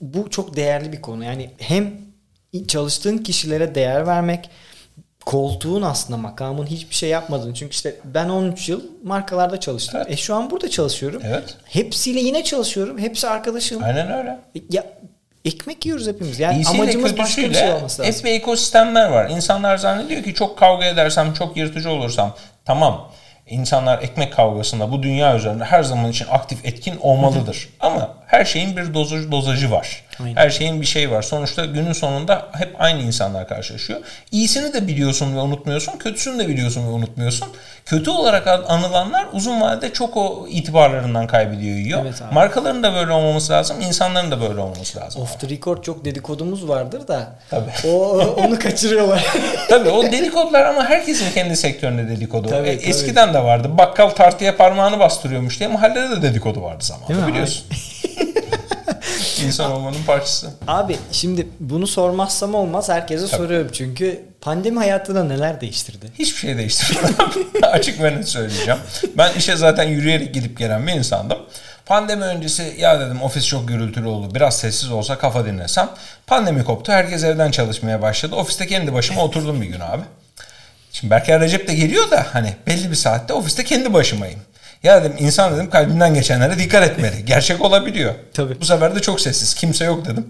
bu 0.00 0.30
çok 0.30 0.56
değerli 0.56 0.92
bir 0.92 1.02
konu. 1.02 1.24
Yani 1.24 1.50
hem 1.58 1.90
çalıştığın 2.68 3.18
kişilere 3.18 3.74
değer 3.74 4.06
vermek, 4.06 4.50
koltuğun 5.30 5.82
aslında 5.82 6.16
makamın 6.16 6.66
hiçbir 6.66 6.94
şey 6.94 7.08
yapmadın. 7.08 7.54
Çünkü 7.54 7.72
işte 7.72 7.96
ben 8.04 8.28
13 8.28 8.68
yıl 8.68 8.82
markalarda 9.04 9.60
çalıştım. 9.60 10.00
Evet. 10.04 10.12
E 10.12 10.16
şu 10.16 10.34
an 10.34 10.50
burada 10.50 10.70
çalışıyorum. 10.70 11.22
Evet. 11.24 11.56
Hepsiyle 11.64 12.20
yine 12.20 12.44
çalışıyorum. 12.44 12.98
Hepsi 12.98 13.28
arkadaşım. 13.28 13.84
Aynen 13.84 14.12
öyle. 14.12 14.38
E, 14.56 14.60
ya 14.70 14.84
ekmek 15.44 15.86
yiyoruz 15.86 16.08
hepimiz. 16.08 16.40
Yani 16.40 16.56
İyisiyle 16.56 16.82
amacımız 16.82 17.18
başka 17.18 17.42
bir 17.42 17.54
şey 17.54 17.72
olması 17.72 18.02
lazım. 18.02 18.14
Hep 18.14 18.24
bir 18.24 18.30
ekosistemler 18.30 19.08
var. 19.08 19.30
İnsanlar 19.30 19.76
zannediyor 19.76 20.22
ki 20.22 20.34
çok 20.34 20.58
kavga 20.58 20.84
edersem, 20.84 21.34
çok 21.34 21.56
yırtıcı 21.56 21.90
olursam 21.90 22.34
tamam. 22.64 23.10
İnsanlar 23.46 24.02
ekmek 24.02 24.32
kavgasında 24.32 24.92
bu 24.92 25.02
dünya 25.02 25.36
üzerinde 25.36 25.64
her 25.64 25.82
zaman 25.82 26.10
için 26.10 26.26
aktif 26.30 26.64
etkin 26.64 26.96
olmalıdır. 27.00 27.68
Ama 27.80 28.14
Her 28.30 28.44
şeyin 28.44 28.76
bir 28.76 28.94
dozajı, 28.94 29.32
dozajı 29.32 29.70
var. 29.70 30.02
Aynen. 30.20 30.36
Her 30.36 30.50
şeyin 30.50 30.80
bir 30.80 30.86
şey 30.86 31.10
var. 31.10 31.22
Sonuçta 31.22 31.64
günün 31.64 31.92
sonunda 31.92 32.48
hep 32.52 32.76
aynı 32.78 33.02
insanlar 33.02 33.48
karşılaşıyor. 33.48 34.00
İyisini 34.32 34.72
de 34.72 34.86
biliyorsun 34.88 35.36
ve 35.36 35.40
unutmuyorsun. 35.40 35.98
Kötüsünü 35.98 36.38
de 36.38 36.48
biliyorsun 36.48 36.86
ve 36.86 36.90
unutmuyorsun. 36.90 37.48
Kötü 37.86 38.10
olarak 38.10 38.46
anılanlar 38.46 39.26
uzun 39.32 39.60
vadede 39.60 39.92
çok 39.92 40.16
o 40.16 40.46
itibarlarından 40.48 41.26
kaybediyor 41.26 41.76
yiyor. 41.76 42.00
Evet 42.02 42.22
Markaların 42.32 42.82
da 42.82 42.94
böyle 42.94 43.12
olmaması 43.12 43.52
lazım. 43.52 43.76
insanların 43.80 44.30
da 44.30 44.40
böyle 44.40 44.60
olması 44.60 44.98
lazım. 44.98 45.22
Off 45.22 45.40
the 45.40 45.48
record 45.48 45.82
çok 45.82 46.04
dedikodumuz 46.04 46.68
vardır 46.68 47.08
da. 47.08 47.38
Tabii. 47.50 47.88
O, 47.88 48.18
onu 48.18 48.58
kaçırıyorlar. 48.58 49.26
tabii 49.68 49.88
o 49.88 50.02
dedikodular 50.02 50.64
ama 50.64 50.88
herkesin 50.88 51.32
kendi 51.34 51.56
sektöründe 51.56 52.08
dedikodu. 52.08 52.48
Tabii, 52.48 52.68
e, 52.68 52.78
tabii. 52.78 52.90
Eskiden 52.90 53.34
de 53.34 53.44
vardı. 53.44 53.78
Bakkal 53.78 54.10
tartıya 54.10 54.56
parmağını 54.56 54.98
bastırıyormuş 54.98 55.58
diye 55.58 55.68
mahallede 55.68 56.10
de 56.10 56.22
dedikodu 56.22 56.62
vardı 56.62 56.84
zamanında 56.84 57.26
biliyorsun. 57.28 57.66
İnsan 59.46 59.72
olmanın 59.72 60.02
parçası. 60.06 60.50
Abi 60.66 60.96
şimdi 61.12 61.48
bunu 61.60 61.86
sormazsam 61.86 62.54
olmaz. 62.54 62.88
Herkese 62.88 63.26
Tabii. 63.26 63.36
soruyorum 63.36 63.68
çünkü 63.72 64.24
pandemi 64.40 64.78
hayatında 64.78 65.24
neler 65.24 65.60
değiştirdi? 65.60 66.06
Hiçbir 66.18 66.38
şey 66.38 66.56
değiştirmedi. 66.58 67.12
Açık 67.66 68.02
ve 68.02 68.16
net 68.16 68.28
söyleyeceğim. 68.28 68.80
Ben 69.16 69.32
işe 69.34 69.56
zaten 69.56 69.88
yürüyerek 69.88 70.34
gidip 70.34 70.58
gelen 70.58 70.86
bir 70.86 70.92
insandım. 70.92 71.38
Pandemi 71.86 72.24
öncesi 72.24 72.74
ya 72.78 73.00
dedim 73.00 73.22
ofis 73.22 73.46
çok 73.46 73.68
gürültülü 73.68 74.06
oldu. 74.06 74.34
Biraz 74.34 74.58
sessiz 74.58 74.90
olsa 74.90 75.18
kafa 75.18 75.44
dinlesem. 75.44 75.90
Pandemi 76.26 76.64
koptu. 76.64 76.92
Herkes 76.92 77.24
evden 77.24 77.50
çalışmaya 77.50 78.02
başladı. 78.02 78.34
Ofiste 78.36 78.66
kendi 78.66 78.94
başıma 78.94 79.24
oturdum 79.24 79.62
bir 79.62 79.66
gün 79.66 79.80
abi. 79.80 80.02
Şimdi 80.92 81.10
Berker 81.10 81.40
Recep 81.40 81.68
de 81.68 81.74
geliyor 81.74 82.10
da 82.10 82.26
hani 82.32 82.54
belli 82.66 82.90
bir 82.90 82.96
saatte 82.96 83.32
ofiste 83.32 83.64
kendi 83.64 83.92
başımayım. 83.92 84.40
Ya 84.82 85.04
dedim 85.04 85.16
insan 85.18 85.54
dedim 85.54 85.70
kalbinden 85.70 86.14
geçenlere 86.14 86.58
dikkat 86.58 86.90
etmeli. 86.90 87.24
Gerçek 87.26 87.60
olabiliyor. 87.60 88.14
Tabii. 88.34 88.60
Bu 88.60 88.64
sefer 88.64 88.94
de 88.94 89.00
çok 89.00 89.20
sessiz. 89.20 89.54
Kimse 89.54 89.84
yok 89.84 90.04
dedim. 90.04 90.26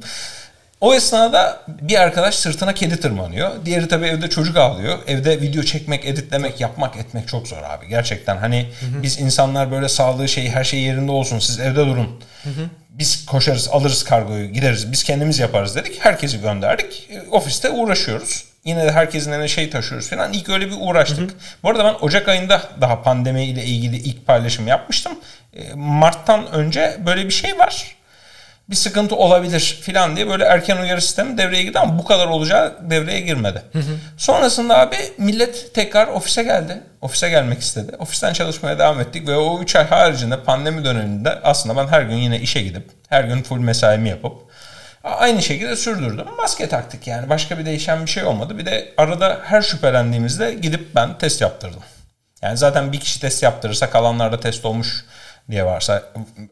O 0.81 0.95
esnada 0.95 1.63
bir 1.69 2.01
arkadaş 2.01 2.35
sırtına 2.35 2.75
kedi 2.75 3.01
tırmanıyor. 3.01 3.51
Diğeri 3.65 3.89
tabii 3.89 4.07
evde 4.07 4.31
çocuk 4.31 4.57
ağlıyor. 4.57 4.99
Evde 5.07 5.41
video 5.41 5.63
çekmek, 5.63 6.05
editlemek, 6.05 6.61
yapmak, 6.61 6.97
etmek 6.97 7.29
çok 7.29 7.49
zor 7.49 7.63
abi. 7.63 7.89
Gerçekten 7.89 8.37
hani 8.37 8.69
hı 8.81 8.87
hı. 8.87 9.03
biz 9.03 9.21
insanlar 9.21 9.71
böyle 9.71 9.89
sağlığı 9.89 10.29
şeyi 10.29 10.51
her 10.51 10.65
şey 10.65 10.81
yerinde 10.81 11.11
olsun. 11.11 11.39
Siz 11.39 11.61
evde 11.61 11.87
durun. 11.87 12.21
Hı 12.43 12.51
hı. 12.51 12.69
Biz 12.91 13.27
koşarız, 13.27 13.69
alırız 13.69 14.05
kargoyu, 14.05 14.53
gideriz. 14.53 14.93
Biz 14.93 15.03
kendimiz 15.03 15.39
yaparız 15.39 15.77
dedik. 15.77 16.05
Herkesi 16.05 16.41
gönderdik. 16.41 17.09
E, 17.11 17.23
ofiste 17.31 17.71
uğraşıyoruz. 17.71 18.50
Yine 18.65 18.85
de 18.85 18.93
herkesin 18.93 19.32
eline 19.32 19.49
şey 19.49 19.70
taşıyoruz 19.70 20.11
falan. 20.11 20.32
İlk 20.32 20.49
öyle 20.49 20.66
bir 20.66 20.77
uğraştık. 20.81 21.19
Hı 21.31 21.35
hı. 21.35 21.39
Bu 21.62 21.70
arada 21.70 21.85
ben 21.85 21.95
Ocak 22.07 22.28
ayında 22.28 22.62
daha 22.81 23.03
pandemi 23.03 23.45
ile 23.45 23.65
ilgili 23.65 23.97
ilk 23.97 24.27
paylaşım 24.27 24.69
yapmıştım. 24.69 25.12
E, 25.53 25.74
Mart'tan 25.74 26.53
önce 26.53 26.97
böyle 27.07 27.24
bir 27.24 27.31
şey 27.32 27.59
var 27.59 28.01
bir 28.70 28.77
sıkıntı 28.77 29.16
olabilir 29.16 29.78
filan 29.82 30.16
diye 30.16 30.28
böyle 30.28 30.45
erken 30.45 30.77
uyarı 30.77 31.01
sistemi 31.01 31.39
devreye 31.39 31.62
girdi 31.62 31.78
ama 31.78 31.99
bu 31.99 32.05
kadar 32.05 32.27
olacağı 32.27 32.91
devreye 32.91 33.20
girmedi. 33.20 33.62
Hı 33.73 33.78
hı. 33.78 33.97
Sonrasında 34.16 34.78
abi 34.78 34.97
millet 35.19 35.74
tekrar 35.74 36.09
ofise 36.09 36.43
geldi. 36.43 36.81
Ofise 37.01 37.31
gelmek 37.31 37.61
istedi. 37.61 37.93
Ofisten 37.99 38.32
çalışmaya 38.32 38.78
devam 38.78 39.01
ettik 39.01 39.28
ve 39.28 39.37
o 39.37 39.61
3 39.61 39.77
ay 39.77 39.87
haricinde 39.87 40.43
pandemi 40.43 40.85
döneminde 40.85 41.39
aslında 41.43 41.77
ben 41.77 41.89
her 41.89 42.03
gün 42.03 42.16
yine 42.16 42.41
işe 42.41 42.62
gidip 42.62 42.91
her 43.09 43.24
gün 43.24 43.43
full 43.43 43.59
mesaimi 43.59 44.09
yapıp 44.09 44.32
aynı 45.05 45.43
şekilde 45.43 45.77
sürdürdüm. 45.77 46.27
Maske 46.39 46.69
taktık 46.69 47.07
yani 47.07 47.29
başka 47.29 47.59
bir 47.59 47.67
değişen 47.67 48.07
bir 48.07 48.11
şey 48.11 48.25
olmadı. 48.25 48.59
Bir 48.59 48.67
de 48.67 48.93
arada 48.97 49.41
her 49.45 49.63
şüphelendiğimizde 49.63 50.55
gidip 50.55 50.95
ben 50.95 51.19
test 51.19 51.41
yaptırdım. 51.41 51.81
Yani 52.43 52.57
zaten 52.57 52.93
bir 52.93 53.01
kişi 53.01 53.21
test 53.21 53.43
yaptırırsa 53.43 53.91
kalanlarda 53.91 54.41
test 54.41 54.65
olmuş 54.65 55.05
diye 55.51 55.65
varsa 55.65 56.03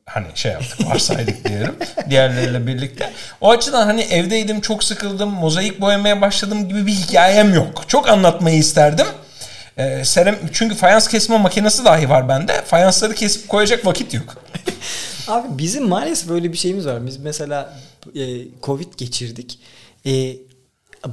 hani 0.07 0.27
şey 0.35 0.53
yaptık 0.53 0.87
varsaydık 0.91 1.45
diyelim 1.45 1.77
diğerleriyle 2.11 2.67
birlikte. 2.67 3.13
O 3.41 3.51
açıdan 3.51 3.87
hani 3.87 4.01
evdeydim 4.01 4.61
çok 4.61 4.85
sıkıldım 4.85 5.31
mozaik 5.31 5.81
boyamaya 5.81 6.21
başladım 6.21 6.69
gibi 6.69 6.87
bir 6.87 6.93
hikayem 6.93 7.55
yok. 7.55 7.85
Çok 7.89 8.09
anlatmayı 8.09 8.59
isterdim. 8.59 9.07
Ee, 9.79 10.05
serem, 10.05 10.39
çünkü 10.53 10.75
fayans 10.75 11.09
kesme 11.09 11.39
makinesi 11.39 11.85
dahi 11.85 12.09
var 12.09 12.29
bende. 12.29 12.63
Fayansları 12.63 13.15
kesip 13.15 13.49
koyacak 13.49 13.87
vakit 13.87 14.15
yok. 14.15 14.35
Abi 15.29 15.59
bizim 15.59 15.89
maalesef 15.89 16.29
böyle 16.29 16.53
bir 16.53 16.59
şeyimiz 16.59 16.87
var. 16.87 17.07
Biz 17.07 17.17
mesela 17.17 17.75
e, 18.15 18.45
Covid 18.63 18.95
geçirdik. 18.97 19.59
E, 20.07 20.37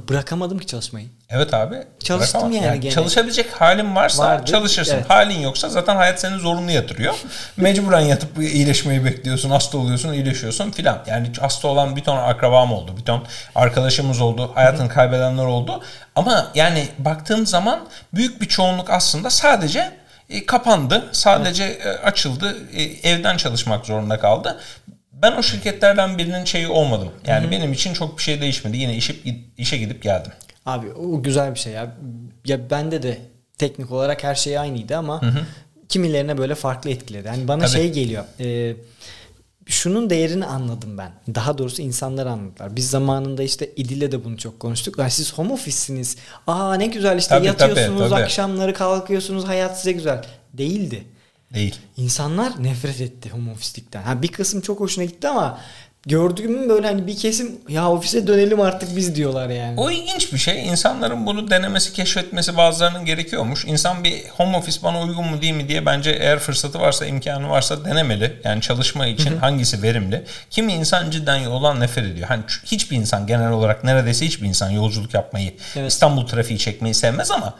bırakamadım 0.08 0.58
ki 0.58 0.66
çalışmayı. 0.66 1.06
Evet 1.30 1.54
abi. 1.54 1.76
Çalıştım 2.00 2.52
yani, 2.52 2.66
yani 2.66 2.80
gene. 2.80 2.92
Çalışabilecek 2.92 3.52
halin 3.52 3.96
varsa 3.96 4.22
Vardı. 4.22 4.50
çalışırsın. 4.50 4.94
Evet. 4.94 5.10
Halin 5.10 5.40
yoksa 5.40 5.68
zaten 5.68 5.96
hayat 5.96 6.20
seni 6.20 6.38
zorunlu 6.38 6.70
yatırıyor. 6.70 7.14
Mecburen 7.56 8.00
yatıp 8.00 8.38
iyileşmeyi 8.38 9.04
bekliyorsun. 9.04 9.50
Hasta 9.50 9.78
oluyorsun, 9.78 10.12
iyileşiyorsun 10.12 10.70
filan. 10.70 11.02
Yani 11.06 11.32
hasta 11.40 11.68
olan 11.68 11.96
bir 11.96 12.00
ton 12.00 12.16
akrabam 12.16 12.72
oldu. 12.72 12.96
Bir 12.96 13.02
ton 13.02 13.24
arkadaşımız 13.54 14.20
oldu. 14.20 14.50
Hayatını 14.54 14.88
kaybedenler 14.88 15.44
oldu. 15.44 15.82
Ama 16.16 16.50
yani 16.54 16.88
baktığım 16.98 17.46
zaman 17.46 17.80
büyük 18.14 18.40
bir 18.40 18.48
çoğunluk 18.48 18.90
aslında 18.90 19.30
sadece 19.30 19.92
e, 20.30 20.46
kapandı. 20.46 21.08
Sadece 21.12 21.64
e, 21.64 21.88
açıldı. 21.88 22.56
E, 22.72 22.82
evden 22.82 23.36
çalışmak 23.36 23.86
zorunda 23.86 24.18
kaldı. 24.20 24.60
Ben 25.12 25.32
o 25.32 25.42
şirketlerden 25.42 26.18
birinin 26.18 26.44
şeyi 26.44 26.68
olmadım. 26.68 27.08
Yani 27.26 27.42
Hı-hı. 27.42 27.50
benim 27.50 27.72
için 27.72 27.94
çok 27.94 28.18
bir 28.18 28.22
şey 28.22 28.40
değişmedi. 28.40 28.76
Yine 28.76 28.96
işe, 28.96 29.14
işe 29.58 29.76
gidip 29.76 30.02
geldim. 30.02 30.32
Abi 30.66 30.92
o 30.92 31.22
güzel 31.22 31.54
bir 31.54 31.58
şey 31.58 31.72
ya. 31.72 31.96
Ya 32.44 32.70
bende 32.70 33.02
de 33.02 33.18
teknik 33.58 33.92
olarak 33.92 34.24
her 34.24 34.34
şey 34.34 34.58
aynıydı 34.58 34.96
ama 34.96 35.22
Hı-hı. 35.22 35.46
kimilerine 35.88 36.38
böyle 36.38 36.54
farklı 36.54 36.90
etkiledi. 36.90 37.26
Yani 37.26 37.48
bana 37.48 37.60
Tabii. 37.60 37.70
şey 37.70 37.92
geliyor. 37.92 38.24
E, 38.40 38.76
şunun 39.66 40.10
değerini 40.10 40.46
anladım 40.46 40.98
ben. 40.98 41.12
Daha 41.34 41.58
doğrusu 41.58 41.82
insanlar 41.82 42.26
anladılar. 42.26 42.76
Biz 42.76 42.90
zamanında 42.90 43.42
işte 43.42 43.70
İdil'le 43.76 44.12
de 44.12 44.24
bunu 44.24 44.36
çok 44.36 44.60
konuştuk. 44.60 44.98
Yani 44.98 45.10
siz 45.10 45.32
home 45.32 45.52
office'siniz. 45.52 46.16
Aa 46.46 46.74
ne 46.74 46.86
güzel 46.86 47.18
işte 47.18 47.34
tabii, 47.34 47.46
yatıyorsunuz 47.46 47.98
tabii, 47.98 48.10
tabii. 48.10 48.22
akşamları 48.22 48.74
kalkıyorsunuz 48.74 49.44
hayat 49.44 49.78
size 49.78 49.92
güzel. 49.92 50.24
Değildi. 50.52 51.04
Değil. 51.54 51.74
İnsanlar 51.96 52.64
nefret 52.64 53.00
etti 53.00 53.30
home 53.30 53.50
office'likten. 53.50 54.02
Ha 54.02 54.22
bir 54.22 54.28
kısım 54.28 54.60
çok 54.60 54.80
hoşuna 54.80 55.04
gitti 55.04 55.28
ama 55.28 55.60
gördüğüm 56.06 56.68
böyle 56.68 56.86
hani 56.86 57.06
bir 57.06 57.16
kesim 57.16 57.52
ya 57.68 57.90
ofise 57.90 58.26
dönelim 58.26 58.60
artık 58.60 58.96
biz 58.96 59.14
diyorlar 59.14 59.48
yani. 59.48 59.80
O 59.80 59.90
ilginç 59.90 60.32
bir 60.32 60.38
şey. 60.38 60.68
İnsanların 60.68 61.26
bunu 61.26 61.50
denemesi, 61.50 61.92
keşfetmesi 61.92 62.56
bazılarının 62.56 63.04
gerekiyormuş. 63.04 63.64
İnsan 63.64 64.04
bir 64.04 64.24
home 64.28 64.56
office 64.56 64.78
bana 64.82 65.02
uygun 65.02 65.26
mu 65.26 65.42
değil 65.42 65.54
mi 65.54 65.68
diye 65.68 65.86
bence 65.86 66.10
eğer 66.10 66.38
fırsatı 66.38 66.80
varsa, 66.80 67.06
imkanı 67.06 67.48
varsa 67.48 67.84
denemeli. 67.84 68.40
Yani 68.44 68.60
çalışma 68.60 69.06
için 69.06 69.36
hangisi 69.36 69.82
verimli. 69.82 70.24
Kimi 70.50 70.72
insan 70.72 71.10
cidden 71.10 71.36
yoldan 71.36 71.80
nefret 71.80 72.04
ediyor. 72.04 72.28
Hani 72.28 72.42
hiçbir 72.64 72.96
insan 72.96 73.26
genel 73.26 73.50
olarak 73.50 73.84
neredeyse 73.84 74.26
hiçbir 74.26 74.48
insan 74.48 74.70
yolculuk 74.70 75.14
yapmayı, 75.14 75.54
evet. 75.76 75.92
İstanbul 75.92 76.26
trafiği 76.26 76.58
çekmeyi 76.58 76.94
sevmez 76.94 77.30
ama 77.30 77.54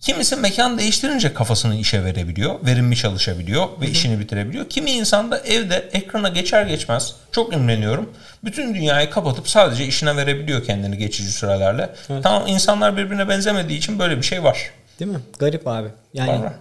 Kimisi 0.00 0.36
mekan 0.36 0.78
değiştirince 0.78 1.34
kafasını 1.34 1.76
işe 1.76 2.04
verebiliyor, 2.04 2.66
verimli 2.66 2.96
çalışabiliyor 2.96 3.68
ve 3.80 3.84
Hı-hı. 3.84 3.92
işini 3.92 4.20
bitirebiliyor. 4.20 4.68
Kimi 4.68 4.90
insan 4.90 5.30
da 5.30 5.38
evde 5.38 5.88
ekrana 5.92 6.28
geçer 6.28 6.66
geçmez 6.66 7.14
çok 7.32 7.54
imreniyorum. 7.54 8.10
Bütün 8.44 8.74
dünyayı 8.74 9.10
kapatıp 9.10 9.48
sadece 9.48 9.86
işine 9.86 10.16
verebiliyor 10.16 10.64
kendini 10.64 10.98
geçici 10.98 11.30
sürelerle. 11.30 11.90
Evet. 12.10 12.22
Tamam 12.22 12.46
insanlar 12.46 12.96
birbirine 12.96 13.28
benzemediği 13.28 13.78
için 13.78 13.98
böyle 13.98 14.16
bir 14.16 14.22
şey 14.22 14.44
var. 14.44 14.70
Değil 15.00 15.10
mi? 15.10 15.18
Garip 15.38 15.68
abi. 15.68 15.88
Yani 16.14 16.42
Var 16.44 16.52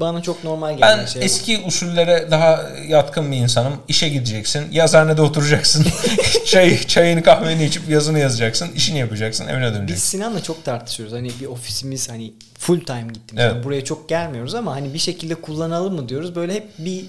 bana 0.00 0.22
çok 0.22 0.44
normal 0.44 0.78
geldi. 0.78 0.98
Ben 1.00 1.06
şey 1.06 1.24
eski 1.24 1.62
bu. 1.62 1.66
usullere 1.66 2.28
daha 2.30 2.70
yatkın 2.88 3.32
bir 3.32 3.36
insanım. 3.36 3.72
İşe 3.88 4.08
gideceksin. 4.08 4.72
Yazıhanede 4.72 5.22
oturacaksın. 5.22 5.86
Çay, 6.46 6.78
çayını 6.78 7.22
kahveni 7.22 7.64
içip 7.64 7.88
yazını 7.88 8.18
yazacaksın. 8.18 8.68
işini 8.72 8.98
yapacaksın. 8.98 9.46
Evine 9.46 9.64
döneceksin. 9.64 9.86
Biz 9.96 10.02
Sinan'la 10.02 10.42
çok 10.42 10.64
tartışıyoruz. 10.64 11.14
Hani 11.14 11.30
bir 11.40 11.46
ofisimiz 11.46 12.10
hani 12.10 12.32
full 12.58 12.80
time 12.80 13.06
gittim. 13.12 13.38
Evet. 13.38 13.52
Yani 13.54 13.64
buraya 13.64 13.84
çok 13.84 14.08
gelmiyoruz 14.08 14.54
ama 14.54 14.74
hani 14.74 14.94
bir 14.94 14.98
şekilde 14.98 15.34
kullanalım 15.34 15.94
mı 15.94 16.08
diyoruz. 16.08 16.34
Böyle 16.34 16.54
hep 16.54 16.68
bir 16.78 17.04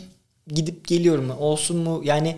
gidip 0.47 0.87
geliyorum. 0.87 1.31
Olsun 1.39 1.77
mu? 1.77 2.01
Yani 2.03 2.37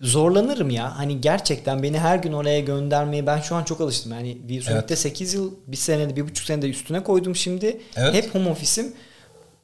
zorlanırım 0.00 0.70
ya. 0.70 0.98
Hani 0.98 1.20
gerçekten 1.20 1.82
beni 1.82 1.98
her 1.98 2.16
gün 2.16 2.32
oraya 2.32 2.60
göndermeye 2.60 3.26
ben 3.26 3.40
şu 3.40 3.54
an 3.54 3.64
çok 3.64 3.80
alıştım. 3.80 4.12
Yani 4.12 4.38
sonuçta 4.48 4.72
evet. 4.72 4.98
8 4.98 5.34
yıl, 5.34 5.54
bir 5.66 5.76
senede, 5.76 6.16
bir 6.16 6.22
buçuk 6.22 6.46
senede 6.46 6.70
üstüne 6.70 7.02
koydum 7.02 7.36
şimdi. 7.36 7.80
Evet. 7.96 8.14
Hep 8.14 8.34
home 8.34 8.50
office'im 8.50 8.92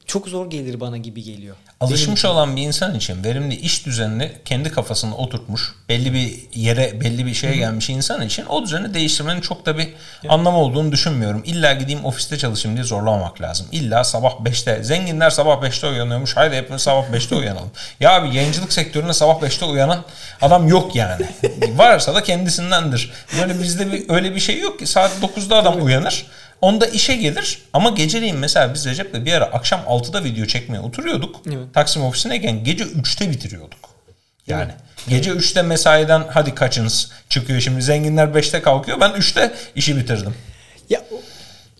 çok 0.07 0.27
zor 0.27 0.49
gelir 0.49 0.79
bana 0.79 0.97
gibi 0.97 1.23
geliyor. 1.23 1.55
Alışmış 1.79 2.25
olan 2.25 2.55
bir 2.55 2.61
insan 2.61 2.95
için 2.95 3.23
verimli 3.23 3.55
iş 3.55 3.85
düzenini 3.85 4.31
kendi 4.45 4.71
kafasına 4.71 5.15
oturtmuş, 5.15 5.73
belli 5.89 6.13
bir 6.13 6.39
yere, 6.53 7.01
belli 7.01 7.25
bir 7.25 7.33
şeye 7.33 7.55
gelmiş 7.55 7.89
insan 7.89 8.21
için 8.21 8.45
o 8.45 8.63
düzeni 8.63 8.93
değiştirmenin 8.93 9.41
çok 9.41 9.65
da 9.65 9.77
bir 9.77 9.83
evet. 9.83 10.31
anlamı 10.31 10.57
olduğunu 10.57 10.91
düşünmüyorum. 10.91 11.43
İlla 11.45 11.73
gideyim 11.73 12.05
ofiste 12.05 12.37
çalışayım 12.37 12.77
diye 12.77 12.85
zorlamamak 12.85 13.41
lazım. 13.41 13.67
İlla 13.71 14.03
sabah 14.03 14.31
5'te, 14.31 14.83
zenginler 14.83 15.29
sabah 15.29 15.61
5'te 15.63 15.87
uyanıyormuş. 15.87 16.37
Haydi 16.37 16.55
hepimiz 16.55 16.81
sabah 16.81 17.05
5'te 17.05 17.35
uyanalım. 17.35 17.71
ya 17.99 18.11
abi 18.11 18.35
yayıncılık 18.35 18.73
sektöründe 18.73 19.13
sabah 19.13 19.41
5'te 19.41 19.65
uyanan 19.65 20.03
adam 20.41 20.67
yok 20.67 20.95
yani. 20.95 21.25
Varsa 21.75 22.15
da 22.15 22.23
kendisindendir. 22.23 23.11
Böyle 23.41 23.59
bizde 23.59 23.91
bir, 23.91 24.09
öyle 24.09 24.35
bir 24.35 24.39
şey 24.39 24.59
yok 24.59 24.79
ki 24.79 24.87
saat 24.87 25.11
9'da 25.21 25.55
adam 25.55 25.85
uyanır. 25.85 26.25
Onda 26.61 26.85
işe 26.85 27.15
gelir 27.15 27.61
ama 27.73 27.89
geceleyin 27.89 28.37
mesela 28.37 28.73
biz 28.73 28.85
Recep'le 28.85 29.25
bir 29.25 29.33
ara 29.33 29.45
akşam 29.45 29.79
6'da 29.79 30.23
video 30.23 30.45
çekmeye 30.45 30.79
oturuyorduk. 30.79 31.35
Evet. 31.47 31.73
Taksim 31.73 32.03
ofisindeyken 32.03 32.63
gece 32.63 32.83
3'te 32.83 33.31
bitiriyorduk. 33.31 33.89
Yani 34.47 34.71
gece 35.07 35.31
3'te 35.31 35.61
mesaiden 35.61 36.23
hadi 36.29 36.55
kaçınız 36.55 37.11
çıkıyor 37.29 37.61
şimdi. 37.61 37.81
Zenginler 37.81 38.27
5'te 38.27 38.61
kalkıyor. 38.61 39.01
Ben 39.01 39.11
3'te 39.11 39.53
işi 39.75 39.97
bitirdim. 39.97 40.33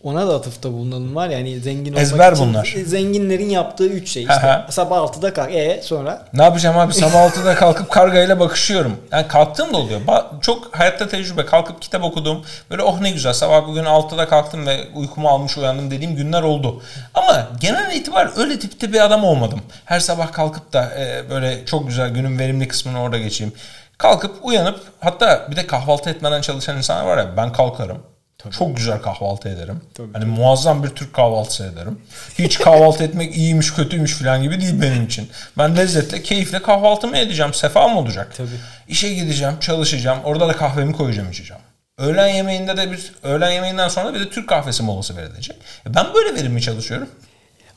Ona 0.02 0.28
da 0.28 0.34
atıfta 0.34 0.72
bulunalım 0.72 1.14
var 1.16 1.28
yani 1.28 1.60
zengin 1.60 1.92
olmak 1.92 2.02
Ezber 2.02 2.32
için 2.32 2.48
bunlar. 2.48 2.74
zenginlerin 2.86 3.50
yaptığı 3.50 3.86
üç 3.86 4.10
şey 4.10 4.22
işte. 4.22 4.64
Sabah 4.68 4.96
6'da 4.96 5.32
kalk. 5.34 5.54
E 5.54 5.80
sonra? 5.82 6.26
Ne 6.32 6.42
yapacağım 6.42 6.78
abi 6.78 6.94
sabah 6.94 7.30
6'da 7.30 7.54
kalkıp 7.54 7.90
kargayla 7.90 8.40
bakışıyorum. 8.40 8.96
Yani 9.12 9.28
kalktığım 9.28 9.72
da 9.72 9.76
oluyor. 9.76 10.00
Ba- 10.00 10.40
Çok 10.40 10.76
hayatta 10.78 11.08
tecrübe. 11.08 11.46
Kalkıp 11.46 11.82
kitap 11.82 12.04
okudum. 12.04 12.44
Böyle 12.70 12.82
oh 12.82 13.00
ne 13.00 13.10
güzel 13.10 13.32
sabah 13.32 13.66
bugün 13.66 13.84
6'da 13.84 14.28
kalktım 14.28 14.66
ve 14.66 14.88
uykumu 14.94 15.28
almış 15.28 15.58
uyandım 15.58 15.90
dediğim 15.90 16.16
günler 16.16 16.42
oldu. 16.42 16.82
Ama 17.14 17.48
genel 17.60 17.94
itibar 17.94 18.30
öyle 18.36 18.58
tipte 18.58 18.92
bir 18.92 19.04
adam 19.04 19.24
olmadım. 19.24 19.60
Her 19.84 20.00
sabah 20.00 20.32
kalkıp 20.32 20.72
da 20.72 20.84
e, 20.98 21.30
böyle 21.30 21.66
çok 21.66 21.88
güzel 21.88 22.10
günün 22.10 22.38
verimli 22.38 22.68
kısmını 22.68 23.02
orada 23.02 23.18
geçeyim. 23.18 23.52
Kalkıp 23.98 24.36
uyanıp 24.42 24.80
hatta 25.00 25.46
bir 25.50 25.56
de 25.56 25.66
kahvaltı 25.66 26.10
etmeden 26.10 26.40
çalışan 26.40 26.76
insanlar 26.76 27.04
var 27.06 27.18
ya 27.18 27.36
ben 27.36 27.52
kalkarım. 27.52 28.02
Çok 28.50 28.76
güzel 28.76 29.02
kahvaltı 29.02 29.48
ederim. 29.48 29.80
Tabii, 29.94 30.12
hani 30.12 30.24
muazzam 30.24 30.84
bir 30.84 30.88
Türk 30.88 31.12
kahvaltısı 31.14 31.64
ederim. 31.64 31.98
Hiç 32.38 32.58
kahvaltı 32.58 33.04
etmek 33.04 33.36
iyiymiş 33.36 33.74
kötüymüş 33.74 34.14
falan 34.14 34.42
gibi 34.42 34.60
değil 34.60 34.82
benim 34.82 35.04
için. 35.04 35.30
Ben 35.58 35.76
lezzetle, 35.76 36.22
keyifle 36.22 36.62
kahvaltımı 36.62 37.16
edeceğim. 37.16 37.54
Sefa 37.54 37.88
mı 37.88 37.98
olacak? 37.98 38.32
Tabii. 38.36 38.48
İşe 38.88 39.14
gideceğim, 39.14 39.54
çalışacağım. 39.60 40.18
Orada 40.24 40.48
da 40.48 40.56
kahvemi 40.56 40.92
koyacağım 40.92 41.30
içeceğim. 41.30 41.62
Öğlen 41.98 42.28
yemeğinde 42.28 42.76
de 42.76 42.92
bir 42.92 43.12
öğlen 43.22 43.50
yemeğinden 43.50 43.88
sonra 43.88 44.14
bir 44.14 44.20
de 44.20 44.30
Türk 44.30 44.48
kahvesi 44.48 44.82
molası 44.82 45.16
verilecek. 45.16 45.56
E 45.86 45.94
Ben 45.94 46.06
böyle 46.14 46.34
verimli 46.34 46.62
çalışıyorum. 46.62 47.08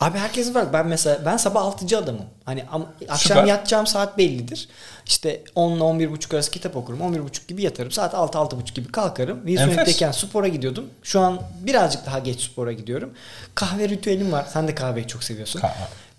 Abi 0.02 0.18
herkesin 0.18 0.56
var. 0.56 0.74
Ben 0.74 0.88
mesela 0.88 1.26
ben 1.26 1.38
sabah 1.38 1.62
6'cı 1.62 1.98
adamım. 1.98 2.26
Hani 2.46 2.62
am- 2.62 2.86
akşam 3.10 3.38
Süper. 3.38 3.44
yatacağım 3.44 3.88
saat 3.88 4.18
bellidir. 4.18 4.70
İşte 5.06 5.42
10 5.56 5.72
ile 5.72 5.84
11.30 5.84 6.36
arası 6.36 6.52
kitap 6.52 6.76
okurum. 6.76 7.00
11.30 7.00 7.48
gibi 7.48 7.62
yatarım. 7.64 7.92
Saat 7.92 8.14
6-6.30 8.14 8.74
gibi 8.74 8.92
kalkarım. 8.92 9.48
Wilson'dayken 9.48 10.12
spora 10.12 10.48
gidiyordum. 10.48 10.86
Şu 11.04 11.20
an 11.20 11.42
birazcık 11.60 12.06
daha 12.06 12.20
geç 12.20 12.42
spora 12.42 12.72
gidiyorum. 12.72 13.14
Kahve 13.56 13.90
ritüelim 13.90 14.32
var. 14.32 14.46
Sen 14.54 14.68
de 14.68 14.76
kahveyi 14.76 15.08
çok 15.08 15.24
seviyorsun. 15.24 15.60
Kahve. 15.60 15.74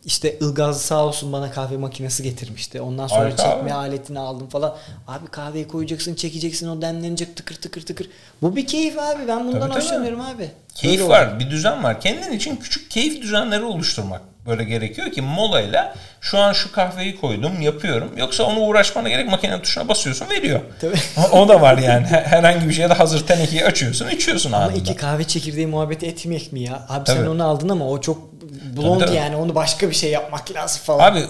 İşte 0.05 0.39
Ilgaz 0.39 0.83
sağ 0.83 1.05
olsun 1.07 1.33
bana 1.33 1.51
kahve 1.51 1.77
makinesi 1.77 2.23
getirmişti. 2.23 2.81
Ondan 2.81 3.07
sonra 3.07 3.21
Harika 3.21 3.37
çekme 3.43 3.63
abi. 3.63 3.73
aletini 3.73 4.19
aldım 4.19 4.49
falan. 4.49 4.77
Abi 5.09 5.27
kahveyi 5.27 5.69
koyacaksın, 5.69 6.15
çekeceksin, 6.15 6.69
o 6.69 6.83
demlenecek 6.83 7.37
tıkır 7.37 7.55
tıkır 7.55 7.87
tıkır. 7.87 8.09
Bu 8.43 8.57
bir 8.57 8.67
keyif 8.67 8.99
abi. 8.99 9.29
Ben 9.29 9.47
bundan 9.47 9.61
Tabii, 9.61 9.71
tabii. 9.73 9.83
hoşlanıyorum 9.85 10.21
abi. 10.21 10.51
Keyif 10.75 11.01
Öyle 11.01 11.11
var, 11.11 11.27
oldu. 11.27 11.41
bir 11.41 11.51
düzen 11.51 11.83
var. 11.85 12.01
Kendin 12.01 12.33
için 12.33 12.57
küçük 12.57 12.91
keyif 12.91 13.23
düzenleri 13.23 13.65
oluşturmak 13.65 14.21
böyle 14.47 14.65
gerekiyor 14.65 15.11
ki 15.13 15.23
molayla 15.23 15.95
şu 16.21 16.39
an 16.39 16.53
şu 16.53 16.73
kahveyi 16.73 17.21
koydum, 17.21 17.61
yapıyorum. 17.61 18.11
Yoksa 18.17 18.45
onu 18.45 18.61
uğraşmana 18.61 19.09
gerek 19.09 19.29
makinenin 19.29 19.61
tuşuna 19.61 19.89
basıyorsun, 19.89 20.31
veriyor. 20.31 20.61
Tabii. 20.81 20.95
O, 21.33 21.39
o 21.41 21.49
da 21.49 21.61
var 21.61 21.79
yani. 21.79 22.07
Her- 22.07 22.23
Herhangi 22.23 22.69
bir 22.69 22.75
şeyde 22.75 22.93
hazır 22.95 23.27
tenekeyi 23.27 23.65
açıyorsun, 23.65 24.09
içiyorsun 24.09 24.53
Ama 24.53 24.65
anında. 24.65 24.79
iki 24.79 24.97
kahve 24.97 25.25
çekirdeği 25.25 25.67
muhabbeti 25.67 26.07
etmeyek 26.07 26.53
mi 26.53 26.61
ya? 26.61 26.87
Abi 26.89 27.07
sen 27.07 27.17
Tabii. 27.17 27.29
onu 27.29 27.45
aldın 27.45 27.69
ama 27.69 27.89
o 27.89 28.01
çok 28.01 28.33
blond 28.77 29.01
Tabii, 29.01 29.07
tabii. 29.09 29.17
yani. 29.17 29.37
Onu 29.37 29.55
başka 29.55 29.91
bir 29.91 29.95
şey 29.95 30.11
yapmak 30.11 30.55
lazım 30.55 30.81
falan. 30.85 31.13
Abi 31.13 31.21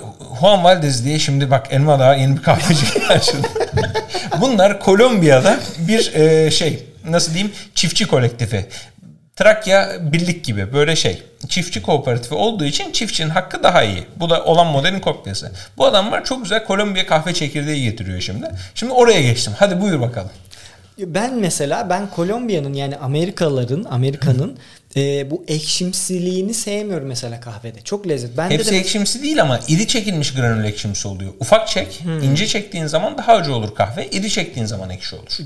Juan 0.41 0.65
Valdez 0.65 1.05
diye 1.05 1.19
şimdi 1.19 1.51
bak 1.51 1.67
Elma 1.71 1.99
Dağı 1.99 2.19
yeni 2.21 2.37
bir 2.37 2.43
kahveci 2.43 2.87
açıldı. 3.09 3.49
Bunlar 4.41 4.81
Kolombiya'da 4.81 5.57
bir 5.79 6.15
e, 6.15 6.51
şey 6.51 6.83
nasıl 7.05 7.35
diyeyim 7.35 7.53
çiftçi 7.75 8.07
kolektifi. 8.07 8.67
Trakya 9.37 9.93
birlik 10.13 10.45
gibi 10.45 10.73
böyle 10.73 10.97
şey. 10.97 11.23
Çiftçi 11.49 11.83
kooperatifi 11.83 12.35
olduğu 12.35 12.65
için 12.65 12.93
çiftçinin 12.93 13.31
hakkı 13.31 13.63
daha 13.63 13.83
iyi. 13.83 14.05
Bu 14.17 14.31
da 14.31 14.45
olan 14.45 14.67
modelin 14.67 15.01
kopyası. 15.01 15.53
Bu 15.77 15.87
adamlar 15.87 16.25
çok 16.25 16.43
güzel 16.43 16.65
Kolombiya 16.65 17.07
kahve 17.07 17.35
çekirdeği 17.35 17.85
getiriyor 17.85 18.21
şimdi. 18.21 18.51
Şimdi 18.75 18.93
oraya 18.93 19.23
geçtim. 19.23 19.53
Hadi 19.59 19.81
buyur 19.81 20.01
bakalım. 20.01 20.31
Ben 20.99 21.35
mesela 21.35 21.91
ben 21.91 22.11
Kolombiya'nın 22.11 22.73
yani 22.73 22.97
Amerikalıların 22.97 23.85
Amerika'nın 23.91 24.59
e, 24.97 25.31
bu 25.31 25.45
ekşimsiliğini 25.49 26.55
sevmiyorum 26.55 27.09
mesela 27.09 27.41
kahvede. 27.41 27.81
Çok 27.81 28.09
lezzet. 28.09 28.37
Ben 28.37 28.51
Hepsi 28.51 28.71
de 28.73 28.79
ekşimsi 28.79 29.23
değil 29.23 29.43
ama 29.43 29.61
iri 29.69 29.89
çekilmiş 29.89 30.35
granül 30.35 30.65
ekşimsi 30.65 31.09
oluyor. 31.09 31.33
Ufak 31.41 31.69
çek, 31.69 32.03
ince 32.23 32.47
çektiğin 32.47 32.87
zaman 32.87 33.19
daha 33.19 33.33
acı 33.33 33.55
olur 33.55 33.75
kahve. 33.75 34.09
İri 34.09 34.31
çektiğin 34.31 34.67
zaman 34.67 34.91
ekşi 34.91 35.17
olur. 35.17 35.39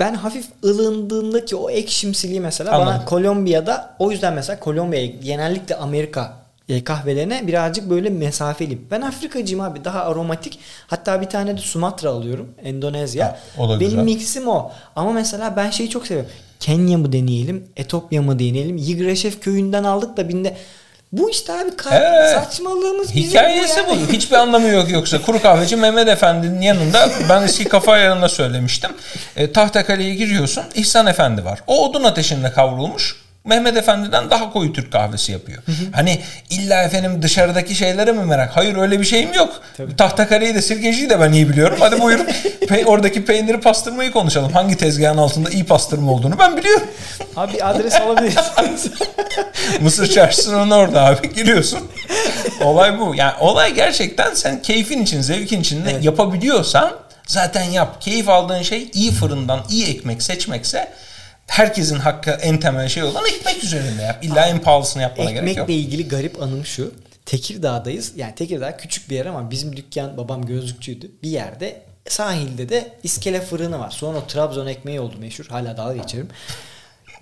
ben 0.00 0.14
hafif 0.14 0.46
ılındığındaki 0.64 1.56
o 1.56 1.70
ekşimsiliği 1.70 2.40
mesela 2.40 2.72
bana 2.72 2.82
Anladım. 2.82 3.06
Kolombiya'da 3.06 3.96
o 3.98 4.10
yüzden 4.10 4.34
mesela 4.34 4.60
Kolombiya'ya 4.60 5.06
genellikle 5.06 5.76
Amerika 5.76 6.36
e, 6.68 6.84
kahvelerine 6.84 7.46
birazcık 7.46 7.90
böyle 7.90 8.10
mesafeliyim. 8.10 8.86
Ben 8.90 9.00
Afrikacıyım 9.00 9.60
abi 9.64 9.84
daha 9.84 10.04
aromatik. 10.04 10.58
Hatta 10.86 11.20
bir 11.20 11.26
tane 11.26 11.56
de 11.56 11.60
Sumatra 11.60 12.10
alıyorum. 12.10 12.48
Endonezya. 12.64 13.26
Ha, 13.26 13.68
Benim 13.68 13.78
güzel. 13.78 14.02
mixim 14.02 14.48
o. 14.48 14.70
Ama 14.96 15.12
mesela 15.12 15.56
ben 15.56 15.70
şeyi 15.70 15.90
çok 15.90 16.06
seviyorum. 16.06 16.30
Kenya 16.60 16.98
mı 16.98 17.12
deneyelim, 17.12 17.64
Etopya 17.76 18.22
mı 18.22 18.38
deneyelim? 18.38 18.76
Yigreşef 18.76 19.40
köyünden 19.40 19.84
aldık 19.84 20.16
da 20.16 20.28
binde 20.28 20.56
bu 21.12 21.30
işte 21.30 21.52
abi 21.52 21.70
Evet. 21.90 22.30
saçmalığımız 22.30 23.14
Hikayesi 23.14 23.80
bu. 23.86 23.90
yani. 23.90 24.06
bu. 24.08 24.12
Hiçbir 24.12 24.36
anlamı 24.36 24.68
yok 24.68 24.90
yoksa. 24.90 25.22
Kuru 25.22 25.42
kahveci 25.42 25.76
Mehmet 25.76 26.08
Efendi'nin 26.08 26.60
yanında 26.60 27.10
ben 27.28 27.42
eski 27.42 27.64
kafa 27.64 27.92
ayarında 27.92 28.28
söylemiştim. 28.28 28.90
E, 29.36 29.52
Tahtakale'ye 29.52 30.14
giriyorsun. 30.14 30.64
İhsan 30.74 31.06
Efendi 31.06 31.44
var. 31.44 31.60
O 31.66 31.88
odun 31.88 32.04
ateşinde 32.04 32.52
kavrulmuş. 32.52 33.16
Mehmet 33.44 33.76
Efendi'den 33.76 34.30
daha 34.30 34.52
koyu 34.52 34.72
Türk 34.72 34.92
kahvesi 34.92 35.32
yapıyor. 35.32 35.62
Hani 35.92 36.20
illa 36.50 36.82
efendim 36.82 37.22
dışarıdaki 37.22 37.74
şeylere 37.74 38.12
mi 38.12 38.24
merak? 38.24 38.56
Hayır 38.56 38.76
öyle 38.76 39.00
bir 39.00 39.04
şeyim 39.04 39.32
yok. 39.34 39.62
Tahtakale'yi 39.96 40.54
de 40.54 40.62
Sirkeci'yi 40.62 41.10
de 41.10 41.20
ben 41.20 41.32
iyi 41.32 41.48
biliyorum. 41.48 41.76
Hadi 41.80 42.00
buyurun. 42.00 42.24
Pe- 42.68 42.84
oradaki 42.84 43.24
peyniri 43.24 43.60
pastırmayı 43.60 44.10
konuşalım. 44.10 44.52
Hangi 44.52 44.76
tezgahın 44.76 45.18
altında 45.18 45.50
iyi 45.50 45.64
pastırma 45.64 46.12
olduğunu 46.12 46.38
ben 46.38 46.56
biliyorum. 46.56 46.86
Abi 47.36 47.62
adres 47.64 47.94
alabiliriz. 48.00 48.36
Mısır 49.80 50.06
çarşısının 50.10 50.70
orada 50.70 51.04
abi 51.04 51.34
giriyorsun. 51.34 51.80
Olay 52.64 52.98
bu. 52.98 53.14
Yani 53.14 53.32
olay 53.40 53.74
gerçekten 53.74 54.34
sen 54.34 54.62
keyfin 54.62 55.02
için, 55.02 55.20
zevkin 55.20 55.60
için 55.60 55.84
ne 55.84 55.92
yapabiliyorsan 56.02 56.92
zaten 57.26 57.62
yap. 57.64 58.00
Keyif 58.02 58.28
aldığın 58.28 58.62
şey 58.62 58.90
iyi 58.94 59.12
fırından 59.12 59.60
iyi 59.70 59.86
ekmek 59.86 60.22
seçmekse 60.22 60.92
herkesin 61.48 61.98
hakkı 61.98 62.30
en 62.30 62.60
temel 62.60 62.88
şey 62.88 63.02
olan 63.02 63.24
ekmek 63.26 63.64
üzerinde 63.64 64.02
yap. 64.02 64.24
İlla 64.24 64.46
en 64.46 64.58
pahalısını 64.58 65.02
yapmana 65.02 65.30
gerek 65.30 65.48
yok. 65.48 65.52
Ekmekle 65.52 65.74
ilgili 65.74 66.08
garip 66.08 66.42
anım 66.42 66.66
şu. 66.66 66.92
Tekirdağ'dayız. 67.26 68.12
Yani 68.16 68.34
Tekirdağ 68.34 68.76
küçük 68.76 69.10
bir 69.10 69.16
yer 69.16 69.26
ama 69.26 69.50
bizim 69.50 69.76
dükkan 69.76 70.16
babam 70.16 70.46
gözlükçüydü. 70.46 71.10
Bir 71.22 71.28
yerde 71.28 71.82
sahilde 72.08 72.68
de 72.68 72.92
iskele 73.02 73.40
fırını 73.40 73.78
var. 73.78 73.90
Sonra 73.90 74.18
o 74.18 74.26
Trabzon 74.26 74.66
ekmeği 74.66 75.00
oldu 75.00 75.14
meşhur. 75.20 75.46
Hala 75.46 75.76
dalga 75.76 75.96
geçerim. 75.96 76.28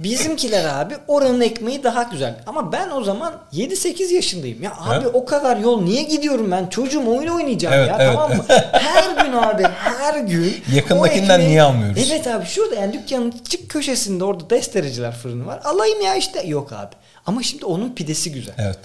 Bizimkiler 0.01 0.65
abi 0.65 0.95
oranın 1.09 1.41
ekmeği 1.41 1.85
daha 1.85 2.03
güzel. 2.03 2.35
Ama 2.47 2.73
ben 2.73 2.91
o 2.91 3.05
zaman 3.05 3.35
7-8 3.53 4.15
yaşındayım. 4.15 4.63
Ya 4.63 4.73
abi 4.81 4.95
Evet. 5.05 5.11
o 5.15 5.25
kadar 5.25 5.57
yol 5.57 5.83
niye 5.83 6.03
gidiyorum 6.03 6.51
ben? 6.51 6.67
Çocuğum 6.67 7.05
oyun 7.09 7.29
oynayacağım 7.29 7.75
Evet, 7.75 7.89
ya 7.89 7.97
evet. 8.01 8.13
tamam 8.15 8.37
mı? 8.37 8.45
Her 8.73 9.25
gün 9.25 9.33
abi 9.33 9.63
her 9.83 10.19
gün. 10.21 10.57
Yakındakinden 10.75 11.41
ekmeği- 11.41 11.49
niye 11.49 11.63
almıyoruz? 11.63 12.11
Evet 12.11 12.27
abi 12.27 12.47
şurada 12.47 12.75
yani 12.75 12.93
dükkanın 12.93 13.35
çık 13.49 13.69
köşesinde 13.69 14.25
orada 14.25 14.51
destereciler 14.51 15.13
fırını 15.15 15.47
var. 15.47 15.61
Alayım 15.65 16.01
ya 16.01 16.15
işte. 16.15 16.43
Yok 16.47 16.73
abi. 16.73 16.95
Ama 17.27 17.43
şimdi 17.43 17.65
onun 17.65 17.95
pidesi 17.95 18.33
güzel. 18.33 18.55
Evet. 18.59 18.79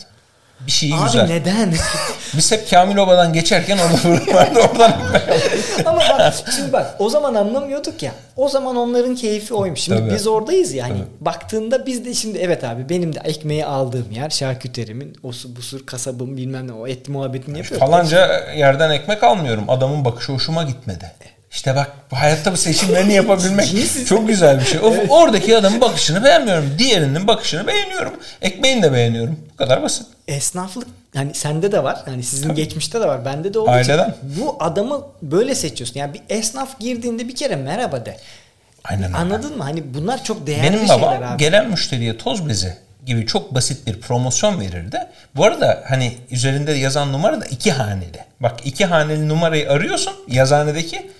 Bir 0.68 0.72
şey 0.72 0.94
Abi 0.94 1.04
güzel. 1.04 1.28
neden? 1.28 1.74
Biz 2.38 2.52
hep 2.52 2.70
Kamil 2.70 2.98
Oba'dan 2.98 3.34
geçerken 3.34 3.78
orada 3.78 4.34
vardı 4.34 4.60
oradan. 4.72 4.94
Ama 5.86 6.02
bak 6.20 6.34
şimdi 6.56 6.74
bak 6.74 6.96
o 7.00 7.10
zaman 7.10 7.36
anlamıyorduk 7.36 8.04
ya. 8.04 8.12
O 8.36 8.50
zaman 8.50 8.76
onların 8.76 9.16
keyfi 9.16 9.54
oymuş. 9.54 9.80
Şimdi 9.80 10.00
Tabii. 10.00 10.14
biz 10.14 10.28
oradayız 10.28 10.74
yani. 10.74 10.94
Tabii. 10.94 11.26
Baktığında 11.26 11.86
biz 11.86 12.06
de 12.06 12.14
şimdi 12.14 12.38
evet 12.38 12.64
abi 12.64 12.90
benim 12.90 13.16
de 13.16 13.20
ekmeği 13.24 13.66
aldığım 13.66 14.12
yer 14.12 14.30
şarküterimin 14.30 15.16
o 15.24 15.32
su 15.32 15.56
busur 15.56 15.86
kasabım 15.86 16.38
bilmem 16.38 16.68
ne 16.68 16.74
o 16.74 16.88
et 16.88 17.10
muhabbetini 17.10 17.58
yapıyor. 17.58 17.80
Falanca 17.80 18.50
yerden 18.56 18.92
ekmek 18.92 19.24
almıyorum. 19.24 19.64
Adamın 19.68 20.06
bakışı 20.06 20.34
hoşuma 20.34 20.64
gitmedi. 20.64 21.12
İşte 21.52 21.76
bak 21.76 21.92
bu 22.12 22.16
hayatta 22.16 22.52
bu 22.52 22.58
seçimlerini 22.58 23.14
yapabilmek 23.14 23.74
çok 24.08 24.28
güzel 24.28 24.60
bir 24.60 24.66
şey. 24.66 24.80
O, 24.80 24.94
Oradaki 25.10 25.58
adamın 25.58 25.82
bakışını 25.82 26.24
beğenmiyorum. 26.24 26.76
Diğerinin 26.78 27.28
bakışını 27.28 27.68
beğeniyorum. 27.68 28.14
Ekmeğini 28.42 28.84
de 28.84 28.94
beğeniyorum. 28.94 29.40
Bu 29.54 29.56
kadar 29.58 29.84
basit. 29.84 30.08
Esnaflık 30.28 30.88
yani 31.14 31.34
sende 31.34 31.72
de 31.72 31.84
var. 31.84 32.00
Yani 32.08 32.24
sizin 32.24 32.56
geçmişte 32.56 33.02
de 33.02 33.08
var. 33.08 33.26
Bende 33.26 33.54
de 33.54 33.60
olduğu 33.60 33.80
için 33.80 33.92
Aileden. 33.92 34.16
bu 34.24 34.58
adamı 34.60 35.02
böyle 35.22 35.56
seçiyorsun. 35.56 36.00
Yani 36.00 36.14
bir 36.14 36.22
esnaf 36.30 36.80
girdiğinde 36.80 37.28
bir 37.28 37.36
kere 37.36 37.56
merhaba 37.56 38.06
de. 38.06 38.18
Aynen 38.84 39.04
öyle. 39.04 39.18
Anladın 39.18 39.58
mı? 39.58 39.64
Hani 39.64 39.94
bunlar 39.94 40.24
çok 40.24 40.48
değerli 40.48 40.64
Benim 40.64 40.80
şeyler 40.88 41.02
babam 41.02 41.24
abi. 41.24 41.38
gelen 41.38 41.70
müşteriye 41.70 42.18
toz 42.18 42.48
bezi 42.50 42.78
gibi 43.06 43.26
çok 43.26 43.56
basit 43.56 43.88
bir 43.88 44.02
promosyon 44.02 44.60
verirdi. 44.60 45.00
Bu 45.36 45.46
arada 45.46 45.84
hani 45.90 46.14
üzerinde 46.32 46.72
yazan 46.72 47.14
numara 47.14 47.42
da 47.42 47.46
iki 47.46 47.72
haneli. 47.72 48.20
Bak 48.40 48.60
iki 48.66 48.86
haneli 48.86 49.28
numarayı 49.30 49.72
arıyorsun 49.72 50.14
yazanedeki 50.28 51.12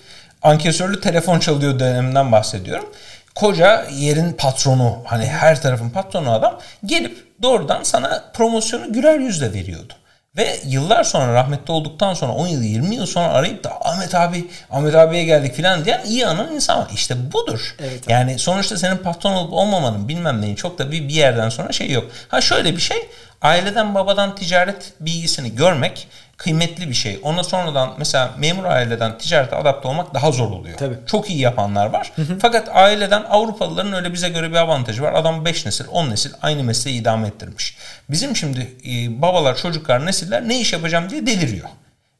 ankesörlü 0.42 1.00
telefon 1.00 1.38
çalıyor 1.38 1.78
döneminden 1.78 2.32
bahsediyorum. 2.32 2.92
Koca 3.34 3.86
yerin 3.90 4.32
patronu 4.32 4.98
hani 5.04 5.26
her 5.26 5.62
tarafın 5.62 5.90
patronu 5.90 6.32
adam 6.32 6.58
gelip 6.86 7.42
doğrudan 7.42 7.82
sana 7.82 8.24
promosyonu 8.34 8.92
güler 8.92 9.18
yüzle 9.18 9.52
veriyordu. 9.52 9.92
Ve 10.36 10.60
yıllar 10.66 11.04
sonra 11.04 11.34
rahmetli 11.34 11.72
olduktan 11.72 12.14
sonra 12.14 12.32
10 12.32 12.46
yıl 12.46 12.62
20 12.62 12.94
yıl 12.94 13.06
sonra 13.06 13.28
arayıp 13.28 13.64
da 13.64 13.70
Ahmet 13.80 14.14
abi 14.14 14.50
Ahmet 14.70 14.94
abiye 14.94 15.24
geldik 15.24 15.54
filan 15.54 15.84
diyen 15.84 16.00
iyi 16.06 16.26
anan 16.26 16.54
insan 16.54 16.78
var. 16.78 16.88
İşte 16.94 17.32
budur. 17.32 17.76
Evet, 17.78 18.08
yani 18.08 18.38
sonuçta 18.38 18.76
senin 18.76 18.96
patron 18.96 19.32
olup 19.32 19.52
olmamanın 19.52 20.08
bilmem 20.08 20.40
neyin 20.40 20.54
çok 20.54 20.78
da 20.78 20.92
bir, 20.92 21.08
bir 21.08 21.14
yerden 21.14 21.48
sonra 21.48 21.72
şey 21.72 21.90
yok. 21.90 22.04
Ha 22.28 22.40
şöyle 22.40 22.76
bir 22.76 22.80
şey 22.80 23.08
aileden 23.42 23.94
babadan 23.94 24.34
ticaret 24.34 24.92
bilgisini 25.00 25.54
görmek 25.54 26.08
kıymetli 26.42 26.88
bir 26.88 26.94
şey. 26.94 27.20
Ona 27.22 27.44
sonradan 27.44 27.94
mesela 27.98 28.30
memur 28.38 28.64
aileden 28.64 29.18
ticarete 29.18 29.56
adapte 29.56 29.88
olmak 29.88 30.14
daha 30.14 30.32
zor 30.32 30.50
oluyor. 30.50 30.78
Tabii. 30.78 30.94
Çok 31.06 31.30
iyi 31.30 31.38
yapanlar 31.38 31.86
var. 31.86 32.12
Fakat 32.40 32.68
aileden 32.72 33.22
Avrupalıların 33.22 33.92
öyle 33.92 34.12
bize 34.12 34.28
göre 34.28 34.50
bir 34.50 34.56
avantajı 34.56 35.02
var. 35.02 35.12
Adam 35.12 35.44
5 35.44 35.66
nesil 35.66 35.84
10 35.90 36.10
nesil 36.10 36.30
aynı 36.42 36.64
mesleği 36.64 37.00
idame 37.00 37.28
ettirmiş. 37.28 37.76
Bizim 38.10 38.36
şimdi 38.36 38.60
e, 38.60 39.22
babalar 39.22 39.56
çocuklar 39.56 40.06
nesiller 40.06 40.48
ne 40.48 40.60
iş 40.60 40.72
yapacağım 40.72 41.10
diye 41.10 41.26
deliriyor. 41.26 41.68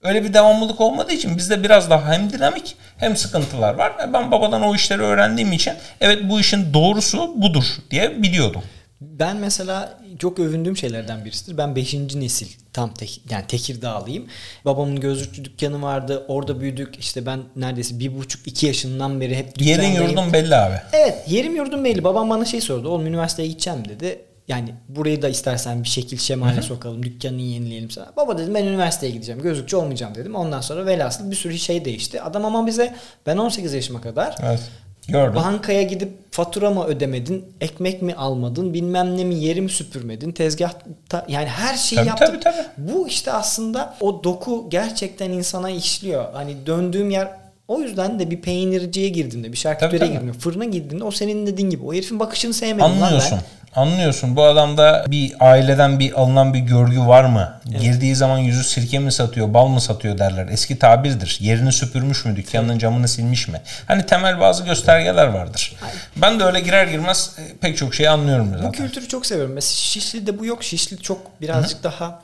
Öyle 0.02 0.24
bir 0.24 0.34
devamlılık 0.34 0.80
olmadığı 0.80 1.12
için 1.12 1.36
bizde 1.36 1.64
biraz 1.64 1.90
daha 1.90 2.12
hem 2.12 2.32
dinamik 2.32 2.76
hem 2.96 3.16
sıkıntılar 3.16 3.74
var. 3.74 3.92
Ben 4.12 4.30
babadan 4.30 4.62
o 4.62 4.74
işleri 4.74 5.02
öğrendiğim 5.02 5.52
için 5.52 5.74
evet 6.00 6.18
bu 6.22 6.40
işin 6.40 6.74
doğrusu 6.74 7.42
budur 7.42 7.64
diye 7.90 8.22
biliyordum. 8.22 8.62
Ben 9.00 9.36
mesela 9.36 9.98
çok 10.22 10.38
övündüğüm 10.38 10.76
şeylerden 10.76 11.24
birisidir. 11.24 11.58
Ben 11.58 11.76
5. 11.76 11.94
nesil 11.94 12.46
tam 12.72 12.94
tek, 12.94 13.20
yani 13.30 13.46
Tekirdağlıyım. 13.46 14.26
Babamın 14.64 15.00
gözlükçü 15.00 15.44
dükkanı 15.44 15.82
vardı. 15.82 16.24
Orada 16.28 16.60
büyüdük. 16.60 16.98
İşte 16.98 17.26
ben 17.26 17.40
neredeyse 17.56 17.98
bir 17.98 18.18
buçuk 18.18 18.46
iki 18.46 18.66
yaşından 18.66 19.20
beri 19.20 19.36
hep 19.36 19.58
dükkandayım. 19.58 19.92
Yerin 19.92 20.06
yurdun 20.06 20.32
belli 20.32 20.56
abi. 20.56 20.74
Evet 20.92 21.24
yerim 21.26 21.56
yurdum 21.56 21.84
belli. 21.84 22.04
Babam 22.04 22.30
bana 22.30 22.44
şey 22.44 22.60
sordu. 22.60 22.88
Oğlum 22.88 23.06
üniversiteye 23.06 23.48
gideceğim 23.48 23.88
dedi. 23.88 24.20
Yani 24.48 24.74
burayı 24.88 25.22
da 25.22 25.28
istersen 25.28 25.82
bir 25.82 25.88
şekil 25.88 26.18
şemale 26.18 26.54
Hı-hı. 26.54 26.62
sokalım. 26.62 27.02
Dükkanını 27.02 27.40
yenileyelim 27.40 27.90
sana. 27.90 28.12
Baba 28.16 28.38
dedim 28.38 28.54
ben 28.54 28.64
üniversiteye 28.64 29.12
gideceğim. 29.12 29.42
Gözlükçü 29.42 29.76
olmayacağım 29.76 30.14
dedim. 30.14 30.34
Ondan 30.34 30.60
sonra 30.60 30.86
velhasıl 30.86 31.30
bir 31.30 31.36
sürü 31.36 31.58
şey 31.58 31.84
değişti. 31.84 32.22
Adam 32.22 32.44
ama 32.44 32.66
bize 32.66 32.94
ben 33.26 33.36
18 33.36 33.72
yaşıma 33.72 34.00
kadar 34.00 34.36
evet 34.42 34.60
Gördüm. 35.08 35.34
Bankaya 35.34 35.82
gidip 35.82 36.12
fatura 36.30 36.70
mı 36.70 36.84
ödemedin, 36.84 37.44
ekmek 37.60 38.02
mi 38.02 38.14
almadın, 38.14 38.74
bilmem 38.74 39.16
ne 39.16 39.24
mi 39.24 39.34
yeri 39.34 39.60
mi 39.60 39.70
süpürmedin, 39.70 40.32
tezgahta 40.32 41.26
yani 41.28 41.46
her 41.46 41.76
şeyi 41.76 41.96
tabii, 41.96 42.08
yaptın. 42.08 42.26
Tabii, 42.26 42.40
tabii. 42.40 42.66
Bu 42.78 43.08
işte 43.08 43.32
aslında 43.32 43.94
o 44.00 44.24
doku 44.24 44.66
gerçekten 44.70 45.30
insana 45.30 45.70
işliyor. 45.70 46.32
Hani 46.32 46.66
döndüğüm 46.66 47.10
yer 47.10 47.28
o 47.68 47.80
yüzden 47.80 48.18
de 48.18 48.30
bir 48.30 48.40
peynirciye 48.40 49.08
girdiğimde, 49.08 49.52
bir 49.52 49.56
şarküteriye 49.56 50.10
girdiğimde, 50.10 50.38
fırına 50.38 50.64
girdiğimde 50.64 51.04
o 51.04 51.10
senin 51.10 51.46
dediğin 51.46 51.70
gibi 51.70 51.84
o 51.84 51.94
herifin 51.94 52.20
bakışını 52.20 52.54
sevmedim 52.54 52.84
Anlıyorsun. 52.84 53.36
Lan 53.36 53.42
ben. 53.42 53.61
Anlıyorsun. 53.76 54.36
Bu 54.36 54.44
adamda 54.44 55.04
bir 55.08 55.34
aileden 55.40 55.98
bir 55.98 56.20
alınan 56.20 56.54
bir 56.54 56.58
görgü 56.58 57.00
var 57.00 57.24
mı? 57.24 57.60
Evet. 57.70 57.80
Girdiği 57.80 58.16
zaman 58.16 58.38
yüzü 58.38 58.64
sirke 58.64 58.98
mi 58.98 59.12
satıyor, 59.12 59.54
bal 59.54 59.66
mı 59.66 59.80
satıyor 59.80 60.18
derler. 60.18 60.48
Eski 60.50 60.78
tabirdir. 60.78 61.38
Yerini 61.40 61.72
süpürmüş 61.72 62.24
mü, 62.24 62.36
dükkanın 62.36 62.78
camını 62.78 63.08
silmiş 63.08 63.48
mi? 63.48 63.62
Hani 63.86 64.06
temel 64.06 64.40
bazı 64.40 64.64
göstergeler 64.64 65.26
vardır. 65.26 65.76
Hayır. 65.80 65.96
Ben 66.16 66.40
de 66.40 66.44
öyle 66.44 66.60
girer 66.60 66.86
girmez 66.86 67.36
e, 67.38 67.56
pek 67.56 67.76
çok 67.76 67.94
şey 67.94 68.08
anlıyorum 68.08 68.50
zaten. 68.52 68.68
Bu 68.68 68.72
kültürü 68.72 69.08
çok 69.08 69.26
seviyorum. 69.26 69.54
Mesela 69.54 69.76
Şişli'de 69.76 70.38
bu 70.38 70.46
yok. 70.46 70.64
Şişli 70.64 70.98
çok 70.98 71.40
birazcık 71.40 71.74
Hı-hı. 71.74 71.82
daha 71.84 72.22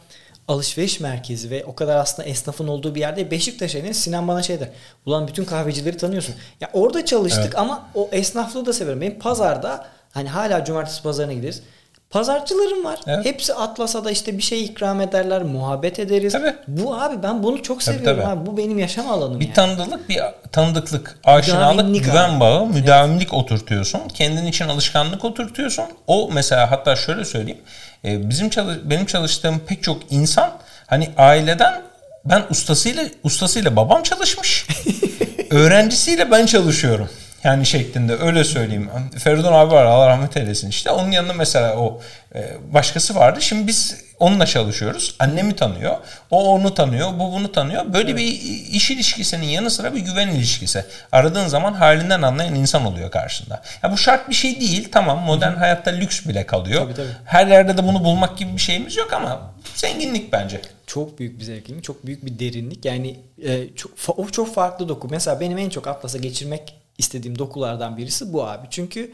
alışveriş 0.48 1.00
merkezi 1.00 1.50
ve 1.50 1.64
o 1.64 1.74
kadar 1.74 1.96
aslında 1.96 2.28
esnafın 2.28 2.68
olduğu 2.68 2.94
bir 2.94 3.00
yerde 3.00 3.30
Beşiktaş'a 3.30 3.78
inin 3.78 3.92
Sinan 3.92 4.28
bana 4.28 4.42
şey 4.42 4.60
der. 4.60 4.68
Ulan 5.06 5.28
bütün 5.28 5.44
kahvecileri 5.44 5.96
tanıyorsun. 5.96 6.34
Ya 6.60 6.70
orada 6.72 7.04
çalıştık 7.04 7.44
evet. 7.44 7.58
ama 7.58 7.88
o 7.94 8.08
esnaflığı 8.12 8.66
da 8.66 8.72
severim. 8.72 9.00
Benim 9.00 9.18
pazarda 9.18 9.86
hani 10.12 10.28
hala 10.28 10.64
cumartesi 10.64 11.02
pazarına 11.02 11.32
gideriz. 11.32 11.62
Pazarcılarım 12.10 12.84
var. 12.84 13.00
Evet. 13.06 13.24
Hepsi 13.26 13.54
Atlas'a 13.54 14.04
da 14.04 14.10
işte 14.10 14.38
bir 14.38 14.42
şey 14.42 14.64
ikram 14.64 15.00
ederler, 15.00 15.42
muhabbet 15.42 15.98
ederiz. 15.98 16.32
Tabii. 16.32 16.54
Bu 16.68 16.94
abi 16.94 17.22
ben 17.22 17.42
bunu 17.42 17.62
çok 17.62 17.82
seviyorum 17.82 18.04
tabii, 18.06 18.22
tabii. 18.22 18.40
abi. 18.40 18.46
Bu 18.46 18.56
benim 18.56 18.78
yaşam 18.78 19.10
alanım 19.10 19.40
Bir 19.40 19.44
yani. 19.44 19.54
tanıdıklık, 19.54 20.08
bir 20.08 20.20
tanıdıklık, 20.52 21.18
aşinalık, 21.24 22.04
güven 22.04 22.30
abi. 22.30 22.40
bağı, 22.40 22.66
müdavimlik 22.66 23.22
evet. 23.22 23.32
oturtuyorsun. 23.32 24.00
Kendin 24.14 24.46
için 24.46 24.68
alışkanlık 24.68 25.24
oturtuyorsun. 25.24 25.84
O 26.06 26.30
mesela 26.32 26.70
hatta 26.70 26.96
şöyle 26.96 27.24
söyleyeyim. 27.24 27.60
E, 28.04 28.30
bizim 28.30 28.50
çalış 28.50 28.76
benim 28.84 29.06
çalıştığım 29.06 29.58
pek 29.58 29.82
çok 29.82 30.12
insan 30.12 30.50
hani 30.86 31.10
aileden 31.16 31.82
ben 32.24 32.42
ustasıyla 32.50 33.04
ustasıyla 33.24 33.76
babam 33.76 34.02
çalışmış. 34.02 34.66
öğrencisiyle 35.50 36.30
ben 36.30 36.46
çalışıyorum. 36.46 37.08
Yani 37.44 37.66
şeklinde 37.66 38.16
öyle 38.16 38.44
söyleyeyim. 38.44 38.90
Feridun 39.18 39.52
abi 39.52 39.74
var 39.74 39.84
Allah 39.84 40.08
rahmet 40.08 40.36
eylesin 40.36 40.68
işte. 40.68 40.90
Onun 40.90 41.10
yanında 41.10 41.32
mesela 41.32 41.76
o 41.76 42.00
e, 42.34 42.56
başkası 42.74 43.14
vardı. 43.14 43.42
Şimdi 43.42 43.66
biz 43.66 44.04
onunla 44.18 44.46
çalışıyoruz. 44.46 45.14
Annemi 45.18 45.56
tanıyor. 45.56 45.96
O 46.30 46.54
onu 46.54 46.74
tanıyor. 46.74 47.12
Bu 47.12 47.32
bunu 47.32 47.52
tanıyor. 47.52 47.92
Böyle 47.92 48.10
evet. 48.10 48.20
bir 48.20 48.26
iş 48.72 48.90
ilişkisinin 48.90 49.46
yanı 49.46 49.70
sıra 49.70 49.94
bir 49.94 50.00
güven 50.00 50.28
ilişkisi. 50.28 50.84
Aradığın 51.12 51.46
zaman 51.46 51.72
halinden 51.72 52.22
anlayan 52.22 52.54
insan 52.54 52.84
oluyor 52.84 53.10
karşında. 53.10 53.62
Ya 53.82 53.92
bu 53.92 53.98
şart 53.98 54.28
bir 54.28 54.34
şey 54.34 54.60
değil. 54.60 54.88
Tamam 54.92 55.18
modern 55.18 55.50
Hı-hı. 55.50 55.58
hayatta 55.58 55.90
lüks 55.90 56.26
bile 56.26 56.46
kalıyor. 56.46 56.82
Tabii, 56.82 56.94
tabii. 56.94 57.08
Her 57.24 57.46
yerde 57.46 57.76
de 57.76 57.84
bunu 57.84 58.04
bulmak 58.04 58.38
gibi 58.38 58.52
bir 58.52 58.62
şeyimiz 58.62 58.96
yok 58.96 59.12
ama 59.12 59.52
zenginlik 59.74 60.32
bence. 60.32 60.60
Çok 60.86 61.18
büyük 61.18 61.38
bir 61.40 61.44
zenginlik, 61.44 61.84
çok 61.84 62.06
büyük 62.06 62.26
bir 62.26 62.38
derinlik. 62.38 62.84
Yani 62.84 63.16
e, 63.44 63.74
çok 63.76 63.92
o 64.18 64.28
çok 64.28 64.54
farklı 64.54 64.88
doku. 64.88 65.08
Mesela 65.10 65.40
benim 65.40 65.58
en 65.58 65.68
çok 65.68 65.86
Atlas'a 65.86 66.18
geçirmek 66.18 66.77
istediğim 66.98 67.38
dokulardan 67.38 67.96
birisi 67.96 68.32
bu 68.32 68.44
abi. 68.44 68.66
Çünkü 68.70 69.12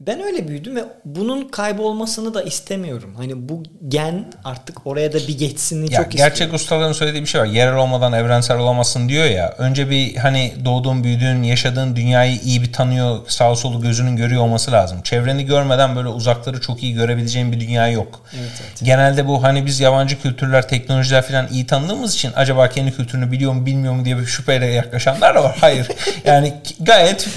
ben 0.00 0.22
öyle 0.22 0.48
büyüdüm 0.48 0.76
ve 0.76 0.84
bunun 1.04 1.48
kaybolmasını 1.48 2.34
da 2.34 2.42
istemiyorum. 2.42 3.14
Hani 3.16 3.48
bu 3.48 3.62
gen 3.88 4.24
artık 4.44 4.86
oraya 4.86 5.12
da 5.12 5.16
bir 5.16 5.38
geçsin 5.38 5.76
çok 5.80 5.90
istiyorum. 5.90 6.10
Gerçek 6.16 6.54
ustaların 6.54 6.92
söylediği 6.92 7.22
bir 7.22 7.28
şey 7.28 7.40
var. 7.40 7.46
Yerel 7.46 7.74
olmadan 7.74 8.12
evrensel 8.12 8.58
olamazsın 8.58 9.08
diyor 9.08 9.24
ya. 9.24 9.54
Önce 9.58 9.90
bir 9.90 10.16
hani 10.16 10.52
doğduğun, 10.64 11.04
büyüdüğün, 11.04 11.42
yaşadığın 11.42 11.96
dünyayı 11.96 12.36
iyi 12.44 12.62
bir 12.62 12.72
tanıyor, 12.72 13.18
sağ 13.28 13.56
solu 13.56 13.80
gözünün 13.80 14.16
görüyor 14.16 14.42
olması 14.42 14.72
lazım. 14.72 15.02
Çevreni 15.02 15.44
görmeden 15.46 15.96
böyle 15.96 16.08
uzakları 16.08 16.60
çok 16.60 16.82
iyi 16.82 16.94
görebileceğin 16.94 17.52
bir 17.52 17.60
dünya 17.60 17.88
yok. 17.88 18.20
Evet, 18.34 18.50
evet. 18.62 18.80
Genelde 18.82 19.26
bu 19.26 19.42
hani 19.42 19.66
biz 19.66 19.80
yabancı 19.80 20.22
kültürler, 20.22 20.68
teknolojiler 20.68 21.22
falan 21.22 21.48
iyi 21.52 21.66
tanıdığımız 21.66 22.14
için 22.14 22.32
acaba 22.36 22.68
kendi 22.68 22.92
kültürünü 22.92 23.32
biliyor 23.32 23.52
mu, 23.52 23.66
bilmiyor 23.66 23.94
mu 23.94 24.04
diye 24.04 24.18
bir 24.18 24.26
şüpheyle 24.26 24.66
yaklaşanlar 24.66 25.34
da 25.34 25.44
var. 25.44 25.56
Hayır. 25.60 25.88
yani 26.24 26.54
gayet 26.80 27.28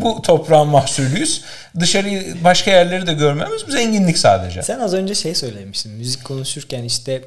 bu 0.00 0.22
toprağın 0.22 0.68
mahsulüyüz 0.68 1.42
dışarıyı 1.80 2.44
başka 2.44 2.70
yerleri 2.70 3.06
de 3.06 3.12
görmemiz 3.12 3.62
zenginlik 3.68 4.18
sadece. 4.18 4.62
Sen 4.62 4.80
az 4.80 4.94
önce 4.94 5.14
şey 5.14 5.34
söylemiştin. 5.34 5.92
Müzik 5.92 6.24
konuşurken 6.24 6.84
işte 6.84 7.24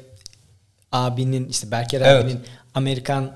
abinin 0.92 1.48
işte 1.48 1.70
Berker 1.70 2.00
evet. 2.00 2.24
abinin 2.24 2.40
Amerikan 2.74 3.30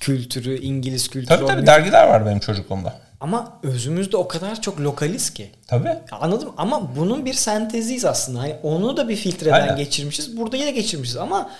kültürü, 0.00 0.58
İngiliz 0.58 1.08
kültürü. 1.08 1.38
Tabii 1.38 1.46
tabii 1.46 1.66
dergiler 1.66 2.08
var 2.08 2.26
benim 2.26 2.40
çocukluğumda. 2.40 2.94
Ama 3.20 3.52
özümüzde 3.62 4.16
o 4.16 4.28
kadar 4.28 4.60
çok 4.60 4.80
lokaliz 4.80 5.30
ki. 5.30 5.50
Tabii. 5.66 5.88
Anladım 6.10 6.52
ama 6.56 6.96
bunun 6.96 7.24
bir 7.24 7.34
senteziyiz 7.34 8.04
aslında. 8.04 8.40
Hani 8.40 8.56
onu 8.62 8.96
da 8.96 9.08
bir 9.08 9.16
filtreden 9.16 9.60
Aynen. 9.60 9.76
geçirmişiz. 9.76 10.36
Burada 10.36 10.56
yine 10.56 10.70
geçirmişiz 10.70 11.16
ama 11.16 11.50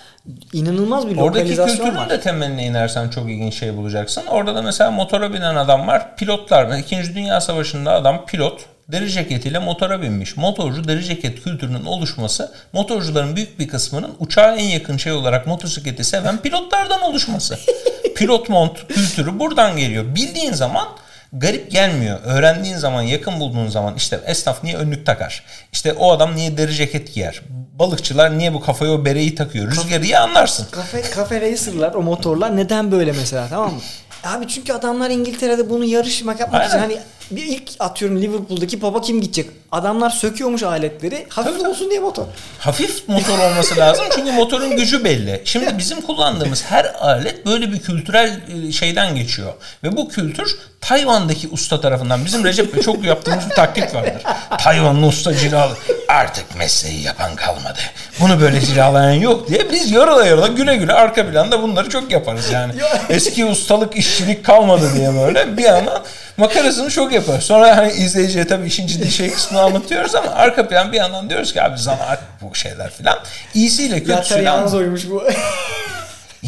inanılmaz 0.53 1.07
bir 1.07 1.15
lokalizasyon 1.15 1.65
Oradaki 1.65 1.77
kültürün 1.77 1.95
var. 1.95 2.09
de 2.09 2.19
temeline 2.19 2.65
inersen 2.65 3.09
çok 3.09 3.29
ilginç 3.29 3.53
şey 3.53 3.77
bulacaksın. 3.77 4.25
Orada 4.25 4.55
da 4.55 4.61
mesela 4.61 4.91
motora 4.91 5.33
binen 5.33 5.55
adam 5.55 5.87
var. 5.87 6.15
Pilotlar. 6.15 6.77
İkinci 6.77 7.15
Dünya 7.15 7.41
Savaşı'nda 7.41 7.91
adam 7.91 8.25
pilot 8.25 8.65
deri 8.91 9.11
ceketiyle 9.11 9.59
motora 9.59 10.01
binmiş. 10.01 10.37
Motorcu 10.37 10.87
deri 10.87 11.03
ceket 11.03 11.43
kültürünün 11.43 11.85
oluşması 11.85 12.51
motorcuların 12.73 13.35
büyük 13.35 13.59
bir 13.59 13.67
kısmının 13.67 14.15
uçağa 14.19 14.55
en 14.55 14.63
yakın 14.63 14.97
şey 14.97 15.11
olarak 15.11 15.47
motosikleti 15.47 16.03
seven 16.03 16.37
pilotlardan 16.37 17.01
oluşması. 17.01 17.59
Pilot 18.15 18.49
mont 18.49 18.87
kültürü 18.87 19.39
buradan 19.39 19.77
geliyor. 19.77 20.15
Bildiğin 20.15 20.53
zaman 20.53 20.87
garip 21.33 21.71
gelmiyor. 21.71 22.19
Öğrendiğin 22.23 22.77
zaman, 22.77 23.01
yakın 23.01 23.39
bulduğun 23.39 23.67
zaman 23.67 23.95
işte 23.95 24.19
esnaf 24.25 24.63
niye 24.63 24.77
önlük 24.77 25.05
takar? 25.05 25.43
İşte 25.71 25.93
o 25.93 26.11
adam 26.11 26.35
niye 26.35 26.57
deri 26.57 26.73
ceket 26.73 27.13
giyer? 27.13 27.41
Balıkçılar 27.73 28.37
niye 28.37 28.53
bu 28.53 28.61
kafaya 28.61 28.91
o 28.91 29.05
bereyi 29.05 29.35
takıyor? 29.35 29.71
Rüzgarı 29.71 30.03
iyi 30.03 30.17
anlarsın. 30.17 30.67
Kafe, 30.71 31.01
kafe 31.01 31.41
racerlar, 31.41 31.93
o 31.93 32.01
motorlar 32.01 32.57
neden 32.57 32.91
böyle 32.91 33.11
mesela 33.11 33.47
tamam 33.49 33.73
mı? 33.73 33.79
Abi 34.23 34.47
çünkü 34.47 34.73
adamlar 34.73 35.09
İngiltere'de 35.09 35.69
bunu 35.69 35.85
yarışmak 35.85 36.39
yapmak 36.39 36.67
için 36.67 36.77
hani 36.77 36.99
bir 37.31 37.43
ilk 37.43 37.71
atıyorum 37.79 38.21
Liverpool'daki 38.21 38.81
baba 38.81 39.01
kim 39.01 39.21
gidecek? 39.21 39.49
Adamlar 39.71 40.09
söküyormuş 40.09 40.63
aletleri. 40.63 41.25
Hafif 41.29 41.59
Tabii. 41.59 41.69
olsun 41.69 41.89
diye 41.89 41.99
motor. 41.99 42.23
Hafif 42.59 43.09
motor 43.09 43.39
olması 43.39 43.77
lazım 43.77 44.05
çünkü 44.15 44.31
motorun 44.31 44.75
gücü 44.77 45.03
belli. 45.03 45.41
Şimdi 45.45 45.77
bizim 45.77 46.01
kullandığımız 46.01 46.63
her 46.63 46.85
alet 46.99 47.45
böyle 47.45 47.71
bir 47.71 47.79
kültürel 47.79 48.39
e, 48.67 48.71
şeyden 48.71 49.15
geçiyor. 49.15 49.53
Ve 49.83 49.97
bu 49.97 50.09
kültür 50.09 50.55
Tayvan'daki 50.81 51.47
usta 51.51 51.81
tarafından 51.81 52.25
bizim 52.25 52.45
Recep'le 52.45 52.81
çok 52.83 53.03
yaptığımız 53.03 53.49
bir 53.49 53.55
taklit 53.55 53.95
vardır. 53.95 54.21
Tayvanlı 54.59 55.05
usta 55.05 55.33
cilalı. 55.33 55.73
artık 56.07 56.55
mesleği 56.57 57.01
yapan 57.03 57.35
kalmadı. 57.35 57.79
Bunu 58.19 58.41
böyle 58.41 58.61
cilalayan 58.61 59.21
yok 59.21 59.47
diye 59.47 59.71
biz 59.71 59.91
yorula 59.91 60.25
yorula 60.25 60.47
güle 60.47 60.75
güle 60.75 60.93
arka 60.93 61.31
planda 61.31 61.61
bunları 61.61 61.89
çok 61.89 62.11
yaparız 62.11 62.51
yani. 62.51 62.73
Eski 63.09 63.45
ustalık 63.45 63.95
işçilik 63.95 64.45
kalmadı 64.45 64.91
diye 64.95 65.13
böyle 65.13 65.57
bir 65.57 65.63
yandan 65.63 66.03
makarasını 66.37 66.89
çok 66.89 67.13
yapar. 67.13 67.41
Sonra 67.41 67.77
hani 67.77 67.91
izleyiciye 67.91 68.47
tabii 68.47 68.67
işin 68.67 68.87
ciddi 68.87 69.11
şey 69.11 69.31
kısmını 69.31 69.61
anlatıyoruz 69.61 70.15
ama 70.15 70.31
arka 70.31 70.67
plan 70.67 70.91
bir 70.91 70.97
yandan 70.97 71.29
diyoruz 71.29 71.53
ki 71.53 71.61
abi 71.63 71.77
zanaat 71.77 72.19
bu 72.41 72.55
şeyler 72.55 72.89
filan. 72.91 73.19
İyisiyle 73.53 74.03
kötüsüyle. 74.03 74.41
Ya 74.41 74.53
yalnız 74.53 74.73
oymuş 74.73 75.09
bu. 75.09 75.23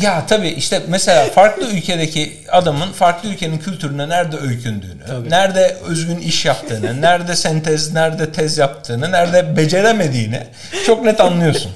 Ya 0.02 0.24
tabii 0.28 0.50
işte 0.50 0.82
mesela 0.88 1.26
farklı 1.26 1.68
ülkedeki 1.72 2.38
adamın 2.52 2.92
farklı 2.92 3.30
ülkenin 3.30 3.58
kültürüne 3.58 4.10
nerede 4.10 4.38
öykündüğünü, 4.38 5.06
tabii. 5.08 5.30
nerede 5.30 5.78
özgün 5.88 6.18
iş 6.18 6.46
yaptığını, 6.46 7.02
nerede 7.02 7.36
sentez, 7.36 7.94
nerede 7.94 8.32
tez 8.32 8.58
yaptığını, 8.58 9.12
nerede 9.12 9.58
beceremediğini 9.58 10.44
çok 10.86 11.04
net 11.04 11.22
anlıyorsun. 11.22 11.72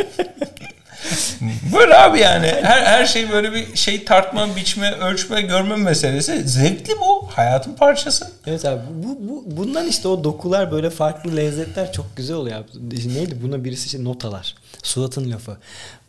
böyle 1.78 1.98
abi 1.98 2.20
yani 2.20 2.48
her 2.48 2.82
her 2.82 3.06
şey 3.06 3.32
böyle 3.32 3.54
bir 3.54 3.76
şey 3.76 4.06
tartma, 4.06 4.56
biçme, 4.56 4.92
ölçme, 4.92 5.42
görme 5.42 5.76
meselesi. 5.76 6.48
Zevkli 6.50 6.94
bu. 7.00 7.28
Hayatın 7.30 7.74
parçası. 7.74 8.32
Evet 8.48 8.66
abi. 8.66 8.82
Bu, 8.94 9.18
bu 9.30 9.58
bundan 9.58 9.88
işte 9.88 10.08
o 10.08 10.24
dokular 10.24 10.72
böyle 10.72 10.90
farklı 10.90 11.36
lezzetler 11.38 11.92
çok 11.94 12.16
güzel 12.16 12.36
oluyor 12.36 12.58
abi. 12.58 13.14
Neydi? 13.14 13.38
Buna 13.44 13.64
birisi 13.64 13.90
şey 13.90 14.04
notalar. 14.04 14.56
Suat'ın 14.84 15.32
lafı 15.32 15.58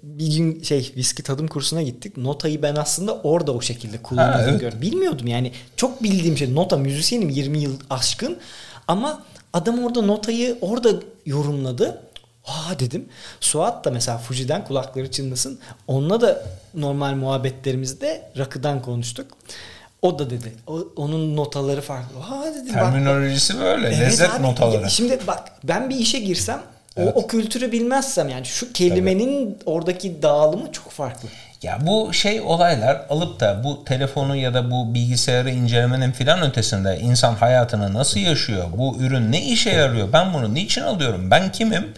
bir 0.03 0.37
gün 0.37 0.63
şey 0.63 0.93
viski 0.97 1.23
tadım 1.23 1.47
kursuna 1.49 1.83
gittik. 1.83 2.17
Notayı 2.17 2.63
ben 2.63 2.77
aslında 2.77 3.15
orada 3.15 3.53
o 3.53 3.61
şekilde 3.61 3.99
kullanıyordum. 4.03 4.51
Evet. 4.51 4.61
Gördüm. 4.61 4.81
Bilmiyordum 4.83 5.27
yani. 5.27 5.53
Çok 5.77 6.03
bildiğim 6.03 6.39
şey 6.39 6.55
nota 6.55 6.77
müzisyenim 6.77 7.29
20 7.29 7.59
yıl 7.59 7.81
aşkın 7.91 8.39
ama 8.89 9.23
adam 9.53 9.85
orada 9.85 10.03
notayı 10.03 10.59
orada 10.61 10.91
yorumladı. 11.27 12.03
Aa 12.47 12.79
dedim. 12.79 13.09
Suat 13.41 13.85
da 13.85 13.91
mesela 13.91 14.19
Fuji'den 14.19 14.65
kulakları 14.65 15.11
çınlasın. 15.11 15.61
Onunla 15.87 16.21
da 16.21 16.43
normal 16.75 17.15
muhabbetlerimizde 17.15 18.31
rakıdan 18.39 18.83
konuştuk. 18.83 19.27
O 20.03 20.19
da 20.19 20.31
dedi. 20.31 20.53
O, 20.67 20.85
onun 20.97 21.37
notaları 21.37 21.81
farklı. 21.81 22.19
Ha 22.21 22.45
dedim. 22.55 22.73
Terminolojisi 22.73 23.55
bak, 23.55 23.63
böyle. 23.63 23.87
Evet 23.87 24.01
lezzet 24.01 24.31
abi, 24.31 24.43
notaları. 24.43 24.91
Şimdi 24.91 25.19
bak 25.27 25.53
ben 25.65 25.91
bir 25.91 25.97
işe 25.97 26.19
girsem 26.19 26.63
Evet. 26.97 27.13
O, 27.17 27.21
o 27.21 27.27
kültürü 27.27 27.73
bilmezsem 27.73 28.29
yani 28.29 28.47
şu 28.47 28.73
kelimenin 28.73 29.55
Tabii. 29.55 29.71
oradaki 29.71 30.23
dağılımı 30.23 30.73
çok 30.73 30.91
farklı. 30.91 31.29
Ya 31.63 31.79
bu 31.81 32.13
şey 32.13 32.41
olaylar 32.41 33.07
alıp 33.11 33.41
da 33.41 33.65
bu 33.65 33.85
telefonu 33.85 34.37
ya 34.37 34.55
da 34.55 34.71
bu 34.71 34.95
bilgisayarı 34.95 35.51
incelemenin 35.51 36.13
filan 36.13 36.43
ötesinde 36.43 36.99
insan 36.99 37.35
hayatını 37.35 37.95
nasıl 37.95 38.21
yaşıyor? 38.21 38.65
Bu 38.77 38.97
ürün 39.01 39.33
ne 39.33 39.43
işe 39.45 39.71
yarıyor? 39.71 40.13
Ben 40.13 40.35
bunu 40.35 40.55
niçin 40.55 40.83
alıyorum? 40.83 41.31
Ben 41.31 41.53
kimim? 41.53 41.95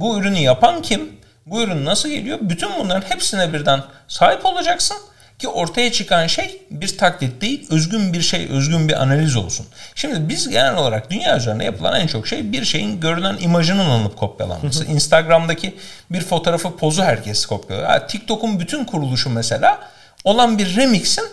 Bu 0.00 0.18
ürünü 0.18 0.38
yapan 0.38 0.82
kim? 0.82 1.12
Bu 1.46 1.62
ürün 1.62 1.84
nasıl 1.84 2.08
geliyor? 2.08 2.38
Bütün 2.40 2.68
bunların 2.78 3.10
hepsine 3.10 3.52
birden 3.52 3.82
sahip 4.08 4.46
olacaksın 4.46 4.96
ki 5.38 5.48
ortaya 5.48 5.92
çıkan 5.92 6.26
şey 6.26 6.62
bir 6.70 6.98
taklit 6.98 7.40
değil, 7.40 7.66
özgün 7.70 8.12
bir 8.12 8.20
şey, 8.20 8.48
özgün 8.50 8.88
bir 8.88 9.02
analiz 9.02 9.36
olsun. 9.36 9.66
Şimdi 9.94 10.28
biz 10.28 10.48
genel 10.48 10.76
olarak 10.76 11.10
dünya 11.10 11.36
üzerinde 11.36 11.64
yapılan 11.64 12.00
en 12.00 12.06
çok 12.06 12.26
şey 12.26 12.52
bir 12.52 12.64
şeyin 12.64 13.00
görünen 13.00 13.36
imajının 13.40 13.90
alınıp 13.90 14.16
kopyalanması. 14.16 14.84
Instagram'daki 14.84 15.76
bir 16.10 16.20
fotoğrafı 16.20 16.76
pozu 16.76 17.02
herkes 17.02 17.46
kopyalıyor. 17.46 17.90
Yani 17.90 18.06
TikTok'un 18.06 18.60
bütün 18.60 18.84
kuruluşu 18.84 19.30
mesela 19.30 19.78
olan 20.24 20.58
bir 20.58 20.76
remix'in 20.76 21.24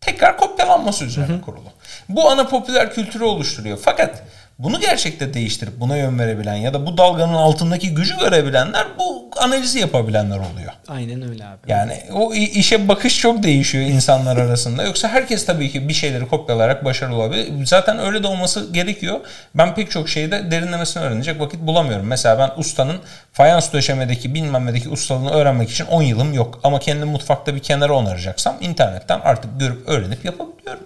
tekrar 0.00 0.36
kopyalanması 0.36 1.04
üzerine 1.04 1.40
kurulu. 1.40 1.68
Bu 2.08 2.30
ana 2.30 2.48
popüler 2.48 2.94
kültürü 2.94 3.24
oluşturuyor. 3.24 3.78
Fakat 3.82 4.22
bunu 4.58 4.80
gerçekte 4.80 5.34
değiştirip 5.34 5.80
buna 5.80 5.96
yön 5.96 6.18
verebilen 6.18 6.54
ya 6.54 6.74
da 6.74 6.86
bu 6.86 6.98
dalganın 6.98 7.34
altındaki 7.34 7.94
gücü 7.94 8.18
görebilenler 8.18 8.86
bu 8.98 9.30
analizi 9.36 9.78
yapabilenler 9.78 10.36
oluyor. 10.36 10.72
Aynen 10.88 11.28
öyle 11.30 11.44
abi. 11.44 11.58
Yani 11.68 12.02
o 12.12 12.34
işe 12.34 12.88
bakış 12.88 13.20
çok 13.20 13.42
değişiyor 13.42 13.84
insanlar 13.84 14.36
arasında. 14.36 14.82
Yoksa 14.82 15.08
herkes 15.08 15.46
tabii 15.46 15.70
ki 15.70 15.88
bir 15.88 15.94
şeyleri 15.94 16.28
kopyalayarak 16.28 16.84
başarılı 16.84 17.16
olabilir. 17.16 17.66
Zaten 17.66 17.98
öyle 17.98 18.22
de 18.22 18.26
olması 18.26 18.72
gerekiyor. 18.72 19.20
Ben 19.54 19.74
pek 19.74 19.90
çok 19.90 20.08
şeyde 20.08 20.50
derinlemesine 20.50 21.02
öğrenecek 21.02 21.40
vakit 21.40 21.60
bulamıyorum. 21.60 22.06
Mesela 22.06 22.38
ben 22.38 22.60
ustanın 22.60 22.96
fayans 23.32 23.72
döşemedeki 23.72 24.34
bilmem 24.34 24.66
nedeki 24.66 24.88
ustalığını 24.88 25.30
öğrenmek 25.30 25.70
için 25.70 25.86
10 25.86 26.02
yılım 26.02 26.34
yok. 26.34 26.60
Ama 26.64 26.78
kendi 26.78 27.04
mutfakta 27.04 27.54
bir 27.54 27.60
kenara 27.60 27.92
onaracaksam 27.92 28.56
internetten 28.60 29.20
artık 29.24 29.60
görüp 29.60 29.88
öğrenip 29.88 30.24
yapabiliyorum. 30.24 30.84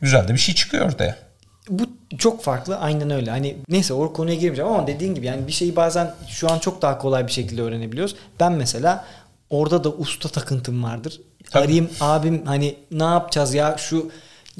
Güzel 0.00 0.28
de 0.28 0.32
bir 0.32 0.38
şey 0.38 0.54
çıkıyor 0.54 0.86
ortaya. 0.86 1.27
Bu 1.68 1.82
çok 2.18 2.42
farklı 2.42 2.78
aynen 2.78 3.10
öyle. 3.10 3.30
Hani 3.30 3.56
neyse 3.68 3.94
o 3.94 4.12
konuya 4.12 4.34
girmeyeceğim 4.34 4.70
ama 4.72 4.86
dediğin 4.86 5.14
gibi 5.14 5.26
yani 5.26 5.46
bir 5.46 5.52
şeyi 5.52 5.76
bazen 5.76 6.14
şu 6.28 6.50
an 6.50 6.58
çok 6.58 6.82
daha 6.82 6.98
kolay 6.98 7.26
bir 7.26 7.32
şekilde 7.32 7.62
öğrenebiliyoruz. 7.62 8.16
Ben 8.40 8.52
mesela 8.52 9.04
orada 9.50 9.84
da 9.84 9.90
usta 9.90 10.28
takıntım 10.28 10.84
vardır. 10.84 11.20
Tabii. 11.50 11.64
Arayayım 11.64 11.90
abim 12.00 12.46
hani 12.46 12.76
ne 12.90 13.04
yapacağız 13.04 13.54
ya 13.54 13.76
şu 13.78 14.10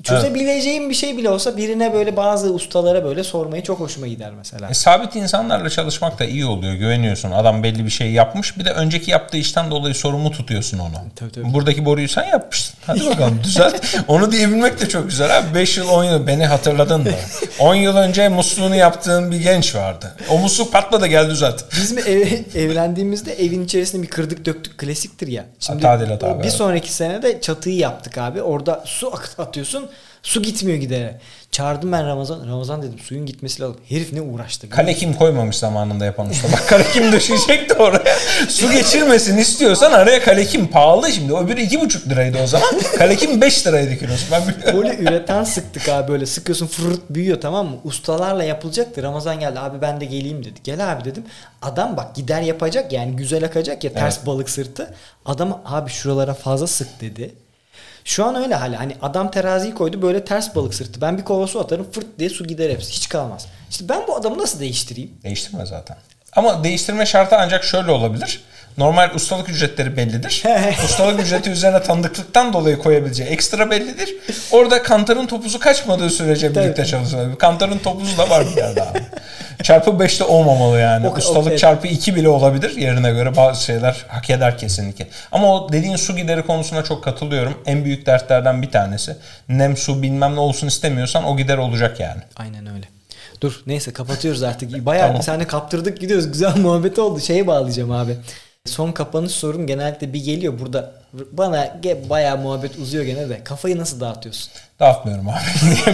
Çözebileceğim 0.02 0.82
evet. 0.82 0.90
bir 0.90 0.96
şey 0.96 1.16
bile 1.16 1.30
olsa 1.30 1.56
birine 1.56 1.92
böyle 1.92 2.16
bazı 2.16 2.52
ustalara 2.54 3.04
böyle 3.04 3.24
sormayı 3.24 3.62
çok 3.62 3.80
hoşuma 3.80 4.06
gider 4.06 4.30
mesela. 4.38 4.68
E, 4.68 4.74
sabit 4.74 5.16
insanlarla 5.16 5.70
çalışmak 5.70 6.18
da 6.18 6.24
iyi 6.24 6.46
oluyor. 6.46 6.74
Güveniyorsun. 6.74 7.30
Adam 7.30 7.62
belli 7.62 7.84
bir 7.84 7.90
şey 7.90 8.10
yapmış. 8.10 8.58
Bir 8.58 8.64
de 8.64 8.70
önceki 8.70 9.10
yaptığı 9.10 9.36
işten 9.36 9.70
dolayı 9.70 9.94
sorumlu 9.94 10.30
tutuyorsun 10.30 10.78
onu. 10.78 10.94
Tabii, 11.16 11.32
tabii. 11.32 11.52
Buradaki 11.52 11.84
boruyu 11.84 12.08
sen 12.08 12.24
yapmışsın. 12.24 12.74
Hadi 12.86 13.06
bakalım 13.06 13.40
düzelt. 13.44 13.96
onu 14.08 14.32
diyebilmek 14.32 14.80
de 14.80 14.88
çok 14.88 15.08
güzel 15.08 15.38
abi. 15.38 15.54
5 15.54 15.78
yıl 15.78 15.88
10 15.88 16.04
yıl 16.04 16.26
beni 16.26 16.46
hatırladın 16.46 17.04
da. 17.04 17.10
10 17.58 17.74
yıl 17.74 17.96
önce 17.96 18.28
musluğunu 18.28 18.74
yaptığın 18.74 19.30
bir 19.30 19.40
genç 19.40 19.74
vardı. 19.74 20.16
O 20.30 20.38
musluk 20.38 20.72
patladı 20.72 21.06
gel 21.06 21.30
düzelt. 21.30 21.64
Biz 21.76 21.92
mi 21.92 22.00
ev, 22.00 22.28
evlendiğimizde 22.54 23.32
evin 23.32 23.64
içerisinde 23.64 24.02
bir 24.02 24.08
kırdık 24.08 24.44
döktük 24.44 24.78
klasiktir 24.78 25.28
ya. 25.28 25.44
Şimdi 25.60 25.82
Tadilat 25.82 26.24
abi. 26.24 26.42
Bir 26.42 26.50
sonraki 26.50 26.92
sene 26.92 27.22
de 27.22 27.40
çatıyı 27.40 27.76
yaptık 27.76 28.18
abi. 28.18 28.42
Orada 28.42 28.82
su 28.84 29.12
atıyorsun 29.38 29.87
Su 30.22 30.42
gitmiyor 30.42 30.78
giderek. 30.78 31.14
Çağırdım 31.50 31.92
ben 31.92 32.06
Ramazan. 32.06 32.46
Ramazan 32.48 32.82
dedim 32.82 32.98
suyun 32.98 33.26
gitmesi 33.26 33.62
lazım. 33.62 33.76
Herif 33.88 34.12
ne 34.12 34.20
uğraştı. 34.20 34.70
Kale 34.70 34.94
kim 34.94 35.14
koymamış 35.14 35.56
zamanında 35.56 36.04
yapan 36.04 36.30
usta. 36.30 36.52
Bak 36.52 36.68
kale 36.68 36.84
kim 36.92 37.12
düşecekti 37.12 37.74
oraya. 37.74 38.18
Su 38.48 38.72
geçirmesin 38.72 39.36
istiyorsan 39.36 39.92
araya 39.92 40.22
kale 40.22 40.44
kim 40.44 40.66
pahalı 40.66 41.12
şimdi. 41.12 41.32
O 41.32 41.48
biri 41.48 41.62
iki 41.62 41.80
buçuk 41.80 42.08
liraydı 42.08 42.38
o 42.44 42.46
zaman. 42.46 42.68
Kale 42.98 43.16
kim 43.16 43.40
beş 43.40 43.66
liraydı 43.66 43.98
kilosu. 43.98 44.24
Ben 44.32 44.42
Böyle 44.74 44.96
üreten 44.96 45.44
sıktık 45.44 45.88
abi 45.88 46.12
böyle 46.12 46.26
sıkıyorsun 46.26 46.66
fırırt 46.66 47.10
büyüyor 47.10 47.40
tamam 47.40 47.66
mı? 47.66 47.76
Ustalarla 47.84 48.44
yapılacaktı. 48.44 49.02
Ramazan 49.02 49.40
geldi 49.40 49.60
abi 49.60 49.82
ben 49.82 50.00
de 50.00 50.04
geleyim 50.04 50.44
dedi. 50.44 50.60
Gel 50.64 50.92
abi 50.92 51.04
dedim. 51.04 51.24
Adam 51.62 51.96
bak 51.96 52.14
gider 52.14 52.42
yapacak 52.42 52.92
yani 52.92 53.16
güzel 53.16 53.44
akacak 53.44 53.84
ya 53.84 53.92
ters 53.92 54.16
evet. 54.16 54.26
balık 54.26 54.50
sırtı. 54.50 54.94
Adam 55.26 55.62
abi 55.64 55.90
şuralara 55.90 56.34
fazla 56.34 56.66
sık 56.66 57.00
dedi. 57.00 57.34
Şu 58.08 58.24
an 58.24 58.34
öyle 58.34 58.54
hala. 58.54 58.80
Hani 58.80 58.96
adam 59.02 59.30
teraziyi 59.30 59.74
koydu 59.74 60.02
böyle 60.02 60.24
ters 60.24 60.54
balık 60.54 60.74
sırtı. 60.74 61.00
Ben 61.00 61.18
bir 61.18 61.24
kova 61.24 61.46
su 61.46 61.60
atarım 61.60 61.90
fırt 61.90 62.06
diye 62.18 62.30
su 62.30 62.46
gider 62.46 62.70
hepsi. 62.70 62.92
Hiç 62.92 63.08
kalmaz. 63.08 63.46
İşte 63.70 63.88
ben 63.88 64.06
bu 64.08 64.16
adamı 64.16 64.38
nasıl 64.38 64.60
değiştireyim? 64.60 65.10
Değiştirme 65.24 65.66
zaten. 65.66 65.96
Ama 66.32 66.64
değiştirme 66.64 67.06
şartı 67.06 67.36
ancak 67.36 67.64
şöyle 67.64 67.90
olabilir. 67.90 68.42
Normal 68.78 69.10
ustalık 69.14 69.48
ücretleri 69.48 69.96
bellidir. 69.96 70.42
ustalık 70.84 71.20
ücreti 71.20 71.50
üzerine 71.50 71.82
tanıdıklıktan 71.82 72.52
dolayı 72.52 72.78
koyabileceği 72.78 73.28
ekstra 73.28 73.70
bellidir. 73.70 74.14
Orada 74.50 74.82
kantarın 74.82 75.26
topuzu 75.26 75.58
kaçmadığı 75.58 76.10
sürece 76.10 76.54
birlikte 76.54 76.84
çalışılır. 76.84 77.36
Kantarın 77.38 77.78
topuzu 77.78 78.18
da 78.18 78.30
var 78.30 78.46
bir 78.50 78.56
yerde 78.56 78.82
abi. 78.82 78.98
çarpı 79.62 79.90
5'te 79.90 80.24
olmamalı 80.24 80.78
yani. 80.78 81.08
Okay, 81.08 81.18
Ustalık 81.18 81.46
okay. 81.46 81.56
çarpı 81.56 81.86
2 81.86 82.16
bile 82.16 82.28
olabilir 82.28 82.76
yerine 82.76 83.10
göre 83.10 83.36
bazı 83.36 83.64
şeyler 83.64 84.04
hak 84.08 84.30
eder 84.30 84.58
kesinlikle. 84.58 85.06
Ama 85.32 85.54
o 85.54 85.72
dediğin 85.72 85.96
su 85.96 86.16
gideri 86.16 86.46
konusuna 86.46 86.84
çok 86.84 87.04
katılıyorum. 87.04 87.54
En 87.66 87.84
büyük 87.84 88.06
dertlerden 88.06 88.62
bir 88.62 88.70
tanesi. 88.70 89.16
Nem 89.48 89.76
su 89.76 90.02
bilmem 90.02 90.34
ne 90.34 90.40
olsun 90.40 90.66
istemiyorsan 90.66 91.24
o 91.24 91.36
gider 91.36 91.58
olacak 91.58 92.00
yani. 92.00 92.20
Aynen 92.36 92.66
öyle. 92.66 92.86
Dur 93.40 93.62
neyse 93.66 93.92
kapatıyoruz 93.92 94.42
artık. 94.42 94.86
Bayağı 94.86 95.06
tamam. 95.06 95.22
sene 95.22 95.46
kaptırdık 95.46 96.00
gidiyoruz. 96.00 96.32
Güzel 96.32 96.56
muhabbet 96.56 96.98
oldu. 96.98 97.20
Şeye 97.20 97.46
bağlayacağım 97.46 97.90
abi. 97.90 98.16
Son 98.68 98.92
kapanış 98.92 99.32
sorum 99.32 99.66
genellikle 99.66 100.12
bir 100.12 100.24
geliyor 100.24 100.58
burada. 100.58 100.92
Bana 101.32 101.80
bayağı 102.10 102.38
muhabbet 102.38 102.78
uzuyor 102.78 103.04
gene 103.04 103.28
de. 103.28 103.44
Kafayı 103.44 103.78
nasıl 103.78 104.00
dağıtıyorsun? 104.00 104.52
Dağıtmıyorum 104.80 105.28
abi. 105.28 105.38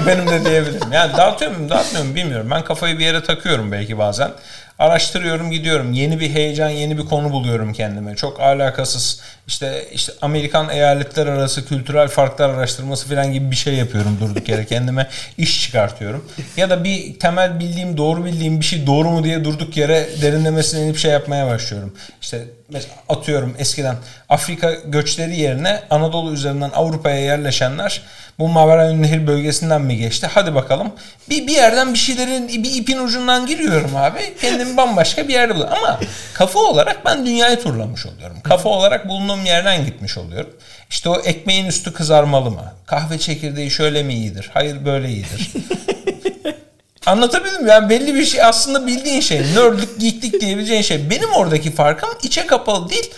Benim 0.07 0.27
de 0.31 0.45
diyebilirim. 0.45 0.93
Yani 0.93 1.17
dağıtıyor 1.17 1.51
muyum 1.51 1.71
dağıtmıyor 1.71 2.05
muyum 2.05 2.17
bilmiyorum. 2.17 2.49
Ben 2.51 2.65
kafayı 2.65 2.99
bir 2.99 3.05
yere 3.05 3.23
takıyorum 3.23 3.73
belki 3.73 3.99
bazen. 3.99 4.31
Araştırıyorum 4.79 5.51
gidiyorum. 5.51 5.93
Yeni 5.93 6.21
bir 6.21 6.31
heyecan, 6.31 6.69
yeni 6.69 6.99
bir 6.99 7.05
konu 7.05 7.33
buluyorum 7.33 7.73
kendime. 7.73 8.17
Çok 8.17 8.41
alakasız 8.41 9.21
işte 9.47 9.89
işte 9.93 10.13
Amerikan 10.23 10.69
eyaletler 10.69 11.27
arası 11.27 11.69
kültürel 11.69 12.09
farklar 12.09 12.51
araştırması 12.51 13.09
falan 13.09 13.33
gibi 13.33 13.51
bir 13.51 13.57
şey 13.57 13.75
yapıyorum 13.75 14.19
durduk 14.21 14.49
yere. 14.49 14.67
Kendime 14.67 15.09
iş 15.39 15.63
çıkartıyorum. 15.63 16.31
Ya 16.57 16.71
da 16.71 16.85
bir 16.85 17.19
temel 17.19 17.61
bildiğim, 17.61 17.97
doğru 17.97 18.25
bildiğim 18.25 18.61
bir 18.61 18.65
şey 18.65 18.87
doğru 18.87 19.11
mu 19.11 19.25
diye 19.25 19.45
durduk 19.45 19.77
yere 19.77 20.09
derinlemesine 20.23 20.83
inip 20.85 20.99
şey 20.99 21.11
yapmaya 21.11 21.47
başlıyorum. 21.47 21.95
İşte 22.23 22.45
mesela 22.69 22.95
atıyorum 23.09 23.55
eskiden 23.59 23.97
Afrika 24.29 24.73
göçleri 24.85 25.37
yerine 25.37 25.83
Anadolu 25.91 26.33
üzerinden 26.33 26.71
Avrupa'ya 26.75 27.21
yerleşenler 27.21 28.03
bu 28.39 28.49
Mavera 28.49 28.93
Nehir 28.93 29.27
bölgesinden 29.27 29.81
mi 29.81 29.97
geçti? 29.97 30.29
Hadi 30.35 30.55
bakalım. 30.55 30.93
Bir, 31.31 31.47
bir 31.47 31.53
yerden 31.53 31.93
bir 31.93 31.99
şeylerin 31.99 32.49
bir 32.49 32.75
ipin 32.75 32.99
ucundan 32.99 33.47
giriyorum 33.47 33.97
abi. 33.97 34.35
Kendimi 34.41 34.77
bambaşka 34.77 35.29
bir 35.29 35.33
yerde 35.33 35.55
buluyorum. 35.55 35.77
Ama 35.79 36.01
kafa 36.35 36.59
olarak 36.59 37.05
ben 37.05 37.27
dünyayı 37.27 37.63
turlamış 37.63 38.07
oluyorum. 38.07 38.37
Kafa 38.43 38.69
olarak 38.69 39.09
bulunduğum 39.35 39.47
yerden 39.47 39.85
gitmiş 39.85 40.19
oluyorum. 40.19 40.51
İşte 40.91 41.09
o 41.09 41.21
ekmeğin 41.21 41.67
üstü 41.67 41.93
kızarmalı 41.93 42.51
mı? 42.51 42.73
Kahve 42.87 43.19
çekirdeği 43.19 43.71
şöyle 43.71 44.03
mi 44.03 44.15
iyidir? 44.15 44.51
Hayır 44.55 44.85
böyle 44.85 45.09
iyidir. 45.09 45.53
Anlatabildim 47.07 47.63
mi? 47.63 47.71
Yani 47.71 47.91
belli 47.91 48.15
bir 48.15 48.25
şey 48.25 48.43
aslında 48.43 48.87
bildiğin 48.87 49.21
şey. 49.21 49.41
Nerdlik, 49.41 50.01
geeklik 50.01 50.41
diyebileceğin 50.41 50.83
şey. 50.83 51.11
Benim 51.11 51.33
oradaki 51.33 51.73
farkım 51.73 52.09
içe 52.23 52.47
kapalı 52.47 52.91
değil, 52.91 53.11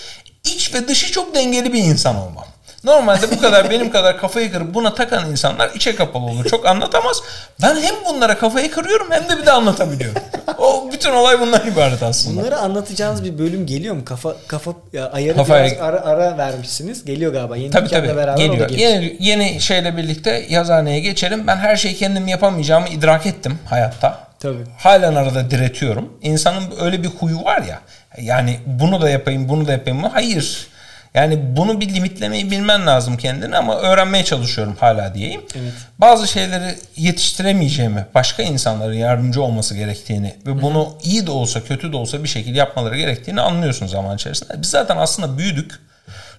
iç 0.44 0.74
ve 0.74 0.88
dışı 0.88 1.12
çok 1.12 1.34
dengeli 1.34 1.72
bir 1.72 1.82
insan 1.82 2.16
olmam. 2.16 2.46
Normalde 2.86 3.30
bu 3.30 3.40
kadar 3.40 3.70
benim 3.70 3.90
kadar 3.90 4.18
kafayı 4.18 4.52
kırıp 4.52 4.74
buna 4.74 4.94
takan 4.94 5.30
insanlar 5.30 5.70
içe 5.74 5.94
kapalı 5.94 6.24
olur. 6.24 6.44
Çok 6.44 6.66
anlatamaz. 6.66 7.22
Ben 7.62 7.76
hem 7.76 7.94
bunlara 8.08 8.38
kafayı 8.38 8.70
kırıyorum 8.70 9.06
hem 9.10 9.28
de 9.28 9.38
bir 9.42 9.46
de 9.46 9.52
anlatabiliyorum. 9.52 10.22
O 10.58 10.88
bütün 10.92 11.12
olay 11.12 11.40
bundan 11.40 11.66
ibaret 11.72 12.02
aslında. 12.02 12.40
Bunları 12.40 12.56
anlatacağınız 12.58 13.24
bir 13.24 13.38
bölüm 13.38 13.66
geliyor 13.66 13.94
mu? 13.94 14.04
Kafa 14.04 14.34
kafa 14.48 14.72
ya, 14.92 15.10
ayarı 15.10 15.36
Kafaya... 15.36 15.64
biraz 15.64 15.80
ara, 15.80 16.00
ara 16.00 16.38
vermişsiniz. 16.38 17.04
Geliyor 17.04 17.32
galiba. 17.32 17.56
Yeni 17.56 17.70
tabii, 17.70 17.88
tabii. 17.88 18.08
beraber 18.08 18.36
geliyor. 18.36 18.70
Yeni, 18.70 19.16
yeni 19.20 19.60
şeyle 19.60 19.96
birlikte 19.96 20.46
yazıhaneye 20.48 21.00
geçelim. 21.00 21.46
Ben 21.46 21.56
her 21.56 21.76
şeyi 21.76 21.96
kendim 21.96 22.28
yapamayacağımı 22.28 22.88
idrak 22.88 23.26
ettim 23.26 23.58
hayatta. 23.70 24.18
Tabii. 24.40 24.64
Halen 24.78 25.14
arada 25.14 25.50
diretiyorum. 25.50 26.12
İnsanın 26.22 26.62
öyle 26.80 27.02
bir 27.02 27.08
huyu 27.08 27.44
var 27.44 27.62
ya. 27.62 27.80
Yani 28.20 28.58
bunu 28.66 29.00
da 29.00 29.10
yapayım, 29.10 29.48
bunu 29.48 29.68
da 29.68 29.72
yapayım 29.72 30.00
mı? 30.00 30.10
Hayır. 30.12 30.75
Yani 31.16 31.56
bunu 31.56 31.80
bir 31.80 31.94
limitlemeyi 31.94 32.50
bilmen 32.50 32.86
lazım 32.86 33.16
kendini 33.16 33.56
ama 33.56 33.76
öğrenmeye 33.76 34.24
çalışıyorum 34.24 34.76
hala 34.80 35.14
diyeyim. 35.14 35.42
Evet. 35.54 35.72
Bazı 35.98 36.28
şeyleri 36.28 36.74
yetiştiremeyeceğimi, 36.96 38.06
başka 38.14 38.42
insanların 38.42 38.94
yardımcı 38.94 39.42
olması 39.42 39.74
gerektiğini 39.76 40.34
ve 40.46 40.62
bunu 40.62 40.84
Hı-hı. 40.84 40.98
iyi 41.02 41.26
de 41.26 41.30
olsa 41.30 41.64
kötü 41.64 41.92
de 41.92 41.96
olsa 41.96 42.22
bir 42.22 42.28
şekilde 42.28 42.58
yapmaları 42.58 42.96
gerektiğini 42.96 43.40
anlıyorsun 43.40 43.86
zaman 43.86 44.16
içerisinde. 44.16 44.62
Biz 44.62 44.70
zaten 44.70 44.96
aslında 44.96 45.38
büyüdük. 45.38 45.80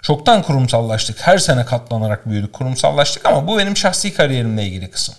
Çoktan 0.01 0.41
kurumsallaştık. 0.41 1.27
Her 1.27 1.37
sene 1.37 1.65
katlanarak 1.65 2.29
büyüdük, 2.29 2.53
kurumsallaştık 2.53 3.25
ama 3.25 3.47
bu 3.47 3.57
benim 3.57 3.77
şahsi 3.77 4.13
kariyerimle 4.13 4.63
ilgili 4.63 4.91
kısım. 4.91 5.15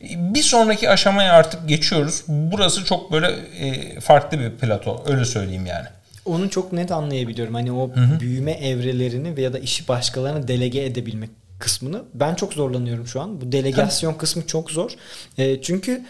Bir 0.00 0.42
sonraki 0.42 0.90
aşamaya 0.90 1.32
artık 1.32 1.68
geçiyoruz. 1.68 2.22
Burası 2.28 2.84
çok 2.84 3.12
böyle 3.12 3.28
e, 3.60 4.00
farklı 4.00 4.38
bir 4.40 4.50
plato. 4.50 5.04
Öyle 5.06 5.24
söyleyeyim 5.24 5.66
yani. 5.66 5.86
Onu 6.24 6.50
çok 6.50 6.72
net 6.72 6.92
anlayabiliyorum. 6.92 7.54
Hani 7.54 7.72
o 7.72 7.90
hı 7.90 8.00
hı. 8.00 8.20
büyüme 8.20 8.52
evrelerini 8.52 9.36
veya 9.36 9.52
da 9.52 9.58
işi 9.58 9.88
başkalarına 9.88 10.48
delege 10.48 10.84
edebilmek 10.84 11.30
kısmını 11.58 12.02
ben 12.14 12.34
çok 12.34 12.52
zorlanıyorum 12.52 13.06
şu 13.06 13.20
an. 13.20 13.40
Bu 13.40 13.52
delegasyon 13.52 14.14
kısmı 14.14 14.46
çok 14.46 14.70
zor. 14.70 14.90
E, 15.38 15.62
çünkü 15.62 16.02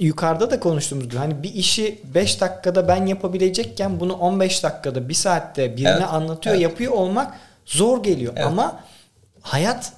yukarıda 0.00 0.50
da 0.50 0.60
konuştuğumuz 0.60 1.04
gibi 1.04 1.16
hani 1.16 1.42
bir 1.42 1.54
işi 1.54 2.00
5 2.14 2.40
dakikada 2.40 2.88
ben 2.88 3.06
yapabilecekken 3.06 4.00
bunu 4.00 4.12
15 4.12 4.62
dakikada, 4.62 5.08
bir 5.08 5.14
saatte 5.14 5.76
birine 5.76 5.90
evet. 5.90 6.08
anlatıyor, 6.10 6.54
evet. 6.54 6.62
yapıyor 6.62 6.92
olmak 6.92 7.34
zor 7.66 8.02
geliyor. 8.02 8.32
Evet. 8.36 8.46
Ama 8.46 8.80
hayat 9.40 9.92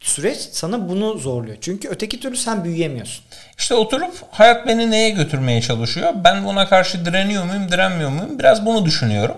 süreç 0.00 0.38
sana 0.38 0.88
bunu 0.88 1.18
zorluyor. 1.18 1.56
Çünkü 1.60 1.88
öteki 1.88 2.20
türlü 2.20 2.36
sen 2.36 2.64
büyüyemiyorsun. 2.64 3.24
İşte 3.58 3.74
oturup 3.74 4.14
hayat 4.30 4.66
beni 4.66 4.90
neye 4.90 5.10
götürmeye 5.10 5.60
çalışıyor? 5.60 6.12
Ben 6.24 6.44
buna 6.44 6.68
karşı 6.68 7.04
direniyor 7.04 7.44
muyum, 7.44 7.72
direnmiyor 7.72 8.10
muyum? 8.10 8.38
Biraz 8.38 8.66
bunu 8.66 8.84
düşünüyorum. 8.84 9.36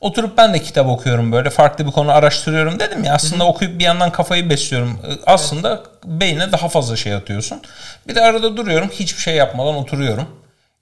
Oturup 0.00 0.38
ben 0.38 0.54
de 0.54 0.62
kitap 0.62 0.86
okuyorum 0.86 1.32
böyle 1.32 1.50
farklı 1.50 1.86
bir 1.86 1.92
konu 1.92 2.12
araştırıyorum 2.12 2.80
dedim 2.80 3.04
ya 3.04 3.14
aslında 3.14 3.44
Hı-hı. 3.44 3.50
okuyup 3.50 3.78
bir 3.78 3.84
yandan 3.84 4.12
kafayı 4.12 4.50
besliyorum. 4.50 5.00
Aslında 5.26 5.70
evet. 5.70 5.86
beyne 6.04 6.52
daha 6.52 6.68
fazla 6.68 6.96
şey 6.96 7.14
atıyorsun. 7.14 7.62
Bir 8.08 8.14
de 8.14 8.20
arada 8.20 8.56
duruyorum 8.56 8.88
hiçbir 8.92 9.22
şey 9.22 9.34
yapmadan 9.34 9.74
oturuyorum. 9.74 10.28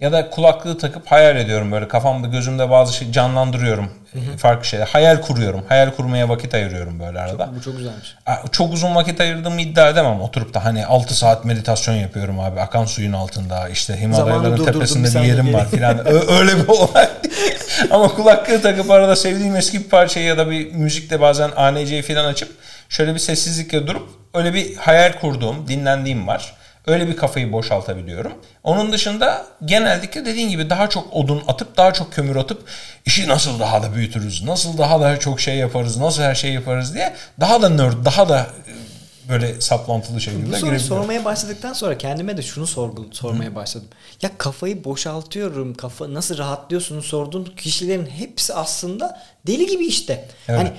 Ya 0.00 0.12
da 0.12 0.30
kulaklığı 0.30 0.78
takıp 0.78 1.06
hayal 1.06 1.36
ediyorum 1.36 1.72
böyle 1.72 1.88
kafamda 1.88 2.26
gözümde 2.26 2.70
bazı 2.70 2.94
şey 2.94 3.12
canlandırıyorum. 3.12 3.90
Hı 4.12 4.18
hı. 4.18 4.36
Farklı 4.36 4.64
şeyler. 4.64 4.86
Hayal 4.86 5.20
kuruyorum. 5.20 5.64
Hayal 5.68 5.90
kurmaya 5.90 6.28
vakit 6.28 6.54
ayırıyorum 6.54 7.00
böyle 7.00 7.20
arada. 7.20 7.44
Çok, 7.44 7.56
bu 7.56 7.60
çok 7.62 7.76
güzelmiş. 7.76 8.14
Çok 8.52 8.72
uzun 8.72 8.94
vakit 8.94 9.20
ayırdığımı 9.20 9.60
iddia 9.60 9.88
edemem. 9.88 10.20
Oturup 10.20 10.54
da 10.54 10.64
hani 10.64 10.86
6 10.86 11.14
saat 11.16 11.44
meditasyon 11.44 11.94
yapıyorum 11.94 12.40
abi. 12.40 12.60
Akan 12.60 12.84
suyun 12.84 13.12
altında. 13.12 13.68
işte 13.68 14.00
Himalayaların 14.00 14.64
tepesinde 14.64 15.22
bir 15.22 15.26
yerim 15.26 15.54
var 15.54 15.66
filan. 15.70 15.98
Öyle 16.32 16.58
bir 16.58 16.68
olay. 16.68 17.08
Ama 17.90 18.08
kulaklığı 18.08 18.62
takıp 18.62 18.90
arada 18.90 19.16
sevdiğim 19.16 19.56
eski 19.56 19.78
bir 19.84 19.88
parçayı 19.88 20.26
ya 20.26 20.38
da 20.38 20.50
bir 20.50 20.72
müzikte 20.72 21.20
bazen 21.20 21.50
ANC'yi 21.56 22.02
filan 22.02 22.24
açıp 22.24 22.52
şöyle 22.88 23.14
bir 23.14 23.18
sessizlikle 23.18 23.86
durup 23.86 24.08
öyle 24.34 24.54
bir 24.54 24.76
hayal 24.76 25.12
kurduğum, 25.12 25.68
dinlendiğim 25.68 26.26
var. 26.26 26.54
Öyle 26.86 27.08
bir 27.08 27.16
kafayı 27.16 27.52
boşaltabiliyorum. 27.52 28.32
Onun 28.64 28.92
dışında 28.92 29.46
genellikle 29.64 30.24
dediğin 30.26 30.48
gibi 30.48 30.70
daha 30.70 30.88
çok 30.88 31.12
odun 31.12 31.42
atıp 31.48 31.76
daha 31.76 31.92
çok 31.92 32.12
kömür 32.12 32.36
atıp 32.36 32.62
işi 33.06 33.28
nasıl 33.28 33.60
daha 33.60 33.82
da 33.82 33.94
büyütürüz, 33.94 34.44
nasıl 34.44 34.78
daha 34.78 35.00
da 35.00 35.18
çok 35.18 35.40
şey 35.40 35.56
yaparız, 35.56 35.96
nasıl 35.96 36.22
her 36.22 36.34
şey 36.34 36.52
yaparız 36.52 36.94
diye 36.94 37.14
daha 37.40 37.62
da 37.62 37.68
nerd, 37.68 38.04
daha 38.04 38.28
da 38.28 38.40
e, 38.40 39.28
böyle 39.28 39.60
saplantılı 39.60 40.20
şekilde 40.20 40.52
Bu 40.52 40.56
soruyu 40.56 40.80
sormaya 40.80 41.24
başladıktan 41.24 41.72
sonra 41.72 41.98
kendime 41.98 42.36
de 42.36 42.42
şunu 42.42 42.66
sorgul 42.66 43.12
sormaya 43.12 43.50
Hı. 43.50 43.54
başladım. 43.54 43.88
Ya 44.22 44.30
kafayı 44.38 44.84
boşaltıyorum, 44.84 45.74
kafa 45.74 46.14
nasıl 46.14 46.38
rahatlıyorsunuz 46.38 47.04
sorduğun 47.04 47.44
kişilerin 47.56 48.06
hepsi 48.06 48.54
aslında 48.54 49.20
deli 49.46 49.66
gibi 49.66 49.86
işte. 49.86 50.28
Evet. 50.48 50.58
Hani 50.58 50.72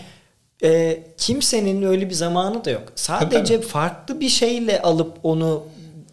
e, 0.64 1.03
kimsenin 1.18 1.82
öyle 1.82 2.10
bir 2.10 2.15
zamanı 2.15 2.65
da 2.65 2.69
yok. 2.69 2.84
Sadece 2.95 3.30
tabii, 3.30 3.48
tabii. 3.48 3.68
farklı 3.68 4.19
bir 4.19 4.30
şeyle 4.30 4.82
alıp 4.82 5.18
onu 5.23 5.64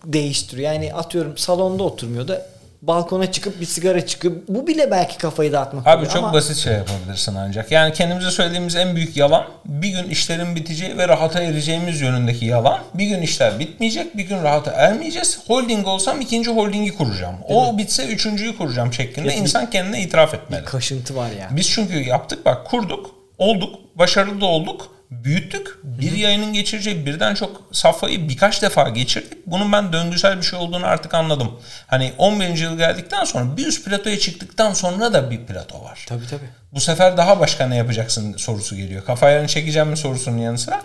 değiştiriyor. 0.05 0.73
Yani 0.73 0.95
atıyorum 0.95 1.39
salonda 1.39 1.83
oturmuyor 1.83 2.29
da 2.29 2.47
balkona 2.83 3.33
çıkıp 3.33 3.61
bir 3.61 3.67
sigara 3.67 4.07
çıkıp 4.07 4.49
bu 4.49 4.67
bile 4.67 4.91
belki 4.91 5.19
kafayı 5.19 5.53
dağıtmak 5.53 5.87
Abi 5.87 6.07
çok 6.07 6.17
ama... 6.17 6.33
basit 6.33 6.57
şey 6.57 6.73
yapabilirsin 6.73 7.35
ancak. 7.35 7.73
Yani 7.73 7.93
kendimize 7.93 8.31
söylediğimiz 8.31 8.77
en 8.77 8.97
büyük 8.97 9.17
yalan 9.17 9.45
bir 9.65 9.89
gün 9.89 10.11
işlerin 10.11 10.57
biteceği 10.57 10.99
ve 10.99 11.09
rahata 11.09 11.43
ereceğimiz 11.43 12.01
yönündeki 12.01 12.47
yalan. 12.47 12.81
Bir 12.95 13.07
gün 13.07 13.23
işler 13.23 13.59
bitmeyecek, 13.59 14.17
bir 14.17 14.23
gün 14.23 14.43
rahata 14.43 14.71
ermeyeceğiz. 14.71 15.41
Holding 15.47 15.87
olsam 15.87 16.21
ikinci 16.21 16.51
holdingi 16.51 16.97
kuracağım. 16.97 17.37
Değil 17.49 17.61
o 17.61 17.73
mi? 17.73 17.79
bitse 17.79 18.07
üçüncüyü 18.07 18.57
kuracağım 18.57 18.93
şeklinde 18.93 19.29
evet, 19.29 19.41
insan 19.41 19.71
kendine 19.71 20.03
itiraf 20.03 20.35
etmeli. 20.35 20.61
Bir 20.61 20.67
kaşıntı 20.67 21.17
var 21.17 21.31
yani. 21.41 21.57
Biz 21.57 21.71
çünkü 21.71 21.99
yaptık 21.99 22.45
bak 22.45 22.67
kurduk, 22.67 23.11
olduk, 23.39 23.75
başarılı 23.95 24.41
da 24.41 24.47
olduk 24.47 24.89
büyüttük. 25.25 25.79
Bir 25.85 26.13
yayının 26.13 26.53
geçireceği 26.53 27.07
birden 27.07 27.35
çok 27.35 27.63
safhayı 27.73 28.29
birkaç 28.29 28.63
defa 28.63 28.89
geçirdik. 28.89 29.47
Bunun 29.47 29.73
ben 29.73 29.93
döngüsel 29.93 30.37
bir 30.37 30.43
şey 30.43 30.59
olduğunu 30.59 30.87
artık 30.87 31.15
anladım. 31.15 31.51
Hani 31.87 32.13
11. 32.19 32.59
yıl 32.59 32.79
geldikten 32.79 33.25
sonra 33.25 33.57
bir 33.57 33.67
üst 33.67 33.85
platoya 33.85 34.19
çıktıktan 34.19 34.73
sonra 34.73 35.13
da 35.13 35.31
bir 35.31 35.47
plato 35.47 35.85
var. 35.85 36.05
Tabii 36.09 36.27
tabii. 36.27 36.49
Bu 36.73 36.81
sefer 36.81 37.17
daha 37.17 37.41
başka 37.41 37.67
ne 37.67 37.77
yapacaksın 37.77 38.37
sorusu 38.37 38.77
geliyor. 38.77 39.05
Kafaya 39.05 39.49
çekeceğim 39.49 39.89
mi 39.89 39.97
sorusunun 39.97 40.39
yanı 40.39 40.59
sıra. 40.59 40.83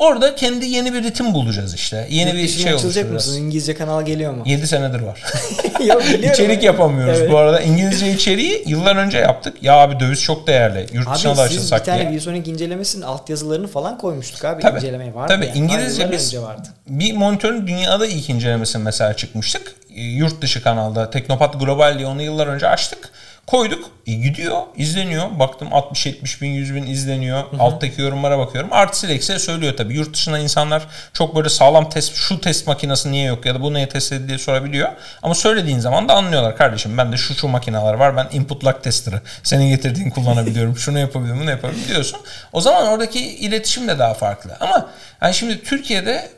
Orada 0.00 0.34
kendi 0.34 0.66
yeni 0.66 0.94
bir 0.94 1.02
ritim 1.02 1.34
bulacağız 1.34 1.74
işte. 1.74 2.06
Yeni 2.10 2.34
bir 2.34 2.48
şey 2.48 2.74
olacak 2.74 3.10
mısın? 3.10 3.42
İngilizce 3.42 3.74
kanal 3.74 4.06
geliyor 4.06 4.32
mu? 4.34 4.42
7 4.46 4.66
senedir 4.66 5.00
var. 5.00 5.22
Yok 5.84 6.02
İçerik 6.32 6.62
yapamıyoruz 6.62 7.18
evet. 7.20 7.30
bu 7.30 7.38
arada. 7.38 7.60
İngilizce 7.60 8.12
içeriği 8.12 8.64
yıllar 8.66 8.96
önce 8.96 9.18
yaptık. 9.18 9.62
Ya 9.62 9.74
abi 9.74 10.00
döviz 10.00 10.22
çok 10.22 10.46
değerli. 10.46 10.86
Yurt 10.92 11.14
dışına 11.14 11.36
da 11.36 11.42
açılsak 11.42 11.86
diye. 11.86 11.96
Abi 11.96 12.00
siz 12.00 12.02
bir 12.02 12.04
tane 12.04 12.10
ViewSonic 12.10 12.50
incelemesinin 12.50 13.02
altyazılarını 13.02 13.66
falan 13.66 13.98
koymuştuk 13.98 14.44
abi. 14.44 14.62
Tabii, 14.62 14.76
incelemeye 14.76 15.14
vardı. 15.14 15.34
Tabii 15.34 15.46
yani. 15.46 15.58
İngilizce 15.58 16.12
biz 16.12 16.38
vardı. 16.38 16.68
bir 16.88 17.12
monitörün 17.12 17.66
dünyada 17.66 18.06
ilk 18.06 18.30
incelemesi 18.30 18.78
mesela 18.78 19.16
çıkmıştık. 19.16 19.74
Yurt 19.94 20.42
dışı 20.42 20.62
kanalda 20.62 21.10
Teknopat 21.10 21.60
Global 21.60 21.98
diye 21.98 22.06
onu 22.06 22.22
yıllar 22.22 22.46
önce 22.46 22.68
açtık. 22.68 23.10
Koyduk. 23.50 23.90
E 24.06 24.12
gidiyor. 24.12 24.62
izleniyor. 24.76 25.38
Baktım 25.38 25.68
60-70 25.68 26.42
bin 26.42 26.50
100 26.50 26.74
bin 26.74 26.86
izleniyor. 26.86 27.52
Hı 27.52 27.56
hı. 27.56 27.62
Alttaki 27.62 28.02
yorumlara 28.02 28.38
bakıyorum. 28.38 28.72
Artı 28.72 29.06
eksi 29.06 29.38
söylüyor 29.38 29.76
tabii. 29.76 29.94
Yurt 29.94 30.14
dışında 30.14 30.38
insanlar 30.38 30.86
çok 31.12 31.36
böyle 31.36 31.48
sağlam 31.48 31.88
test, 31.88 32.14
şu 32.14 32.40
test 32.40 32.66
makinesi 32.66 33.12
niye 33.12 33.24
yok 33.24 33.46
ya 33.46 33.54
da 33.54 33.60
bu 33.60 33.74
neye 33.74 33.88
test 33.88 34.12
edildi 34.12 34.28
diye 34.28 34.38
sorabiliyor. 34.38 34.88
Ama 35.22 35.34
söylediğin 35.34 35.78
zaman 35.78 36.08
da 36.08 36.14
anlıyorlar 36.14 36.56
kardeşim. 36.56 36.98
Ben 36.98 37.12
de 37.12 37.16
şu 37.16 37.34
şu 37.34 37.48
makineler 37.48 37.94
var. 37.94 38.16
Ben 38.16 38.28
input 38.32 38.64
lag 38.64 38.82
tester'ı 38.82 39.20
senin 39.42 39.68
getirdiğin 39.68 40.10
kullanabiliyorum. 40.10 40.76
Şunu 40.76 40.98
yapabiliyorum, 40.98 41.40
bunu 41.40 41.50
yapabiliyorum 41.50 41.88
diyorsun. 41.88 42.20
O 42.52 42.60
zaman 42.60 42.86
oradaki 42.86 43.20
iletişim 43.20 43.88
de 43.88 43.98
daha 43.98 44.14
farklı. 44.14 44.56
Ama 44.60 44.90
yani 45.22 45.34
şimdi 45.34 45.62
Türkiye'de 45.62 46.30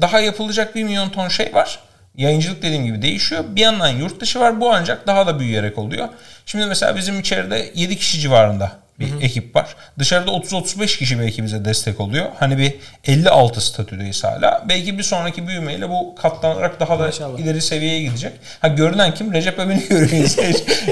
daha 0.00 0.20
yapılacak 0.20 0.74
bir 0.74 0.84
milyon 0.84 1.10
ton 1.10 1.28
şey 1.28 1.54
var. 1.54 1.78
Yayıncılık 2.16 2.62
dediğim 2.62 2.84
gibi 2.84 3.02
değişiyor. 3.02 3.44
Bir 3.48 3.60
yandan 3.60 3.88
yurt 3.88 4.20
dışı 4.20 4.40
var. 4.40 4.60
Bu 4.60 4.72
ancak 4.74 5.06
daha 5.06 5.26
da 5.26 5.40
büyüyerek 5.40 5.78
oluyor. 5.78 6.08
Şimdi 6.46 6.66
mesela 6.66 6.96
bizim 6.96 7.20
içeride 7.20 7.70
7 7.74 7.96
kişi 7.96 8.20
civarında 8.20 8.72
bir 9.00 9.10
Hı-hı. 9.10 9.20
ekip 9.20 9.56
var. 9.56 9.76
Dışarıda 9.98 10.30
30-35 10.30 10.98
kişi 10.98 11.20
belki 11.20 11.44
bize 11.44 11.64
destek 11.64 12.00
oluyor. 12.00 12.26
Hani 12.38 12.58
bir 12.58 12.74
56 13.04 13.60
statüdeyiz 13.60 14.24
hala. 14.24 14.64
Belki 14.68 14.98
bir 14.98 15.02
sonraki 15.02 15.48
büyümeyle 15.48 15.88
bu 15.88 16.14
katlanarak 16.14 16.80
daha 16.80 16.98
da 16.98 17.02
Maşallah. 17.02 17.38
ileri 17.38 17.60
seviyeye 17.62 18.02
gidecek. 18.02 18.32
Ha 18.60 18.68
görünen 18.68 19.14
kim? 19.14 19.32
Recep 19.32 19.58
Emin'i 19.58 19.84
görüyoruz. 19.88 20.36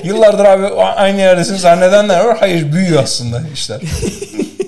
Yıllardır 0.04 0.44
abi 0.44 0.66
aynı 0.84 1.20
yerdesin 1.20 1.56
zannedenler 1.56 2.24
var. 2.24 2.36
Hayır 2.40 2.72
büyüyor 2.72 3.02
aslında 3.02 3.42
işler. 3.54 3.80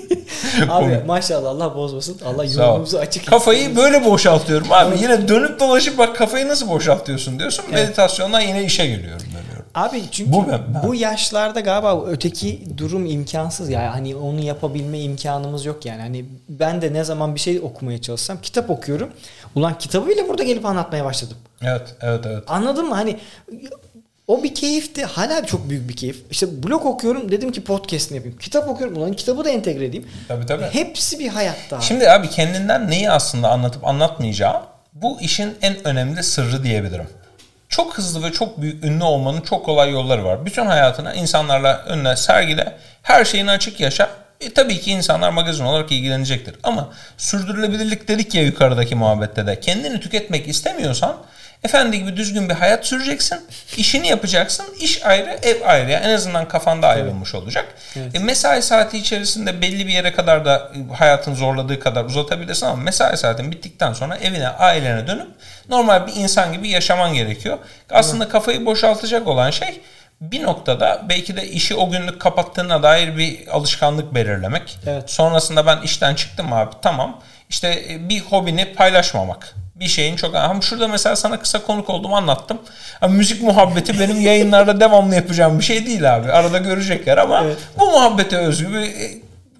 abi 0.69 0.99
maşallah 1.07 1.49
Allah 1.49 1.75
bozmasın. 1.75 2.17
Allah 2.25 2.45
yolumuzu 2.45 2.97
açık 2.97 3.21
etsin. 3.21 3.31
Kafayı 3.31 3.75
böyle 3.75 4.05
boşaltıyorum 4.05 4.67
abi. 4.71 4.95
Yine 5.01 5.27
dönüp 5.27 5.59
dolaşıp 5.59 5.97
bak 5.97 6.15
kafayı 6.15 6.47
nasıl 6.47 6.69
boşaltıyorsun 6.69 7.39
diyorsun. 7.39 7.65
Evet. 7.69 7.79
Meditasyondan 7.79 8.41
yine 8.41 8.63
işe 8.63 8.87
geliyorum 8.87 9.25
dönüyorum. 9.25 9.65
Abi 9.75 10.01
çünkü 10.11 10.33
bu, 10.33 10.47
ben, 10.47 10.61
ben. 10.73 10.83
bu 10.83 10.95
yaşlarda 10.95 11.59
galiba 11.59 12.05
öteki 12.05 12.77
durum 12.77 13.05
imkansız 13.05 13.69
ya. 13.69 13.93
Hani 13.93 14.15
onu 14.15 14.39
yapabilme 14.39 14.99
imkanımız 14.99 15.65
yok 15.65 15.85
yani. 15.85 16.01
Hani 16.01 16.25
ben 16.49 16.81
de 16.81 16.93
ne 16.93 17.03
zaman 17.03 17.35
bir 17.35 17.39
şey 17.39 17.59
okumaya 17.59 18.01
çalışsam 18.01 18.37
kitap 18.41 18.69
okuyorum. 18.69 19.09
Ulan 19.55 19.77
kitabı 19.77 20.07
bile 20.07 20.27
burada 20.29 20.43
gelip 20.43 20.65
anlatmaya 20.65 21.05
başladım. 21.05 21.37
Evet, 21.61 21.95
evet, 22.01 22.25
evet. 22.25 22.43
Anladın 22.47 22.87
mı? 22.87 22.95
Hani 22.95 23.17
o 24.27 24.43
bir 24.43 24.55
keyifti. 24.55 25.05
Hala 25.05 25.45
çok 25.45 25.69
büyük 25.69 25.89
bir 25.89 25.95
keyif. 25.95 26.23
İşte 26.31 26.63
blog 26.63 26.85
okuyorum 26.85 27.31
dedim 27.31 27.51
ki 27.51 27.63
podcast'ini 27.63 28.15
yapayım. 28.15 28.37
Kitap 28.37 28.69
okuyorum 28.69 28.97
ulan 28.97 29.13
kitabı 29.13 29.45
da 29.45 29.49
entegre 29.49 29.85
edeyim. 29.85 30.07
Tabii 30.27 30.45
tabii. 30.45 30.63
Hepsi 30.63 31.19
bir 31.19 31.27
hayatta. 31.27 31.81
Şimdi 31.81 32.09
abi 32.09 32.29
kendinden 32.29 32.89
neyi 32.89 33.11
aslında 33.11 33.49
anlatıp 33.49 33.87
anlatmayacağı 33.87 34.61
bu 34.93 35.21
işin 35.21 35.57
en 35.61 35.87
önemli 35.87 36.23
sırrı 36.23 36.63
diyebilirim. 36.63 37.07
Çok 37.69 37.97
hızlı 37.97 38.23
ve 38.23 38.31
çok 38.31 38.61
büyük 38.61 38.83
ünlü 38.83 39.03
olmanın 39.03 39.41
çok 39.41 39.65
kolay 39.65 39.91
yolları 39.91 40.25
var. 40.25 40.45
Bütün 40.45 40.65
hayatını 40.65 41.15
insanlarla 41.15 41.83
önüne 41.87 42.15
sergile. 42.15 42.77
Her 43.01 43.25
şeyini 43.25 43.51
açık 43.51 43.79
yaşa. 43.79 44.09
E, 44.41 44.53
tabii 44.53 44.79
ki 44.79 44.91
insanlar 44.91 45.29
magazin 45.29 45.63
olarak 45.63 45.91
ilgilenecektir. 45.91 46.55
Ama 46.63 46.89
sürdürülebilirlik 47.17 48.07
dedik 48.07 48.35
ya 48.35 48.43
yukarıdaki 48.43 48.95
muhabbette 48.95 49.47
de. 49.47 49.59
Kendini 49.59 49.99
tüketmek 49.99 50.47
istemiyorsan 50.47 51.17
Efendi 51.63 51.99
gibi 51.99 52.17
düzgün 52.17 52.49
bir 52.49 52.53
hayat 52.53 52.85
süreceksin. 52.85 53.39
işini 53.77 54.07
yapacaksın. 54.07 54.65
İş 54.79 55.05
ayrı, 55.05 55.39
ev 55.41 55.61
ayrı. 55.65 55.91
Yani 55.91 56.05
en 56.05 56.13
azından 56.13 56.47
kafanda 56.47 56.87
ayrılmış 56.87 57.35
olacak. 57.35 57.65
Evet. 57.95 58.15
E, 58.15 58.19
mesai 58.19 58.61
saati 58.61 58.97
içerisinde 58.97 59.61
belli 59.61 59.87
bir 59.87 59.93
yere 59.93 60.13
kadar 60.13 60.45
da 60.45 60.71
e, 60.75 60.93
hayatın 60.93 61.35
zorladığı 61.35 61.79
kadar 61.79 62.05
uzatabilirsin 62.05 62.65
ama 62.65 62.83
mesai 62.83 63.17
saatin 63.17 63.51
bittikten 63.51 63.93
sonra 63.93 64.17
evine, 64.17 64.47
ailene 64.47 65.07
dönüp 65.07 65.27
normal 65.69 66.07
bir 66.07 66.15
insan 66.15 66.53
gibi 66.53 66.69
yaşaman 66.69 67.13
gerekiyor. 67.13 67.57
Aslında 67.89 68.23
evet. 68.23 68.31
kafayı 68.31 68.65
boşaltacak 68.65 69.27
olan 69.27 69.51
şey 69.51 69.81
bir 70.21 70.43
noktada 70.43 71.01
belki 71.09 71.37
de 71.37 71.47
işi 71.47 71.75
o 71.75 71.89
günlük 71.89 72.21
kapattığına 72.21 72.83
dair 72.83 73.17
bir 73.17 73.47
alışkanlık 73.47 74.15
belirlemek. 74.15 74.79
Evet. 74.87 75.09
Sonrasında 75.09 75.65
ben 75.65 75.81
işten 75.81 76.15
çıktım 76.15 76.53
abi 76.53 76.75
tamam. 76.81 77.21
İşte 77.49 77.83
e, 77.89 78.09
bir 78.09 78.19
hobini 78.19 78.73
paylaşmamak 78.73 79.55
bir 79.79 79.87
şeyin 79.87 80.15
çok... 80.15 80.35
Ama 80.35 80.61
şurada 80.61 80.87
mesela 80.87 81.15
sana 81.15 81.39
kısa 81.39 81.63
konuk 81.63 81.89
oldum 81.89 82.13
anlattım. 82.13 82.57
Ama 83.01 83.13
müzik 83.13 83.43
muhabbeti 83.43 83.99
benim 83.99 84.21
yayınlarda 84.21 84.79
devamlı 84.79 85.15
yapacağım 85.15 85.59
bir 85.59 85.63
şey 85.63 85.85
değil 85.85 86.15
abi. 86.15 86.31
Arada 86.31 86.57
görecekler 86.57 87.17
ama 87.17 87.43
evet. 87.43 87.57
bu 87.79 87.85
muhabbete 87.85 88.37
özgü 88.37 88.73
bir 88.73 88.93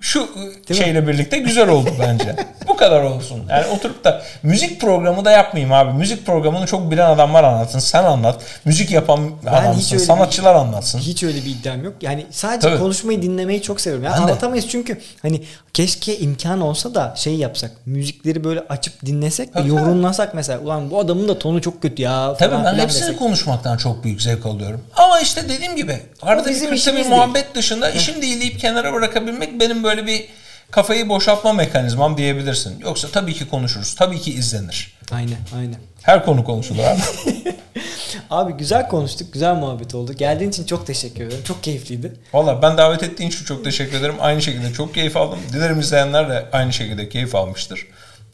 şu 0.01 0.29
Değil 0.69 0.83
şeyle 0.83 1.01
mi? 1.01 1.07
birlikte 1.07 1.37
güzel 1.37 1.69
oldu 1.69 1.89
bence. 1.99 2.35
Bu 2.67 2.77
kadar 2.77 3.03
olsun. 3.03 3.43
Yani 3.49 3.65
oturup 3.67 4.03
da 4.03 4.21
müzik 4.43 4.81
programı 4.81 5.25
da 5.25 5.31
yapmayayım 5.31 5.73
abi. 5.73 5.93
Müzik 5.93 6.25
programını 6.25 6.65
çok 6.65 6.91
bilen 6.91 7.09
adamlar 7.09 7.43
anlatsın. 7.43 7.79
Sen 7.79 8.03
anlat. 8.03 8.41
Müzik 8.65 8.91
yapan 8.91 9.19
ben 9.45 9.51
adamsın. 9.53 9.97
Sanatçılar 9.97 10.55
bir, 10.55 10.59
anlatsın. 10.59 10.99
Hiç 10.99 11.23
öyle 11.23 11.37
bir 11.37 11.49
iddiam 11.49 11.83
yok. 11.83 11.93
Yani 12.01 12.25
sadece 12.31 12.67
Tabii. 12.69 12.79
konuşmayı 12.79 13.21
dinlemeyi 13.21 13.61
çok 13.61 13.81
seviyorum. 13.81 14.05
Yani 14.05 14.15
anlatamayız 14.15 14.65
de. 14.65 14.69
çünkü 14.69 15.01
hani 15.21 15.43
keşke 15.73 16.17
imkan 16.17 16.61
olsa 16.61 16.95
da 16.95 17.13
şey 17.17 17.35
yapsak. 17.35 17.71
Müzikleri 17.85 18.43
böyle 18.43 18.59
açıp 18.59 19.05
dinlesek 19.05 19.55
ve 19.55 19.61
yorumlasak 19.61 20.33
mesela. 20.33 20.59
Ulan 20.59 20.91
bu 20.91 20.99
adamın 20.99 21.27
da 21.27 21.39
tonu 21.39 21.61
çok 21.61 21.81
kötü 21.81 22.01
ya. 22.01 22.35
Tabii 22.39 22.55
ben 22.65 22.75
hepsini 22.75 23.01
desek. 23.01 23.19
konuşmaktan 23.19 23.77
çok 23.77 24.03
büyük 24.03 24.21
zevk 24.21 24.45
alıyorum. 24.45 24.81
Ama 24.95 25.19
işte 25.19 25.49
dediğim 25.49 25.75
gibi 25.75 25.99
arada 26.21 26.49
bizim 26.49 26.71
bir 26.71 26.77
bir 26.97 27.09
muhabbet 27.09 27.55
dışında 27.55 27.89
işim 27.89 28.21
değil 28.21 28.41
deyip 28.41 28.59
kenara 28.59 28.93
bırakabilmek 28.93 29.59
benim 29.59 29.83
böyle 29.83 29.86
bir 30.07 30.25
kafayı 30.71 31.09
boşaltma 31.09 31.53
mekanizmam 31.53 32.17
diyebilirsin. 32.17 32.79
Yoksa 32.79 33.07
tabii 33.07 33.33
ki 33.33 33.49
konuşuruz. 33.49 33.95
Tabii 33.95 34.19
ki 34.19 34.33
izlenir. 34.33 34.97
Aynen 35.11 35.37
aynen. 35.55 35.79
Her 36.01 36.25
konu 36.25 36.43
konuşulur 36.43 36.83
abi. 36.83 37.01
abi 38.29 38.53
güzel 38.53 38.87
konuştuk. 38.89 39.33
Güzel 39.33 39.55
muhabbet 39.55 39.95
oldu. 39.95 40.13
Geldiğin 40.13 40.49
için 40.49 40.65
çok 40.65 40.87
teşekkür 40.87 41.23
ederim. 41.27 41.43
Çok 41.43 41.63
keyifliydi. 41.63 42.13
Valla 42.33 42.61
ben 42.61 42.77
davet 42.77 43.03
ettiğin 43.03 43.29
için 43.29 43.45
çok 43.45 43.63
teşekkür 43.63 43.97
ederim. 43.97 44.15
Aynı 44.19 44.41
şekilde 44.41 44.73
çok 44.73 44.93
keyif 44.93 45.17
aldım. 45.17 45.39
Dilerim 45.53 45.79
izleyenler 45.79 46.29
de 46.29 46.45
aynı 46.51 46.73
şekilde 46.73 47.09
keyif 47.09 47.35
almıştır. 47.35 47.87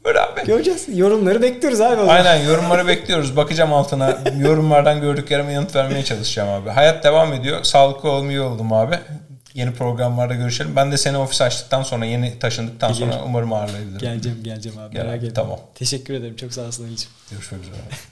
Böyle 0.05 0.19
abi. 0.19 0.45
Göreceğiz. 0.45 0.85
Yorumları 0.93 1.41
bekliyoruz 1.41 1.81
abi. 1.81 2.01
Aynen 2.11 2.35
yorumları 2.35 2.87
bekliyoruz. 2.87 3.35
Bakacağım 3.35 3.73
altına. 3.73 4.17
Yorumlardan 4.39 5.01
gördüklerime 5.01 5.53
yanıt 5.53 5.75
vermeye 5.75 6.03
çalışacağım 6.03 6.49
abi. 6.49 6.69
Hayat 6.69 7.03
devam 7.03 7.33
ediyor. 7.33 7.63
Sağlıklı 7.63 8.09
olmayı 8.09 8.43
oldum 8.43 8.73
abi. 8.73 8.99
Yeni 9.53 9.73
programlarda 9.73 10.35
görüşelim. 10.35 10.75
Ben 10.75 10.91
de 10.91 10.97
seni 10.97 11.17
ofis 11.17 11.41
açtıktan 11.41 11.83
sonra 11.83 12.05
yeni 12.05 12.39
taşındıktan 12.39 12.93
Gelirim. 12.93 13.11
sonra 13.13 13.23
umarım 13.25 13.53
ağırlayabilirim. 13.53 13.99
Geleceğim 13.99 14.43
geleceğim 14.43 14.77
abi. 14.79 14.93
Gel, 14.93 15.05
merak 15.05 15.17
etme. 15.23 15.33
Tamam. 15.33 15.59
Teşekkür 15.75 16.13
ederim. 16.13 16.35
Çok 16.35 16.53
sağ 16.53 16.61
olasın 16.61 16.97
Görüşmek 17.31 17.61
üzere. 17.61 17.75